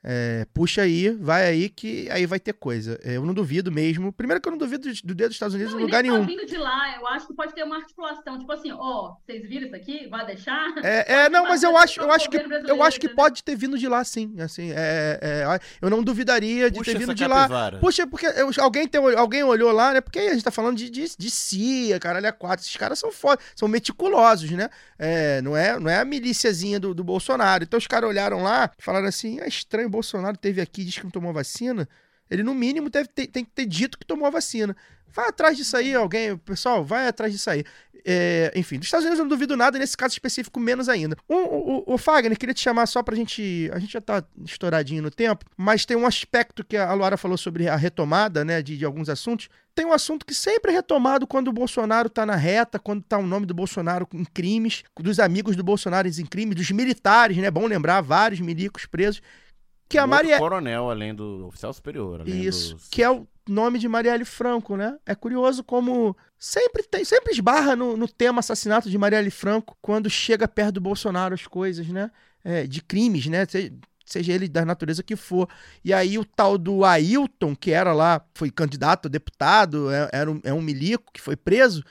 É, 0.05 0.45
puxa 0.53 0.81
aí, 0.81 1.11
vai 1.11 1.45
aí 1.45 1.69
que 1.69 2.09
aí 2.11 2.25
vai 2.25 2.39
ter 2.39 2.53
coisa. 2.53 2.99
É, 3.03 3.15
eu 3.15 3.25
não 3.25 3.33
duvido 3.33 3.71
mesmo. 3.71 4.11
Primeiro 4.11 4.41
que 4.41 4.49
eu 4.49 4.51
não 4.51 4.57
duvido 4.57 4.91
do 5.03 5.15
dedo 5.15 5.29
dos 5.29 5.35
Estados 5.35 5.55
Unidos 5.55 5.73
não, 5.73 5.79
em 5.79 5.83
lugar 5.83 6.03
nenhum. 6.03 6.25
vindo 6.25 6.45
de 6.45 6.57
lá, 6.57 6.97
eu 6.97 7.07
acho 7.07 7.27
que 7.27 7.33
pode 7.33 7.53
ter 7.53 7.63
uma 7.63 7.77
articulação, 7.77 8.37
tipo 8.37 8.51
assim, 8.51 8.71
ó, 8.73 8.77
oh, 8.77 9.15
vocês 9.25 9.47
viram 9.47 9.67
isso 9.67 9.75
aqui? 9.75 10.07
Vai 10.07 10.25
deixar? 10.25 10.73
É, 10.83 11.13
é 11.13 11.29
não, 11.29 11.45
mas 11.45 11.63
eu 11.63 11.77
acho, 11.77 12.01
eu 12.01 12.11
acho 12.11 12.29
que 12.29 12.37
eu 12.67 12.83
acho 12.83 12.99
que 12.99 13.07
pode 13.07 13.43
ter 13.43 13.55
vindo 13.55 13.77
de 13.77 13.87
lá, 13.87 14.03
sim. 14.03 14.35
Assim, 14.41 14.71
é, 14.71 15.19
é 15.21 15.59
eu 15.81 15.89
não 15.89 16.03
duvidaria 16.03 16.69
de 16.69 16.79
Puxa 16.79 16.91
ter 16.91 16.99
vindo 16.99 17.15
de 17.15 17.25
lá. 17.25 17.71
Puxa, 17.79 18.05
porque 18.05 18.25
eu, 18.25 18.51
alguém 18.59 18.85
tem, 18.85 18.99
alguém 19.15 19.43
olhou 19.43 19.71
lá, 19.71 19.93
né? 19.93 20.01
Porque 20.01 20.19
a 20.19 20.33
gente 20.33 20.43
tá 20.43 20.51
falando 20.51 20.75
de, 20.75 20.89
de, 20.89 21.15
de 21.17 21.29
CIA, 21.29 21.97
caralho, 21.99 22.27
a 22.27 22.31
quatro. 22.33 22.65
Esses 22.65 22.75
caras 22.75 22.99
são 22.99 23.11
foda, 23.11 23.41
são 23.55 23.69
meticulosos, 23.69 24.51
né? 24.51 24.69
É, 24.99 25.41
não 25.41 25.55
é, 25.55 25.79
não 25.79 25.89
é 25.89 25.99
a 25.99 26.05
milíciazinha 26.05 26.79
do, 26.79 26.93
do 26.93 27.03
Bolsonaro. 27.03 27.63
Então 27.63 27.77
os 27.77 27.87
caras 27.87 28.09
olharam 28.09 28.43
lá 28.43 28.69
e 28.77 28.83
falaram 28.83 29.07
assim: 29.07 29.39
é 29.39 29.47
estranho, 29.47 29.92
Bolsonaro 29.93 30.35
teve 30.35 30.59
aqui 30.59 30.81
que 30.81 30.85
diz 30.85 30.97
que 30.97 31.03
não 31.03 31.11
tomou 31.11 31.31
vacina, 31.31 31.87
ele 32.29 32.43
no 32.43 32.53
mínimo 32.53 32.89
deve 32.89 33.07
ter, 33.07 33.27
tem 33.27 33.45
que 33.45 33.51
ter 33.51 33.65
dito 33.65 33.97
que 33.97 34.05
tomou 34.05 34.27
a 34.27 34.31
vacina. 34.31 34.75
Vai 35.07 35.29
atrás 35.29 35.55
disso 35.55 35.77
aí, 35.77 35.93
alguém, 35.93 36.35
pessoal, 36.37 36.83
vai 36.83 37.07
atrás 37.07 37.31
disso 37.31 37.49
aí. 37.49 37.63
É, 38.05 38.51
enfim, 38.55 38.77
dos 38.77 38.87
Estados 38.87 39.05
Unidos 39.05 39.19
eu 39.19 39.23
não 39.23 39.29
duvido 39.29 39.55
nada, 39.55 39.79
nesse 39.79 39.95
caso 39.95 40.13
específico, 40.13 40.59
menos 40.59 40.89
ainda. 40.89 41.15
O, 41.27 41.35
o, 41.35 41.93
o, 41.93 41.97
Fagner, 41.97 42.37
queria 42.37 42.53
te 42.53 42.61
chamar 42.61 42.85
só 42.87 43.01
pra 43.01 43.15
gente. 43.15 43.69
A 43.71 43.79
gente 43.79 43.93
já 43.93 44.01
tá 44.01 44.23
estouradinho 44.43 45.01
no 45.01 45.11
tempo, 45.11 45.45
mas 45.55 45.85
tem 45.85 45.95
um 45.95 46.05
aspecto 46.05 46.63
que 46.65 46.75
a 46.75 46.91
Luara 46.93 47.15
falou 47.15 47.37
sobre 47.37 47.69
a 47.69 47.75
retomada, 47.75 48.43
né, 48.43 48.61
de, 48.61 48.77
de 48.77 48.83
alguns 48.83 49.07
assuntos. 49.07 49.47
Tem 49.73 49.85
um 49.85 49.93
assunto 49.93 50.25
que 50.25 50.33
sempre 50.33 50.71
é 50.71 50.75
retomado 50.75 51.25
quando 51.25 51.47
o 51.47 51.53
Bolsonaro 51.53 52.09
tá 52.09 52.25
na 52.25 52.35
reta, 52.35 52.77
quando 52.77 53.03
tá 53.03 53.17
o 53.17 53.25
nome 53.25 53.45
do 53.45 53.53
Bolsonaro 53.53 54.07
em 54.13 54.25
crimes, 54.25 54.83
dos 54.99 55.19
amigos 55.19 55.55
do 55.55 55.63
Bolsonaro 55.63 56.07
em 56.07 56.25
crimes, 56.25 56.55
dos 56.55 56.69
militares, 56.71 57.37
né? 57.37 57.49
Bom 57.49 57.67
lembrar, 57.67 58.01
vários 58.01 58.39
milicos 58.41 58.85
presos 58.85 59.21
que 59.89 59.97
a 59.97 60.07
Marielle. 60.07 60.39
coronel, 60.39 60.89
além 60.89 61.13
do 61.13 61.47
oficial 61.47 61.73
superior. 61.73 62.21
Além 62.21 62.43
Isso, 62.43 62.75
do... 62.75 62.81
que 62.89 63.03
é 63.03 63.09
o 63.09 63.27
nome 63.47 63.77
de 63.77 63.87
Marielle 63.87 64.25
Franco, 64.25 64.75
né? 64.75 64.97
É 65.05 65.13
curioso 65.13 65.63
como 65.63 66.15
sempre 66.37 66.83
tem, 66.83 67.03
sempre 67.03 67.31
esbarra 67.31 67.75
no, 67.75 67.95
no 67.95 68.07
tema 68.07 68.39
assassinato 68.39 68.89
de 68.89 68.97
Marielle 68.97 69.31
Franco 69.31 69.77
quando 69.81 70.09
chega 70.09 70.47
perto 70.47 70.75
do 70.75 70.81
Bolsonaro 70.81 71.33
as 71.33 71.45
coisas, 71.45 71.87
né? 71.87 72.09
É, 72.43 72.67
de 72.67 72.81
crimes, 72.81 73.27
né? 73.27 73.45
seja 74.05 74.33
ele 74.33 74.47
da 74.47 74.65
natureza 74.65 75.03
que 75.03 75.15
for. 75.15 75.47
E 75.83 75.93
aí 75.93 76.17
o 76.17 76.25
tal 76.25 76.57
do 76.57 76.83
Ailton, 76.83 77.55
que 77.55 77.71
era 77.71 77.93
lá, 77.93 78.21
foi 78.33 78.51
candidato 78.51 79.07
a 79.07 79.09
deputado, 79.09 79.91
é, 79.91 80.09
era 80.11 80.31
um, 80.31 80.39
é 80.43 80.53
um 80.53 80.61
milico 80.61 81.11
que 81.13 81.21
foi 81.21 81.35
preso, 81.35 81.83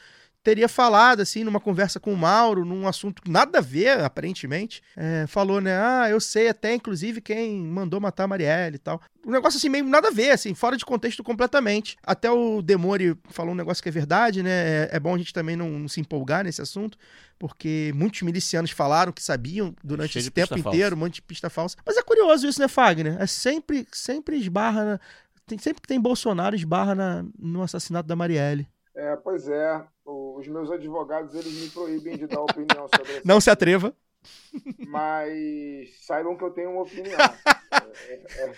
teria 0.42 0.68
falado, 0.68 1.20
assim, 1.20 1.44
numa 1.44 1.60
conversa 1.60 2.00
com 2.00 2.12
o 2.12 2.16
Mauro, 2.16 2.64
num 2.64 2.88
assunto 2.88 3.22
nada 3.28 3.58
a 3.58 3.62
ver, 3.62 4.00
aparentemente. 4.00 4.82
É, 4.96 5.26
falou, 5.26 5.60
né? 5.60 5.78
Ah, 5.78 6.10
eu 6.10 6.20
sei 6.20 6.48
até, 6.48 6.74
inclusive, 6.74 7.20
quem 7.20 7.60
mandou 7.60 8.00
matar 8.00 8.24
a 8.24 8.28
Marielle 8.28 8.76
e 8.76 8.78
tal. 8.78 9.00
Um 9.24 9.30
negócio 9.30 9.56
assim, 9.56 9.68
meio 9.68 9.84
nada 9.84 10.08
a 10.08 10.10
ver, 10.10 10.30
assim, 10.30 10.52
fora 10.52 10.76
de 10.76 10.84
contexto 10.84 11.22
completamente. 11.22 11.96
Até 12.02 12.30
o 12.30 12.60
Demore 12.60 13.16
falou 13.30 13.52
um 13.52 13.56
negócio 13.56 13.82
que 13.82 13.88
é 13.88 13.92
verdade, 13.92 14.42
né? 14.42 14.50
É, 14.50 14.90
é 14.92 15.00
bom 15.00 15.14
a 15.14 15.18
gente 15.18 15.32
também 15.32 15.54
não, 15.54 15.70
não, 15.70 15.88
se 15.88 16.00
empolgar 16.00 16.44
nesse 16.44 16.60
assunto, 16.60 16.98
porque 17.38 17.92
muitos 17.94 18.22
milicianos 18.22 18.72
falaram 18.72 19.12
que 19.12 19.22
sabiam 19.22 19.74
durante 19.82 20.14
Cheio 20.14 20.22
esse 20.22 20.30
tempo 20.30 20.58
inteiro, 20.58 20.80
falsa. 20.80 20.94
um 20.94 20.98
monte 20.98 21.14
de 21.14 21.22
pista 21.22 21.48
falsa. 21.48 21.76
Mas 21.86 21.96
é 21.96 22.02
curioso 22.02 22.48
isso, 22.48 22.60
né, 22.60 22.66
Fagner? 22.66 23.16
É 23.20 23.26
sempre, 23.26 23.86
sempre 23.92 24.36
esbarra. 24.36 24.84
Na, 24.84 25.00
tem, 25.46 25.58
sempre 25.58 25.82
que 25.82 25.88
tem 25.88 26.00
Bolsonaro, 26.00 26.56
esbarra 26.56 26.94
na, 26.94 27.24
no 27.38 27.62
assassinato 27.62 28.08
da 28.08 28.16
Marielle. 28.16 28.66
É, 28.94 29.16
pois 29.16 29.48
é. 29.48 29.86
Os 30.04 30.46
meus 30.48 30.70
advogados 30.70 31.34
eles 31.34 31.52
me 31.52 31.70
proíbem 31.70 32.16
de 32.16 32.26
dar 32.26 32.42
opinião 32.42 32.88
sobre 32.94 33.12
isso. 33.12 33.26
Não 33.26 33.40
se 33.40 33.50
atreva. 33.50 33.94
Mas 34.86 36.04
saibam 36.04 36.36
que 36.36 36.44
eu 36.44 36.50
tenho 36.50 36.70
uma 36.72 36.82
opinião. 36.82 37.18
É, 38.08 38.14
é, 38.14 38.52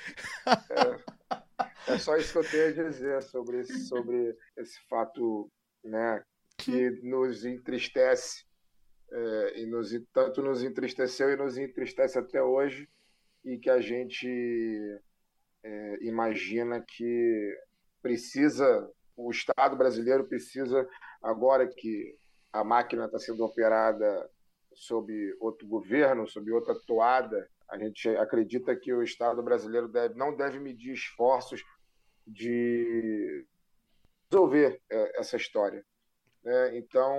é, 0.70 1.94
é, 1.94 1.98
só 1.98 2.16
isso 2.16 2.32
que 2.32 2.38
eu 2.38 2.50
tenho 2.50 2.86
a 2.86 2.88
dizer 2.90 3.22
sobre 3.22 3.60
esse, 3.60 3.86
sobre 3.86 4.36
esse 4.56 4.78
fato 4.88 5.50
né, 5.82 6.22
que 6.58 6.90
nos 7.02 7.44
entristece. 7.44 8.44
É, 9.12 9.60
e 9.60 9.66
nos, 9.66 9.90
tanto 10.12 10.42
nos 10.42 10.62
entristeceu 10.62 11.30
e 11.30 11.36
nos 11.36 11.56
entristece 11.56 12.18
até 12.18 12.42
hoje. 12.42 12.88
E 13.44 13.58
que 13.58 13.70
a 13.70 13.80
gente 13.80 14.28
é, 15.62 15.98
imagina 16.02 16.84
que 16.86 17.58
precisa 18.02 18.90
o 19.16 19.30
Estado 19.30 19.76
brasileiro 19.76 20.24
precisa, 20.24 20.88
agora 21.22 21.66
que 21.66 22.16
a 22.52 22.62
máquina 22.64 23.06
está 23.06 23.18
sendo 23.18 23.44
operada 23.44 24.28
sob 24.74 25.12
outro 25.40 25.66
governo, 25.66 26.26
sob 26.28 26.50
outra 26.52 26.74
toada, 26.86 27.48
a 27.68 27.78
gente 27.78 28.08
acredita 28.08 28.74
que 28.76 28.92
o 28.92 29.02
Estado 29.02 29.42
brasileiro 29.42 29.88
deve, 29.88 30.14
não 30.14 30.34
deve 30.34 30.58
medir 30.58 30.92
esforços 30.92 31.64
de 32.26 33.44
resolver 34.30 34.80
é, 34.90 35.20
essa 35.20 35.36
história. 35.36 35.84
Né? 36.42 36.76
Então, 36.76 37.16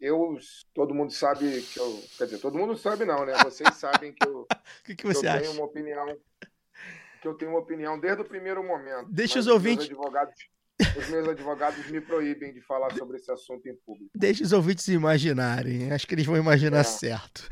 eu, 0.00 0.36
todo 0.72 0.94
mundo 0.94 1.12
sabe 1.12 1.60
que 1.62 1.78
eu, 1.78 2.02
quer 2.16 2.24
dizer, 2.24 2.38
todo 2.38 2.58
mundo 2.58 2.76
sabe 2.76 3.04
não, 3.04 3.26
né? 3.26 3.34
Vocês 3.44 3.74
sabem 3.74 4.12
que 4.12 4.26
eu, 4.26 4.46
que 4.84 4.94
que 4.94 5.06
você 5.06 5.26
eu 5.26 5.30
acha? 5.30 5.40
tenho 5.42 5.52
uma 5.52 5.64
opinião, 5.64 6.18
que 7.20 7.28
eu 7.28 7.34
tenho 7.34 7.50
uma 7.50 7.60
opinião 7.60 7.98
desde 7.98 8.22
o 8.22 8.24
primeiro 8.24 8.64
momento. 8.64 9.10
Deixa 9.10 9.38
os 9.38 9.46
ouvintes, 9.46 9.86
advogados 9.86 10.34
os 10.96 11.08
meus 11.08 11.28
advogados 11.28 11.86
me 11.90 12.00
proíbem 12.00 12.52
de 12.52 12.60
falar 12.60 12.92
sobre 12.96 13.16
esse 13.16 13.30
assunto 13.30 13.66
em 13.68 13.76
público. 13.86 14.10
Deixe 14.14 14.42
os 14.42 14.52
ouvintes 14.52 14.88
imaginarem. 14.88 15.90
Acho 15.92 16.06
que 16.06 16.14
eles 16.14 16.26
vão 16.26 16.36
imaginar 16.36 16.80
é. 16.80 16.84
certo. 16.84 17.48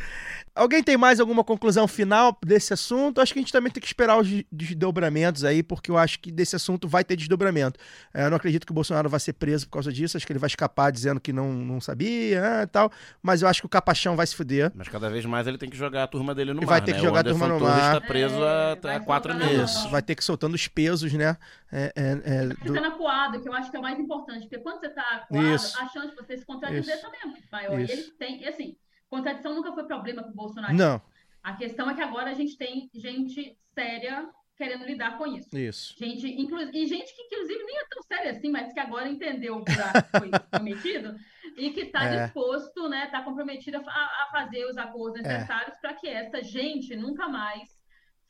Alguém 0.61 0.83
tem 0.83 0.95
mais 0.95 1.19
alguma 1.19 1.43
conclusão 1.43 1.89
final 1.89 2.37
desse 2.45 2.75
assunto? 2.75 3.19
Acho 3.19 3.33
que 3.33 3.39
a 3.39 3.43
gente 3.43 3.51
também 3.51 3.73
tem 3.73 3.81
que 3.81 3.87
esperar 3.87 4.19
os 4.19 4.29
desdobramentos 4.53 5.43
aí, 5.43 5.63
porque 5.63 5.91
eu 5.91 5.97
acho 5.97 6.21
que 6.21 6.31
desse 6.31 6.55
assunto 6.55 6.87
vai 6.87 7.03
ter 7.03 7.17
desdobramento. 7.17 7.81
É, 8.13 8.27
eu 8.27 8.29
não 8.31 8.37
acredito 8.37 8.67
que 8.67 8.71
o 8.71 8.75
Bolsonaro 8.75 9.09
vai 9.09 9.19
ser 9.19 9.33
preso 9.33 9.65
por 9.67 9.73
causa 9.73 9.91
disso, 9.91 10.19
acho 10.19 10.27
que 10.27 10.33
ele 10.35 10.39
vai 10.39 10.49
escapar 10.49 10.93
dizendo 10.93 11.19
que 11.19 11.33
não, 11.33 11.51
não 11.51 11.81
sabia 11.81 12.11
e 12.11 12.37
ah, 12.37 12.69
tal, 12.71 12.93
mas 13.23 13.41
eu 13.41 13.49
acho 13.49 13.63
que 13.63 13.67
o 13.67 13.71
Capachão 13.71 14.17
vai 14.17 14.27
se 14.27 14.37
fuder. 14.37 14.71
Mas 14.75 14.87
cada 14.89 15.09
vez 15.09 15.25
mais 15.25 15.47
ele 15.47 15.57
tem 15.57 15.71
que 15.71 15.79
jogar 15.79 16.03
a 16.03 16.07
turma 16.07 16.35
dele 16.35 16.53
no 16.53 16.61
mar, 16.61 16.67
Vai 16.67 16.83
ter 16.83 16.93
né? 16.93 16.99
que 16.99 17.05
jogar 17.05 17.21
a 17.21 17.25
turma 17.25 17.49
no 17.49 17.59
mar. 17.59 17.97
está 17.97 18.07
preso 18.07 18.45
é, 18.45 18.97
há 18.97 19.01
quatro 19.01 19.35
meses. 19.35 19.71
Isso, 19.71 19.89
vai 19.89 20.03
ter 20.03 20.15
que 20.15 20.23
soltando 20.23 20.53
os 20.53 20.69
pesos, 20.69 21.11
né? 21.15 21.39
É, 21.73 21.91
é, 21.97 22.21
é 22.23 22.47
do... 22.49 22.55
Fica 22.57 22.83
na 22.83 22.91
coada, 22.91 23.41
que 23.41 23.49
eu 23.49 23.55
acho 23.55 23.71
que 23.71 23.77
é 23.79 23.81
o 23.81 23.83
mais 23.83 23.99
importante, 23.99 24.41
porque 24.43 24.59
quando 24.59 24.79
você 24.81 24.89
está 24.89 25.25
coado, 25.27 25.55
Isso. 25.55 25.81
a 25.81 25.89
chance 25.89 26.11
de 26.11 26.17
você 26.17 26.37
se 26.37 26.45
contradizer 26.45 27.01
também 27.01 27.21
é 27.25 27.27
muito 27.27 27.47
maior. 27.51 27.81
Isso. 27.81 27.95
E 27.95 27.97
ele 27.99 28.11
tem, 28.19 28.43
e 28.43 28.47
assim, 28.47 28.77
Contradição 29.11 29.55
nunca 29.55 29.73
foi 29.73 29.85
problema 29.85 30.23
para 30.23 30.31
o 30.31 30.35
Bolsonaro. 30.35 30.75
Não. 30.75 31.03
A 31.43 31.57
questão 31.57 31.91
é 31.91 31.95
que 31.95 32.01
agora 32.01 32.31
a 32.31 32.35
gente 32.35 32.57
tem 32.57 32.89
gente 32.95 33.59
séria 33.75 34.31
querendo 34.57 34.85
lidar 34.85 35.17
com 35.17 35.27
isso. 35.27 35.57
Isso. 35.57 35.97
Gente, 35.99 36.27
inclu... 36.27 36.61
E 36.73 36.87
gente 36.87 37.17
que, 37.17 37.23
inclusive, 37.23 37.65
nem 37.65 37.79
é 37.79 37.85
tão 37.91 38.03
séria 38.03 38.31
assim, 38.31 38.51
mas 38.51 38.73
que 38.73 38.79
agora 38.79 39.09
entendeu 39.09 39.57
o 39.57 39.65
buraco 39.65 40.03
que 40.03 40.19
foi 40.21 40.31
cometido 40.53 41.17
e 41.57 41.71
que 41.71 41.81
está 41.81 42.05
é. 42.05 42.25
disposto, 42.25 42.89
né, 42.89 43.07
está 43.07 43.23
comprometido 43.23 43.79
a, 43.79 43.81
a, 43.81 44.29
fazer 44.31 44.67
os 44.67 44.77
acordos 44.77 45.25
é. 45.25 45.29
necessários 45.29 45.77
é. 45.77 45.81
para 45.81 45.95
que 45.95 46.07
essa 46.07 46.43
gente 46.43 46.95
nunca 46.95 47.27
mais 47.27 47.71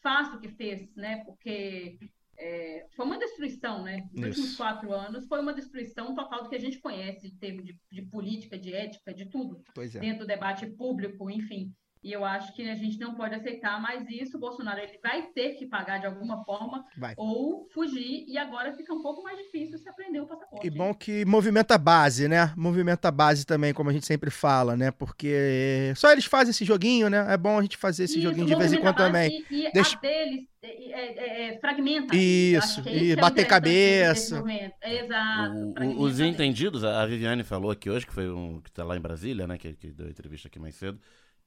faça 0.01 0.37
o 0.37 0.41
que 0.41 0.49
fez, 0.49 0.95
né? 0.95 1.23
Porque 1.25 1.99
é, 2.41 2.87
foi 2.97 3.05
uma 3.05 3.19
destruição, 3.19 3.83
né? 3.83 4.09
Nos 4.13 4.15
Isso. 4.15 4.41
últimos 4.41 4.57
quatro 4.57 4.93
anos 4.93 5.27
foi 5.27 5.41
uma 5.41 5.53
destruição 5.53 6.15
total 6.15 6.43
do 6.43 6.49
que 6.49 6.57
a 6.57 6.61
gente 6.61 6.81
conhece, 6.81 7.37
teve 7.39 7.63
de, 7.63 7.79
de 7.93 8.03
política, 8.03 8.59
de 8.59 8.75
ética, 8.75 9.13
de 9.13 9.27
tudo, 9.27 9.63
é. 9.77 9.99
dentro 9.99 10.21
do 10.21 10.27
debate 10.27 10.67
público, 10.67 11.31
enfim. 11.31 11.71
E 12.03 12.11
eu 12.13 12.25
acho 12.25 12.55
que 12.55 12.67
a 12.69 12.75
gente 12.75 12.99
não 12.99 13.15
pode 13.15 13.35
aceitar 13.35 13.79
mais 13.81 14.09
isso. 14.09 14.39
O 14.39 14.41
Bolsonaro 14.41 14.81
ele 14.81 14.99
vai 15.03 15.23
ter 15.35 15.51
que 15.57 15.67
pagar 15.67 15.99
de 15.99 16.07
alguma 16.07 16.43
forma 16.45 16.83
Vai. 16.97 17.13
ou 17.17 17.69
fugir. 17.75 18.25
E 18.27 18.39
agora 18.39 18.73
fica 18.75 18.95
um 18.95 19.03
pouco 19.03 19.23
mais 19.23 19.37
difícil 19.37 19.77
se 19.79 19.87
aprender 19.87 20.19
o 20.21 20.27
passaporte. 20.27 20.67
E 20.67 20.71
bom 20.71 20.95
que 20.95 21.27
movimenta 21.27 21.75
a 21.75 21.79
base, 21.79 22.27
né? 22.27 22.55
Movimenta 22.57 23.09
a 23.09 23.11
base 23.11 23.45
também, 23.45 23.75
como 23.75 23.91
a 23.91 23.93
gente 23.93 24.07
sempre 24.07 24.31
fala, 24.31 24.77
né? 24.79 24.91
Porque 24.91 25.93
só 25.95 26.11
eles 26.11 26.25
fazem 26.25 26.53
esse 26.53 26.65
joguinho, 26.65 27.11
né? 27.11 27.27
É 27.29 27.37
bom 27.37 27.59
a 27.59 27.63
gente 27.63 27.77
fazer 27.77 28.05
esse 28.05 28.15
Isso, 28.15 28.23
joguinho 28.23 28.47
de 28.47 28.55
vez 28.55 28.73
em 28.73 28.81
quando 28.81 28.97
também. 28.97 29.45
E, 29.51 29.71
Deixa- 29.71 29.99
a 29.99 30.01
deles 30.01 30.49
é, 30.63 30.69
é, 30.69 31.49
é, 31.51 31.55
é, 31.55 31.59
fragmenta. 31.61 32.17
Isso, 32.17 32.83
que 32.83 32.89
e 32.91 33.13
é 33.13 33.17
bater 33.17 33.47
cabeça. 33.47 34.43
Exato. 34.83 35.75
O- 35.85 36.03
os 36.03 36.19
entendidos, 36.21 36.85
a 36.85 37.05
Viviane 37.07 37.43
falou 37.45 37.71
aqui 37.71 37.91
hoje, 37.91 38.07
que 38.07 38.13
foi 38.13 38.31
um 38.31 38.61
que 38.61 38.71
tá 38.73 38.85
lá 38.85 38.97
em 38.97 39.01
Brasília, 39.01 39.47
né? 39.47 39.59
Que, 39.59 39.75
que 39.75 39.89
deu 39.93 40.09
entrevista 40.09 40.49
aqui 40.49 40.59
mais 40.59 40.75
cedo, 40.75 40.99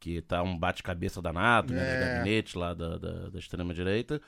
que 0.03 0.21
tá 0.21 0.43
um 0.43 0.57
bate-cabeça 0.57 1.21
danado, 1.21 1.73
né? 1.73 1.79
É. 1.81 1.93
No 1.93 2.05
gabinete 2.05 2.57
lá 2.57 2.73
da, 2.73 2.97
da, 2.97 3.29
da 3.29 3.39
extrema-direita. 3.39 4.21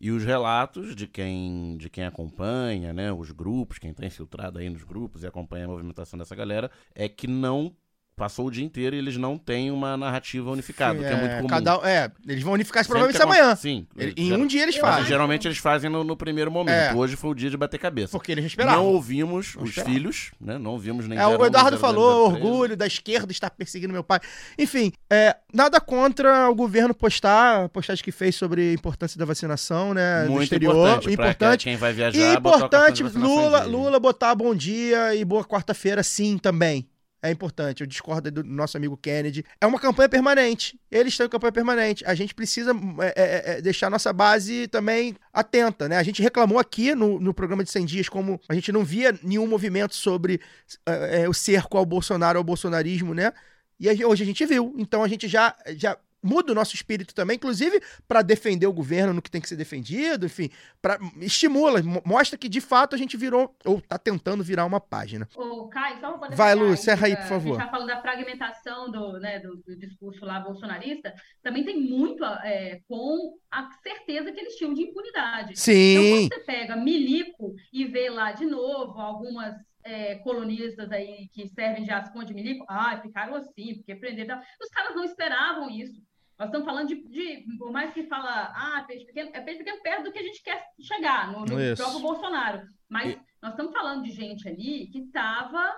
E 0.00 0.10
os 0.10 0.24
relatos 0.24 0.96
de 0.96 1.06
quem, 1.06 1.76
de 1.76 1.88
quem 1.88 2.04
acompanha, 2.04 2.92
né? 2.92 3.12
Os 3.12 3.30
grupos, 3.30 3.78
quem 3.78 3.94
tá 3.94 4.04
infiltrado 4.04 4.58
aí 4.58 4.68
nos 4.68 4.82
grupos 4.82 5.22
e 5.22 5.28
acompanha 5.28 5.66
a 5.66 5.68
movimentação 5.68 6.18
dessa 6.18 6.34
galera, 6.34 6.68
é 6.96 7.08
que 7.08 7.28
não 7.28 7.72
passou 8.20 8.48
o 8.48 8.50
dia 8.50 8.62
inteiro 8.62 8.94
e 8.94 8.98
eles 8.98 9.16
não 9.16 9.38
têm 9.38 9.70
uma 9.70 9.96
narrativa 9.96 10.50
unificada, 10.50 10.98
Sim, 10.98 11.06
que 11.06 11.10
é 11.10 11.16
muito 11.16 11.36
comum. 11.36 11.46
cada 11.46 11.76
é, 11.88 12.10
eles 12.28 12.42
vão 12.42 12.52
unificar 12.52 12.82
isso 12.82 12.90
provavelmente 12.90 13.22
amanhã. 13.22 13.56
Sim. 13.56 13.86
Ele- 13.96 14.12
em 14.14 14.34
um 14.34 14.46
dia 14.46 14.62
eles 14.62 14.76
fazem. 14.76 15.06
Geralmente 15.06 15.48
eles 15.48 15.56
fazem 15.56 15.88
no, 15.88 16.04
no 16.04 16.14
primeiro 16.14 16.50
momento. 16.50 16.74
É. 16.74 16.94
Hoje 16.94 17.16
foi 17.16 17.30
o 17.30 17.34
dia 17.34 17.48
de 17.48 17.56
bater 17.56 17.78
cabeça. 17.78 18.10
Porque 18.12 18.30
eles 18.30 18.44
esperavam. 18.44 18.84
Não 18.84 18.92
ouvimos 18.92 19.54
Não 19.56 19.62
os 19.62 19.70
esperavam. 19.70 19.94
filhos, 19.94 20.32
né? 20.38 20.58
Não 20.58 20.72
ouvimos 20.72 21.08
nem 21.08 21.18
É, 21.18 21.26
o 21.26 21.30
01, 21.30 21.46
Eduardo 21.46 21.76
00, 21.76 21.78
falou, 21.78 22.28
013. 22.32 22.44
orgulho 22.46 22.76
da 22.76 22.86
esquerda 22.86 23.32
estar 23.32 23.48
perseguindo 23.48 23.90
meu 23.94 24.04
pai. 24.04 24.20
Enfim, 24.58 24.92
é, 25.10 25.34
nada 25.50 25.80
contra 25.80 26.50
o 26.50 26.54
governo 26.54 26.94
postar 26.94 27.64
a 27.64 27.68
postagem 27.70 28.04
que 28.04 28.12
fez 28.12 28.34
sobre 28.34 28.70
a 28.70 28.72
importância 28.74 29.18
da 29.18 29.24
vacinação, 29.24 29.94
né? 29.94 30.26
Muito 30.26 30.42
exterior. 30.42 30.74
importante 30.74 31.10
importante. 31.10 31.64
quem 31.64 31.76
vai 31.76 31.92
viajar, 31.94 32.18
E 32.18 32.34
importante 32.36 33.02
Lula. 33.02 33.64
Lula 33.64 33.98
botar 33.98 34.34
bom 34.34 34.54
dia 34.54 35.14
e 35.14 35.24
boa 35.24 35.42
quarta-feira 35.42 36.02
sim 36.02 36.36
também. 36.36 36.86
É 37.22 37.30
importante. 37.30 37.82
Eu 37.82 37.86
discordo 37.86 38.30
do 38.30 38.42
nosso 38.42 38.76
amigo 38.76 38.96
Kennedy. 38.96 39.44
É 39.60 39.66
uma 39.66 39.78
campanha 39.78 40.08
permanente. 40.08 40.80
Eles 40.90 41.18
em 41.20 41.28
campanha 41.28 41.52
permanente. 41.52 42.04
A 42.06 42.14
gente 42.14 42.34
precisa 42.34 42.72
é, 43.00 43.12
é, 43.14 43.52
é, 43.52 43.60
deixar 43.60 43.90
nossa 43.90 44.12
base 44.12 44.66
também 44.68 45.14
atenta, 45.32 45.88
né? 45.88 45.98
A 45.98 46.02
gente 46.02 46.22
reclamou 46.22 46.58
aqui 46.58 46.94
no, 46.94 47.20
no 47.20 47.34
programa 47.34 47.62
de 47.62 47.70
100 47.70 47.84
dias 47.84 48.08
como 48.08 48.40
a 48.48 48.54
gente 48.54 48.72
não 48.72 48.84
via 48.84 49.18
nenhum 49.22 49.46
movimento 49.46 49.94
sobre 49.94 50.40
é, 50.86 51.22
é, 51.22 51.28
o 51.28 51.34
cerco 51.34 51.76
ao 51.76 51.84
Bolsonaro, 51.84 52.38
ao 52.38 52.44
bolsonarismo, 52.44 53.12
né? 53.12 53.32
E 53.78 54.04
hoje 54.04 54.22
a 54.22 54.26
gente 54.26 54.44
viu. 54.46 54.74
Então 54.78 55.02
a 55.02 55.08
gente 55.08 55.28
já, 55.28 55.54
já 55.76 55.98
muda 56.22 56.52
o 56.52 56.54
nosso 56.54 56.74
espírito 56.74 57.14
também, 57.14 57.36
inclusive 57.36 57.80
para 58.06 58.22
defender 58.22 58.66
o 58.66 58.72
governo 58.72 59.14
no 59.14 59.22
que 59.22 59.30
tem 59.30 59.40
que 59.40 59.48
ser 59.48 59.56
defendido, 59.56 60.26
enfim, 60.26 60.50
para 60.80 60.98
estimula, 61.20 61.82
mo- 61.82 62.02
mostra 62.04 62.38
que 62.38 62.48
de 62.48 62.60
fato 62.60 62.94
a 62.94 62.98
gente 62.98 63.16
virou 63.16 63.54
ou 63.64 63.80
tá 63.80 63.98
tentando 63.98 64.42
virar 64.44 64.64
uma 64.66 64.80
página. 64.80 65.28
Ô, 65.34 65.68
Caio, 65.68 66.00
só 66.00 66.12
poder 66.18 66.36
Vai, 66.36 66.54
Lu, 66.54 66.72
encerra 66.72 67.06
aí, 67.06 67.16
por 67.16 67.26
favor. 67.26 67.52
A 67.56 67.58
gente 67.58 67.64
tá 67.64 67.70
falando 67.70 67.88
da 67.88 68.00
fragmentação 68.00 68.90
do, 68.90 69.18
né, 69.20 69.38
do, 69.38 69.56
do 69.56 69.76
discurso 69.76 70.24
lá 70.24 70.40
bolsonarista, 70.40 71.12
também 71.42 71.64
tem 71.64 71.80
muito 71.80 72.24
é, 72.24 72.80
com 72.88 73.36
a 73.50 73.68
certeza 73.82 74.32
que 74.32 74.40
eles 74.40 74.56
tinham 74.56 74.74
de 74.74 74.82
impunidade. 74.82 75.58
Sim. 75.58 75.72
Então, 75.72 76.18
quando 76.28 76.28
você 76.34 76.40
pega 76.44 76.76
Milico 76.76 77.54
e 77.72 77.84
vê 77.86 78.10
lá 78.10 78.32
de 78.32 78.46
novo 78.46 78.98
algumas 79.00 79.54
é, 79.82 80.16
colonistas 80.16 80.90
aí 80.92 81.28
que 81.32 81.48
servem 81.48 81.84
de 81.84 81.90
ascom 81.90 82.22
de 82.22 82.34
Milico, 82.34 82.64
ah, 82.68 83.00
ficaram 83.02 83.34
assim, 83.34 83.76
porque 83.76 83.94
prenderam. 83.94 84.38
Os 84.60 84.68
caras 84.68 84.94
não 84.94 85.04
esperavam 85.04 85.70
isso. 85.70 86.00
Nós 86.40 86.48
estamos 86.48 86.64
falando 86.66 86.88
de, 86.88 86.94
de- 87.08 87.44
por 87.58 87.70
mais 87.70 87.92
que 87.92 88.04
fala, 88.04 88.50
ah, 88.56 88.82
peixe 88.88 89.04
pequeno, 89.04 89.30
é 89.34 89.40
peixe 89.42 89.58
pequeno 89.58 89.82
perto 89.82 90.04
do 90.04 90.10
que 90.12 90.18
a 90.18 90.22
gente 90.22 90.42
quer 90.42 90.64
chegar, 90.80 91.30
no, 91.30 91.40
no 91.44 91.60
próprio 91.76 92.00
Bolsonaro. 92.00 92.62
Mas 92.88 93.14
nós 93.42 93.50
estamos 93.52 93.72
falando 93.72 94.02
de 94.02 94.10
gente 94.10 94.48
ali 94.48 94.86
que 94.90 95.00
estava 95.00 95.70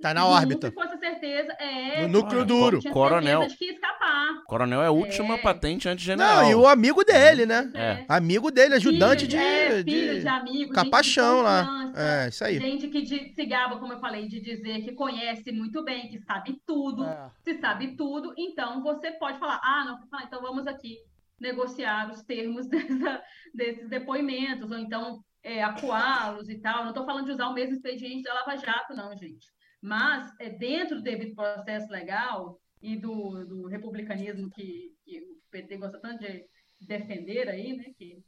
Tá 0.00 0.14
na 0.14 0.26
órbita. 0.26 0.68
Se 0.68 0.74
fosse 0.74 0.96
certeza, 0.98 1.52
é. 1.58 2.02
No 2.02 2.08
núcleo 2.20 2.44
duro. 2.44 2.78
Tinha 2.78 2.92
Coronel. 2.92 3.46
de 3.46 3.56
que 3.56 3.64
ia 3.64 3.72
escapar. 3.72 4.42
Coronel 4.46 4.82
é 4.82 4.86
a 4.86 4.90
última 4.92 5.36
patente 5.38 5.88
antes 5.88 6.04
general. 6.04 6.42
Não, 6.44 6.50
e 6.50 6.54
o 6.54 6.66
amigo 6.68 7.04
dele, 7.04 7.44
né? 7.46 7.70
É. 7.74 8.04
Amigo 8.08 8.50
dele, 8.50 8.74
ajudante 8.74 9.26
Filho, 9.26 9.30
de, 9.30 9.36
é, 9.36 9.82
de, 9.82 9.90
filho 9.90 10.20
de 10.20 10.28
amigo, 10.28 10.72
capachão 10.72 11.38
de 11.38 11.42
lá. 11.42 11.92
É, 11.96 12.28
isso 12.28 12.44
aí. 12.44 12.58
Gente 12.58 12.86
que 12.88 13.02
de, 13.02 13.34
se 13.34 13.44
gaba, 13.44 13.78
como 13.78 13.92
eu 13.92 13.98
falei, 13.98 14.28
de 14.28 14.40
dizer 14.40 14.82
que 14.82 14.92
conhece 14.92 15.50
muito 15.50 15.82
bem, 15.82 16.08
que 16.08 16.18
sabe 16.20 16.60
tudo. 16.64 17.04
É. 17.04 17.30
Se 17.44 17.58
sabe 17.58 17.96
tudo, 17.96 18.32
então 18.38 18.82
você 18.82 19.10
pode 19.12 19.38
falar, 19.38 19.60
ah, 19.62 19.84
não, 19.84 20.20
então 20.20 20.40
vamos 20.40 20.66
aqui 20.68 20.96
negociar 21.40 22.10
os 22.10 22.22
termos 22.22 22.66
dessa- 22.70 23.20
desses 23.52 23.88
depoimentos, 23.88 24.70
ou 24.70 24.78
então 24.78 25.20
é, 25.42 25.62
acuá-los 25.62 26.48
e 26.48 26.56
tal. 26.58 26.82
Não 26.82 26.90
estou 26.90 27.04
falando 27.04 27.26
de 27.26 27.32
usar 27.32 27.48
o 27.48 27.54
mesmo 27.54 27.74
expediente 27.74 28.22
da 28.22 28.34
Lava 28.34 28.56
Jato, 28.56 28.94
não, 28.94 29.16
gente. 29.16 29.46
Mas 29.80 30.32
é, 30.40 30.50
dentro 30.50 30.96
do 30.96 31.02
devido 31.02 31.34
processo 31.34 31.90
legal 31.90 32.58
e 32.82 32.96
do, 32.96 33.44
do 33.44 33.66
republicanismo 33.66 34.50
que, 34.50 34.94
que 35.04 35.20
o 35.20 35.50
PT 35.50 35.76
gosta 35.76 35.98
tanto 36.00 36.20
de 36.20 36.44
defender 36.80 37.48
aí, 37.48 37.76
né? 37.76 37.84
Que 37.96 38.22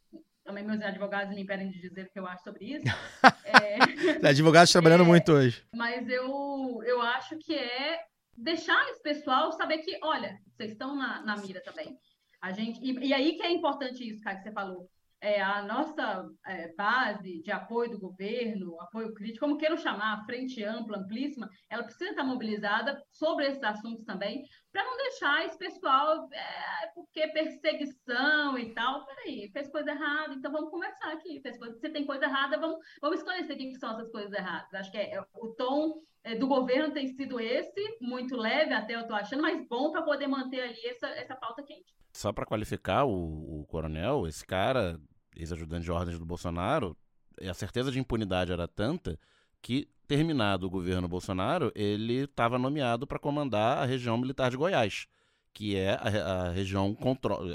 também 0.44 0.64
meus 0.64 0.80
advogados 0.80 1.34
me 1.34 1.42
impedem 1.42 1.70
de 1.70 1.80
dizer 1.80 2.06
o 2.06 2.10
que 2.10 2.18
eu 2.18 2.26
acho 2.26 2.44
sobre 2.44 2.76
isso. 2.76 2.84
É, 3.52 4.28
Advogados 4.28 4.70
trabalhando 4.70 5.04
muito 5.04 5.32
hoje. 5.32 5.64
mas 5.74 6.08
eu, 6.08 6.80
eu 6.84 7.02
acho 7.02 7.36
que 7.38 7.52
é 7.52 7.98
deixar 8.36 8.88
esse 8.90 9.02
pessoal 9.02 9.50
saber 9.52 9.78
que, 9.78 9.98
olha, 10.02 10.38
vocês 10.52 10.70
estão 10.70 10.94
na, 10.94 11.20
na 11.22 11.36
mira 11.36 11.60
também. 11.62 11.98
A 12.40 12.52
gente, 12.52 12.80
e, 12.80 13.08
e 13.08 13.12
aí 13.12 13.34
que 13.34 13.42
é 13.42 13.50
importante 13.50 14.08
isso, 14.08 14.22
cara, 14.22 14.36
que 14.36 14.44
você 14.44 14.52
falou. 14.52 14.88
É, 15.22 15.40
a 15.40 15.62
nossa 15.62 16.26
é, 16.46 16.74
base 16.74 17.42
de 17.42 17.50
apoio 17.50 17.90
do 17.90 17.98
governo, 17.98 18.80
apoio 18.80 19.12
crítico, 19.12 19.44
como 19.44 19.58
queiram 19.58 19.76
chamar, 19.76 20.24
frente 20.24 20.64
ampla, 20.64 20.98
amplíssima, 20.98 21.48
ela 21.68 21.82
precisa 21.82 22.10
estar 22.10 22.24
mobilizada 22.24 23.02
sobre 23.10 23.46
esses 23.46 23.62
assuntos 23.62 24.04
também, 24.04 24.42
para 24.72 24.84
não 24.84 24.96
deixar 24.96 25.44
esse 25.44 25.58
pessoal, 25.58 26.28
é, 26.32 26.86
porque 26.94 27.26
perseguição 27.28 28.56
e 28.58 28.72
tal, 28.72 29.04
peraí, 29.04 29.50
fez 29.52 29.70
coisa 29.70 29.90
errada, 29.90 30.34
então 30.34 30.52
vamos 30.52 30.70
conversar 30.70 31.12
aqui. 31.12 31.40
Fez 31.40 31.58
coisa, 31.58 31.78
se 31.78 31.90
tem 31.90 32.06
coisa 32.06 32.24
errada, 32.24 32.58
vamos, 32.58 32.78
vamos 33.00 33.18
esclarecer 33.18 33.56
o 33.56 33.58
que 33.58 33.74
são 33.74 33.92
essas 33.92 34.10
coisas 34.10 34.32
erradas. 34.32 34.72
Acho 34.72 34.90
que 34.90 34.98
é, 34.98 35.14
é, 35.14 35.20
o 35.34 35.48
tom 35.54 35.98
é, 36.22 36.34
do 36.34 36.46
governo 36.46 36.92
tem 36.92 37.08
sido 37.08 37.40
esse, 37.40 37.98
muito 38.00 38.36
leve, 38.36 38.72
até 38.72 38.94
eu 38.94 39.06
tô 39.06 39.14
achando, 39.14 39.42
mas 39.42 39.66
bom 39.68 39.90
para 39.90 40.02
poder 40.02 40.28
manter 40.28 40.60
ali 40.60 40.86
essa, 40.86 41.08
essa 41.08 41.36
pauta 41.36 41.62
quente. 41.62 41.94
Só 42.12 42.32
pra 42.32 42.46
qualificar 42.46 43.04
o, 43.04 43.60
o 43.60 43.66
coronel, 43.66 44.26
esse 44.26 44.44
cara, 44.44 45.00
ex-ajudante 45.36 45.84
de 45.84 45.92
ordens 45.92 46.18
do 46.18 46.24
Bolsonaro, 46.24 46.96
a 47.40 47.54
certeza 47.54 47.90
de 47.90 47.98
impunidade 47.98 48.52
era 48.52 48.68
tanta 48.68 49.18
que, 49.62 49.88
terminado 50.06 50.66
o 50.66 50.70
governo 50.70 51.08
Bolsonaro, 51.08 51.72
ele 51.74 52.24
estava 52.24 52.58
nomeado 52.58 53.06
para 53.06 53.18
comandar 53.18 53.78
a 53.78 53.84
região 53.84 54.18
militar 54.18 54.50
de 54.50 54.56
Goiás, 54.56 55.06
que 55.52 55.76
é 55.76 55.94
a, 55.94 56.48
a 56.48 56.50
região 56.50 56.96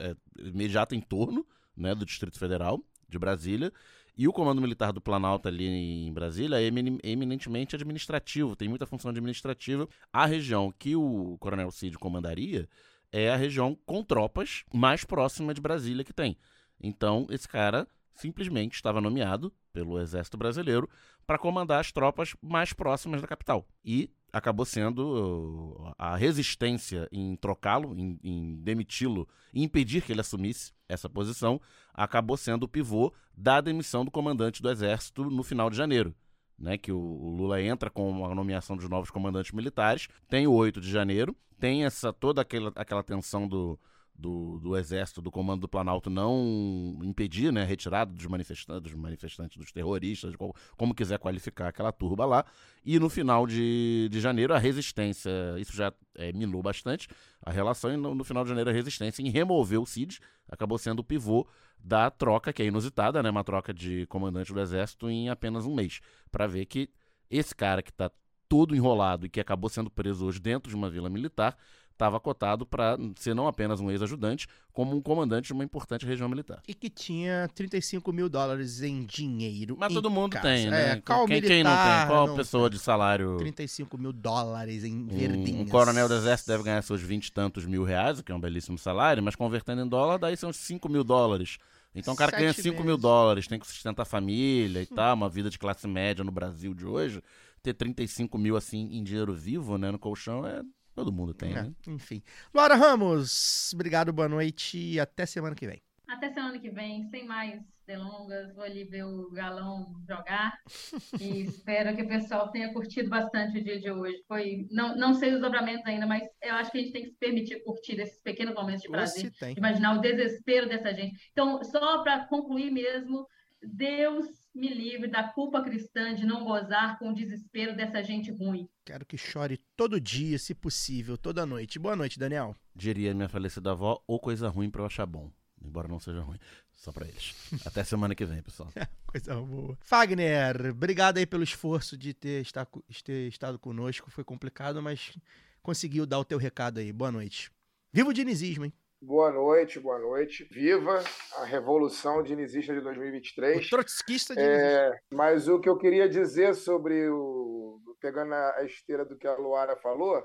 é, 0.01 0.15
imediata 0.37 0.95
em 0.95 1.01
torno 1.01 1.45
né, 1.75 1.93
do 1.93 2.05
Distrito 2.05 2.39
Federal, 2.39 2.81
de 3.07 3.19
Brasília, 3.19 3.71
e 4.17 4.27
o 4.27 4.33
Comando 4.33 4.61
Militar 4.61 4.93
do 4.93 5.01
Planalto 5.01 5.47
ali 5.47 5.67
em 5.67 6.13
Brasília 6.13 6.61
é 6.61 6.63
emini- 6.63 6.99
eminentemente 7.03 7.75
administrativo, 7.75 8.55
tem 8.55 8.69
muita 8.69 8.85
função 8.85 9.11
administrativa. 9.11 9.89
A 10.11 10.25
região 10.25 10.73
que 10.77 10.95
o 10.95 11.37
Coronel 11.37 11.69
Cid 11.69 11.97
comandaria 11.97 12.67
é 13.11 13.29
a 13.29 13.35
região 13.35 13.77
com 13.85 14.01
tropas 14.03 14.63
mais 14.73 15.03
próxima 15.03 15.53
de 15.53 15.59
Brasília 15.59 16.03
que 16.03 16.13
tem. 16.13 16.37
Então, 16.79 17.27
esse 17.29 17.47
cara 17.47 17.87
simplesmente 18.13 18.75
estava 18.75 19.01
nomeado 19.01 19.53
pelo 19.73 19.99
Exército 19.99 20.37
Brasileiro 20.37 20.89
para 21.27 21.37
comandar 21.37 21.79
as 21.79 21.91
tropas 21.91 22.35
mais 22.41 22.71
próximas 22.71 23.21
da 23.21 23.27
capital. 23.27 23.67
E 23.83 24.09
acabou 24.31 24.65
sendo 24.65 25.77
uh, 25.79 25.93
a 25.97 26.15
resistência 26.15 27.07
em 27.11 27.35
trocá-lo, 27.35 27.97
em, 27.97 28.19
em 28.23 28.55
demiti-lo, 28.57 29.27
impedir 29.53 30.01
que 30.01 30.11
ele 30.11 30.21
assumisse 30.21 30.73
essa 30.87 31.09
posição, 31.09 31.59
acabou 31.93 32.37
sendo 32.37 32.63
o 32.63 32.67
pivô 32.67 33.13
da 33.35 33.61
demissão 33.61 34.03
do 34.03 34.11
comandante 34.11 34.61
do 34.61 34.69
Exército 34.69 35.23
no 35.25 35.43
final 35.43 35.69
de 35.69 35.77
janeiro. 35.77 36.13
Né, 36.57 36.77
que 36.77 36.89
o, 36.89 36.97
o 36.97 37.35
Lula 37.35 37.61
entra 37.61 37.89
com 37.89 38.25
a 38.25 38.33
nomeação 38.33 38.77
dos 38.77 38.87
novos 38.87 39.11
comandantes 39.11 39.51
militares, 39.51 40.07
tem 40.29 40.47
o 40.47 40.53
8 40.53 40.79
de 40.79 40.89
janeiro, 40.89 41.35
tem 41.59 41.83
essa 41.83 42.13
toda 42.13 42.41
aquela, 42.41 42.71
aquela 42.77 43.03
tensão 43.03 43.45
do, 43.45 43.77
do, 44.17 44.59
do 44.59 44.77
Exército, 44.77 45.21
do 45.21 45.29
Comando 45.29 45.61
do 45.61 45.67
Planalto 45.67 46.09
não 46.09 46.97
impedir 47.03 47.51
né, 47.51 47.63
retirada 47.65 48.13
dos 48.13 48.25
manifestantes, 48.25 48.91
dos 48.91 48.93
manifestantes, 48.93 49.57
dos 49.57 49.71
terroristas, 49.71 50.35
qual- 50.35 50.55
como 50.77 50.95
quiser 50.95 51.19
qualificar 51.19 51.67
aquela 51.67 51.91
turba 51.91 52.25
lá. 52.25 52.45
E 52.83 52.97
no 52.99 53.09
final 53.09 53.45
de, 53.45 54.07
de 54.09 54.19
janeiro, 54.19 54.53
a 54.53 54.57
resistência, 54.57 55.29
isso 55.57 55.75
já 55.75 55.91
é, 56.15 56.31
minou 56.31 56.63
bastante 56.63 57.07
a 57.41 57.51
relação, 57.51 57.91
e 57.93 57.97
no, 57.97 58.15
no 58.15 58.23
final 58.23 58.43
de 58.43 58.49
janeiro, 58.49 58.69
a 58.69 58.73
resistência 58.73 59.21
em 59.21 59.29
remover 59.29 59.79
o 59.81 59.85
CID 59.85 60.19
acabou 60.47 60.77
sendo 60.77 60.99
o 60.99 61.03
pivô 61.03 61.47
da 61.77 62.09
troca, 62.09 62.53
que 62.53 62.63
é 62.63 62.65
inusitada, 62.65 63.21
né, 63.21 63.29
uma 63.29 63.43
troca 63.43 63.73
de 63.73 64.05
comandante 64.07 64.53
do 64.53 64.59
Exército 64.59 65.09
em 65.09 65.29
apenas 65.29 65.65
um 65.65 65.75
mês, 65.75 65.99
para 66.31 66.47
ver 66.47 66.65
que 66.65 66.89
esse 67.29 67.53
cara 67.53 67.81
que 67.83 67.89
está 67.89 68.09
todo 68.47 68.75
enrolado 68.75 69.25
e 69.25 69.29
que 69.29 69.39
acabou 69.39 69.69
sendo 69.69 69.89
preso 69.89 70.25
hoje 70.25 70.39
dentro 70.39 70.69
de 70.69 70.75
uma 70.75 70.89
vila 70.89 71.09
militar 71.09 71.57
estava 71.95 72.19
cotado 72.19 72.65
para 72.65 72.97
ser 73.15 73.33
não 73.33 73.47
apenas 73.47 73.79
um 73.79 73.89
ex-ajudante, 73.89 74.47
como 74.71 74.95
um 74.95 75.01
comandante 75.01 75.47
de 75.47 75.53
uma 75.53 75.63
importante 75.63 76.05
região 76.05 76.29
militar. 76.29 76.61
E 76.67 76.73
que 76.73 76.89
tinha 76.89 77.49
35 77.55 78.11
mil 78.11 78.29
dólares 78.29 78.81
em 78.81 79.05
dinheiro. 79.05 79.75
Mas 79.79 79.91
em 79.91 79.95
todo 79.95 80.09
mundo 80.09 80.33
casa. 80.33 80.47
tem, 80.47 80.69
né? 80.69 80.91
É, 80.91 81.01
qual 81.01 81.25
quem, 81.25 81.35
militar 81.37 81.47
quem 81.47 81.63
não 81.63 81.71
tem? 81.71 82.07
Qual 82.07 82.27
não 82.27 82.35
pessoa 82.35 82.69
de 82.69 82.77
salário... 82.77 83.37
35 83.37 83.97
mil 83.97 84.11
dólares 84.11 84.83
em 84.83 84.95
Um, 84.95 85.07
verdinhas. 85.07 85.67
um 85.67 85.69
coronel 85.69 86.07
do 86.07 86.15
exército 86.15 86.51
deve 86.51 86.63
ganhar 86.63 86.81
seus 86.81 87.01
20 87.01 87.27
e 87.27 87.31
tantos 87.31 87.65
mil 87.65 87.83
reais, 87.83 88.19
o 88.19 88.23
que 88.23 88.31
é 88.31 88.35
um 88.35 88.39
belíssimo 88.39 88.77
salário, 88.77 89.23
mas 89.23 89.35
convertendo 89.35 89.81
em 89.81 89.87
dólar, 89.87 90.17
daí 90.17 90.35
são 90.35 90.49
uns 90.49 90.57
5 90.57 90.89
mil 90.89 91.03
dólares. 91.03 91.57
Então 91.95 92.13
o 92.13 92.17
cara 92.17 92.31
que 92.31 92.39
ganha 92.39 92.51
Sete 92.51 92.63
5 92.63 92.83
mil 92.83 92.97
dólares, 92.97 93.47
tem 93.47 93.57
que 93.57 93.65
sustentar 93.65 94.03
a 94.03 94.05
família 94.05 94.81
e 94.81 94.85
tal, 94.85 95.15
uma 95.15 95.29
vida 95.29 95.49
de 95.49 95.57
classe 95.57 95.87
média 95.87 96.25
no 96.25 96.31
Brasil 96.31 96.73
de 96.73 96.85
hoje, 96.85 97.21
ter 97.63 97.73
35 97.73 98.37
mil 98.37 98.57
assim 98.57 98.89
em 98.91 99.01
dinheiro 99.01 99.33
vivo, 99.33 99.77
né, 99.77 99.89
no 99.89 99.97
colchão, 99.97 100.45
é. 100.45 100.61
Todo 100.95 101.11
mundo 101.11 101.33
tem, 101.33 101.51
É, 101.51 101.63
né? 101.63 101.73
enfim. 101.87 102.23
Luara 102.53 102.75
Ramos, 102.75 103.73
obrigado, 103.73 104.13
boa 104.13 104.29
noite 104.29 104.77
e 104.77 104.99
até 104.99 105.25
semana 105.25 105.53
que 105.53 105.67
vem. 105.67 105.81
Até 106.07 106.31
semana 106.31 106.57
que 106.57 106.69
vem, 106.69 107.03
sem 107.09 107.25
mais 107.25 107.61
delongas, 107.85 108.53
vou 108.55 108.63
ali 108.63 108.83
ver 108.85 109.03
o 109.03 109.29
galão 109.31 109.93
jogar 110.07 110.53
e 111.19 111.41
espero 111.41 111.95
que 111.95 112.03
o 112.03 112.07
pessoal 112.07 112.49
tenha 112.49 112.71
curtido 112.73 113.09
bastante 113.09 113.59
o 113.59 113.63
dia 113.63 113.79
de 113.79 113.91
hoje. 113.91 114.23
Foi, 114.27 114.65
não, 114.71 114.95
não 114.95 115.13
sei 115.13 115.33
os 115.33 115.41
dobramentos 115.41 115.85
ainda, 115.85 116.07
mas 116.07 116.23
eu 116.41 116.55
acho 116.55 116.71
que 116.71 116.77
a 116.77 116.81
gente 116.81 116.93
tem 116.93 117.03
que 117.03 117.09
se 117.09 117.17
permitir 117.17 117.61
curtir 117.63 117.99
esses 117.99 118.19
pequenos 118.21 118.55
momentos 118.55 118.81
de 118.81 118.89
prazer, 118.89 119.31
de 119.31 119.57
imaginar 119.57 119.97
o 119.97 120.01
desespero 120.01 120.69
dessa 120.69 120.93
gente. 120.93 121.15
Então, 121.31 121.61
só 121.63 122.01
para 122.03 122.25
concluir 122.27 122.71
mesmo, 122.71 123.27
Deus 123.61 124.25
me 124.55 124.73
livre 124.73 125.07
da 125.07 125.23
culpa 125.23 125.61
cristã 125.61 126.15
de 126.15 126.25
não 126.25 126.45
gozar 126.45 126.97
com 126.97 127.09
o 127.09 127.13
desespero 127.13 127.75
dessa 127.75 128.01
gente 128.01 128.31
ruim. 128.31 128.67
Quero 128.85 129.05
que 129.05 129.17
chore 129.17 129.57
todo 129.75 129.99
dia, 129.99 130.39
se 130.39 130.55
possível, 130.55 131.17
toda 131.17 131.45
noite. 131.45 131.77
Boa 131.77 131.95
noite, 131.95 132.17
Daniel. 132.17 132.55
Diria 132.73 133.13
minha 133.13 133.27
falecida 133.27 133.71
avó, 133.71 134.01
ou 134.07 134.19
coisa 134.19 134.47
ruim 134.47 134.69
pra 134.69 134.81
eu 134.81 134.85
achar 134.85 135.05
bom. 135.05 135.29
Embora 135.61 135.87
não 135.87 135.99
seja 135.99 136.21
ruim. 136.21 136.39
Só 136.73 136.91
pra 136.91 137.07
eles. 137.07 137.33
Até 137.65 137.83
semana 137.83 138.15
que 138.15 138.25
vem, 138.25 138.41
pessoal. 138.41 138.71
Coisa 139.05 139.35
boa. 139.35 139.77
Fagner, 139.81 140.71
obrigado 140.71 141.17
aí 141.17 141.25
pelo 141.25 141.43
esforço 141.43 141.97
de 141.97 142.13
ter, 142.13 142.41
estar, 142.41 142.67
ter 143.03 143.27
estado 143.27 143.59
conosco. 143.59 144.11
Foi 144.11 144.23
complicado, 144.23 144.81
mas 144.81 145.17
conseguiu 145.61 146.05
dar 146.05 146.19
o 146.19 146.25
teu 146.25 146.37
recado 146.37 146.79
aí. 146.79 146.93
Boa 146.93 147.11
noite. 147.11 147.51
Viva 147.91 148.09
o 148.09 148.13
dinizismo, 148.13 148.65
hein? 148.65 148.73
Boa 149.05 149.31
noite, 149.31 149.79
boa 149.79 149.99
noite. 149.99 150.47
Viva 150.51 150.99
a 151.37 151.45
Revolução 151.45 152.23
Dinizista 152.23 152.73
de 152.73 152.81
2023. 152.81 153.67
O 153.67 153.69
trotskista 153.69 154.33
É, 154.35 154.99
mas 155.13 155.47
o 155.47 155.59
que 155.59 155.69
eu 155.69 155.77
queria 155.77 156.09
dizer 156.09 156.55
sobre 156.55 157.07
o. 157.07 157.79
Pegando 158.01 158.33
a 158.33 158.63
esteira 158.63 159.05
do 159.05 159.15
que 159.15 159.27
a 159.27 159.35
Luara 159.35 159.77
falou, 159.77 160.17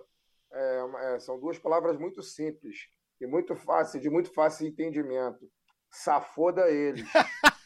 é 0.51 1.15
é, 1.15 1.19
são 1.21 1.39
duas 1.39 1.59
palavras 1.59 1.99
muito 1.99 2.23
simples 2.23 2.89
e 3.21 3.27
muito 3.27 3.55
fácil, 3.55 4.01
de 4.01 4.09
muito 4.09 4.33
fácil 4.33 4.67
entendimento. 4.67 5.47
Safoda 5.91 6.71
eles. 6.71 7.05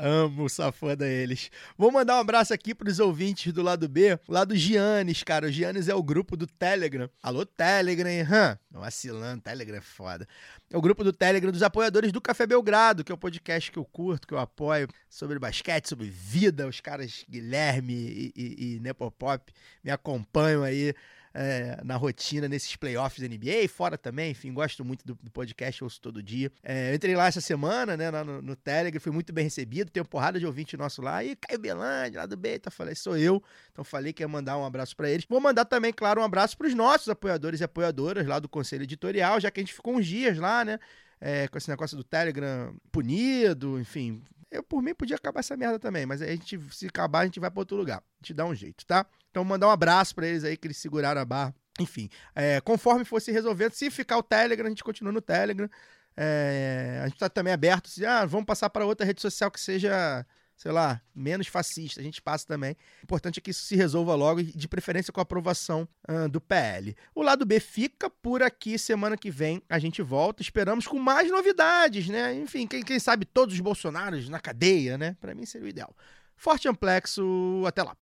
Amo 0.00 0.48
safada 0.48 1.06
eles. 1.06 1.50
Vou 1.76 1.90
mandar 1.90 2.16
um 2.16 2.20
abraço 2.20 2.54
aqui 2.54 2.72
pros 2.72 3.00
ouvintes 3.00 3.52
do 3.52 3.62
lado 3.62 3.88
B, 3.88 4.18
lá 4.28 4.44
do 4.44 4.54
Giannis, 4.54 5.24
cara. 5.24 5.46
O 5.46 5.50
Giannis 5.50 5.88
é 5.88 5.94
o 5.94 6.02
grupo 6.02 6.36
do 6.36 6.46
Telegram. 6.46 7.10
Alô, 7.20 7.44
Telegram, 7.44 8.08
hein? 8.08 8.22
Hã? 8.22 8.58
Vacilando, 8.70 9.42
Telegram 9.42 9.76
é 9.76 9.80
foda. 9.80 10.28
É 10.70 10.76
o 10.76 10.80
grupo 10.80 11.02
do 11.02 11.12
Telegram 11.12 11.50
dos 11.50 11.62
apoiadores 11.62 12.12
do 12.12 12.20
Café 12.20 12.46
Belgrado, 12.46 13.02
que 13.02 13.10
é 13.10 13.14
o 13.14 13.18
podcast 13.18 13.72
que 13.72 13.78
eu 13.78 13.84
curto, 13.84 14.26
que 14.26 14.34
eu 14.34 14.38
apoio, 14.38 14.86
sobre 15.10 15.38
basquete, 15.38 15.88
sobre 15.88 16.08
vida. 16.08 16.68
Os 16.68 16.80
caras 16.80 17.24
Guilherme 17.28 17.94
e, 17.94 18.32
e, 18.36 18.74
e 18.76 18.80
Nepopop 18.80 19.52
me 19.82 19.90
acompanham 19.90 20.62
aí 20.62 20.94
é, 21.40 21.80
na 21.84 21.94
rotina 21.94 22.48
nesses 22.48 22.74
playoffs 22.74 23.20
da 23.20 23.28
NBA 23.28 23.68
fora 23.68 23.96
também. 23.96 24.32
Enfim, 24.32 24.52
gosto 24.52 24.84
muito 24.84 25.06
do, 25.06 25.14
do 25.22 25.30
podcast, 25.30 25.84
ouço 25.84 26.00
todo 26.00 26.20
dia. 26.20 26.50
É, 26.64 26.90
eu 26.90 26.96
entrei 26.96 27.14
lá 27.14 27.28
essa 27.28 27.40
semana, 27.40 27.96
né, 27.96 28.10
no, 28.10 28.42
no 28.42 28.56
Telegram, 28.56 29.00
fui 29.00 29.12
muito 29.12 29.32
bem 29.32 29.44
recebido. 29.44 29.88
Tem 29.88 30.02
uma 30.02 30.08
porrada 30.08 30.40
de 30.40 30.46
ouvinte 30.46 30.76
nosso 30.76 31.00
lá. 31.00 31.22
E 31.22 31.36
Caio 31.36 31.60
Belândia, 31.60 32.20
lá 32.20 32.26
do 32.26 32.36
Beta. 32.36 32.72
Falei, 32.72 32.96
sou 32.96 33.16
eu. 33.16 33.40
Então 33.70 33.84
falei 33.84 34.12
que 34.12 34.22
ia 34.22 34.28
mandar 34.28 34.58
um 34.58 34.64
abraço 34.64 34.96
para 34.96 35.08
eles. 35.08 35.24
Vou 35.28 35.40
mandar 35.40 35.64
também, 35.64 35.92
claro, 35.92 36.20
um 36.20 36.24
abraço 36.24 36.58
para 36.58 36.66
os 36.66 36.74
nossos 36.74 37.08
apoiadores 37.08 37.60
e 37.60 37.64
apoiadoras 37.64 38.26
lá 38.26 38.40
do 38.40 38.48
Conselho 38.48 38.82
Editorial, 38.82 39.38
já 39.38 39.50
que 39.50 39.60
a 39.60 39.62
gente 39.62 39.74
ficou 39.74 39.94
uns 39.94 40.06
dias 40.06 40.38
lá, 40.38 40.64
né? 40.64 40.80
é, 41.20 41.48
com 41.48 41.58
esse 41.58 41.68
negócio 41.68 41.96
do 41.96 42.04
Telegram 42.04 42.74
punido, 42.90 43.78
enfim. 43.78 44.22
Eu, 44.50 44.62
por 44.62 44.82
mim, 44.82 44.94
podia 44.94 45.16
acabar 45.16 45.40
essa 45.40 45.56
merda 45.56 45.78
também, 45.78 46.06
mas 46.06 46.22
a 46.22 46.26
gente, 46.26 46.58
se 46.72 46.86
acabar, 46.86 47.20
a 47.20 47.24
gente 47.24 47.38
vai 47.38 47.50
para 47.50 47.60
outro 47.60 47.76
lugar. 47.76 47.98
A 47.98 48.02
gente 48.22 48.34
dá 48.34 48.46
um 48.46 48.54
jeito, 48.54 48.86
tá? 48.86 49.06
Então, 49.38 49.44
mandar 49.44 49.68
um 49.68 49.70
abraço 49.70 50.16
para 50.16 50.26
eles 50.26 50.42
aí, 50.42 50.56
que 50.56 50.66
eles 50.66 50.78
seguraram 50.78 51.20
a 51.20 51.24
barra. 51.24 51.54
Enfim, 51.78 52.08
é, 52.34 52.60
conforme 52.60 53.04
fosse 53.04 53.30
resolvendo, 53.30 53.70
se 53.70 53.88
ficar 53.88 54.18
o 54.18 54.22
Telegram, 54.22 54.66
a 54.66 54.68
gente 54.68 54.82
continua 54.82 55.12
no 55.12 55.20
Telegram. 55.20 55.70
É, 56.16 57.00
a 57.04 57.06
gente 57.06 57.20
tá 57.20 57.28
também 57.28 57.52
aberto, 57.52 57.88
se, 57.88 58.04
ah, 58.04 58.24
vamos 58.26 58.46
passar 58.46 58.68
para 58.68 58.84
outra 58.84 59.06
rede 59.06 59.22
social 59.22 59.48
que 59.48 59.60
seja, 59.60 60.26
sei 60.56 60.72
lá, 60.72 61.00
menos 61.14 61.46
fascista. 61.46 62.00
A 62.00 62.02
gente 62.02 62.20
passa 62.20 62.48
também. 62.48 62.72
O 63.00 63.04
importante 63.04 63.38
é 63.38 63.40
que 63.40 63.52
isso 63.52 63.62
se 63.62 63.76
resolva 63.76 64.16
logo 64.16 64.42
de 64.42 64.66
preferência, 64.66 65.12
com 65.12 65.20
a 65.20 65.22
aprovação 65.22 65.86
ah, 66.08 66.26
do 66.26 66.40
PL. 66.40 66.96
O 67.14 67.22
lado 67.22 67.46
B 67.46 67.60
fica 67.60 68.10
por 68.10 68.42
aqui. 68.42 68.76
Semana 68.76 69.16
que 69.16 69.30
vem 69.30 69.62
a 69.68 69.78
gente 69.78 70.02
volta. 70.02 70.42
Esperamos 70.42 70.84
com 70.84 70.98
mais 70.98 71.30
novidades, 71.30 72.08
né? 72.08 72.34
Enfim, 72.34 72.66
quem, 72.66 72.82
quem 72.82 72.98
sabe 72.98 73.24
todos 73.24 73.54
os 73.54 73.60
Bolsonaros 73.60 74.28
na 74.28 74.40
cadeia, 74.40 74.98
né? 74.98 75.16
Para 75.20 75.32
mim 75.32 75.46
seria 75.46 75.66
o 75.66 75.70
ideal. 75.70 75.94
Forte 76.36 76.66
amplexo. 76.66 77.62
Até 77.64 77.84
lá. 77.84 77.96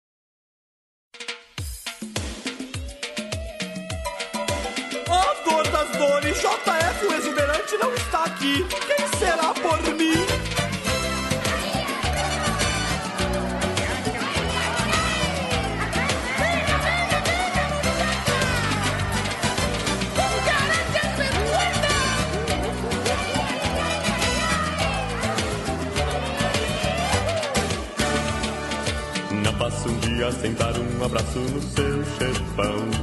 JF, 6.45 7.07
o 7.07 7.15
exuberante 7.15 7.75
não 7.79 7.95
está 7.95 8.25
aqui. 8.25 8.67
Quem 8.69 9.19
será 9.19 9.55
por 9.55 9.81
mim? 9.95 10.13
Não 29.43 29.55
passa 29.55 29.89
um 29.89 29.99
dia 30.01 30.29
um 30.79 31.05
abraço 31.07 31.39
no 31.39 31.63
seu 31.63 32.05
chefão. 32.19 32.94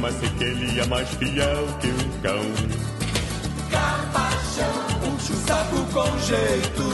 Mas 0.00 0.14
sei 0.18 0.28
que 0.30 0.44
ele 0.44 0.80
é 0.80 0.86
mais 0.86 1.08
fiel 1.10 1.66
que 1.80 1.88
um 1.88 2.20
cão. 2.22 2.44
capachão. 3.70 4.90
Puxa 5.00 5.32
o 5.32 5.36
saco 5.46 5.84
com 5.92 6.18
jeito. 6.18 6.84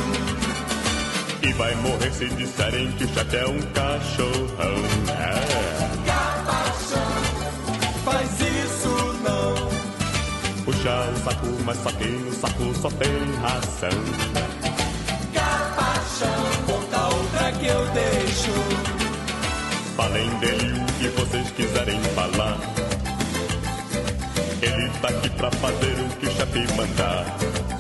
E 1.43 1.53
vai 1.53 1.75
morrer 1.77 2.13
se 2.13 2.29
disserem 2.31 2.91
que 2.93 3.05
o 3.05 3.09
chefe 3.09 3.37
é 3.37 3.47
um 3.47 3.61
cachorrão. 3.73 4.77
É. 5.09 6.07
Capachão, 6.07 7.13
faz 8.05 8.31
isso 8.41 8.89
não. 9.23 10.65
Puxa 10.65 11.11
o 11.11 11.17
saco, 11.25 11.47
mas 11.65 11.79
só 11.83 11.91
que 11.93 12.05
no 12.05 12.33
saco 12.33 12.75
só 12.81 12.91
tem 12.91 13.35
ração. 13.41 14.05
Capachão, 15.33 16.45
conta 16.67 17.15
outra 17.15 17.53
que 17.53 17.67
eu 17.67 17.87
deixo. 17.89 18.97
Falem 19.97 20.29
dele 20.41 20.79
o 20.79 20.87
que 20.99 21.09
vocês 21.09 21.46
Ele 24.67 24.91
tá 25.01 25.09
aqui 25.09 25.31
pra 25.31 25.51
fazer 25.53 25.95
o 26.01 26.09
que 26.17 26.27
o 26.27 26.31
chefe 26.33 26.75
mandar. 26.75 27.76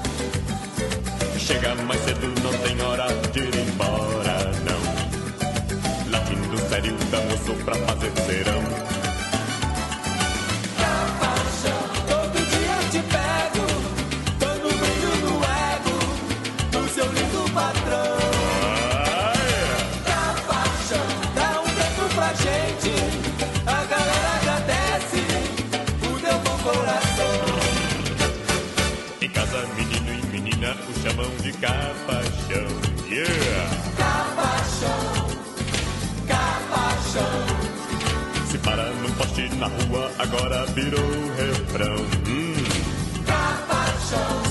Virou 40.77 41.01
refrão. 41.39 41.97
Hum, 42.28 42.55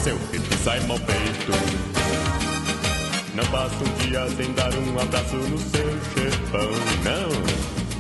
seu 0.04 0.18
pipi 0.32 0.58
sai 0.64 0.80
mal 0.88 0.98
feito. 0.98 1.52
Não 3.36 3.46
passa 3.46 3.76
um 3.76 3.94
dia 4.00 4.28
sem 4.36 4.52
dar 4.54 4.74
um 4.74 5.00
abraço 5.00 5.36
no 5.36 5.60
seu 5.60 5.88
chefão, 6.14 6.72
não. 7.04 7.30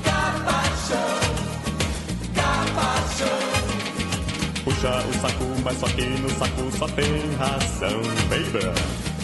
Capachão, 0.03 1.19
capachão. 2.33 3.39
Puxa 4.63 5.05
o 5.07 5.13
saco, 5.21 5.45
mas 5.63 5.77
só 5.77 5.87
que 5.87 6.05
no 6.05 6.29
saco 6.31 6.71
só 6.79 6.87
tem 6.87 7.35
ração, 7.37 8.01
baby. 8.27 9.14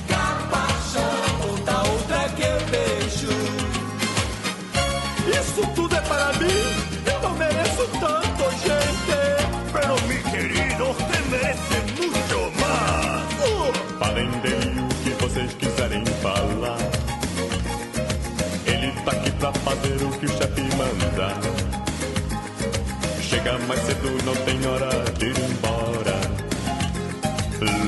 Chega 23.51 23.65
mais 23.67 23.81
cedo, 23.81 24.09
não 24.23 24.35
tem 24.45 24.65
hora 24.65 24.89
de 25.17 25.25
ir 25.25 25.37
embora. 25.37 26.15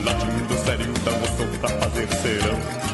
Latindo 0.03 0.65
sério, 0.65 0.94
dá 1.06 1.11
moção 1.11 1.48
pra 1.61 1.69
fazer 1.69 2.07
serão. 2.22 2.93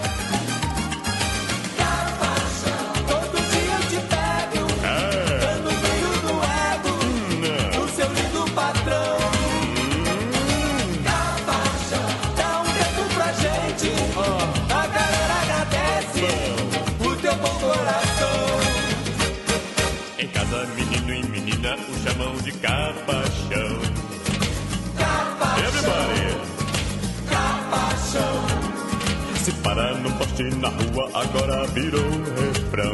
Poste 30.19 30.43
na 30.55 30.67
rua, 30.67 31.09
agora 31.13 31.65
virou 31.67 32.03
refrão. 32.35 32.93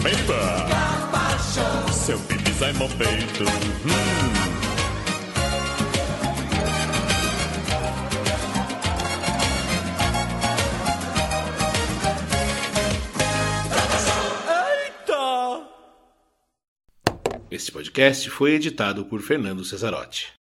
Baby! 0.00 0.70
capachão. 0.70 1.92
Seu 1.92 2.18
pipi 2.20 2.54
sai 2.54 2.72
mal 2.74 2.88
feito. 2.88 3.42
Hum. 3.44 4.62
Este 17.50 17.70
podcast 17.70 18.30
foi 18.30 18.54
editado 18.54 19.04
por 19.04 19.20
Fernando 19.20 19.62
Cesarotti. 19.62 20.41